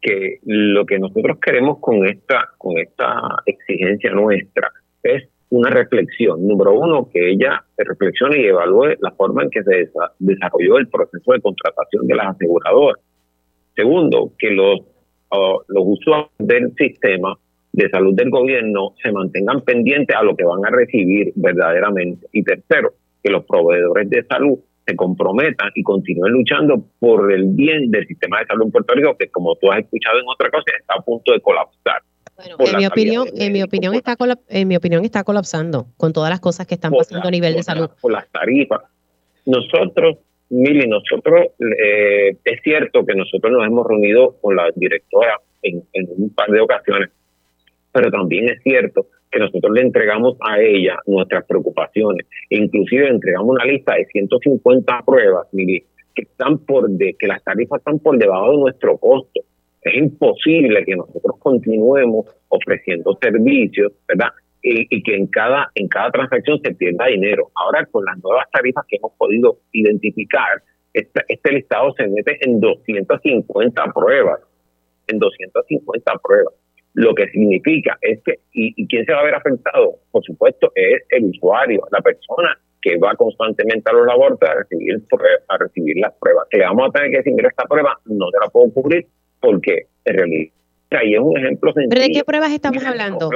que 0.01 0.39
lo 0.45 0.87
que 0.87 0.99
nosotros 0.99 1.39
queremos 1.41 1.79
con 1.81 2.07
esta, 2.07 2.51
con 2.59 2.79
esta 2.79 3.43
exigencia 3.47 4.11
nuestra 4.13 4.71
es 5.03 5.29
una 5.51 5.71
reflexión. 5.71 6.47
Número 6.47 6.75
uno, 6.75 7.09
que 7.13 7.31
ella 7.31 7.65
reflexione 7.77 8.41
y 8.41 8.47
evalúe 8.47 8.97
la 9.01 9.13
forma 9.13 9.45
en 9.45 9.51
que 9.51 9.63
se 9.63 9.91
desarrolló 10.19 10.79
el 10.79 10.89
proceso 10.89 11.33
de 11.33 11.41
contratación 11.41 12.07
de 12.07 12.15
las 12.15 12.29
aseguradoras. 12.29 13.01
Segundo, 13.75 14.33
que 14.39 14.51
los, 14.51 14.81
uh, 14.81 15.61
los 15.69 15.85
usuarios 15.85 16.31
del 16.39 16.73
sistema 16.77 17.39
de 17.73 17.91
salud 17.91 18.15
del 18.15 18.31
gobierno 18.31 18.95
se 19.03 19.13
mantengan 19.13 19.61
pendientes 19.61 20.17
a 20.17 20.23
lo 20.23 20.35
que 20.35 20.45
van 20.45 20.65
a 20.65 20.71
recibir 20.71 21.33
verdaderamente. 21.37 22.27
Y 22.33 22.43
tercero, 22.43 22.95
que 23.23 23.31
los 23.31 23.45
proveedores 23.45 24.09
de 24.09 24.25
salud 24.25 24.59
se 24.87 24.95
comprometan 24.95 25.71
y 25.75 25.83
continúen 25.83 26.33
luchando 26.33 26.85
por 27.01 27.33
el 27.33 27.45
bien 27.49 27.91
del 27.91 28.07
sistema 28.07 28.39
de 28.41 28.47
salud 28.47 28.67
en 28.67 28.71
Puerto 28.71 28.95
Rico, 28.95 29.17
que 29.19 29.29
como 29.29 29.57
tú 29.57 29.71
has 29.73 29.81
escuchado 29.81 30.19
en 30.19 30.25
otra 30.29 30.51
cosa, 30.51 30.65
está 30.79 30.95
a 30.99 31.03
punto 31.03 31.33
de 31.33 31.41
colapsar. 31.41 32.03
Bueno, 32.37 32.73
en 32.73 32.77
mi 32.77 32.87
opinión, 32.87 33.27
en 33.35 33.53
mi 33.53 33.63
opinión 33.63 33.95
está 33.95 34.17
en 34.49 34.69
mi 34.69 34.77
opinión 34.77 35.05
está 35.05 35.25
colapsando 35.25 35.87
con 35.97 36.13
todas 36.13 36.31
las 36.31 36.41
cosas 36.41 36.67
que 36.67 36.75
están 36.75 36.93
pasando 36.93 37.27
a 37.27 37.31
nivel 37.31 37.55
de 37.55 37.63
salud. 37.63 37.89
Por 38.01 38.13
las 38.13 38.31
tarifas. 38.31 38.83
Nosotros, 39.47 40.19
Mili, 40.51 40.87
nosotros 40.87 41.47
eh, 41.59 42.37
es 42.45 42.63
cierto 42.63 43.05
que 43.07 43.15
nosotros 43.15 43.53
nos 43.53 43.67
hemos 43.67 43.87
reunido 43.87 44.37
con 44.41 44.55
la 44.55 44.71
directora 44.75 45.41
en, 45.63 45.83
en 45.95 46.09
un 46.17 46.31
par 46.31 46.51
de 46.51 46.61
ocasiones, 46.61 47.11
pero 47.91 48.11
también 48.11 48.51
es 48.51 48.63
cierto 48.63 49.07
que 49.37 49.45
nosotros 49.45 49.73
le 49.75 49.83
entregamos 49.83 50.37
a 50.41 50.59
ella 50.61 50.99
nuestras 51.07 51.45
preocupaciones. 51.45 52.27
Inclusive 52.49 53.09
entregamos 53.09 53.51
una 53.51 53.67
lista 53.67 53.95
de 53.95 54.07
150 54.07 55.03
pruebas, 55.05 55.47
que 55.53 56.23
están 56.23 56.59
por 56.59 56.89
de, 56.89 57.15
que 57.19 57.27
las 57.27 57.45
tarifas 57.45 57.81
están 57.81 57.99
por 57.99 58.17
debajo 58.17 58.53
de 58.53 58.59
nuestro 58.59 58.97
costo. 58.97 59.41
Es 59.83 59.95
imposible 59.95 60.85
que 60.87 60.97
nosotros 60.97 61.37
continuemos 61.39 62.27
ofreciendo 62.49 63.17
servicios, 63.21 63.93
¿verdad? 64.09 64.31
Y, 64.63 65.03
que 65.03 65.15
en 65.15 65.27
cada 65.27 65.71
en 65.75 65.87
cada 65.87 66.11
transacción 66.11 66.59
se 66.65 66.75
pierda 66.75 67.07
dinero. 67.07 67.51
Ahora 67.55 67.85
con 67.87 68.05
las 68.05 68.17
nuevas 68.23 68.47
tarifas 68.51 68.85
que 68.89 68.97
hemos 68.97 69.13
podido 69.19 69.59
identificar, 69.73 70.63
este 70.93 71.53
listado 71.53 71.93
se 71.93 72.09
mete 72.09 72.39
en 72.41 72.59
250 72.59 73.85
pruebas, 73.93 74.41
en 75.07 75.19
250 75.19 76.13
pruebas. 76.23 76.55
Lo 76.97 77.15
que 77.15 77.29
significa 77.29 77.99
es 78.01 78.23
que, 78.25 78.41
y, 78.53 78.87
quién 78.89 79.05
se 79.05 79.13
va 79.13 79.21
a 79.21 79.25
ver 79.25 79.35
afectado? 79.35 79.97
Por 80.11 80.25
supuesto, 80.25 80.73
es 80.75 81.03
el 81.11 81.27
usuario, 81.27 81.87
la 81.93 82.01
persona 82.01 82.59
que 82.81 82.97
va 82.97 83.15
constantemente 83.17 83.91
a 83.91 83.93
los 83.93 84.07
laboratorios 84.07 84.57
a 84.57 84.59
recibir, 84.63 85.03
a 85.49 85.59
recibir 85.59 85.97
las 85.99 86.15
pruebas. 86.15 86.47
Que 86.51 86.57
le 86.57 86.65
vamos 86.65 86.89
a 86.89 86.93
tener 86.93 87.11
que 87.11 87.17
decir, 87.19 87.35
esta 87.47 87.65
prueba 87.65 87.99
no 88.07 88.31
te 88.31 88.39
la 88.41 88.49
puedo 88.49 88.73
cubrir 88.73 89.07
porque 89.41 89.89
en 90.07 90.15
realidad 90.15 90.53
ahí 90.93 91.15
es 91.15 91.21
un 91.21 91.37
ejemplo 91.37 91.71
sencillo. 91.75 91.91
¿Pero 91.91 92.03
de 92.03 92.13
qué 92.13 92.25
pruebas 92.25 92.53
estamos 92.53 92.83
hablando? 92.83 93.29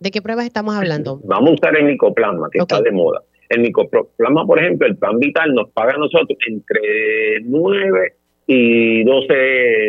¿De 0.00 0.10
qué 0.10 0.20
pruebas 0.20 0.46
estamos 0.46 0.74
hablando? 0.74 1.20
Vamos 1.22 1.50
a 1.50 1.52
usar 1.52 1.78
el 1.78 1.84
micoplasma, 1.84 2.48
que 2.50 2.58
está 2.58 2.82
de 2.82 2.90
moda. 2.90 3.22
El 3.50 3.60
micoplasma, 3.60 4.44
por 4.44 4.58
ejemplo, 4.58 4.88
el 4.88 4.96
plan 4.96 5.20
vital 5.20 5.54
nos 5.54 5.70
paga 5.70 5.92
a 5.94 5.98
nosotros 5.98 6.36
entre 6.48 7.40
9 7.44 8.14
y 8.46 9.02
12 9.04 9.34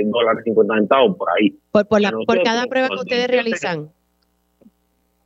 dólares 0.06 0.44
50 0.44 0.76
centavos 0.76 1.18
por 1.18 1.30
ahí. 1.30 1.56
Por, 1.72 1.88
por, 1.88 2.02
por 2.26 2.44
cada 2.44 2.66
prueba 2.66 2.90
que 2.90 2.96
ustedes 2.96 3.28
realizan. 3.28 3.90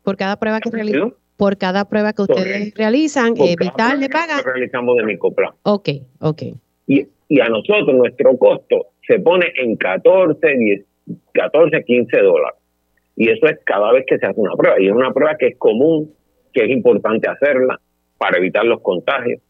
Por 0.03 0.18
cada 0.18 0.38
prueba 0.38 0.60
que 0.60 0.70
realizan. 0.70 1.14
Por 1.38 1.58
cada 1.58 1.86
prueba 1.90 2.14
que 2.14 2.22
ustedes 2.22 2.74
realizan, 2.76 3.34
eh, 3.38 3.56
Vital 3.58 3.99
le 3.99 4.10
paga. 4.10 4.41
realizamos 4.44 4.95
de 4.98 5.03
Micoplan. 5.03 5.53
Ok, 5.64 5.90
ok. 6.20 6.44
Y, 6.88 7.08
y 7.30 7.40
a 7.40 7.49
nosotros 7.49 7.95
nuestro 7.95 8.38
costo 8.38 8.88
se 9.08 9.20
pone 9.20 9.52
en 9.56 9.76
14, 9.76 10.40
10, 10.58 10.86
14, 11.34 11.84
15 11.84 12.18
dólares. 12.22 12.60
Y 13.16 13.30
eso 13.30 13.48
es 13.48 13.60
cada 13.66 13.91
vez 13.91 14.06
que 14.08 14.20
se 14.20 14.26
hace 14.26 14.40
una 14.40 14.53
prueba. 14.56 14.80
Y 14.80 14.88
es 14.88 14.94
una 14.94 15.12
prueba 15.12 15.36
que 15.38 15.48
es 15.48 15.58
común, 15.58 16.14
que 16.53 16.64
es 16.64 16.70
importante 16.70 17.28
hacerla 17.28 17.80
para 18.18 18.38
evitar 18.38 18.66
los 18.66 18.82
contagios. 18.82 19.41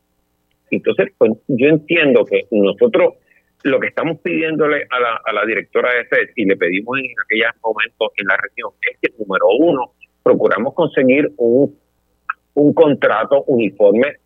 Entonces, 0.69 1.09
pues, 1.17 1.33
yo 1.47 1.67
entiendo 1.67 2.23
que 2.25 2.45
nosotros 2.51 3.15
lo 3.63 3.79
que 3.79 3.87
estamos 3.87 4.19
pidiéndole 4.19 4.87
a 4.89 4.99
la, 4.99 5.21
a 5.23 5.33
la 5.33 5.45
directora 5.45 5.93
de 5.93 6.05
FED 6.05 6.29
y 6.35 6.45
le 6.45 6.57
pedimos 6.57 6.97
en 6.97 7.13
aquellos 7.25 7.51
momentos 7.63 8.09
en 8.17 8.27
la 8.27 8.37
región 8.37 8.71
es 8.89 8.97
que, 9.01 9.17
número 9.19 9.47
uno, 9.59 9.91
procuramos 10.23 10.73
conseguir 10.73 11.31
un, 11.37 11.77
contrato 12.73 13.43
uniforme 13.47 14.17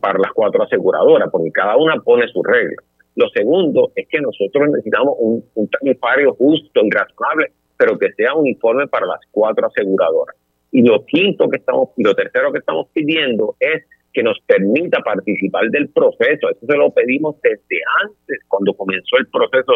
para 0.00 0.18
las 0.18 0.32
cuatro 0.32 0.62
aseguradoras, 0.62 1.28
porque 1.30 1.50
cada 1.52 1.76
una 1.76 1.96
pone 1.96 2.26
su 2.28 2.42
regla. 2.42 2.82
Lo 3.16 3.28
segundo 3.28 3.92
es 3.94 4.08
que 4.08 4.20
nosotros 4.20 4.68
necesitamos 4.70 5.14
un, 5.18 5.44
un 5.54 5.68
tarifario 5.68 6.34
justo 6.34 6.80
y 6.84 6.90
razonable, 6.90 7.52
pero 7.76 7.98
que 7.98 8.12
sea 8.12 8.34
uniforme 8.34 8.88
para 8.88 9.06
las 9.06 9.20
cuatro 9.30 9.66
aseguradoras. 9.66 10.36
Y 10.72 10.82
lo 10.82 11.04
quinto 11.04 11.48
que 11.48 11.58
estamos, 11.58 11.90
lo 11.96 12.14
tercero 12.14 12.50
que 12.52 12.58
estamos 12.58 12.88
pidiendo 12.92 13.54
es 13.60 13.84
que 14.14 14.22
nos 14.22 14.38
permita 14.46 15.00
participar 15.00 15.68
del 15.70 15.88
proceso. 15.88 16.48
Eso 16.48 16.66
se 16.66 16.76
lo 16.76 16.90
pedimos 16.90 17.34
desde 17.42 17.82
antes, 18.04 18.38
cuando 18.46 18.72
comenzó 18.72 19.16
el 19.18 19.26
proceso 19.26 19.72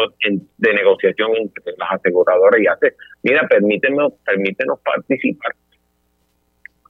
de 0.57 0.73
negociación 0.73 1.35
entre 1.35 1.73
las 1.77 1.91
aseguradoras 1.91 2.59
y 2.61 2.67
hace, 2.67 2.95
mira, 3.21 3.45
permíteme, 3.47 4.07
permítenos 4.25 4.79
participar. 4.79 5.51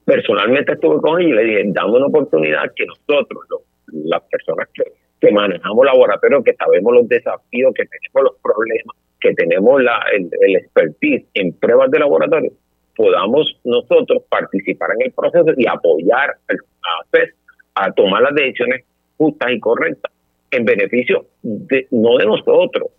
Personalmente 0.06 0.74
estuve 0.74 1.02
con 1.02 1.20
ella 1.20 1.30
y 1.30 1.34
le 1.34 1.44
dije, 1.44 1.64
dame 1.74 1.98
una 1.98 2.06
oportunidad 2.06 2.72
que 2.76 2.86
nosotros, 2.86 3.44
las 3.88 4.22
personas 4.24 4.70
que, 4.74 5.32
manejamos 5.32 5.86
laboratorios, 5.86 6.44
que 6.44 6.54
sabemos 6.54 6.94
los 6.94 7.10
desafíos, 7.10 7.74
que 7.74 7.84
tenemos 7.86 8.32
los 8.32 8.42
problemas, 8.42 8.96
que 9.20 9.34
tenemos 9.34 9.82
la, 9.84 10.04
el, 10.14 10.30
expertise 10.56 11.26
en 11.34 11.54
pruebas 11.54 11.92
de 11.92 12.00
laboratorio, 12.00 12.52
podamos 12.96 13.60
nosotros 13.64 14.24
participar 14.30 14.92
en 14.98 15.08
el 15.08 15.12
proceso 15.12 15.52
y 15.58 15.68
apoyar 15.68 16.30
a 16.50 17.06
CES 17.12 17.36
a 17.86 17.92
tomar 17.92 18.22
las 18.22 18.36
decisiones 18.36 18.84
justas 19.18 19.52
y 19.52 19.60
correctas 19.60 20.12
en 20.52 20.66
beneficio 20.66 21.26
de, 21.42 21.88
no 21.92 22.18
de 22.18 22.26
nosotros, 22.26 22.90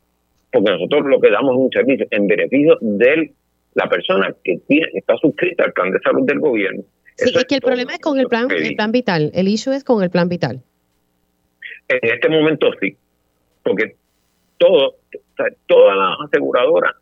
porque 0.53 0.71
nosotros 0.71 1.07
lo 1.07 1.21
que 1.21 1.31
damos 1.31 1.53
es 1.53 1.59
un 1.59 1.71
servicio 1.71 2.07
en 2.11 2.27
beneficio 2.27 2.79
de 2.81 3.33
la 3.75 3.89
persona 3.89 4.35
que 4.45 4.59
tiene, 4.67 4.89
está 4.95 5.17
suscrita 5.17 5.65
al 5.65 5.73
plan 5.73 5.91
de 5.91 6.01
salud 6.01 6.27
del 6.27 6.41
gobierno. 6.41 6.83
Sí, 7.17 7.33
es 7.35 7.45
que 7.45 7.57
el 7.57 7.61
problema 7.61 7.93
es 7.93 8.01
con 8.01 8.19
el 8.19 8.27
plan, 8.27 8.49
el 8.51 8.75
plan 8.75 8.93
vital, 8.93 9.31
el 9.35 9.49
issue 9.49 9.73
es 9.73 9.85
con 9.85 10.03
el 10.03 10.11
plan 10.11 10.29
vital. 10.29 10.63
En 11.89 11.99
este 12.03 12.29
momento 12.29 12.71
sí, 12.81 12.97
porque 13.63 13.97
todo, 14.59 14.97
todas 15.67 15.97
las 15.97 16.29
aseguradoras, 16.29 16.95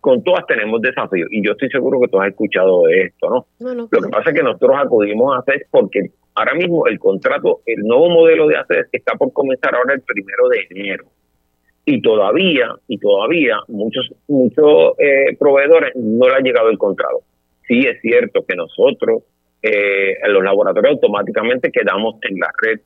con 0.00 0.22
todas 0.22 0.46
tenemos 0.46 0.80
desafíos. 0.82 1.28
Y 1.30 1.44
yo 1.44 1.52
estoy 1.52 1.70
seguro 1.70 2.00
que 2.00 2.08
tú 2.08 2.20
has 2.20 2.28
escuchado 2.28 2.82
de 2.82 3.02
esto, 3.04 3.30
¿no? 3.30 3.46
Lo 3.58 3.88
que 3.88 4.08
pasa 4.08 4.30
es 4.30 4.36
que 4.36 4.42
nosotros 4.42 4.76
acudimos 4.78 5.34
a 5.34 5.40
hacer 5.40 5.66
porque 5.70 6.10
ahora 6.34 6.54
mismo 6.54 6.86
el 6.86 6.98
contrato, 6.98 7.60
el 7.66 7.82
nuevo 7.82 8.10
modelo 8.10 8.46
de 8.46 8.56
ACES 8.56 8.88
está 8.92 9.14
por 9.14 9.32
comenzar 9.32 9.74
ahora 9.74 9.94
el 9.94 10.02
primero 10.02 10.48
de 10.48 10.66
enero. 10.70 11.04
Y 11.86 12.00
todavía, 12.00 12.74
y 12.88 12.98
todavía 12.98 13.58
muchos, 13.68 14.10
muchos 14.26 14.92
eh, 14.98 15.36
proveedores 15.38 15.94
no 15.96 16.28
le 16.28 16.34
ha 16.34 16.40
llegado 16.40 16.70
el 16.70 16.78
contrato. 16.78 17.22
Sí 17.68 17.80
es 17.80 18.00
cierto 18.00 18.44
que 18.46 18.56
nosotros, 18.56 19.22
eh, 19.62 20.16
en 20.22 20.32
los 20.32 20.42
laboratorios 20.42 20.94
automáticamente 20.94 21.70
quedamos 21.70 22.16
en 22.22 22.38
la 22.38 22.50
red 22.62 22.80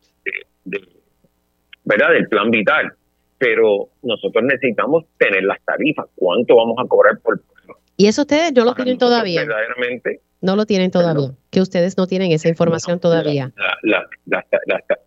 de, 0.64 0.80
¿verdad? 1.84 2.10
del 2.10 2.28
plan 2.28 2.50
vital 2.50 2.92
pero 3.38 3.88
nosotros 4.02 4.44
necesitamos 4.44 5.04
tener 5.16 5.44
las 5.44 5.64
tarifas, 5.64 6.06
cuánto 6.16 6.56
vamos 6.56 6.76
a 6.78 6.86
cobrar 6.86 7.18
por 7.20 7.40
y 7.98 8.06
eso 8.06 8.22
ustedes 8.22 8.52
no 8.54 8.64
lo 8.64 8.74
tienen 8.74 8.96
todavía. 8.96 9.44
no 10.40 10.54
lo 10.54 10.66
tienen 10.66 10.92
todavía. 10.92 11.32
Que 11.50 11.60
ustedes 11.60 11.96
no 11.98 12.06
tienen 12.06 12.30
esa 12.30 12.48
información 12.48 13.00
todavía. 13.00 13.52
Las 13.82 14.04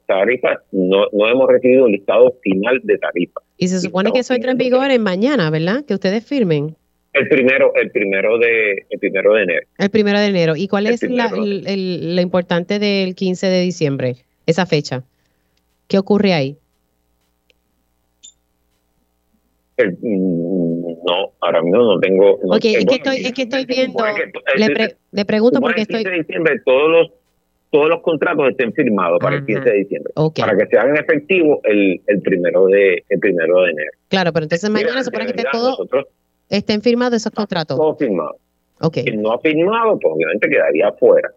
tarifas, 0.06 0.60
no, 0.74 1.06
no 1.14 1.28
hemos 1.30 1.48
recibido 1.48 1.86
un 1.86 1.94
listado 1.94 2.38
final 2.44 2.82
de 2.84 2.98
tarifas. 2.98 3.46
Y 3.58 3.70
se 3.70 3.80
supone 3.80 4.12
que 4.12 4.20
eso 4.20 4.34
entra 4.34 4.52
en 4.52 4.58
vigor 4.58 4.92
en 4.92 5.02
mañana, 5.02 5.50
¿verdad? 5.50 5.86
Que 5.86 5.94
ustedes 5.94 6.26
firmen. 6.26 6.76
El 7.14 7.30
primero, 7.30 7.74
el 7.76 7.92
primero 7.92 8.38
de, 8.38 8.86
el 8.90 9.00
primero 9.00 9.36
de 9.36 9.44
enero. 9.44 9.68
El 9.78 9.90
primero 9.90 10.20
de 10.20 10.26
enero. 10.28 10.56
¿Y 10.58 10.68
cuál 10.68 10.88
es 10.88 11.02
la, 11.04 11.32
el, 11.34 12.16
lo 12.18 12.22
importante 12.22 12.78
del 12.78 13.16
15 13.16 13.48
de 13.48 13.62
diciembre? 13.62 14.16
Esa 14.46 14.66
fecha. 14.66 15.04
¿Qué 15.88 15.98
ocurre 15.98 16.34
ahí? 16.34 16.58
Mm, 19.78 20.41
no, 20.41 20.41
ahora 21.42 21.62
mismo 21.62 21.96
no 21.96 22.00
tengo. 22.00 22.34
ok, 22.36 22.66
es, 22.66 22.86
que 22.86 22.96
estoy, 22.96 23.18
es 23.18 23.34
que 23.34 23.42
estoy 23.44 23.66
viendo. 23.66 24.04
le, 24.56 24.96
le, 25.12 25.26
pregunto 25.26 25.60
porque 25.60 25.82
estoy. 25.82 26.02
El 26.02 26.06
15 26.06 26.12
de 26.12 26.18
diciembre 26.24 26.62
todos 26.64 26.90
los, 26.90 27.12
todos 27.72 27.90
los 27.90 28.02
contratos 28.02 28.50
estén 28.50 28.74
firmados 28.74 29.20
para 29.20 29.38
el 29.38 29.46
15 29.46 29.62
de 29.62 29.78
diciembre. 29.78 30.14
Para 30.16 30.58
que 30.58 30.68
se 30.68 30.78
hagan 30.78 30.98
efectivos 30.98 31.60
el, 31.64 32.02
el, 32.08 32.22
primero 32.22 32.68
de, 32.68 33.04
el 33.10 33.20
primero 33.20 33.64
de 33.64 33.72
enero. 33.72 33.92
Claro, 34.08 34.32
pero 34.32 34.46
entonces 34.46 34.70
mañana 34.70 35.00
se 35.00 35.06
supone 35.06 35.26
que 35.34 35.44
todo 35.52 35.88
estén 36.50 36.82
firmados 36.82 37.16
esos 37.16 37.32
contratos. 37.32 37.78
Todos 37.78 37.98
firmados. 37.98 38.38
Okay. 38.80 39.04
Quien 39.04 39.22
no 39.22 39.34
ha 39.34 39.40
firmado, 39.40 40.00
pues 40.00 40.14
obviamente 40.16 40.50
quedaría 40.50 40.92
fuera. 40.94 41.30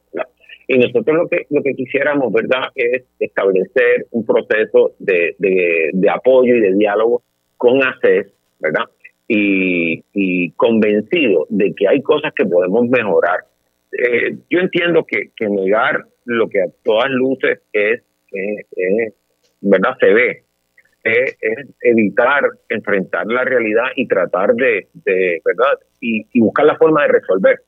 Y 0.67 0.79
nosotros 0.79 1.15
lo 1.15 1.29
que 1.29 1.47
lo 1.51 1.63
que 1.63 1.75
quisiéramos, 1.75 2.33
¿verdad?, 2.33 2.69
es 2.75 3.03
establecer 3.19 4.07
un 4.13 4.25
proceso 4.25 4.93
de, 4.99 5.37
de, 5.39 5.91
de 5.93 6.11
apoyo 6.11 6.55
y 6.55 6.61
de 6.61 6.73
diálogo 6.73 7.23
con 7.59 7.83
ACES, 7.83 8.29
¿verdad? 8.61 8.85
Y, 9.27 10.51
convencido 10.57 11.47
de 11.49 11.75
que 11.75 11.89
hay 11.89 12.03
cosas 12.03 12.33
que 12.35 12.45
podemos 12.45 12.89
mejorar. 12.89 13.41
Eh, 13.93 14.37
yo 14.51 14.61
entiendo 14.61 15.05
que, 15.05 15.31
negar 15.49 16.05
lo 16.25 16.49
que 16.49 16.61
a 16.61 16.67
todas 16.83 17.11
luces 17.11 17.61
es, 17.73 18.03
¿verdad? 19.61 19.97
Se 20.01 20.13
ve, 20.13 20.45
es, 21.05 21.37
evitar 21.83 22.43
enfrentar 22.69 23.27
la 23.27 23.45
realidad 23.45 23.87
y 23.97 24.07
tratar 24.07 24.55
de, 24.55 24.89
¿verdad? 25.05 25.79
Y, 26.01 26.41
buscar 26.41 26.67
la 26.67 26.77
forma 26.77 27.03
de 27.03 27.09
resolver. 27.09 27.61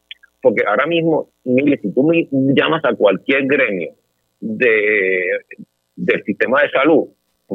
Porque 0.43 0.65
ahora 0.67 0.87
mismo, 0.87 1.31
mire, 1.45 1.79
si 1.79 1.93
tú 1.93 2.05
me 2.05 2.29
llamas 2.55 2.85
a 2.85 2.95
cualquier 2.95 3.47
gremio 3.47 3.93
de, 4.41 5.23
del 5.97 6.23
sistema 6.25 6.63
de 6.63 6.71
salud, 6.71 7.09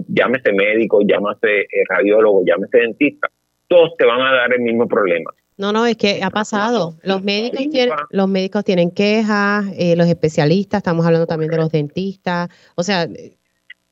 llámese 0.07 0.52
médico, 0.53 1.02
llámese 1.06 1.61
eh, 1.61 1.84
radiólogo, 1.90 2.44
llámese 2.45 2.80
dentista, 2.80 3.30
todos 3.72 3.95
te 3.98 4.06
van 4.06 4.19
a 4.19 4.34
dar 4.34 4.53
el 4.53 4.60
mismo 4.60 4.85
problema. 4.85 5.31
No, 5.57 5.72
no, 5.72 5.85
es 5.85 5.95
que 5.95 6.19
ha 6.22 6.30
pasado. 6.30 6.95
Los 7.03 7.23
médicos 7.23 7.69
tienen, 7.69 7.95
los 8.10 8.27
médicos 8.27 8.65
tienen 8.65 8.91
quejas, 8.91 9.65
eh, 9.77 9.95
los 9.95 10.07
especialistas, 10.07 10.80
estamos 10.80 11.06
hablando 11.06 11.26
también 11.26 11.52
de 11.52 11.57
los 11.57 11.72
dentistas, 11.72 12.49
o 12.76 12.84
sea, 12.84 13.07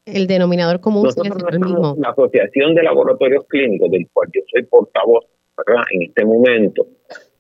el 0.06 0.28
denominador 0.28 0.82
común 0.82 1.08
es 1.08 1.16
el 1.16 1.60
mismo. 1.60 1.96
La 1.98 2.10
Asociación 2.10 2.76
de 2.76 2.84
Laboratorios 2.84 3.46
Clínicos, 3.48 3.90
del 3.90 4.06
cual 4.12 4.28
yo 4.34 4.42
soy 4.52 4.64
portavoz, 4.64 5.26
¿verdad? 5.56 5.84
En 5.92 6.02
este 6.02 6.26
momento, 6.26 6.86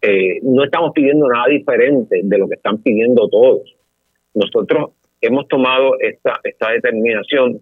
eh, 0.01 0.39
no 0.41 0.63
estamos 0.63 0.91
pidiendo 0.93 1.27
nada 1.27 1.47
diferente 1.47 2.21
de 2.23 2.37
lo 2.37 2.47
que 2.47 2.55
están 2.55 2.77
pidiendo 2.77 3.27
todos. 3.27 3.75
Nosotros 4.33 4.91
hemos 5.19 5.45
tomado 5.49 5.99
esta, 5.99 6.39
esta 6.43 6.71
determinación 6.71 7.59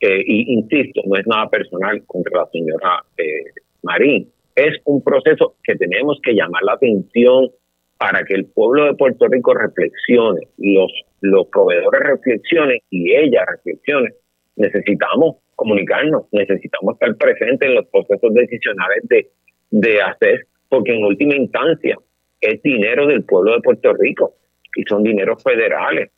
y 0.00 0.52
insisto, 0.52 1.00
no 1.06 1.16
es 1.16 1.26
nada 1.26 1.48
personal 1.48 2.04
contra 2.04 2.40
la 2.40 2.46
señora 2.52 3.02
eh, 3.16 3.44
Marín, 3.84 4.28
es 4.56 4.78
un 4.84 5.02
proceso 5.02 5.56
que 5.62 5.76
tenemos 5.76 6.18
que 6.22 6.32
llamar 6.32 6.62
la 6.62 6.72
atención 6.72 7.50
para 7.98 8.24
que 8.24 8.34
el 8.34 8.46
pueblo 8.46 8.86
de 8.86 8.94
Puerto 8.94 9.28
Rico 9.28 9.54
reflexione, 9.54 10.48
los, 10.58 10.92
los 11.20 11.46
proveedores 11.48 12.00
reflexionen 12.00 12.78
y 12.90 13.14
ella 13.14 13.44
reflexione. 13.46 14.10
Necesitamos 14.56 15.36
comunicarnos, 15.54 16.24
necesitamos 16.32 16.94
estar 16.94 17.16
presentes 17.16 17.68
en 17.68 17.74
los 17.76 17.86
procesos 17.86 18.34
decisionales 18.34 19.04
de, 19.04 19.28
de 19.70 20.02
hacer, 20.02 20.46
porque 20.68 20.94
en 20.94 21.04
última 21.04 21.36
instancia 21.36 21.96
es 22.40 22.62
dinero 22.62 23.06
del 23.06 23.24
pueblo 23.24 23.54
de 23.54 23.60
Puerto 23.60 23.92
Rico 23.94 24.34
y 24.76 24.82
son 24.84 25.02
dineros 25.02 25.42
federales 25.42 26.10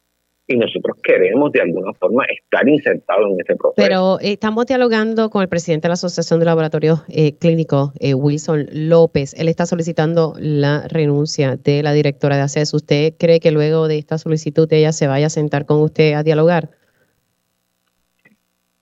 y 0.49 0.57
nosotros 0.57 0.97
queremos 1.03 1.51
de 1.53 1.61
alguna 1.61 1.93
forma 1.95 2.25
estar 2.25 2.69
insertados 2.69 3.33
en 3.33 3.41
ese 3.41 3.57
proceso. 3.57 3.75
Pero 3.77 4.21
eh, 4.21 4.33
estamos 4.33 4.67
dialogando 4.67 5.29
con 5.29 5.43
el 5.43 5.49
presidente 5.49 5.87
de 5.87 5.91
la 5.91 5.95
Asociación 5.95 6.39
de 6.39 6.47
Laboratorios 6.47 7.03
eh, 7.09 7.37
Clínicos, 7.39 7.91
eh, 7.99 8.15
Wilson 8.15 8.67
López. 8.73 9.35
Él 9.35 9.49
está 9.49 9.67
solicitando 9.67 10.35
la 10.39 10.87
renuncia 10.89 11.57
de 11.57 11.83
la 11.83 11.93
directora 11.93 12.37
de 12.37 12.43
ACES. 12.43 12.75
¿Usted 12.75 13.15
cree 13.19 13.41
que 13.41 13.51
luego 13.51 13.89
de 13.89 13.99
esta 13.99 14.19
solicitud 14.19 14.73
ella 14.73 14.93
se 14.93 15.09
vaya 15.09 15.27
a 15.27 15.31
sentar 15.31 15.67
con 15.67 15.81
usted 15.81 16.15
a 16.15 16.23
dialogar? 16.23 16.69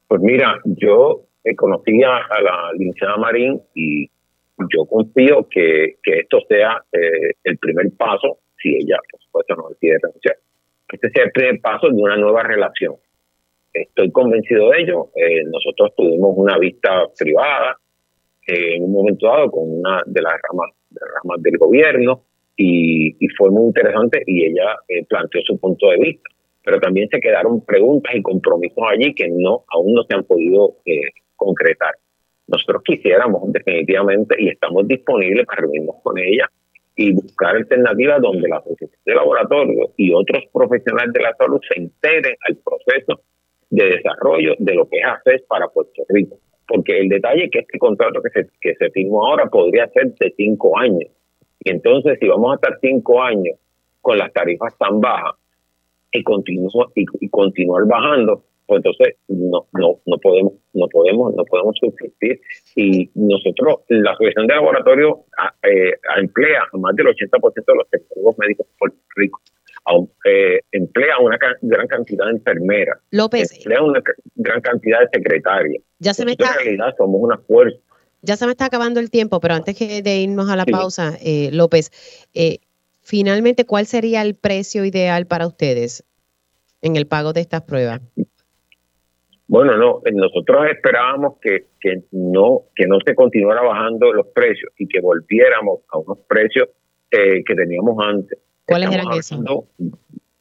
Pues 0.09 0.21
mira, 0.21 0.61
yo 0.65 1.23
conocía 1.57 2.09
a 2.09 2.43
la 2.43 2.73
licenciada 2.75 3.17
Marín 3.17 3.61
y 3.75 4.07
yo 4.71 4.85
confío 4.87 5.49
que, 5.51 5.97
que 6.03 6.21
esto 6.21 6.39
sea 6.49 6.83
el 7.43 7.59
primer 7.59 7.91
paso, 7.97 8.39
si 8.63 8.77
ella, 8.77 8.97
por 9.11 9.21
supuesto, 9.21 9.57
no 9.57 9.69
decide 9.71 9.99
renunciar 10.03 10.37
este 10.93 11.11
sea 11.11 11.25
el 11.25 11.33
primer 11.33 11.61
paso 11.61 11.89
de 11.89 11.95
una 11.95 12.17
nueva 12.17 12.43
relación. 12.43 12.95
Estoy 13.73 14.11
convencido 14.13 14.71
de 14.71 14.83
ello. 14.83 15.09
Eh, 15.17 15.43
nosotros 15.45 15.93
tuvimos 15.97 16.35
una 16.37 16.59
vista 16.59 17.07
privada 17.19 17.77
eh, 18.47 18.77
en 18.77 18.85
un 18.85 18.93
momento 18.93 19.27
dado 19.27 19.51
con 19.51 19.79
una 19.81 20.03
de 20.07 20.23
las 20.23 20.35
ramas, 20.49 20.71
de 20.91 21.01
ramas 21.17 21.43
del 21.43 21.59
gobierno 21.59 22.23
y, 22.57 23.17
fue 23.37 23.51
muy 23.51 23.65
interesante 23.65 24.23
y 24.27 24.45
ella 24.45 24.77
eh, 24.89 25.05
planteó 25.07 25.41
su 25.45 25.59
punto 25.59 25.91
de 25.91 25.99
vista. 25.99 26.31
Pero 26.63 26.81
también 26.81 27.09
se 27.09 27.21
quedaron 27.21 27.65
preguntas 27.65 28.15
y 28.15 28.23
compromisos 28.23 28.85
allí 28.89 29.15
que 29.15 29.29
no 29.29 29.65
aún 29.69 29.93
no 29.93 30.03
se 30.05 30.15
han 30.15 30.25
podido 30.25 30.77
concretar. 31.37 31.95
Nosotros 32.47 32.83
quisiéramos 32.85 33.53
definitivamente 33.53 34.37
y 34.39 34.49
estamos 34.49 34.87
disponibles 34.89 35.45
para 35.47 35.63
reunirnos 35.63 35.97
con 36.03 36.17
ella 36.17 36.49
y 36.97 37.13
buscar 37.13 37.57
alternativas 37.57 38.21
donde 38.21 38.49
la 38.49 38.59
Asociación 38.59 39.01
de 39.05 39.15
Laboratorio 39.15 39.91
y 39.97 40.13
otros 40.13 40.45
profesionales 40.53 41.13
de 41.13 41.23
la 41.23 41.35
salud 41.37 41.61
se 41.69 41.81
integren 41.81 42.37
al 42.49 42.57
proceso 42.57 43.21
de 43.71 43.85
desarrollo 43.85 44.55
de 44.59 44.75
lo 44.75 44.89
que 44.89 44.99
es 44.99 45.05
ACES 45.05 45.43
para 45.49 45.69
Puerto 45.69 46.05
Rico. 46.09 46.39
Porque 46.67 46.99
el 46.99 47.09
detalle 47.09 47.45
es 47.45 47.51
que 47.51 47.59
este 47.61 47.79
contrato 47.79 48.23
que 48.23 48.31
se, 48.31 48.49
que 48.61 48.75
se 48.77 48.91
firmó 48.91 49.27
ahora 49.27 49.47
podría 49.47 49.89
ser 49.89 50.15
de 50.15 50.33
cinco 50.37 50.79
años. 50.79 51.11
Y 51.61 51.71
entonces, 51.71 52.19
si 52.21 52.29
vamos 52.29 52.53
a 52.53 52.55
estar 52.55 52.79
cinco 52.81 53.23
años 53.23 53.59
con 54.01 54.19
las 54.19 54.33
tarifas 54.33 54.77
tan 54.79 55.01
bajas, 55.01 55.35
y 56.15 56.23
continuar 56.23 56.89
y, 56.95 57.05
y 57.21 57.29
continuar 57.29 57.87
bajando 57.87 58.45
pues 58.67 58.79
entonces 58.85 59.17
no 59.29 59.67
no 59.73 60.01
no 60.07 60.19
podemos 60.19 60.53
no 60.73 60.89
podemos 60.89 61.35
no 61.35 61.45
podemos 61.45 61.75
subsistir. 61.81 62.41
Y 62.77 63.11
nosotros 63.15 63.81
la 63.89 64.13
asociación 64.13 64.47
de 64.47 64.55
laboratorio 64.55 65.25
a- 65.39 65.55
eh, 65.69 65.95
emplea 66.19 66.63
a 66.73 66.77
más 66.79 66.95
del 66.97 67.07
80% 67.09 67.73
de 67.73 67.75
los 67.79 67.89
sectores 67.91 68.39
médicos 68.39 68.67
de 68.67 68.73
Puerto 68.79 68.97
Rico. 69.17 69.41
Eh, 70.25 70.61
emplea 70.73 71.19
una 71.21 71.39
gran 71.61 71.87
cantidad 71.87 72.25
de 72.27 72.33
enfermeras. 72.33 72.99
López, 73.11 73.53
emplea 73.59 73.83
una 73.83 74.01
gran 74.35 74.61
cantidad 74.63 75.01
de 75.01 75.09
secretarias 75.13 75.83
ya 75.99 76.15
se 76.15 76.25
me 76.25 76.33
Nosotros 76.33 76.49
está, 76.51 76.61
en 76.61 76.67
realidad 76.79 76.95
somos 76.99 77.21
una 77.21 77.39
fuerza. 77.39 77.79
Ya 78.23 78.37
se 78.37 78.47
me 78.47 78.53
está 78.53 78.65
acabando 78.67 79.01
el 79.01 79.11
tiempo, 79.11 79.41
pero 79.41 79.55
antes 79.55 79.77
que 79.77 80.01
de 80.03 80.17
irnos 80.21 80.49
a 80.49 80.57
la 80.57 80.65
Sí. 80.65 80.71
pausa, 80.73 81.13
eh, 81.23 81.51
López, 81.53 81.91
eh, 82.35 82.59
finalmente, 83.03 83.67
¿cuál 83.67 83.85
sería 83.87 84.23
el 84.23 84.35
precio 84.35 84.85
ideal 84.87 85.27
para 85.27 85.47
ustedes 85.47 86.05
en 86.81 86.97
el 86.97 87.07
pago 87.07 87.33
de 87.35 87.41
estas 87.43 87.63
pruebas? 87.63 88.01
Bueno, 89.47 89.77
no, 89.77 90.01
eh, 90.05 90.13
nosotros 90.13 90.67
esperábamos 90.71 91.35
que, 91.41 91.67
que 91.81 92.03
no 92.13 92.63
que 92.75 92.87
no 92.87 92.99
se 93.05 93.15
continuara 93.15 93.63
bajando 93.63 94.13
los 94.13 94.29
precios 94.29 94.73
y 94.79 94.89
que 94.89 95.01
volviéramos 95.01 95.81
a 95.93 95.99
unos 95.99 96.19
precios 96.27 96.69
eh, 97.11 97.45
que 97.45 97.55
teníamos 97.55 97.97
antes. 98.03 98.39
¿Cuáles 98.67 98.91
eran 98.93 99.13
esos? 99.13 99.41
No, 99.41 99.67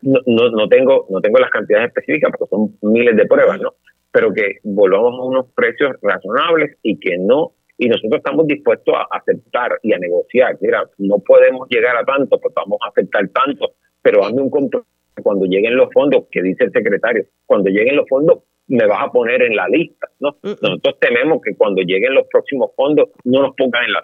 no, 0.01 0.49
no 0.49 0.67
tengo 0.69 1.05
no 1.09 1.19
tengo 1.19 1.39
las 1.39 1.49
cantidades 1.49 1.87
específicas 1.87 2.31
porque 2.37 2.49
son 2.49 2.77
miles 2.81 3.15
de 3.17 3.25
pruebas, 3.25 3.59
¿no? 3.59 3.73
Pero 4.11 4.33
que 4.33 4.59
volvamos 4.63 5.19
a 5.19 5.23
unos 5.23 5.45
precios 5.53 5.91
razonables 6.01 6.77
y 6.81 6.97
que 6.99 7.17
no 7.17 7.51
y 7.77 7.89
nosotros 7.89 8.19
estamos 8.19 8.47
dispuestos 8.47 8.93
a 8.95 9.17
aceptar 9.17 9.79
y 9.81 9.91
a 9.93 9.97
negociar. 9.97 10.57
Mira, 10.61 10.89
no 10.99 11.17
podemos 11.19 11.67
llegar 11.69 11.97
a 11.97 12.05
tanto, 12.05 12.39
pues 12.39 12.53
vamos 12.53 12.77
a 12.85 12.89
aceptar 12.89 13.27
tanto, 13.29 13.73
pero 14.01 14.21
dame 14.21 14.41
un 14.41 14.49
compromiso 14.49 14.87
cuando 15.21 15.45
lleguen 15.45 15.75
los 15.75 15.91
fondos, 15.93 16.25
que 16.31 16.41
dice 16.41 16.63
el 16.63 16.71
secretario, 16.71 17.25
cuando 17.45 17.69
lleguen 17.69 17.97
los 17.97 18.07
fondos 18.07 18.39
me 18.67 18.85
vas 18.87 19.03
a 19.07 19.11
poner 19.11 19.41
en 19.41 19.55
la 19.55 19.67
lista, 19.67 20.07
¿no? 20.19 20.37
Nosotros 20.41 20.95
tememos 20.99 21.41
que 21.43 21.55
cuando 21.55 21.81
lleguen 21.81 22.15
los 22.15 22.25
próximos 22.31 22.71
fondos 22.75 23.09
no 23.23 23.41
nos 23.41 23.55
pongan 23.55 23.85
en 23.85 23.93
la 23.93 24.01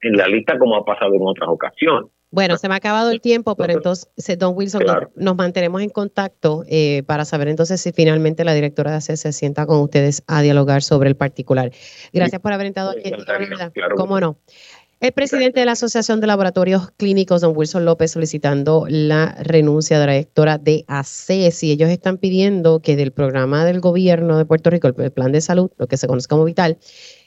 en 0.00 0.12
la 0.16 0.28
lista 0.28 0.56
como 0.58 0.76
ha 0.76 0.84
pasado 0.84 1.12
en 1.14 1.22
otras 1.22 1.48
ocasiones. 1.48 2.10
Bueno, 2.30 2.58
se 2.58 2.68
me 2.68 2.74
ha 2.74 2.76
acabado 2.76 3.10
el 3.10 3.22
tiempo, 3.22 3.56
pero 3.56 3.72
entonces, 3.72 4.38
don 4.38 4.54
Wilson, 4.54 4.82
nos- 4.82 4.90
Claro. 4.96 5.10
nos, 5.16 5.34
mantenemos 5.34 5.80
en 5.80 5.88
contacto 5.88 6.62
eh, 6.68 7.02
para 7.06 7.24
saber 7.24 7.48
entonces 7.48 7.80
si 7.80 7.90
finalmente 7.90 8.44
la 8.44 8.52
directora 8.52 8.90
de 8.90 8.98
ACES 8.98 9.20
se 9.20 9.32
sienta 9.32 9.64
con 9.64 9.80
ustedes 9.80 10.22
a 10.26 10.42
dialogar 10.42 10.82
sobre 10.82 11.08
el 11.08 11.16
particular. 11.16 11.70
Gracias 12.12 12.40
por 12.42 12.52
haber 12.52 12.66
entrado 12.66 12.90
aquí. 12.90 13.10
claro 13.72 13.96
¿Cómo 13.96 14.20
no? 14.20 14.36
El 15.00 15.12
presidente 15.12 15.60
de 15.60 15.66
la 15.66 15.72
Asociación 15.72 16.20
de 16.20 16.26
Laboratorios 16.26 16.90
Clínicos, 16.96 17.40
don 17.40 17.56
Wilson 17.56 17.84
López, 17.84 18.10
solicitando 18.10 18.84
la 18.88 19.32
renuncia 19.40 20.00
de 20.00 20.06
la 20.06 20.12
directora 20.14 20.58
de 20.58 20.84
ACES 20.88 21.62
y 21.62 21.70
ellos 21.70 21.88
están 21.88 22.18
pidiendo 22.18 22.80
que 22.80 22.96
del 22.96 23.12
programa 23.12 23.64
del 23.64 23.78
gobierno 23.78 24.36
de 24.36 24.44
Puerto 24.44 24.70
Rico, 24.70 24.88
el 24.88 25.12
plan 25.12 25.30
de 25.30 25.40
salud, 25.40 25.70
lo 25.78 25.86
que 25.86 25.96
se 25.96 26.08
conoce 26.08 26.26
como 26.26 26.44
Vital, 26.44 26.78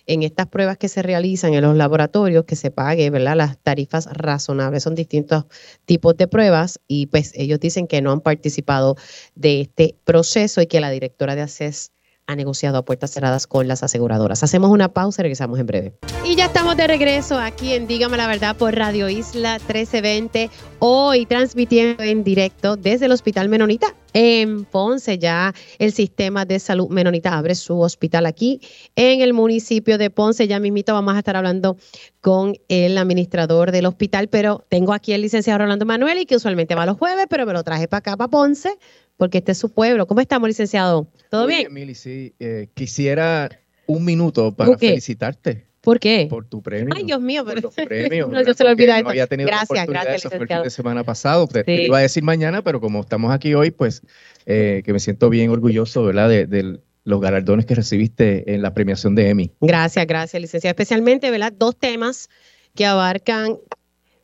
en 0.05 0.23
estas 0.23 0.47
pruebas 0.47 0.77
que 0.77 0.89
se 0.89 1.01
realizan 1.01 1.53
en 1.53 1.61
los 1.61 1.77
laboratorios, 1.77 2.43
que 2.43 2.57
se 2.57 2.71
pague, 2.71 3.09
¿verdad? 3.09 3.37
Las 3.37 3.57
tarifas 3.57 4.05
razonables, 4.11 4.83
son 4.83 4.93
distintos 4.93 5.45
tipos 5.85 6.17
de 6.17 6.27
pruebas 6.27 6.81
y 6.89 7.05
pues 7.05 7.31
ellos 7.35 7.61
dicen 7.61 7.87
que 7.87 8.01
no 8.01 8.11
han 8.11 8.19
participado 8.19 8.97
de 9.35 9.61
este 9.61 9.95
proceso 10.03 10.61
y 10.61 10.67
que 10.67 10.81
la 10.81 10.91
directora 10.91 11.35
de 11.35 11.43
ACES 11.43 11.93
ha 12.31 12.35
negociado 12.35 12.77
a 12.77 12.85
puertas 12.85 13.11
cerradas 13.11 13.45
con 13.45 13.67
las 13.67 13.83
aseguradoras. 13.83 14.43
Hacemos 14.43 14.71
una 14.71 14.93
pausa 14.93 15.21
y 15.21 15.23
regresamos 15.23 15.59
en 15.59 15.65
breve. 15.65 15.93
Y 16.23 16.35
ya 16.35 16.45
estamos 16.45 16.77
de 16.77 16.87
regreso 16.87 17.37
aquí 17.37 17.73
en 17.73 17.87
Dígame 17.87 18.15
la 18.15 18.27
Verdad 18.27 18.55
por 18.55 18.73
Radio 18.73 19.09
Isla 19.09 19.53
1320, 19.55 20.49
hoy 20.79 21.25
transmitiendo 21.25 22.03
en 22.03 22.23
directo 22.23 22.77
desde 22.77 23.05
el 23.07 23.11
Hospital 23.11 23.49
Menonita 23.49 23.95
en 24.13 24.65
Ponce. 24.65 25.17
Ya 25.17 25.53
el 25.77 25.91
sistema 25.91 26.45
de 26.45 26.59
salud 26.59 26.87
Menonita 26.89 27.37
abre 27.37 27.55
su 27.55 27.79
hospital 27.79 28.25
aquí 28.25 28.61
en 28.95 29.21
el 29.21 29.33
municipio 29.33 29.97
de 29.97 30.09
Ponce. 30.09 30.47
Ya 30.47 30.59
mismito 30.59 30.93
vamos 30.93 31.15
a 31.15 31.19
estar 31.19 31.35
hablando 31.35 31.77
con 32.21 32.55
el 32.69 32.97
administrador 32.97 33.71
del 33.71 33.87
hospital, 33.87 34.29
pero 34.29 34.63
tengo 34.69 34.93
aquí 34.93 35.11
el 35.11 35.21
licenciado 35.21 35.59
Rolando 35.59 35.85
Manuel 35.85 36.19
y 36.19 36.25
que 36.25 36.37
usualmente 36.37 36.75
va 36.75 36.85
los 36.85 36.97
jueves, 36.97 37.25
pero 37.29 37.45
me 37.45 37.53
lo 37.53 37.63
traje 37.63 37.87
para 37.87 37.99
acá, 37.99 38.17
para 38.17 38.29
Ponce, 38.29 38.77
porque 39.17 39.39
este 39.39 39.51
es 39.51 39.57
su 39.57 39.69
pueblo. 39.69 40.07
¿Cómo 40.07 40.21
estamos, 40.21 40.47
licenciado? 40.47 41.07
¿Todo 41.31 41.45
Muy 41.45 41.55
bien? 41.55 41.73
Mili, 41.73 41.95
sí. 41.95 42.35
eh, 42.39 42.67
quisiera 42.73 43.49
un 43.87 44.03
minuto 44.03 44.53
para 44.53 44.69
¿Por 44.71 44.79
felicitarte 44.79 45.65
¿Por 45.79 45.97
qué? 45.99 46.27
por 46.29 46.45
tu 46.45 46.61
premio. 46.61 46.93
Ay, 46.95 47.05
Dios 47.05 47.21
mío, 47.21 47.45
por 47.45 47.55
pero 47.55 47.67
los 47.69 47.73
premios. 47.87 48.27
no, 48.27 48.33
¿verdad? 48.35 48.47
yo 48.49 48.53
se 48.53 48.63
lo 48.65 48.69
olvidé. 48.71 49.01
No 49.01 49.09
había 49.09 49.25
tenido 49.27 49.49
la 49.49 49.55
Gracias, 49.55 49.69
oportunidad, 49.71 50.03
gracias, 50.03 50.21
fin 50.23 50.31
licenciado. 50.41 50.63
de 50.65 50.69
semana 50.69 51.03
pasado. 51.05 51.47
Te, 51.47 51.83
iba 51.85 51.97
a 51.97 52.01
decir 52.01 52.21
mañana, 52.21 52.61
pero 52.63 52.81
como 52.81 52.99
estamos 52.99 53.31
aquí 53.33 53.53
hoy, 53.55 53.71
pues 53.71 54.01
eh, 54.45 54.81
que 54.85 54.91
me 54.93 54.99
siento 54.99 55.29
bien 55.29 55.49
orgulloso, 55.49 56.03
¿verdad? 56.03 56.27
De, 56.29 56.45
de 56.47 56.79
los 57.05 57.21
galardones 57.21 57.65
que 57.65 57.75
recibiste 57.75 58.53
en 58.53 58.61
la 58.61 58.73
premiación 58.73 59.15
de 59.15 59.29
Emmy. 59.29 59.51
Gracias, 59.61 60.05
gracias, 60.05 60.39
licenciado. 60.41 60.71
Especialmente, 60.71 61.31
¿verdad? 61.31 61.53
Dos 61.57 61.75
temas 61.77 62.27
que 62.75 62.85
abarcan 62.85 63.57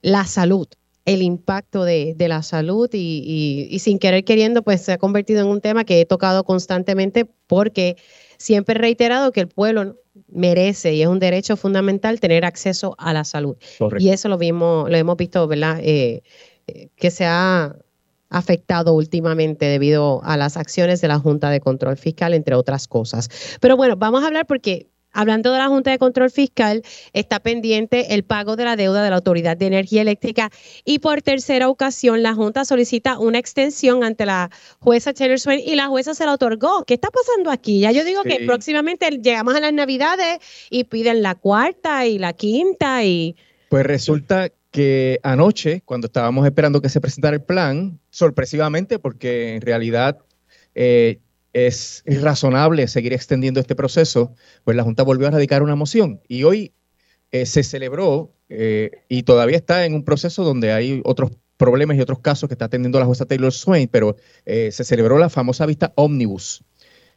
la 0.01 0.25
salud, 0.25 0.67
el 1.07 1.21
impacto 1.23 1.85
de, 1.85 2.13
de 2.15 2.27
la 2.27 2.43
salud 2.43 2.89
y, 2.93 2.97
y- 3.25 3.67
y 3.73 3.79
sin 3.79 3.97
querer 3.97 4.23
queriendo, 4.25 4.61
pues 4.61 4.81
se 4.81 4.91
ha 4.91 4.97
convertido 4.97 5.41
en 5.41 5.47
un 5.47 5.61
tema 5.61 5.85
que 5.85 6.01
he 6.01 6.05
tocado 6.05 6.43
constantemente 6.43 7.25
porque 7.47 7.95
siempre 8.37 8.75
he 8.75 8.77
reiterado 8.77 9.31
que 9.31 9.39
el 9.39 9.47
pueblo 9.47 9.95
merece 10.27 10.93
y 10.93 11.01
es 11.01 11.07
un 11.07 11.19
derecho 11.19 11.55
fundamental 11.55 12.19
tener 12.19 12.43
acceso 12.43 12.93
a 12.97 13.13
la 13.13 13.23
salud. 13.23 13.55
Correcto. 13.79 14.03
Y 14.05 14.09
eso 14.09 14.27
lo 14.27 14.37
vimos, 14.37 14.89
lo 14.89 14.97
hemos 14.97 15.15
visto, 15.15 15.47
¿verdad? 15.47 15.79
Eh, 15.81 16.23
eh, 16.67 16.89
que 16.97 17.09
se 17.09 17.23
ha 17.25 17.75
afectado 18.29 18.93
últimamente 18.93 19.65
debido 19.65 20.21
a 20.25 20.35
las 20.35 20.57
acciones 20.57 20.99
de 20.99 21.07
la 21.07 21.19
Junta 21.19 21.49
de 21.49 21.61
Control 21.61 21.95
Fiscal, 21.95 22.33
entre 22.33 22.55
otras 22.55 22.87
cosas. 22.89 23.29
Pero 23.61 23.77
bueno, 23.77 23.95
vamos 23.95 24.23
a 24.23 24.27
hablar 24.27 24.45
porque 24.45 24.87
hablando 25.17 25.51
de 25.51 25.57
la 25.57 25.67
Junta 25.67 25.89
de 25.89 25.97
Control 25.97 26.29
Fiscal, 26.29 26.83
está 27.11 27.39
pendiente 27.39 28.13
el 28.13 28.23
pago 28.23 28.55
de 28.55 28.65
la 28.65 28.75
deuda 28.75 29.03
de 29.03 29.09
la 29.09 29.15
Autoridad 29.15 29.57
de 29.57 29.65
Energía 29.65 30.03
Eléctrica 30.03 30.51
y 30.85 30.99
por 30.99 31.23
tercera 31.23 31.69
ocasión 31.69 32.21
la 32.21 32.35
Junta 32.35 32.65
solicita 32.65 33.17
una 33.17 33.39
extensión 33.39 34.03
ante 34.03 34.27
la 34.27 34.51
jueza 34.79 35.13
Taylor 35.13 35.39
Swain 35.39 35.59
y 35.65 35.75
la 35.75 35.87
jueza 35.87 36.13
se 36.13 36.23
la 36.25 36.33
otorgó. 36.33 36.85
¿Qué 36.85 36.93
está 36.93 37.09
pasando 37.09 37.49
aquí? 37.49 37.79
Ya 37.79 37.91
yo 37.91 38.05
digo 38.05 38.21
que 38.21 38.45
próximamente 38.45 39.09
llegamos 39.09 39.55
a 39.55 39.59
las 39.59 39.73
Navidades 39.73 40.37
y 40.69 40.83
piden 40.83 41.23
la 41.23 41.33
cuarta 41.33 42.05
y 42.05 42.19
la 42.19 42.33
quinta 42.33 43.03
y 43.03 43.35
Pues 43.69 43.87
resulta 43.87 44.51
que 44.69 45.19
anoche, 45.23 45.81
cuando 45.83 46.05
estábamos 46.05 46.45
esperando 46.45 46.79
que 46.79 46.89
se 46.89 47.01
presentara 47.01 47.35
el 47.35 47.41
plan, 47.41 47.99
sorpresivamente, 48.11 48.99
porque 48.99 49.55
en 49.55 49.61
realidad 49.61 50.19
eh, 50.75 51.21
es 51.65 52.03
razonable 52.05 52.87
seguir 52.87 53.13
extendiendo 53.13 53.59
este 53.59 53.75
proceso, 53.75 54.35
pues 54.63 54.77
la 54.77 54.83
Junta 54.83 55.03
volvió 55.03 55.27
a 55.27 55.31
radicar 55.31 55.63
una 55.63 55.75
moción 55.75 56.21
y 56.27 56.43
hoy 56.43 56.73
eh, 57.31 57.45
se 57.45 57.63
celebró 57.63 58.33
eh, 58.49 58.91
y 59.09 59.23
todavía 59.23 59.57
está 59.57 59.85
en 59.85 59.93
un 59.93 60.03
proceso 60.03 60.43
donde 60.43 60.71
hay 60.71 61.01
otros 61.03 61.31
problemas 61.57 61.97
y 61.97 62.01
otros 62.01 62.19
casos 62.19 62.47
que 62.47 62.53
está 62.53 62.65
atendiendo 62.65 62.99
la 62.99 63.05
jueza 63.05 63.25
Taylor 63.25 63.51
Swain, 63.51 63.87
pero 63.87 64.15
eh, 64.45 64.69
se 64.71 64.83
celebró 64.83 65.17
la 65.17 65.29
famosa 65.29 65.65
vista 65.65 65.93
Omnibus, 65.95 66.63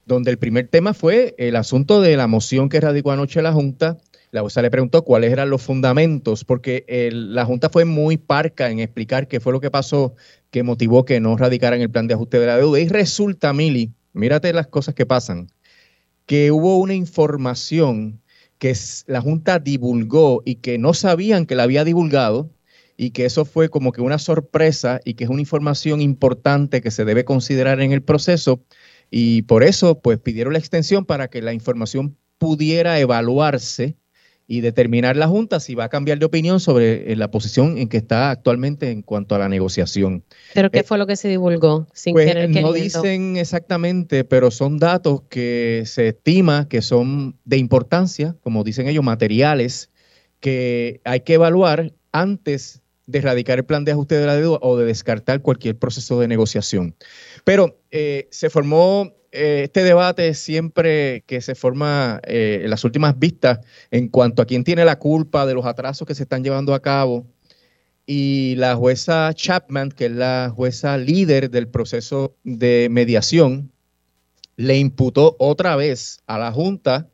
donde 0.06 0.30
el 0.30 0.38
primer 0.38 0.68
tema 0.68 0.94
fue 0.94 1.34
el 1.36 1.54
asunto 1.54 2.00
de 2.00 2.16
la 2.16 2.26
moción 2.26 2.70
que 2.70 2.80
radicó 2.80 3.12
anoche 3.12 3.42
la 3.42 3.52
Junta. 3.52 3.98
La 4.32 4.40
jueza 4.40 4.62
le 4.62 4.70
preguntó 4.70 5.02
cuáles 5.02 5.32
eran 5.32 5.50
los 5.50 5.60
fundamentos, 5.60 6.44
porque 6.44 6.84
la 7.12 7.44
Junta 7.44 7.68
fue 7.68 7.84
muy 7.84 8.16
parca 8.16 8.70
en 8.70 8.78
explicar 8.78 9.28
qué 9.28 9.40
fue 9.40 9.52
lo 9.52 9.60
que 9.60 9.70
pasó 9.70 10.14
que 10.50 10.62
motivó 10.62 11.04
que 11.04 11.20
no 11.20 11.36
radicaran 11.36 11.80
el 11.80 11.90
plan 11.90 12.06
de 12.06 12.14
ajuste 12.14 12.38
de 12.38 12.46
la 12.46 12.56
deuda. 12.56 12.80
Y 12.80 12.88
resulta, 12.88 13.52
Mili, 13.52 13.92
mírate 14.12 14.52
las 14.52 14.66
cosas 14.66 14.94
que 14.94 15.06
pasan, 15.06 15.48
que 16.26 16.50
hubo 16.52 16.78
una 16.78 16.94
información 16.94 18.20
que 18.58 18.76
la 19.06 19.20
Junta 19.20 19.58
divulgó 19.58 20.42
y 20.44 20.56
que 20.56 20.78
no 20.78 20.94
sabían 20.94 21.46
que 21.46 21.54
la 21.54 21.62
había 21.64 21.84
divulgado 21.84 22.50
y 22.96 23.12
que 23.12 23.24
eso 23.24 23.46
fue 23.46 23.70
como 23.70 23.92
que 23.92 24.02
una 24.02 24.18
sorpresa 24.18 25.00
y 25.04 25.14
que 25.14 25.24
es 25.24 25.30
una 25.30 25.40
información 25.40 26.02
importante 26.02 26.82
que 26.82 26.90
se 26.90 27.06
debe 27.06 27.24
considerar 27.24 27.80
en 27.80 27.92
el 27.92 28.02
proceso. 28.02 28.62
Y 29.10 29.42
por 29.42 29.62
eso 29.62 30.00
pues 30.00 30.18
pidieron 30.18 30.52
la 30.52 30.58
extensión 30.58 31.06
para 31.06 31.28
que 31.28 31.40
la 31.40 31.54
información 31.54 32.18
pudiera 32.36 32.98
evaluarse 33.00 33.96
y 34.50 34.62
determinar 34.62 35.16
la 35.16 35.28
Junta 35.28 35.60
si 35.60 35.76
va 35.76 35.84
a 35.84 35.88
cambiar 35.88 36.18
de 36.18 36.26
opinión 36.26 36.58
sobre 36.58 37.12
eh, 37.12 37.14
la 37.14 37.30
posición 37.30 37.78
en 37.78 37.88
que 37.88 37.98
está 37.98 38.32
actualmente 38.32 38.90
en 38.90 39.02
cuanto 39.02 39.36
a 39.36 39.38
la 39.38 39.48
negociación. 39.48 40.24
¿Pero 40.54 40.72
qué 40.72 40.80
Eh, 40.80 40.82
fue 40.82 40.98
lo 40.98 41.06
que 41.06 41.14
se 41.14 41.28
divulgó? 41.28 41.86
Sin 41.92 42.14
Pues 42.14 42.26
querer 42.26 42.50
no 42.50 42.72
dicen 42.72 43.36
exactamente, 43.36 44.24
pero 44.24 44.50
son 44.50 44.78
datos 44.78 45.22
que 45.30 45.84
se 45.86 46.08
estima 46.08 46.68
que 46.68 46.82
son 46.82 47.38
de 47.44 47.58
importancia, 47.58 48.34
como 48.42 48.64
dicen 48.64 48.88
ellos, 48.88 49.04
materiales, 49.04 49.88
que 50.40 51.00
hay 51.04 51.20
que 51.20 51.34
evaluar 51.34 51.92
antes 52.10 52.82
de 53.06 53.20
erradicar 53.20 53.58
el 53.58 53.64
plan 53.64 53.84
de 53.84 53.92
ajuste 53.92 54.16
de 54.16 54.26
la 54.26 54.34
deuda 54.34 54.58
o 54.62 54.76
de 54.76 54.84
descartar 54.84 55.42
cualquier 55.42 55.78
proceso 55.78 56.18
de 56.18 56.26
negociación. 56.26 56.96
Pero 57.44 57.78
eh, 57.92 58.26
se 58.32 58.50
formó 58.50 59.12
eh, 59.32 59.62
este 59.64 59.84
debate 59.84 60.34
siempre 60.34 61.22
que 61.26 61.40
se 61.40 61.54
forma 61.54 62.20
eh, 62.24 62.62
en 62.64 62.70
las 62.70 62.84
últimas 62.84 63.18
vistas 63.18 63.60
en 63.90 64.08
cuanto 64.08 64.42
a 64.42 64.46
quién 64.46 64.64
tiene 64.64 64.84
la 64.84 64.98
culpa 64.98 65.46
de 65.46 65.54
los 65.54 65.66
atrasos 65.66 66.06
que 66.06 66.14
se 66.14 66.24
están 66.24 66.44
llevando 66.44 66.74
a 66.74 66.82
cabo. 66.82 67.26
y 68.06 68.56
la 68.56 68.74
jueza 68.76 69.32
Chapman, 69.34 69.90
que 69.92 70.06
es 70.06 70.12
la 70.12 70.52
jueza 70.54 70.98
líder 70.98 71.50
del 71.50 71.68
proceso 71.68 72.34
de 72.44 72.88
mediación, 72.90 73.70
le 74.56 74.78
imputó 74.78 75.36
otra 75.38 75.76
vez 75.76 76.20
a 76.26 76.38
la 76.38 76.52
Junta 76.52 77.08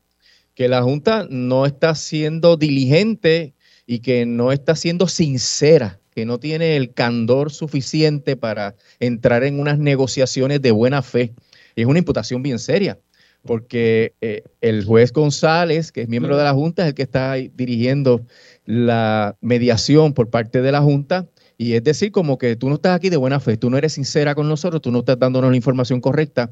que 0.57 0.69
la 0.69 0.83
Junta 0.83 1.29
no 1.31 1.67
está 1.67 1.95
siendo 1.95 2.57
diligente 2.57 3.55
y 3.87 4.01
que 4.01 4.25
no 4.25 4.53
está 4.53 4.75
siendo 4.75 5.07
sincera, 5.07 6.01
que 6.15 6.25
no 6.25 6.41
tiene 6.41 6.77
el 6.77 6.95
candor 6.95 7.53
suficiente 7.53 8.37
para 8.37 8.75
entrar 8.99 9.45
en 9.45 9.61
unas 9.61 9.79
negociaciones 9.79 10.63
de 10.63 10.71
buena 10.71 11.03
fe. 11.03 11.35
Y 11.77 11.83
es 11.83 11.87
una 11.87 12.01
imputación 12.01 12.43
bien 12.43 12.59
seria, 12.59 12.99
porque 13.43 14.15
eh, 14.21 14.43
el 14.61 14.85
juez 14.85 15.13
González, 15.13 15.93
que 15.93 16.03
es 16.03 16.09
miembro 16.09 16.37
de 16.37 16.43
la 16.43 16.53
Junta, 16.53 16.83
es 16.83 16.89
el 16.89 16.95
que 16.95 17.03
está 17.03 17.35
dirigiendo 17.35 18.23
la 18.65 19.37
mediación 19.41 20.15
por 20.15 20.31
parte 20.31 20.63
de 20.63 20.73
la 20.73 20.81
Junta. 20.81 21.29
Y 21.59 21.75
es 21.75 21.85
decir, 21.85 22.13
como 22.13 22.39
que 22.39 22.57
tú 22.57 22.69
no 22.69 22.75
estás 22.75 22.97
aquí 22.97 23.09
de 23.09 23.17
buena 23.17 23.39
fe, 23.39 23.57
tú 23.57 23.71
no 23.71 23.79
eres 23.79 23.93
sincera 23.93 24.35
con 24.35 24.49
nosotros, 24.49 24.83
tú 24.83 24.91
no 24.91 24.99
estás 24.99 25.19
dándonos 25.19 25.51
la 25.51 25.57
información 25.57 26.01
correcta. 26.01 26.51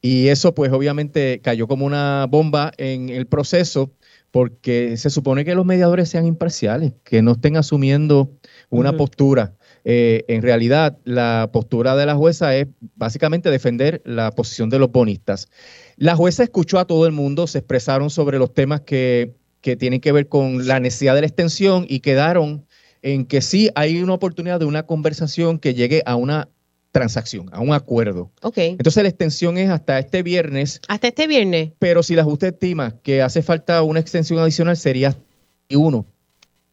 Y 0.00 0.28
eso 0.28 0.54
pues 0.54 0.72
obviamente 0.72 1.40
cayó 1.42 1.68
como 1.68 1.84
una 1.84 2.26
bomba 2.28 2.72
en 2.78 3.10
el 3.10 3.26
proceso 3.26 3.92
porque 4.30 4.96
se 4.96 5.10
supone 5.10 5.44
que 5.44 5.54
los 5.54 5.66
mediadores 5.66 6.08
sean 6.08 6.26
imparciales, 6.26 6.92
que 7.04 7.22
no 7.22 7.32
estén 7.32 7.56
asumiendo 7.56 8.30
una 8.70 8.96
postura. 8.96 9.54
Eh, 9.84 10.24
en 10.28 10.42
realidad, 10.42 10.98
la 11.04 11.50
postura 11.52 11.96
de 11.96 12.06
la 12.06 12.14
jueza 12.14 12.54
es 12.56 12.66
básicamente 12.96 13.50
defender 13.50 14.02
la 14.04 14.30
posición 14.32 14.70
de 14.70 14.78
los 14.78 14.90
bonistas. 14.90 15.48
La 15.96 16.16
jueza 16.16 16.42
escuchó 16.42 16.78
a 16.78 16.86
todo 16.86 17.06
el 17.06 17.12
mundo, 17.12 17.46
se 17.46 17.58
expresaron 17.58 18.10
sobre 18.10 18.38
los 18.38 18.52
temas 18.52 18.82
que, 18.82 19.34
que 19.60 19.76
tienen 19.76 20.00
que 20.00 20.12
ver 20.12 20.28
con 20.28 20.66
la 20.66 20.80
necesidad 20.80 21.14
de 21.14 21.22
la 21.22 21.26
extensión 21.26 21.86
y 21.88 22.00
quedaron 22.00 22.66
en 23.02 23.24
que 23.26 23.40
sí 23.40 23.70
hay 23.74 24.02
una 24.02 24.14
oportunidad 24.14 24.60
de 24.60 24.66
una 24.66 24.84
conversación 24.84 25.58
que 25.58 25.74
llegue 25.74 26.02
a 26.04 26.16
una 26.16 26.48
transacción, 26.92 27.48
a 27.52 27.60
un 27.60 27.72
acuerdo. 27.72 28.30
Ok. 28.42 28.58
Entonces 28.58 29.02
la 29.02 29.08
extensión 29.08 29.58
es 29.58 29.70
hasta 29.70 29.98
este 29.98 30.22
viernes, 30.22 30.80
Hasta 30.88 31.08
este 31.08 31.26
viernes, 31.26 31.70
pero 31.78 32.02
si 32.02 32.14
la 32.14 32.24
Junta 32.24 32.48
estima 32.48 32.96
que 33.02 33.22
hace 33.22 33.42
falta 33.42 33.82
una 33.82 34.00
extensión 34.00 34.38
adicional 34.40 34.76
sería 34.76 35.16
uno. 35.70 36.06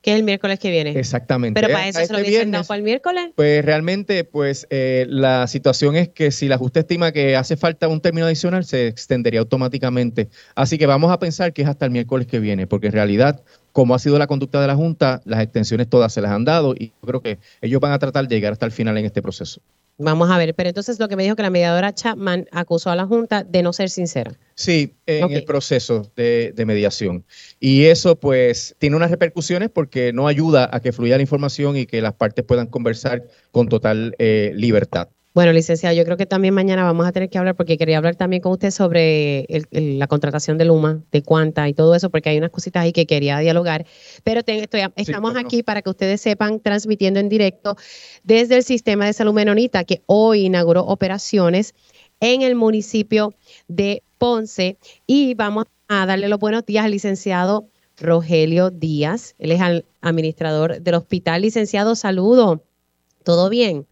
Que 0.07 0.13
es 0.13 0.19
el 0.19 0.23
miércoles 0.23 0.57
que 0.57 0.71
viene. 0.71 0.97
Exactamente. 0.97 1.59
Pero 1.59 1.73
para 1.73 1.85
eso 1.85 1.99
se 1.99 2.13
lo 2.13 2.19
este 2.19 2.29
hubiesen 2.29 2.51
dado 2.51 2.61
viernes, 2.61 2.67
para 2.69 2.77
el 2.77 2.83
miércoles. 2.85 3.29
Pues 3.35 3.65
realmente, 3.65 4.23
pues 4.23 4.65
eh, 4.69 5.05
la 5.09 5.47
situación 5.47 5.97
es 5.97 6.07
que 6.07 6.31
si 6.31 6.47
la 6.47 6.57
Junta 6.57 6.79
estima 6.79 7.11
que 7.11 7.35
hace 7.35 7.57
falta 7.57 7.89
un 7.89 7.99
término 7.99 8.25
adicional, 8.25 8.63
se 8.63 8.87
extendería 8.87 9.41
automáticamente. 9.41 10.29
Así 10.55 10.77
que 10.77 10.85
vamos 10.85 11.11
a 11.11 11.19
pensar 11.19 11.51
que 11.51 11.63
es 11.63 11.67
hasta 11.67 11.83
el 11.83 11.91
miércoles 11.91 12.25
que 12.25 12.39
viene, 12.39 12.67
porque 12.67 12.87
en 12.87 12.93
realidad, 12.93 13.43
como 13.77 13.93
ha 13.93 13.99
sido 13.99 14.17
la 14.17 14.25
conducta 14.25 14.59
de 14.59 14.65
la 14.65 14.75
Junta, 14.75 15.21
las 15.25 15.39
extensiones 15.39 15.87
todas 15.87 16.11
se 16.11 16.19
las 16.19 16.31
han 16.31 16.43
dado 16.43 16.73
y 16.73 16.87
yo 16.87 17.05
creo 17.05 17.21
que 17.21 17.37
ellos 17.61 17.79
van 17.79 17.91
a 17.91 17.99
tratar 17.99 18.27
de 18.27 18.33
llegar 18.33 18.53
hasta 18.53 18.65
el 18.65 18.71
final 18.71 18.97
en 18.97 19.05
este 19.05 19.21
proceso. 19.21 19.61
Vamos 19.99 20.31
a 20.31 20.37
ver. 20.39 20.55
Pero 20.55 20.69
entonces 20.69 20.99
lo 20.99 21.07
que 21.07 21.15
me 21.15 21.21
dijo 21.21 21.35
que 21.35 21.43
la 21.43 21.51
mediadora 21.51 21.93
Chapman 21.93 22.47
acusó 22.51 22.89
a 22.89 22.95
la 22.95 23.05
Junta 23.05 23.43
de 23.43 23.61
no 23.61 23.73
ser 23.73 23.91
sincera. 23.91 24.31
Sí, 24.55 24.95
en 25.05 25.31
el 25.31 25.43
proceso 25.43 26.11
de, 26.15 26.53
de 26.55 26.65
mediación. 26.65 27.23
Y 27.59 27.85
eso 27.85 28.15
pues 28.15 28.75
tiene 28.79 28.95
unas 28.95 29.11
repercusiones 29.11 29.69
porque 29.69 30.11
no 30.11 30.27
ayuda 30.27 30.67
a 30.73 30.79
que 30.79 30.91
fluya 30.91 31.17
la 31.17 31.21
información 31.21 31.77
y 31.77 31.85
que 31.85 32.01
las 32.01 32.13
partes 32.13 32.43
puedan 32.45 32.65
conversar 32.65 33.25
con 33.51 33.69
total 33.69 34.15
eh, 34.17 34.53
libertad. 34.55 35.09
Bueno, 35.37 35.53
licenciado, 35.53 35.95
yo 35.95 36.03
creo 36.03 36.17
que 36.17 36.25
también 36.25 36.55
mañana 36.55 36.83
vamos 36.83 37.05
a 37.05 37.11
tener 37.11 37.29
que 37.29 37.37
hablar, 37.37 37.53
porque 37.55 37.77
quería 37.77 37.97
hablar 37.97 38.15
también 38.15 38.41
con 38.41 38.53
usted 38.53 38.71
sobre 38.71 39.41
el- 39.41 39.67
el- 39.69 39.99
la 39.99 40.07
contratación 40.07 40.57
de 40.57 40.65
Luma, 40.65 41.03
de 41.11 41.21
Cuanta 41.21 41.69
y 41.69 41.75
todo 41.75 41.93
eso, 41.93 42.09
porque 42.09 42.29
hay 42.29 42.39
unas 42.39 42.49
cositas 42.49 42.81
ahí 42.81 42.91
que 42.91 43.05
quería 43.05 43.37
dialogar. 43.37 43.85
Pero 44.23 44.41
te- 44.41 44.63
estoy- 44.63 44.81
estamos 44.95 45.35
no. 45.35 45.39
aquí 45.39 45.61
para 45.61 45.83
que 45.83 45.91
ustedes 45.91 46.21
sepan, 46.21 46.59
transmitiendo 46.59 47.19
en 47.19 47.29
directo 47.29 47.75
desde 48.23 48.55
el 48.55 48.63
Sistema 48.63 49.05
de 49.05 49.13
Salud 49.13 49.31
Menonita, 49.31 49.83
que 49.83 50.01
hoy 50.07 50.45
inauguró 50.45 50.81
operaciones 50.85 51.75
en 52.19 52.41
el 52.41 52.55
municipio 52.55 53.35
de 53.67 54.01
Ponce. 54.17 54.77
Y 55.05 55.35
vamos 55.35 55.65
a 55.87 56.07
darle 56.07 56.29
los 56.29 56.39
buenos 56.39 56.65
días 56.65 56.83
al 56.83 56.89
licenciado 56.89 57.67
Rogelio 57.99 58.71
Díaz. 58.71 59.35
Él 59.37 59.51
es 59.51 59.61
al- 59.61 59.85
administrador 60.01 60.81
del 60.81 60.95
hospital. 60.95 61.43
Licenciado, 61.43 61.93
saludo. 61.93 62.63
¿Todo 63.23 63.51
bien? 63.51 63.85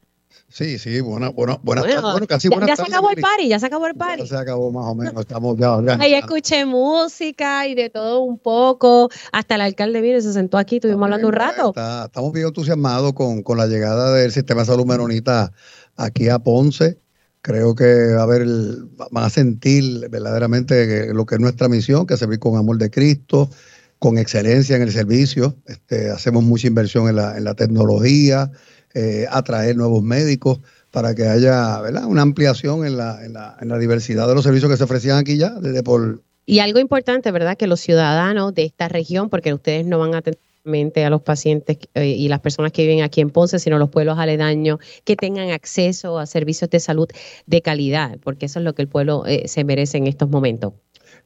Sí, 0.48 0.78
sí, 0.80 1.02
buena, 1.02 1.30
buena, 1.30 1.60
buenas 1.64 1.84
Bueno, 1.86 1.96
tardes. 2.02 2.12
Bueno, 2.14 2.28
casi 2.28 2.48
ya, 2.50 2.56
buenas 2.56 2.70
ya 2.70 2.76
se 2.86 2.92
acabó 2.92 3.10
el 3.10 3.18
party, 3.22 3.48
ya 3.50 3.60
se 3.60 3.66
acabó 3.66 3.88
el 3.88 3.96
party. 3.96 4.22
Ya 4.22 4.28
se 4.28 4.38
acabó 4.38 4.72
más 4.72 4.86
o 4.86 4.96
menos. 4.96 5.20
Estamos 5.20 5.58
ya 5.58 5.72
organizando. 5.74 6.04
Ahí 6.06 6.14
escuché 6.14 6.66
música 6.66 7.68
y 7.68 7.76
de 7.76 7.90
todo 7.90 8.22
un 8.22 8.38
poco. 8.38 9.10
Hasta 9.34 9.56
el 9.56 9.62
alcalde 9.62 10.00
vino 10.02 10.18
y 10.18 10.22
se 10.22 10.32
sentó 10.32 10.58
aquí, 10.58 10.76
estuvimos 10.78 11.04
hablando 11.04 11.28
un 11.28 11.34
rato. 11.34 11.70
Está- 11.70 12.06
estamos 12.06 12.32
bien 12.32 12.48
entusiasmados 12.48 13.14
con, 13.14 13.44
con 13.44 13.58
la 13.58 13.68
llegada 13.68 14.14
del 14.14 14.32
sistema 14.32 14.62
de 14.62 14.68
salud 14.68 14.86
menonita 14.86 15.52
aquí 15.98 16.30
a 16.30 16.40
Ponce. 16.40 17.00
Creo 17.42 17.76
que 17.76 18.14
va 18.14 18.22
a 18.22 18.24
haber, 18.24 18.44
el- 18.44 18.86
van 19.12 19.26
a 19.26 19.30
sentir 19.30 20.08
verdaderamente 20.10 21.14
lo 21.14 21.26
que 21.26 21.36
es 21.36 21.42
nuestra 21.42 21.68
misión, 21.68 22.06
que 22.08 22.14
es 22.14 22.20
servir 22.20 22.40
con 22.40 22.56
amor 22.56 22.78
de 22.78 22.90
Cristo, 22.90 23.50
con 24.00 24.18
excelencia 24.18 24.76
en 24.78 24.84
el 24.84 24.92
servicio. 24.92 25.56
Este, 25.66 26.10
hacemos 26.12 26.44
mucha 26.44 26.68
inversión 26.68 27.10
en 27.10 27.18
la, 27.18 27.38
en 27.38 27.44
la 27.44 27.56
tecnología, 27.56 28.52
eh, 28.96 29.28
atraer 29.30 29.76
nuevos 29.76 30.02
médicos 30.02 30.60
para 30.90 31.14
que 31.14 31.28
haya 31.28 31.82
¿verdad? 31.82 32.06
una 32.06 32.22
ampliación 32.24 32.86
en 32.86 32.98
la, 32.98 33.24
en, 33.24 33.34
la, 33.34 33.58
en 33.62 33.70
la 33.70 33.78
diversidad 33.78 34.28
de 34.28 34.34
los 34.34 34.44
servicios 34.44 34.72
que 34.72 34.78
se 34.78 34.84
ofrecían 34.86 35.18
aquí 35.18 35.38
ya, 35.38 35.52
desde 35.52 35.84
por 35.84 36.24
Y 36.46 36.60
algo 36.60 36.80
importante, 36.80 37.32
¿verdad? 37.32 37.58
Que 37.58 37.68
los 37.68 37.82
ciudadanos 37.82 38.56
de 38.56 38.64
esta 38.64 38.88
región, 38.88 39.30
porque 39.30 39.54
ustedes 39.54 39.86
no 39.86 40.00
van 40.00 40.16
a 40.16 40.22
solamente 40.66 41.06
a 41.06 41.10
los 41.10 41.22
pacientes 41.22 41.78
eh, 41.94 42.08
y 42.08 42.28
las 42.28 42.40
personas 42.40 42.72
que 42.72 42.82
viven 42.84 43.04
aquí 43.04 43.22
en 43.22 43.30
Ponce, 43.30 43.60
sino 43.60 43.78
los 43.78 43.90
pueblos 43.90 44.18
aledaños, 44.18 44.80
que 45.04 45.16
tengan 45.16 45.52
acceso 45.52 46.18
a 46.18 46.26
servicios 46.26 46.70
de 46.70 46.80
salud 46.80 47.08
de 47.46 47.62
calidad, 47.62 48.18
porque 48.24 48.48
eso 48.48 48.60
es 48.60 48.66
lo 48.66 48.74
que 48.74 48.82
el 48.82 48.88
pueblo 48.88 49.26
eh, 49.28 49.48
se 49.48 49.64
merece 49.64 49.98
en 49.98 50.08
estos 50.08 50.30
momentos. 50.30 50.74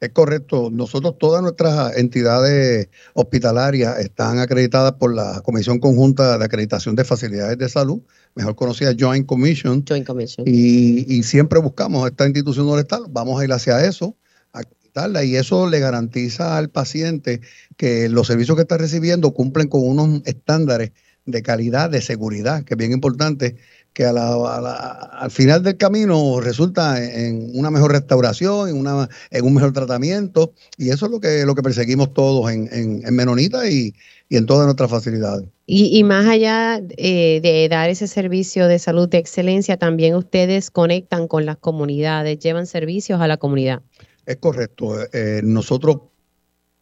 Es 0.00 0.10
correcto. 0.10 0.70
Nosotros, 0.70 1.18
todas 1.18 1.42
nuestras 1.42 1.96
entidades 1.98 2.88
hospitalarias 3.12 3.98
están 3.98 4.38
acreditadas 4.38 4.92
por 4.92 5.14
la 5.14 5.42
Comisión 5.42 5.78
Conjunta 5.78 6.38
de 6.38 6.44
Acreditación 6.44 6.96
de 6.96 7.04
Facilidades 7.04 7.58
de 7.58 7.68
Salud, 7.68 8.00
mejor 8.34 8.56
conocida 8.56 8.94
Joint 8.98 9.26
Commission, 9.26 9.84
Joint 9.86 10.06
Commission. 10.06 10.46
y, 10.48 11.04
y 11.14 11.22
siempre 11.22 11.58
buscamos 11.60 12.08
esta 12.08 12.24
institución 12.24 12.66
donde 12.66 12.82
está. 12.82 12.98
Vamos 13.10 13.38
a 13.40 13.44
ir 13.44 13.52
hacia 13.52 13.84
eso, 13.84 14.16
a 14.54 14.60
acreditarla, 14.60 15.22
y 15.22 15.36
eso 15.36 15.68
le 15.68 15.80
garantiza 15.80 16.56
al 16.56 16.70
paciente 16.70 17.42
que 17.76 18.08
los 18.08 18.26
servicios 18.26 18.56
que 18.56 18.62
está 18.62 18.78
recibiendo 18.78 19.34
cumplen 19.34 19.68
con 19.68 19.86
unos 19.86 20.22
estándares 20.24 20.92
de 21.26 21.42
calidad, 21.42 21.90
de 21.90 22.00
seguridad, 22.00 22.64
que 22.64 22.74
es 22.74 22.78
bien 22.78 22.92
importante, 22.92 23.56
que 23.92 24.04
a 24.04 24.12
la- 24.12 24.34
a 24.34 24.60
la- 24.60 24.88
al 25.20 25.30
final 25.30 25.62
del 25.62 25.76
camino 25.76 26.40
resulta 26.40 27.02
en 27.04 27.50
una 27.54 27.70
mejor 27.70 27.92
restauración, 27.92 28.68
en, 28.68 28.76
una, 28.76 29.08
en 29.30 29.44
un 29.44 29.54
mejor 29.54 29.72
tratamiento, 29.72 30.52
y 30.76 30.90
eso 30.90 31.06
es 31.06 31.12
lo 31.12 31.20
que, 31.20 31.44
lo 31.44 31.54
que 31.54 31.62
perseguimos 31.62 32.12
todos 32.14 32.50
en, 32.52 32.68
en, 32.72 33.02
en 33.04 33.14
Menonita 33.16 33.68
y, 33.68 33.92
y 34.28 34.36
en 34.36 34.46
todas 34.46 34.64
nuestras 34.66 34.90
facilidades. 34.90 35.46
Y, 35.66 35.96
y 35.98 36.04
más 36.04 36.26
allá 36.26 36.80
eh, 36.96 37.40
de 37.42 37.68
dar 37.68 37.90
ese 37.90 38.06
servicio 38.06 38.68
de 38.68 38.78
salud 38.78 39.08
de 39.08 39.18
excelencia, 39.18 39.76
también 39.76 40.14
ustedes 40.14 40.70
conectan 40.70 41.28
con 41.28 41.44
las 41.46 41.56
comunidades, 41.56 42.38
llevan 42.38 42.66
servicios 42.66 43.20
a 43.20 43.26
la 43.28 43.36
comunidad. 43.36 43.82
Es 44.26 44.36
correcto. 44.36 44.96
eh, 45.12 45.40
nosotros 45.42 45.96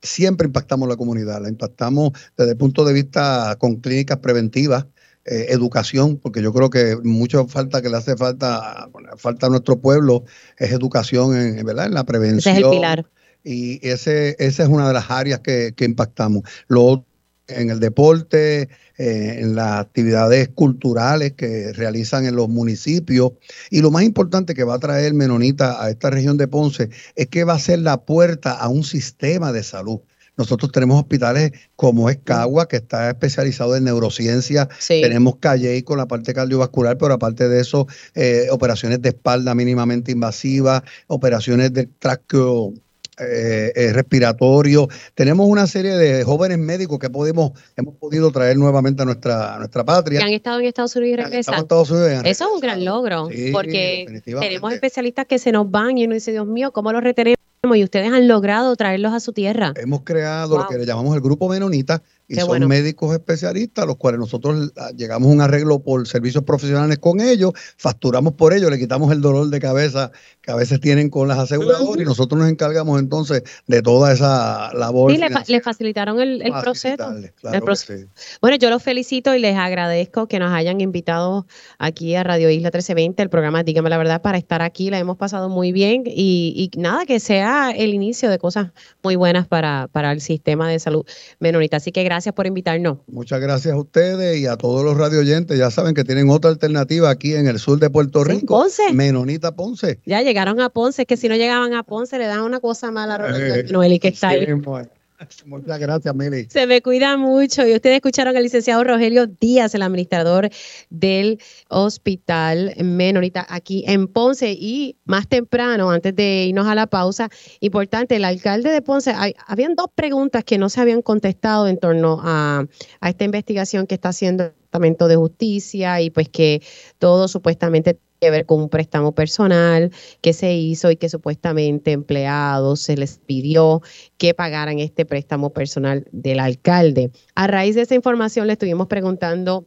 siempre 0.02 0.46
impactamos 0.46 0.88
la 0.88 0.96
comunidad, 0.96 1.40
la 1.42 1.48
impactamos 1.48 2.12
desde 2.36 2.52
el 2.52 2.56
punto 2.56 2.84
de 2.84 2.92
vista 2.92 3.56
con 3.58 3.76
clínicas 3.76 4.18
preventivas, 4.18 4.86
eh, 5.30 5.46
educación, 5.50 6.16
porque 6.16 6.42
yo 6.42 6.52
creo 6.52 6.70
que 6.70 6.96
mucho 7.02 7.46
falta 7.46 7.82
que 7.82 7.88
le 7.88 7.96
hace 7.96 8.16
falta, 8.16 8.88
falta 9.16 9.46
a 9.46 9.50
nuestro 9.50 9.78
pueblo 9.80 10.24
es 10.56 10.72
educación 10.72 11.36
en, 11.36 11.64
¿verdad? 11.64 11.86
en 11.86 11.94
la 11.94 12.00
Ese 12.00 12.06
prevención. 12.06 12.56
es 12.56 12.62
el 12.62 12.70
pilar. 12.70 13.06
Y 13.44 13.86
ese, 13.86 14.36
esa 14.38 14.62
es 14.62 14.68
una 14.68 14.88
de 14.88 14.94
las 14.94 15.10
áreas 15.10 15.40
que, 15.40 15.72
que 15.76 15.84
impactamos. 15.84 16.42
Lo 16.66 17.04
en 17.48 17.70
el 17.70 17.80
deporte, 17.80 18.68
eh, 18.98 19.38
en 19.40 19.54
las 19.56 19.80
actividades 19.80 20.48
culturales 20.50 21.32
que 21.32 21.72
realizan 21.72 22.26
en 22.26 22.36
los 22.36 22.48
municipios. 22.48 23.32
Y 23.70 23.80
lo 23.80 23.90
más 23.90 24.02
importante 24.04 24.54
que 24.54 24.64
va 24.64 24.74
a 24.74 24.78
traer 24.78 25.14
Menonita 25.14 25.82
a 25.82 25.90
esta 25.90 26.10
región 26.10 26.36
de 26.36 26.46
Ponce 26.48 26.90
es 27.16 27.26
que 27.28 27.44
va 27.44 27.54
a 27.54 27.58
ser 27.58 27.80
la 27.80 28.02
puerta 28.04 28.52
a 28.52 28.68
un 28.68 28.84
sistema 28.84 29.52
de 29.52 29.62
salud. 29.62 30.00
Nosotros 30.38 30.72
tenemos 30.72 30.98
hospitales 30.98 31.52
como 31.76 32.08
es 32.08 32.18
Cagua, 32.24 32.68
que 32.68 32.76
está 32.76 33.10
especializado 33.10 33.76
en 33.76 33.84
neurociencia. 33.84 34.68
Sí. 34.78 35.00
Tenemos 35.02 35.36
Calle 35.36 35.84
con 35.84 35.98
la 35.98 36.06
parte 36.06 36.32
cardiovascular, 36.32 36.96
pero 36.96 37.14
aparte 37.14 37.48
de 37.48 37.60
eso, 37.60 37.86
eh, 38.14 38.46
operaciones 38.50 39.02
de 39.02 39.10
espalda 39.10 39.54
mínimamente 39.54 40.12
invasivas, 40.12 40.82
operaciones 41.08 41.72
del 41.72 41.90
tracto 41.98 42.72
eh, 43.20 43.72
eh, 43.74 43.92
respiratorio. 43.92 44.88
Tenemos 45.14 45.48
una 45.48 45.66
serie 45.66 45.92
de 45.96 46.24
jóvenes 46.24 46.58
médicos 46.58 46.98
que 46.98 47.10
podemos, 47.10 47.52
hemos 47.76 47.94
podido 47.96 48.30
traer 48.30 48.56
nuevamente 48.56 49.02
a 49.02 49.04
nuestra, 49.04 49.54
a 49.54 49.58
nuestra 49.58 49.82
que 49.82 49.86
patria. 49.86 50.20
han 50.20 50.32
estado 50.32 50.60
en 50.60 50.66
Estados 50.66 50.94
Unidos 50.96 51.18
y 51.18 51.22
regresan. 51.22 51.54
Estados 51.56 51.90
Unidos 51.90 52.10
y 52.10 52.14
han 52.14 52.26
Eso 52.26 52.46
es 52.46 52.54
un 52.54 52.60
gran 52.60 52.84
logro, 52.84 53.28
Sí, 53.30 53.50
porque 53.52 54.22
tenemos 54.40 54.72
especialistas 54.72 55.26
que 55.26 55.38
se 55.38 55.52
nos 55.52 55.70
van 55.70 55.98
y 55.98 56.04
uno 56.04 56.14
dice, 56.14 56.32
Dios 56.32 56.46
mío, 56.46 56.72
¿cómo 56.72 56.92
los 56.92 57.02
retenemos? 57.02 57.38
Y 57.74 57.82
ustedes 57.82 58.12
han 58.12 58.28
logrado 58.28 58.74
traerlos 58.76 59.12
a 59.12 59.20
su 59.20 59.32
tierra. 59.32 59.74
Hemos 59.76 60.02
creado 60.02 60.58
lo 60.58 60.66
que 60.68 60.78
le 60.78 60.86
llamamos 60.86 61.14
el 61.16 61.20
grupo 61.20 61.48
menonita, 61.48 62.02
y 62.30 62.34
Qué 62.34 62.40
son 62.40 62.48
bueno. 62.48 62.68
médicos 62.68 63.12
especialistas, 63.14 63.86
los 63.86 63.96
cuales 63.96 64.20
nosotros 64.20 64.70
ah, 64.76 64.90
llegamos 64.94 65.30
a 65.30 65.32
un 65.32 65.40
arreglo 65.40 65.78
por 65.78 66.06
servicios 66.06 66.44
profesionales 66.44 66.98
con 66.98 67.20
ellos, 67.22 67.52
facturamos 67.78 68.34
por 68.34 68.52
ellos, 68.52 68.70
le 68.70 68.78
quitamos 68.78 69.10
el 69.12 69.22
dolor 69.22 69.48
de 69.48 69.58
cabeza 69.60 70.12
que 70.42 70.50
a 70.50 70.54
veces 70.54 70.78
tienen 70.78 71.08
con 71.08 71.26
las 71.26 71.38
aseguradoras 71.38 72.02
y 72.02 72.04
nosotros 72.04 72.38
nos 72.38 72.50
encargamos 72.50 73.00
entonces 73.00 73.44
de 73.66 73.80
toda 73.80 74.12
esa 74.12 74.74
labor. 74.74 75.10
Sí, 75.10 75.16
le, 75.16 75.24
fa- 75.24 75.28
financiera. 75.28 75.58
le 75.58 75.62
facilitaron 75.62 76.20
el, 76.20 76.42
el 76.42 76.52
proceso. 76.60 76.96
Claro 76.96 77.56
el 77.56 77.62
proceso. 77.62 78.08
sí. 78.14 78.36
Bueno, 78.42 78.58
yo 78.58 78.68
los 78.68 78.82
felicito 78.82 79.34
y 79.34 79.38
les 79.38 79.56
agradezco 79.56 80.26
que 80.28 80.38
nos 80.38 80.52
hayan 80.52 80.82
invitado 80.82 81.46
aquí 81.78 82.14
a 82.14 82.24
Radio 82.24 82.50
Isla 82.50 82.68
1320, 82.68 83.22
el 83.22 83.30
programa 83.30 83.62
Dígame 83.62 83.88
la 83.88 83.96
Verdad, 83.96 84.20
para 84.20 84.36
estar 84.36 84.60
aquí. 84.60 84.90
La 84.90 84.98
hemos 84.98 85.16
pasado 85.16 85.48
muy 85.48 85.72
bien 85.72 86.02
y, 86.06 86.70
y 86.74 86.78
nada, 86.78 87.06
que 87.06 87.20
sea 87.20 87.70
el 87.70 87.94
inicio 87.94 88.28
de 88.28 88.38
cosas 88.38 88.72
muy 89.02 89.16
buenas 89.16 89.46
para, 89.48 89.88
para 89.92 90.12
el 90.12 90.20
sistema 90.20 90.68
de 90.68 90.78
salud 90.78 91.06
menonita. 91.40 91.78
Así 91.78 91.90
que 91.90 92.04
gracias 92.04 92.17
por 92.34 92.46
invitarnos. 92.46 92.98
Muchas 93.06 93.40
gracias 93.40 93.74
a 93.74 93.76
ustedes 93.78 94.38
y 94.38 94.46
a 94.46 94.56
todos 94.56 94.84
los 94.84 94.96
radio 94.96 95.20
oyentes. 95.20 95.58
Ya 95.58 95.70
saben 95.70 95.94
que 95.94 96.04
tienen 96.04 96.28
otra 96.30 96.50
alternativa 96.50 97.10
aquí 97.10 97.34
en 97.34 97.46
el 97.46 97.58
sur 97.58 97.78
de 97.78 97.90
Puerto 97.90 98.24
Sí, 98.24 98.32
Rico. 98.32 98.46
Ponce. 98.60 98.92
Menonita 98.92 99.54
Ponce. 99.54 100.00
Ya 100.04 100.22
llegaron 100.22 100.60
a 100.60 100.68
Ponce, 100.70 101.02
es 101.02 101.08
que 101.08 101.16
si 101.16 101.28
no 101.28 101.36
llegaban 101.36 101.74
a 101.74 101.82
Ponce 101.82 102.18
le 102.18 102.26
dan 102.26 102.40
una 102.42 102.60
cosa 102.60 102.90
mala 102.90 103.16
a 103.16 103.38
Eh, 103.38 103.64
Noeli, 103.70 103.98
que 103.98 104.08
está 104.08 104.30
ahí. 104.30 104.46
Sí, 104.46 104.52
bueno. 104.52 104.88
Muchas 105.46 105.78
gracias, 105.78 106.14
Mili. 106.14 106.46
Se 106.50 106.66
me 106.66 106.80
cuida 106.82 107.16
mucho. 107.16 107.66
Y 107.66 107.74
ustedes 107.74 107.96
escucharon 107.96 108.36
al 108.36 108.42
licenciado 108.42 108.84
Rogelio 108.84 109.26
Díaz, 109.26 109.74
el 109.74 109.82
administrador 109.82 110.48
del 110.90 111.40
Hospital 111.68 112.74
Menorita 112.82 113.44
aquí 113.48 113.84
en 113.86 114.06
Ponce. 114.08 114.52
Y 114.52 114.96
más 115.04 115.28
temprano, 115.28 115.90
antes 115.90 116.14
de 116.14 116.46
irnos 116.46 116.66
a 116.66 116.74
la 116.74 116.86
pausa, 116.86 117.28
importante, 117.60 118.16
el 118.16 118.24
alcalde 118.24 118.70
de 118.70 118.82
Ponce, 118.82 119.10
hay- 119.10 119.34
habían 119.46 119.74
dos 119.74 119.86
preguntas 119.94 120.44
que 120.44 120.58
no 120.58 120.68
se 120.68 120.80
habían 120.80 121.02
contestado 121.02 121.66
en 121.68 121.78
torno 121.78 122.20
a, 122.22 122.64
a 123.00 123.08
esta 123.08 123.24
investigación 123.24 123.86
que 123.86 123.94
está 123.96 124.10
haciendo 124.10 124.44
el 124.44 124.50
Departamento 124.50 125.08
de 125.08 125.16
Justicia 125.16 126.00
y 126.00 126.10
pues 126.10 126.28
que 126.28 126.62
todo 126.98 127.26
supuestamente 127.26 127.98
que 128.20 128.30
ver 128.30 128.46
con 128.46 128.60
un 128.60 128.68
préstamo 128.68 129.12
personal 129.12 129.92
que 130.20 130.32
se 130.32 130.54
hizo 130.54 130.90
y 130.90 130.96
que 130.96 131.08
supuestamente 131.08 131.92
empleados 131.92 132.80
se 132.80 132.96
les 132.96 133.18
pidió 133.18 133.82
que 134.16 134.34
pagaran 134.34 134.78
este 134.78 135.04
préstamo 135.04 135.50
personal 135.50 136.06
del 136.12 136.40
alcalde. 136.40 137.10
A 137.34 137.46
raíz 137.46 137.74
de 137.74 137.82
esa 137.82 137.94
información 137.94 138.46
le 138.46 138.54
estuvimos 138.54 138.86
preguntando 138.86 139.66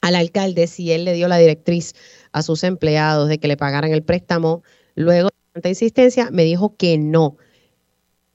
al 0.00 0.14
alcalde 0.14 0.66
si 0.66 0.92
él 0.92 1.04
le 1.04 1.12
dio 1.12 1.28
la 1.28 1.38
directriz 1.38 1.94
a 2.32 2.42
sus 2.42 2.64
empleados 2.64 3.28
de 3.28 3.38
que 3.38 3.48
le 3.48 3.56
pagaran 3.56 3.92
el 3.92 4.02
préstamo. 4.02 4.62
Luego 4.94 5.28
de 5.28 5.52
tanta 5.52 5.68
insistencia 5.68 6.30
me 6.30 6.44
dijo 6.44 6.76
que 6.76 6.98
no. 6.98 7.36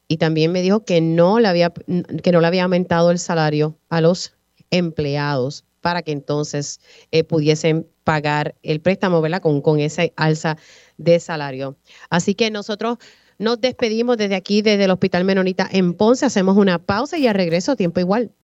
Y 0.08 0.18
también 0.18 0.52
me 0.52 0.62
dijo 0.62 0.86
que 0.86 1.02
no 1.02 1.40
le 1.40 1.48
había, 1.48 1.72
que 1.72 2.32
no 2.32 2.42
le 2.42 2.48
había 2.48 2.64
aumentado 2.64 3.10
el 3.10 3.18
salario 3.18 3.80
a 3.90 4.02
los 4.02 4.36
empleados 4.70 5.65
para 5.86 6.02
que 6.02 6.14
entonces 6.14 6.80
eh, 7.12 7.24
pudiesen 7.24 7.88
pagar 8.04 8.56
el 8.64 8.82
préstamo, 8.82 9.22
¿verdad? 9.22 9.40
Con, 9.40 9.62
con 9.62 9.80
esa 9.80 10.02
alza 10.16 10.58
de 10.98 11.20
salario. 11.20 11.78
Así 12.10 12.34
que 12.34 12.50
nosotros 12.50 12.98
nos 13.38 13.62
despedimos 13.62 14.18
desde 14.18 14.34
aquí, 14.34 14.64
desde 14.64 14.86
el 14.86 14.90
Hospital 14.90 15.26
Menonita 15.26 15.70
en 15.72 15.94
Ponce, 15.94 16.26
hacemos 16.26 16.58
una 16.58 16.80
pausa 16.80 17.20
y 17.20 17.28
al 17.28 17.36
regreso 17.36 17.76
tiempo 17.76 18.00
igual. 18.00 18.32